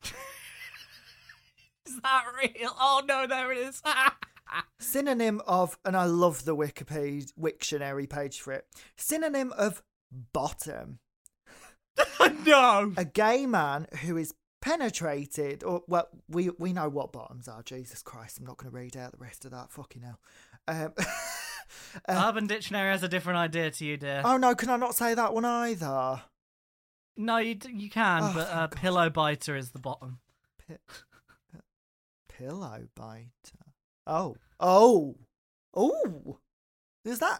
Is 1.85 1.99
that 2.01 2.23
real? 2.37 2.71
Oh 2.79 3.03
no, 3.05 3.27
there 3.27 3.51
it 3.51 3.59
is. 3.59 3.81
Synonym 4.79 5.41
of, 5.47 5.77
and 5.85 5.95
I 5.95 6.05
love 6.05 6.45
the 6.45 6.55
Wikipedia 6.55 7.31
Wiktionary 7.39 8.09
page 8.09 8.39
for 8.39 8.53
it. 8.53 8.65
Synonym 8.95 9.51
of 9.53 9.83
bottom. 10.33 10.99
no. 12.45 12.93
a 12.97 13.05
gay 13.05 13.45
man 13.45 13.87
who 14.01 14.17
is 14.17 14.33
penetrated 14.61 15.63
or 15.63 15.83
well 15.87 16.07
we 16.27 16.49
we 16.57 16.73
know 16.73 16.89
what 16.89 17.13
bottoms 17.13 17.47
are 17.47 17.61
jesus 17.61 18.01
christ 18.01 18.39
i'm 18.39 18.45
not 18.45 18.57
going 18.57 18.69
to 18.69 18.75
read 18.75 18.97
out 18.97 19.11
the 19.11 19.17
rest 19.17 19.45
of 19.45 19.51
that 19.51 19.71
fucking 19.71 20.01
hell 20.01 20.19
um, 20.67 20.91
uh, 22.09 22.27
Urban 22.27 22.47
Dictionary 22.47 22.91
has 22.91 23.03
a 23.03 23.07
different 23.07 23.37
idea 23.37 23.69
to 23.69 23.85
you, 23.85 23.95
dear. 23.95 24.23
oh 24.25 24.37
no 24.37 24.55
can 24.55 24.69
i 24.69 24.75
not 24.75 24.95
say 24.95 25.13
that 25.13 25.33
one 25.35 25.45
either 25.45 26.21
No, 27.17 27.37
you 27.37 27.55
d- 27.55 27.71
you 27.73 27.89
can, 27.89 28.23
Oh, 28.23 28.31
but 28.35 28.47
uh, 28.49 28.67
God. 28.67 28.71
pillow 28.75 29.09
biter 29.09 29.55
is 29.55 29.71
the 29.71 29.79
bottom. 29.79 30.19
pillow 32.27 32.87
biter 32.95 33.29
oh 34.05 34.35
oh 34.59 35.15
oh 35.73 36.39
is 37.05 37.19
that 37.19 37.39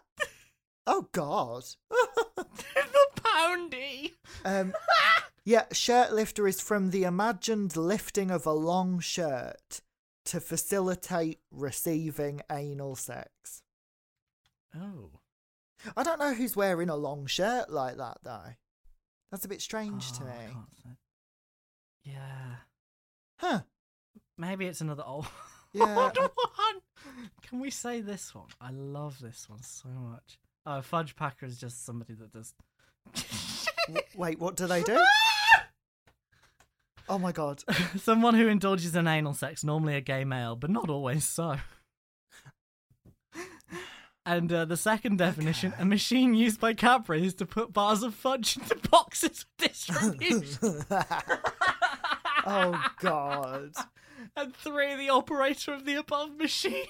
oh 0.88 1.08
god 1.12 1.64
the 1.90 3.08
poundy. 3.16 4.14
um 4.46 4.74
yeah 5.46 5.66
shirt 5.74 6.14
lifter 6.14 6.48
is 6.48 6.62
from 6.62 6.92
the 6.92 7.04
imagined 7.04 7.76
lifting 7.76 8.32
of 8.32 8.46
a 8.46 8.52
long 8.54 9.00
shirt 9.00 9.82
to 10.24 10.40
facilitate 10.40 11.40
receiving 11.52 12.42
anal 12.52 12.96
sex 12.96 13.64
Oh. 14.78 15.10
I 15.96 16.04
don't 16.04 16.20
know 16.20 16.34
who's 16.34 16.56
wearing 16.56 16.90
a 16.90 16.96
long 16.98 17.28
shirt 17.28 17.70
like 17.70 17.96
that 17.98 18.18
though. 18.24 18.56
That's 19.32 19.46
a 19.46 19.50
bit 19.50 19.62
strange 19.62 20.12
to 20.14 20.24
Oh, 20.24 20.28
I 20.28 20.48
me. 20.90 20.96
Yeah. 22.04 22.56
Huh. 23.40 23.62
Maybe 24.38 24.66
it's 24.66 24.82
another 24.82 25.04
old, 25.06 25.26
Yeah, 25.74 25.96
one. 25.96 26.14
Can 27.42 27.60
we 27.60 27.70
say 27.70 28.02
this 28.02 28.34
one? 28.34 28.48
I 28.62 28.70
love 28.72 29.20
this 29.20 29.50
one 29.50 29.62
so 29.62 29.90
much. 29.90 30.40
Oh, 30.66 30.82
Fudge 30.82 31.16
Packer 31.16 31.46
is 31.46 31.58
just 31.60 31.86
somebody 31.86 32.14
that 32.14 32.32
does. 32.32 32.54
Wait, 34.16 34.40
what 34.40 34.56
do 34.56 34.68
they 34.68 34.84
do? 34.84 35.00
Oh 37.08 37.20
my 37.20 37.32
god. 37.32 37.64
Someone 37.98 38.34
who 38.34 38.48
indulges 38.48 38.96
in 38.96 39.06
anal 39.08 39.36
sex, 39.36 39.64
normally 39.64 39.94
a 39.96 40.02
gay 40.02 40.24
male, 40.24 40.56
but 40.56 40.72
not 40.72 40.90
always 40.90 41.24
so. 41.24 41.58
And 44.26 44.52
uh, 44.52 44.66
the 44.66 44.78
second 44.78 45.20
definition, 45.20 45.74
a 45.78 45.86
machine 45.86 46.34
used 46.34 46.60
by 46.60 46.74
Cadbury's 46.74 47.36
to 47.36 47.46
put 47.46 47.72
bars 47.74 48.02
of 48.02 48.16
fudge 48.16 48.58
into 48.58 48.76
boxes 48.90 49.46
for 49.58 49.68
distribution. 49.68 50.84
oh 52.46 52.84
god. 53.00 53.72
and 54.36 54.56
three, 54.56 54.96
the 54.96 55.10
operator 55.10 55.74
of 55.74 55.86
the 55.86 55.96
above 55.96 56.38
machine. 56.38 56.88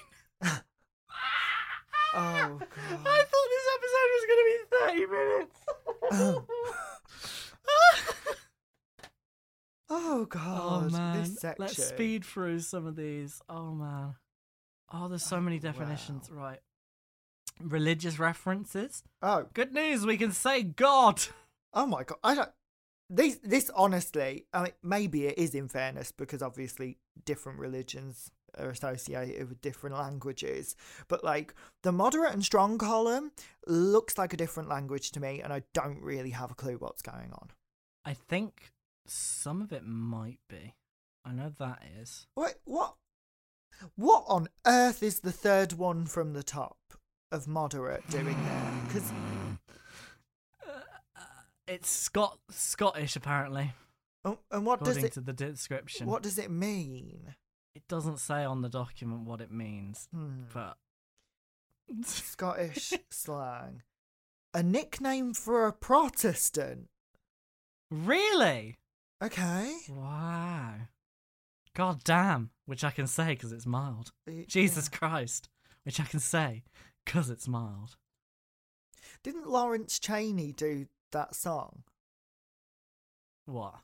Oh 2.18 2.58
God. 2.58 2.62
I 3.04 3.24
thought 3.24 3.48
this 3.50 3.66
episode 3.74 4.10
was 4.14 4.24
going 4.26 4.40
to 4.40 4.46
be 4.46 4.58
30 4.86 5.06
minutes. 5.06 5.60
Oh 6.12 6.46
oh, 9.90 10.24
god. 10.24 10.86
Oh, 10.86 10.90
man. 10.90 11.20
This 11.20 11.40
section. 11.40 11.56
Let's 11.58 11.82
speed 11.82 12.24
through 12.24 12.60
some 12.60 12.86
of 12.86 12.96
these. 12.96 13.40
Oh, 13.48 13.72
man. 13.72 14.14
Oh, 14.92 15.08
there's 15.08 15.24
so 15.24 15.40
many 15.40 15.58
definitions. 15.58 16.30
Right. 16.30 16.60
Religious 17.60 18.18
references. 18.18 19.02
Oh. 19.22 19.46
Good 19.54 19.72
news, 19.72 20.04
we 20.04 20.16
can 20.16 20.32
say 20.32 20.62
God. 20.62 21.22
Oh 21.72 21.86
my 21.86 22.04
god. 22.04 22.18
I 22.22 22.34
don't 22.34 22.50
this 23.08 23.38
this 23.42 23.70
honestly, 23.74 24.46
I 24.52 24.64
mean 24.64 24.72
maybe 24.82 25.26
it 25.26 25.38
is 25.38 25.54
in 25.54 25.68
fairness 25.68 26.12
because 26.12 26.42
obviously 26.42 26.98
different 27.24 27.58
religions 27.58 28.30
are 28.58 28.70
associated 28.70 29.48
with 29.48 29.60
different 29.60 29.96
languages. 29.96 30.76
But 31.08 31.22
like 31.22 31.54
the 31.82 31.92
moderate 31.92 32.32
and 32.32 32.44
strong 32.44 32.78
column 32.78 33.32
looks 33.66 34.18
like 34.18 34.32
a 34.32 34.36
different 34.36 34.68
language 34.68 35.12
to 35.12 35.20
me 35.20 35.40
and 35.40 35.52
I 35.52 35.62
don't 35.72 36.00
really 36.00 36.30
have 36.30 36.50
a 36.50 36.54
clue 36.54 36.76
what's 36.78 37.02
going 37.02 37.32
on. 37.32 37.50
I 38.04 38.14
think 38.14 38.72
some 39.06 39.62
of 39.62 39.72
it 39.72 39.84
might 39.84 40.40
be. 40.48 40.74
I 41.24 41.32
know 41.32 41.52
that 41.58 41.82
is. 42.00 42.26
Wait, 42.36 42.54
what 42.64 42.94
what 43.94 44.24
on 44.26 44.48
earth 44.66 45.02
is 45.02 45.20
the 45.20 45.32
third 45.32 45.74
one 45.74 46.06
from 46.06 46.32
the 46.32 46.42
top 46.42 46.78
of 47.32 47.46
moderate 47.48 48.08
doing 48.10 48.36
there? 48.44 48.72
Because 48.86 49.12
It's 51.66 51.90
Scot 51.90 52.38
Scottish 52.50 53.16
apparently, 53.16 53.72
oh, 54.24 54.38
and 54.52 54.64
what 54.64 54.78
does 54.80 54.96
according 54.96 55.04
it 55.06 55.12
to 55.14 55.20
the 55.20 55.32
description. 55.32 56.06
what 56.06 56.22
does 56.22 56.38
it 56.38 56.50
mean? 56.50 57.34
It 57.74 57.82
doesn't 57.88 58.18
say 58.20 58.44
on 58.44 58.62
the 58.62 58.68
document 58.68 59.22
what 59.22 59.40
it 59.40 59.50
means, 59.50 60.08
Hmm. 60.14 60.44
but 60.54 60.76
Scottish 62.04 62.92
slang. 63.10 63.82
A 64.54 64.62
nickname 64.62 65.34
for 65.34 65.66
a 65.66 65.72
Protestant. 65.72 66.88
Really? 67.90 68.76
Okay. 69.22 69.76
Wow. 69.90 70.74
God 71.74 72.02
damn, 72.04 72.50
which 72.64 72.84
I 72.84 72.90
can 72.90 73.06
say 73.06 73.30
because 73.30 73.52
it's 73.52 73.66
mild. 73.66 74.12
Y- 74.26 74.44
Jesus 74.48 74.88
Christ, 74.88 75.48
which 75.84 76.00
I 76.00 76.04
can 76.04 76.20
say 76.20 76.62
because 77.06 77.30
it's 77.30 77.48
mild. 77.48 77.96
Didn't 79.22 79.48
Lawrence 79.48 79.98
Chaney 79.98 80.52
do 80.52 80.86
that 81.12 81.34
song? 81.34 81.84
What? 83.46 83.76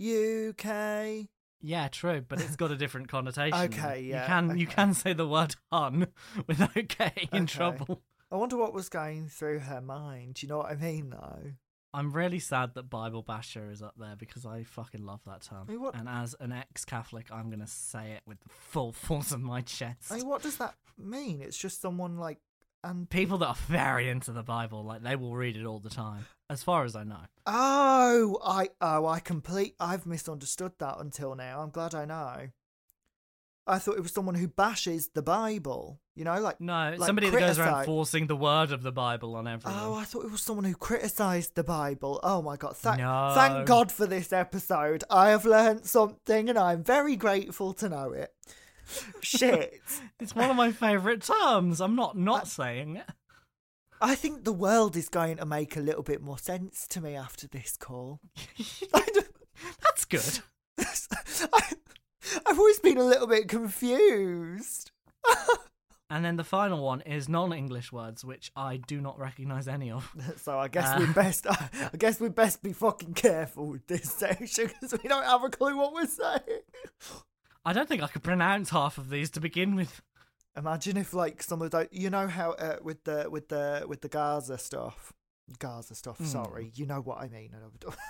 UK. 0.00 1.28
Yeah, 1.64 1.88
true, 1.88 2.24
but 2.28 2.40
it's 2.40 2.56
got 2.56 2.70
a 2.70 2.76
different 2.76 3.08
connotation. 3.08 3.52
Okay, 3.72 4.02
yeah, 4.02 4.22
You 4.22 4.26
can 4.26 4.58
you 4.58 4.66
can 4.66 4.94
say 4.94 5.12
the 5.12 5.26
word 5.26 5.56
"hun" 5.72 6.08
without 6.46 6.74
getting 6.74 7.28
in 7.32 7.46
trouble. 7.46 8.02
I 8.30 8.36
wonder 8.36 8.56
what 8.56 8.74
was 8.74 8.88
going 8.88 9.28
through 9.28 9.60
her 9.60 9.80
mind. 9.80 10.34
Do 10.34 10.46
you 10.46 10.48
know 10.50 10.58
what 10.58 10.70
I 10.70 10.76
mean, 10.76 11.10
though? 11.10 11.52
I'm 11.94 12.12
really 12.12 12.38
sad 12.38 12.74
that 12.74 12.88
Bible 12.88 13.22
basher 13.22 13.70
is 13.70 13.82
up 13.82 13.94
there 13.98 14.16
because 14.16 14.46
I 14.46 14.62
fucking 14.64 15.04
love 15.04 15.20
that 15.26 15.42
term. 15.42 15.66
I 15.68 15.72
mean, 15.72 15.80
what- 15.82 15.94
And 15.94 16.08
as 16.08 16.34
an 16.40 16.50
ex-Catholic, 16.52 17.30
I'm 17.30 17.50
gonna 17.50 17.66
say 17.66 18.12
it 18.12 18.22
with 18.26 18.40
the 18.40 18.48
full 18.48 18.92
force 18.92 19.30
of 19.32 19.40
my 19.42 19.60
chest. 19.60 20.10
I 20.10 20.16
mean, 20.16 20.26
what 20.26 20.42
does 20.42 20.56
that 20.56 20.74
mean? 20.96 21.42
It's 21.42 21.58
just 21.58 21.80
someone 21.80 22.16
like 22.16 22.38
and 22.84 23.08
People 23.08 23.38
that 23.38 23.46
are 23.46 23.54
very 23.54 24.08
into 24.08 24.32
the 24.32 24.42
Bible, 24.42 24.82
like 24.82 25.02
they 25.02 25.14
will 25.14 25.36
read 25.36 25.56
it 25.56 25.64
all 25.64 25.78
the 25.78 25.88
time, 25.90 26.26
as 26.50 26.64
far 26.64 26.84
as 26.84 26.96
I 26.96 27.04
know. 27.04 27.20
oh, 27.46 28.38
I 28.44 28.70
oh, 28.80 29.06
I 29.06 29.20
complete. 29.20 29.76
I've 29.78 30.04
misunderstood 30.04 30.72
that 30.78 30.98
until 30.98 31.36
now. 31.36 31.60
I'm 31.60 31.70
glad 31.70 31.94
I 31.94 32.04
know. 32.06 32.48
I 33.66 33.78
thought 33.78 33.96
it 33.96 34.02
was 34.02 34.12
someone 34.12 34.34
who 34.34 34.48
bashes 34.48 35.08
the 35.14 35.22
Bible. 35.22 36.00
You 36.14 36.24
know, 36.24 36.40
like 36.40 36.60
No, 36.60 36.94
like 36.98 37.06
somebody 37.06 37.30
that 37.30 37.38
goes 37.38 37.58
around 37.58 37.84
forcing 37.86 38.26
the 38.26 38.36
word 38.36 38.72
of 38.72 38.82
the 38.82 38.92
Bible 38.92 39.34
on 39.36 39.46
everyone. 39.46 39.80
Oh, 39.80 39.94
I 39.94 40.04
thought 40.04 40.24
it 40.24 40.30
was 40.30 40.42
someone 40.42 40.64
who 40.64 40.74
criticised 40.74 41.54
the 41.54 41.64
Bible. 41.64 42.20
Oh 42.22 42.42
my 42.42 42.56
god! 42.56 42.76
Thank, 42.76 42.98
No. 42.98 43.32
thank 43.34 43.66
God 43.66 43.90
for 43.90 44.06
this 44.06 44.32
episode. 44.32 45.04
I 45.08 45.30
have 45.30 45.44
learned 45.44 45.86
something, 45.86 46.48
and 46.48 46.58
I'm 46.58 46.82
very 46.84 47.16
grateful 47.16 47.72
to 47.74 47.88
know 47.88 48.12
it. 48.12 48.32
Shit! 49.20 49.80
It's 50.20 50.34
one 50.36 50.50
of 50.50 50.56
my 50.56 50.70
favourite 50.72 51.22
terms. 51.22 51.80
I'm 51.80 51.96
not 51.96 52.16
not 52.16 52.46
saying 52.48 52.96
it. 52.96 53.06
I 54.00 54.16
think 54.16 54.44
the 54.44 54.52
world 54.52 54.96
is 54.96 55.08
going 55.08 55.36
to 55.36 55.46
make 55.46 55.76
a 55.76 55.80
little 55.80 56.02
bit 56.02 56.20
more 56.20 56.38
sense 56.38 56.86
to 56.88 57.00
me 57.00 57.14
after 57.14 57.46
this 57.46 57.76
call. 57.76 58.20
That's 58.92 60.04
good. 60.08 60.40
I, 60.78 61.62
I've 62.46 62.58
always 62.58 62.78
been 62.80 62.98
a 62.98 63.04
little 63.04 63.26
bit 63.26 63.48
confused. 63.48 64.90
And 66.10 66.22
then 66.22 66.36
the 66.36 66.44
final 66.44 66.84
one 66.84 67.00
is 67.00 67.26
non-English 67.26 67.90
words, 67.90 68.22
which 68.22 68.52
I 68.54 68.76
do 68.76 69.00
not 69.00 69.18
recognise 69.18 69.66
any 69.66 69.90
of. 69.90 70.14
So 70.36 70.58
I 70.58 70.68
guess 70.68 70.88
Uh. 70.88 70.96
we 71.06 71.10
best, 71.14 71.46
I 71.48 71.96
guess 71.98 72.20
we 72.20 72.28
best 72.28 72.62
be 72.62 72.74
fucking 72.74 73.14
careful 73.14 73.66
with 73.68 73.86
this 73.86 74.12
section 74.12 74.66
because 74.66 74.92
we 75.02 75.08
don't 75.08 75.24
have 75.24 75.42
a 75.42 75.48
clue 75.48 75.74
what 75.74 75.94
we're 75.94 76.04
saying. 76.06 76.60
I 77.64 77.72
don't 77.72 77.88
think 77.88 78.02
I 78.02 78.08
could 78.08 78.22
pronounce 78.22 78.68
half 78.68 78.98
of 78.98 79.08
these 79.08 79.30
to 79.30 79.40
begin 79.40 79.74
with. 79.74 80.02
Imagine 80.54 80.98
if 80.98 81.14
like 81.14 81.42
some 81.42 81.62
of 81.62 81.70
those, 81.70 81.88
you 81.90 82.10
know 82.10 82.28
how 82.28 82.50
uh, 82.52 82.76
with 82.82 83.04
the 83.04 83.28
with 83.30 83.48
the 83.48 83.86
with 83.88 84.02
the 84.02 84.08
Gaza 84.10 84.58
stuff, 84.58 85.14
Gaza 85.58 85.94
stuff. 85.94 86.18
Hmm. 86.18 86.24
Sorry, 86.24 86.72
you 86.74 86.86
know 86.86 87.00
what 87.00 87.18
I 87.18 87.28
mean. 87.28 87.54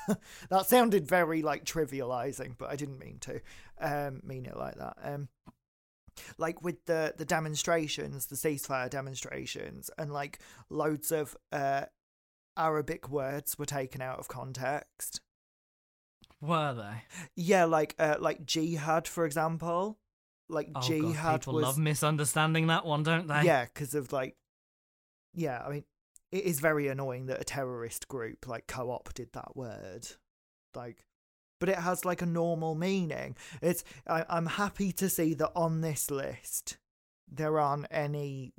that 0.51 0.67
sounded 0.67 1.07
very 1.07 1.43
like 1.43 1.65
trivializing, 1.65 2.55
but 2.59 2.71
I 2.71 2.77
didn't 2.77 2.99
mean 2.99 3.19
to 3.21 3.41
um, 3.81 4.21
mean 4.25 4.47
it 4.47 4.57
like 4.57 4.77
that. 4.77 4.97
Um, 5.03 5.29
like 6.39 6.63
with 6.63 6.85
the 6.87 7.15
the 7.17 7.25
demonstrations, 7.25 8.27
the 8.27 8.37
ceasefire 8.37 8.91
demonstrations, 8.91 9.91
and 9.99 10.13
like 10.13 10.39
loads 10.71 11.13
of 11.13 11.37
uh, 11.53 11.87
Arabic 12.57 13.09
words 13.09 13.59
were 13.59 13.67
taken 13.67 14.01
out 14.01 14.19
of 14.19 14.29
context. 14.29 15.21
Were 16.41 16.75
they? 16.75 17.05
Yeah, 17.37 17.65
like 17.65 17.95
uh, 17.99 18.17
like 18.19 18.45
jihad, 18.45 19.07
for 19.07 19.25
example. 19.25 19.99
Like 20.49 20.69
Oh 20.75 20.81
jihad 20.81 21.15
God, 21.15 21.41
people 21.41 21.55
was 21.55 21.63
love 21.63 21.79
misunderstanding 21.79 22.67
that 22.67 22.85
one, 22.85 23.05
don't 23.05 23.27
they? 23.27 23.43
yeah, 23.43 23.65
because 23.65 23.95
of 23.95 24.13
like, 24.13 24.37
yeah, 25.35 25.63
I 25.65 25.71
mean, 25.71 25.85
it 26.33 26.45
is 26.45 26.61
very 26.61 26.89
annoying 26.89 27.27
that 27.27 27.41
a 27.41 27.45
terrorist 27.45 28.09
group 28.09 28.49
like 28.49 28.67
co-opted 28.67 29.29
that 29.35 29.55
word, 29.55 30.09
like, 30.75 31.05
but 31.61 31.69
it 31.69 31.79
has 31.79 32.05
like 32.05 32.23
a 32.23 32.27
normal 32.27 32.75
meaning. 32.75 33.37
It's 33.61 33.85
I, 34.09 34.25
I'm 34.29 34.47
happy 34.47 34.91
to 34.93 35.09
see 35.09 35.35
that 35.35 35.53
on 35.55 35.83
this 35.83 36.11
list 36.11 36.79
there 37.31 37.61
aren't 37.61 37.87
any, 37.91 38.53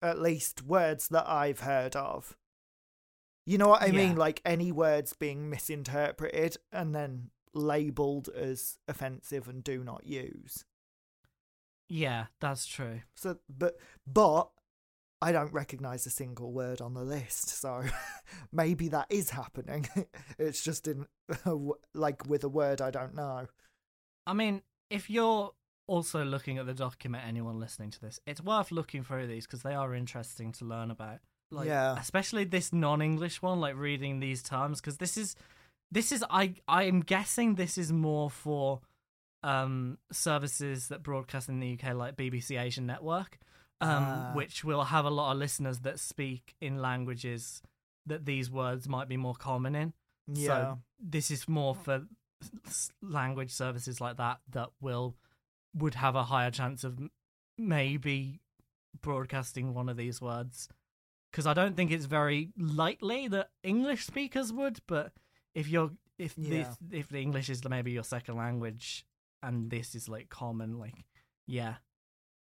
at 0.00 0.20
least 0.20 0.62
words 0.62 1.08
that 1.08 1.28
I've 1.28 1.60
heard 1.60 1.96
of. 1.96 2.36
You 3.44 3.58
know 3.58 3.68
what 3.68 3.82
I 3.82 3.92
mean? 3.92 4.16
Like 4.16 4.42
any 4.44 4.72
words 4.72 5.12
being 5.12 5.48
misinterpreted 5.48 6.56
and 6.72 6.94
then 6.94 7.30
labeled 7.54 8.28
as 8.28 8.78
offensive 8.88 9.48
and 9.48 9.62
do 9.62 9.84
not 9.84 10.06
use. 10.06 10.64
Yeah, 11.88 12.26
that's 12.40 12.66
true. 12.66 13.02
So, 13.14 13.38
but 13.48 13.76
but 14.06 14.48
I 15.22 15.32
don't 15.32 15.52
recognise 15.52 16.06
a 16.06 16.10
single 16.10 16.52
word 16.52 16.80
on 16.80 16.94
the 16.94 17.02
list. 17.02 17.48
So 17.48 17.82
maybe 18.52 18.88
that 18.88 19.06
is 19.10 19.30
happening. 19.30 19.88
it's 20.38 20.62
just 20.62 20.86
in 20.86 21.06
like 21.94 22.26
with 22.26 22.44
a 22.44 22.48
word 22.48 22.80
I 22.80 22.90
don't 22.90 23.14
know. 23.14 23.46
I 24.26 24.32
mean, 24.34 24.62
if 24.90 25.08
you're 25.08 25.52
also 25.86 26.24
looking 26.24 26.58
at 26.58 26.66
the 26.66 26.74
document, 26.74 27.24
anyone 27.26 27.60
listening 27.60 27.90
to 27.92 28.00
this, 28.00 28.20
it's 28.26 28.40
worth 28.42 28.70
looking 28.72 29.04
through 29.04 29.26
these 29.28 29.46
because 29.46 29.62
they 29.62 29.74
are 29.74 29.94
interesting 29.94 30.52
to 30.52 30.64
learn 30.64 30.90
about. 30.90 31.18
Like, 31.50 31.68
Yeah. 31.68 31.96
especially 31.98 32.44
this 32.44 32.72
non-English 32.72 33.40
one, 33.40 33.60
like 33.60 33.76
reading 33.76 34.18
these 34.18 34.42
terms, 34.42 34.80
because 34.80 34.96
this 34.98 35.16
is, 35.16 35.36
this 35.92 36.10
is, 36.10 36.24
I, 36.28 36.54
I 36.66 36.84
am 36.84 37.00
guessing 37.00 37.54
this 37.54 37.78
is 37.78 37.92
more 37.92 38.28
for, 38.30 38.80
um, 39.44 39.98
services 40.10 40.88
that 40.88 41.04
broadcast 41.04 41.48
in 41.48 41.60
the 41.60 41.78
UK, 41.80 41.94
like 41.94 42.16
BBC 42.16 42.60
Asian 42.60 42.84
Network, 42.84 43.38
um, 43.80 43.88
Ah. 44.04 44.32
which 44.34 44.64
will 44.64 44.84
have 44.84 45.04
a 45.04 45.10
lot 45.10 45.32
of 45.32 45.38
listeners 45.38 45.80
that 45.80 45.98
speak 46.00 46.54
in 46.60 46.80
languages 46.80 47.62
that 48.06 48.24
these 48.24 48.50
words 48.50 48.88
might 48.88 49.08
be 49.08 49.16
more 49.16 49.34
common 49.34 49.74
in. 49.74 49.92
Yeah. 50.26 50.46
So 50.46 50.78
this 50.98 51.30
is 51.30 51.48
more 51.48 51.74
for 51.74 52.06
language 53.02 53.50
services 53.50 54.00
like 54.00 54.16
that 54.16 54.40
that 54.50 54.70
will 54.80 55.16
would 55.74 55.94
have 55.94 56.14
a 56.16 56.24
higher 56.24 56.50
chance 56.50 56.84
of 56.84 56.98
maybe 57.58 58.40
broadcasting 59.02 59.74
one 59.74 59.88
of 59.88 59.96
these 59.96 60.20
words 60.22 60.68
because 61.30 61.46
I 61.46 61.52
don't 61.54 61.76
think 61.76 61.90
it's 61.90 62.06
very 62.06 62.50
likely 62.56 63.28
that 63.28 63.50
English 63.62 64.06
speakers 64.06 64.52
would. 64.52 64.80
But 64.86 65.12
if 65.54 65.68
you're 65.68 65.92
if 66.18 66.34
Yeah. 66.38 66.48
this, 66.50 66.78
if 66.90 67.08
the 67.10 67.20
English 67.20 67.50
is 67.50 67.62
maybe 67.68 67.92
your 67.92 68.04
second 68.04 68.36
language 68.36 69.04
and 69.42 69.70
this 69.70 69.94
is 69.94 70.08
like 70.08 70.28
common, 70.30 70.78
like 70.78 71.04
yeah, 71.46 71.76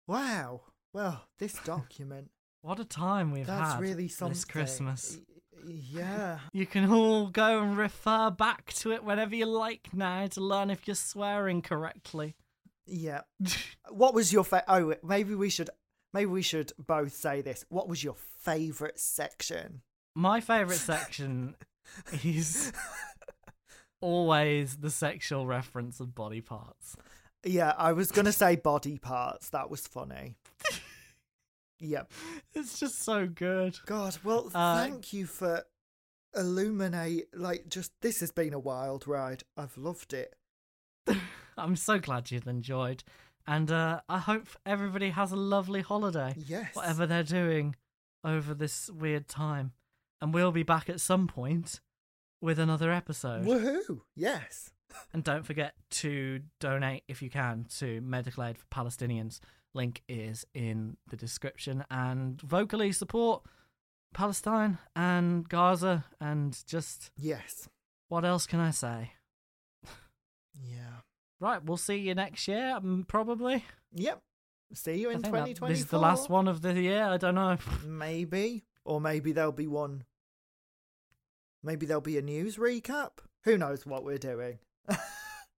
wow. 0.07 0.61
Well, 0.93 1.21
this 1.39 1.53
document 1.65 2.29
what 2.61 2.79
a 2.79 2.85
time 2.85 3.31
we've 3.31 3.45
that's 3.45 3.73
had 3.73 3.81
really 3.81 4.07
something. 4.07 4.33
this 4.33 4.45
Christmas. 4.45 5.17
Yeah. 5.65 6.39
You 6.53 6.65
can 6.65 6.89
all 6.91 7.27
go 7.27 7.61
and 7.61 7.77
refer 7.77 8.29
back 8.29 8.71
to 8.75 8.91
it 8.93 9.03
whenever 9.03 9.35
you 9.35 9.45
like 9.45 9.89
now 9.93 10.27
to 10.27 10.41
learn 10.41 10.69
if 10.69 10.87
you're 10.87 10.95
swearing 10.95 11.61
correctly. 11.61 12.35
Yeah. 12.85 13.21
What 13.89 14.13
was 14.13 14.31
your 14.31 14.43
fa- 14.45 14.63
Oh, 14.67 14.95
maybe 15.03 15.35
we 15.35 15.49
should 15.49 15.69
maybe 16.13 16.31
we 16.31 16.41
should 16.41 16.71
both 16.79 17.13
say 17.13 17.41
this. 17.41 17.65
What 17.69 17.87
was 17.89 18.03
your 18.03 18.15
favorite 18.39 18.99
section? 18.99 19.81
My 20.15 20.39
favourite 20.41 20.79
section 20.79 21.55
is 22.23 22.71
always 24.01 24.77
the 24.77 24.89
sexual 24.89 25.47
reference 25.47 25.99
of 25.99 26.15
body 26.15 26.41
parts. 26.41 26.95
Yeah, 27.45 27.73
I 27.77 27.93
was 27.93 28.11
going 28.11 28.25
to 28.25 28.31
say 28.31 28.55
body 28.55 28.97
parts. 28.97 29.49
That 29.49 29.69
was 29.69 29.85
funny. 29.87 30.37
Yep. 31.83 32.11
It's 32.53 32.79
just 32.79 33.03
so 33.03 33.27
good. 33.27 33.77
God, 33.85 34.17
well, 34.23 34.49
Uh, 34.53 34.77
thank 34.77 35.13
you 35.13 35.25
for 35.25 35.63
illuminate. 36.35 37.27
Like, 37.33 37.67
just 37.69 37.91
this 38.01 38.19
has 38.21 38.31
been 38.31 38.53
a 38.53 38.59
wild 38.59 39.07
ride. 39.07 39.43
I've 39.57 39.77
loved 39.77 40.13
it. 40.13 40.35
I'm 41.57 41.75
so 41.75 41.99
glad 41.99 42.31
you've 42.31 42.47
enjoyed. 42.47 43.03
And 43.45 43.69
uh, 43.71 44.01
I 44.07 44.19
hope 44.19 44.47
everybody 44.65 45.09
has 45.09 45.31
a 45.31 45.35
lovely 45.35 45.81
holiday, 45.81 46.33
Yes. 46.47 46.73
whatever 46.75 47.05
they're 47.05 47.23
doing 47.23 47.75
over 48.23 48.53
this 48.53 48.89
weird 48.89 49.27
time. 49.27 49.73
And 50.21 50.33
we'll 50.33 50.53
be 50.53 50.63
back 50.63 50.89
at 50.89 51.01
some 51.01 51.27
point 51.27 51.81
with 52.41 52.57
another 52.57 52.91
episode. 52.91 53.45
Woohoo! 53.45 54.01
Yes. 54.15 54.71
And 55.11 55.23
don't 55.23 55.45
forget 55.45 55.73
to 55.89 56.39
donate 56.61 57.03
if 57.09 57.21
you 57.21 57.29
can 57.29 57.65
to 57.79 57.99
Medical 58.01 58.43
Aid 58.45 58.57
for 58.57 58.65
Palestinians. 58.67 59.39
Link 59.73 60.01
is 60.07 60.45
in 60.53 60.97
the 61.09 61.15
description. 61.17 61.83
And 61.89 62.41
vocally 62.41 62.91
support 62.91 63.43
Palestine 64.13 64.77
and 64.95 65.47
Gaza 65.49 66.05
and 66.21 66.61
just 66.67 67.11
Yes. 67.17 67.67
what 68.09 68.23
else 68.25 68.45
can 68.45 68.59
I 68.59 68.71
say? 68.71 69.13
Yeah. 70.53 71.01
Right, 71.39 71.63
we'll 71.63 71.77
see 71.77 71.95
you 71.97 72.13
next 72.15 72.47
year, 72.47 72.75
um, 72.75 73.05
probably. 73.07 73.65
Yep. 73.93 74.21
see 74.75 74.99
you 74.99 75.09
in 75.09 75.21
think 75.21 75.33
that- 75.33 75.39
2024. 75.55 75.67
this 75.69 75.79
is 75.81 75.85
the 75.87 75.99
last 75.99 76.29
one 76.29 76.47
of 76.47 76.61
the 76.61 76.73
year. 76.79 77.03
I 77.03 77.17
don't 77.17 77.35
know. 77.35 77.57
Maybe. 77.85 78.63
Or 78.85 78.99
maybe 78.99 79.31
there'll 79.31 79.51
be 79.51 79.67
one. 79.67 80.03
Maybe 81.61 81.85
there'll 81.85 82.01
be 82.01 82.17
a 82.17 82.21
news 82.21 82.57
recap. 82.57 83.11
Who 83.43 83.57
knows 83.57 83.85
what 83.85 84.03
we're 84.03 84.17
doing? 84.17 84.59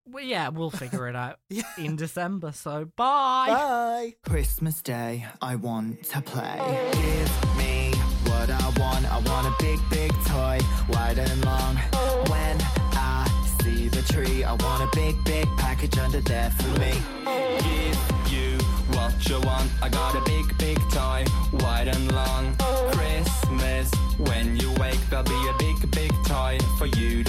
Well, 0.07 0.23
yeah, 0.23 0.49
we'll 0.49 0.69
figure 0.69 1.07
it 1.07 1.15
out 1.15 1.40
Yeah. 1.49 1.64
in 1.77 1.95
December. 1.95 2.52
So 2.52 2.86
bye. 2.95 3.48
Bye. 3.49 4.14
Christmas 4.23 4.82
Day, 4.82 5.26
I 5.41 5.56
want 5.56 6.03
to 6.11 6.22
play. 6.22 6.57
Oh. 6.60 6.91
Give 6.94 7.57
me 7.57 7.91
what 8.30 8.49
I 8.49 8.65
want. 8.80 9.06
I 9.11 9.18
want 9.30 9.48
a 9.48 9.64
big, 9.64 9.80
big 9.90 10.11
toy, 10.26 10.60
wide 10.90 11.18
and 11.18 11.45
long. 11.45 11.80
Oh. 11.94 12.23
When 12.30 12.57
I 12.94 13.27
see 13.64 13.88
the 13.88 14.02
tree, 14.14 14.44
I 14.44 14.52
want 14.53 14.84
a 14.84 14.95
big, 14.95 15.15
big 15.26 15.48
package 15.57 15.98
under 15.98 16.22
there 16.22 16.52
for 16.52 16.80
me. 16.80 16.91
Oh. 17.26 17.57
Give 17.64 18.32
you 18.34 18.57
what 18.95 19.27
you 19.27 19.40
want. 19.41 19.72
I 19.82 19.90
got 19.90 20.15
a 20.15 20.22
big, 20.22 20.56
big 20.60 20.77
toy, 20.91 21.26
wide 21.64 21.88
and 21.88 22.11
long. 22.11 22.56
Christmas, 22.91 23.91
when 24.19 24.56
you 24.57 24.72
wake, 24.80 24.99
there'll 25.10 25.26
be 25.26 25.48
a 25.49 25.56
big, 25.57 25.91
big 25.91 26.11
toy 26.27 26.60
for 26.77 26.86
you 26.86 27.23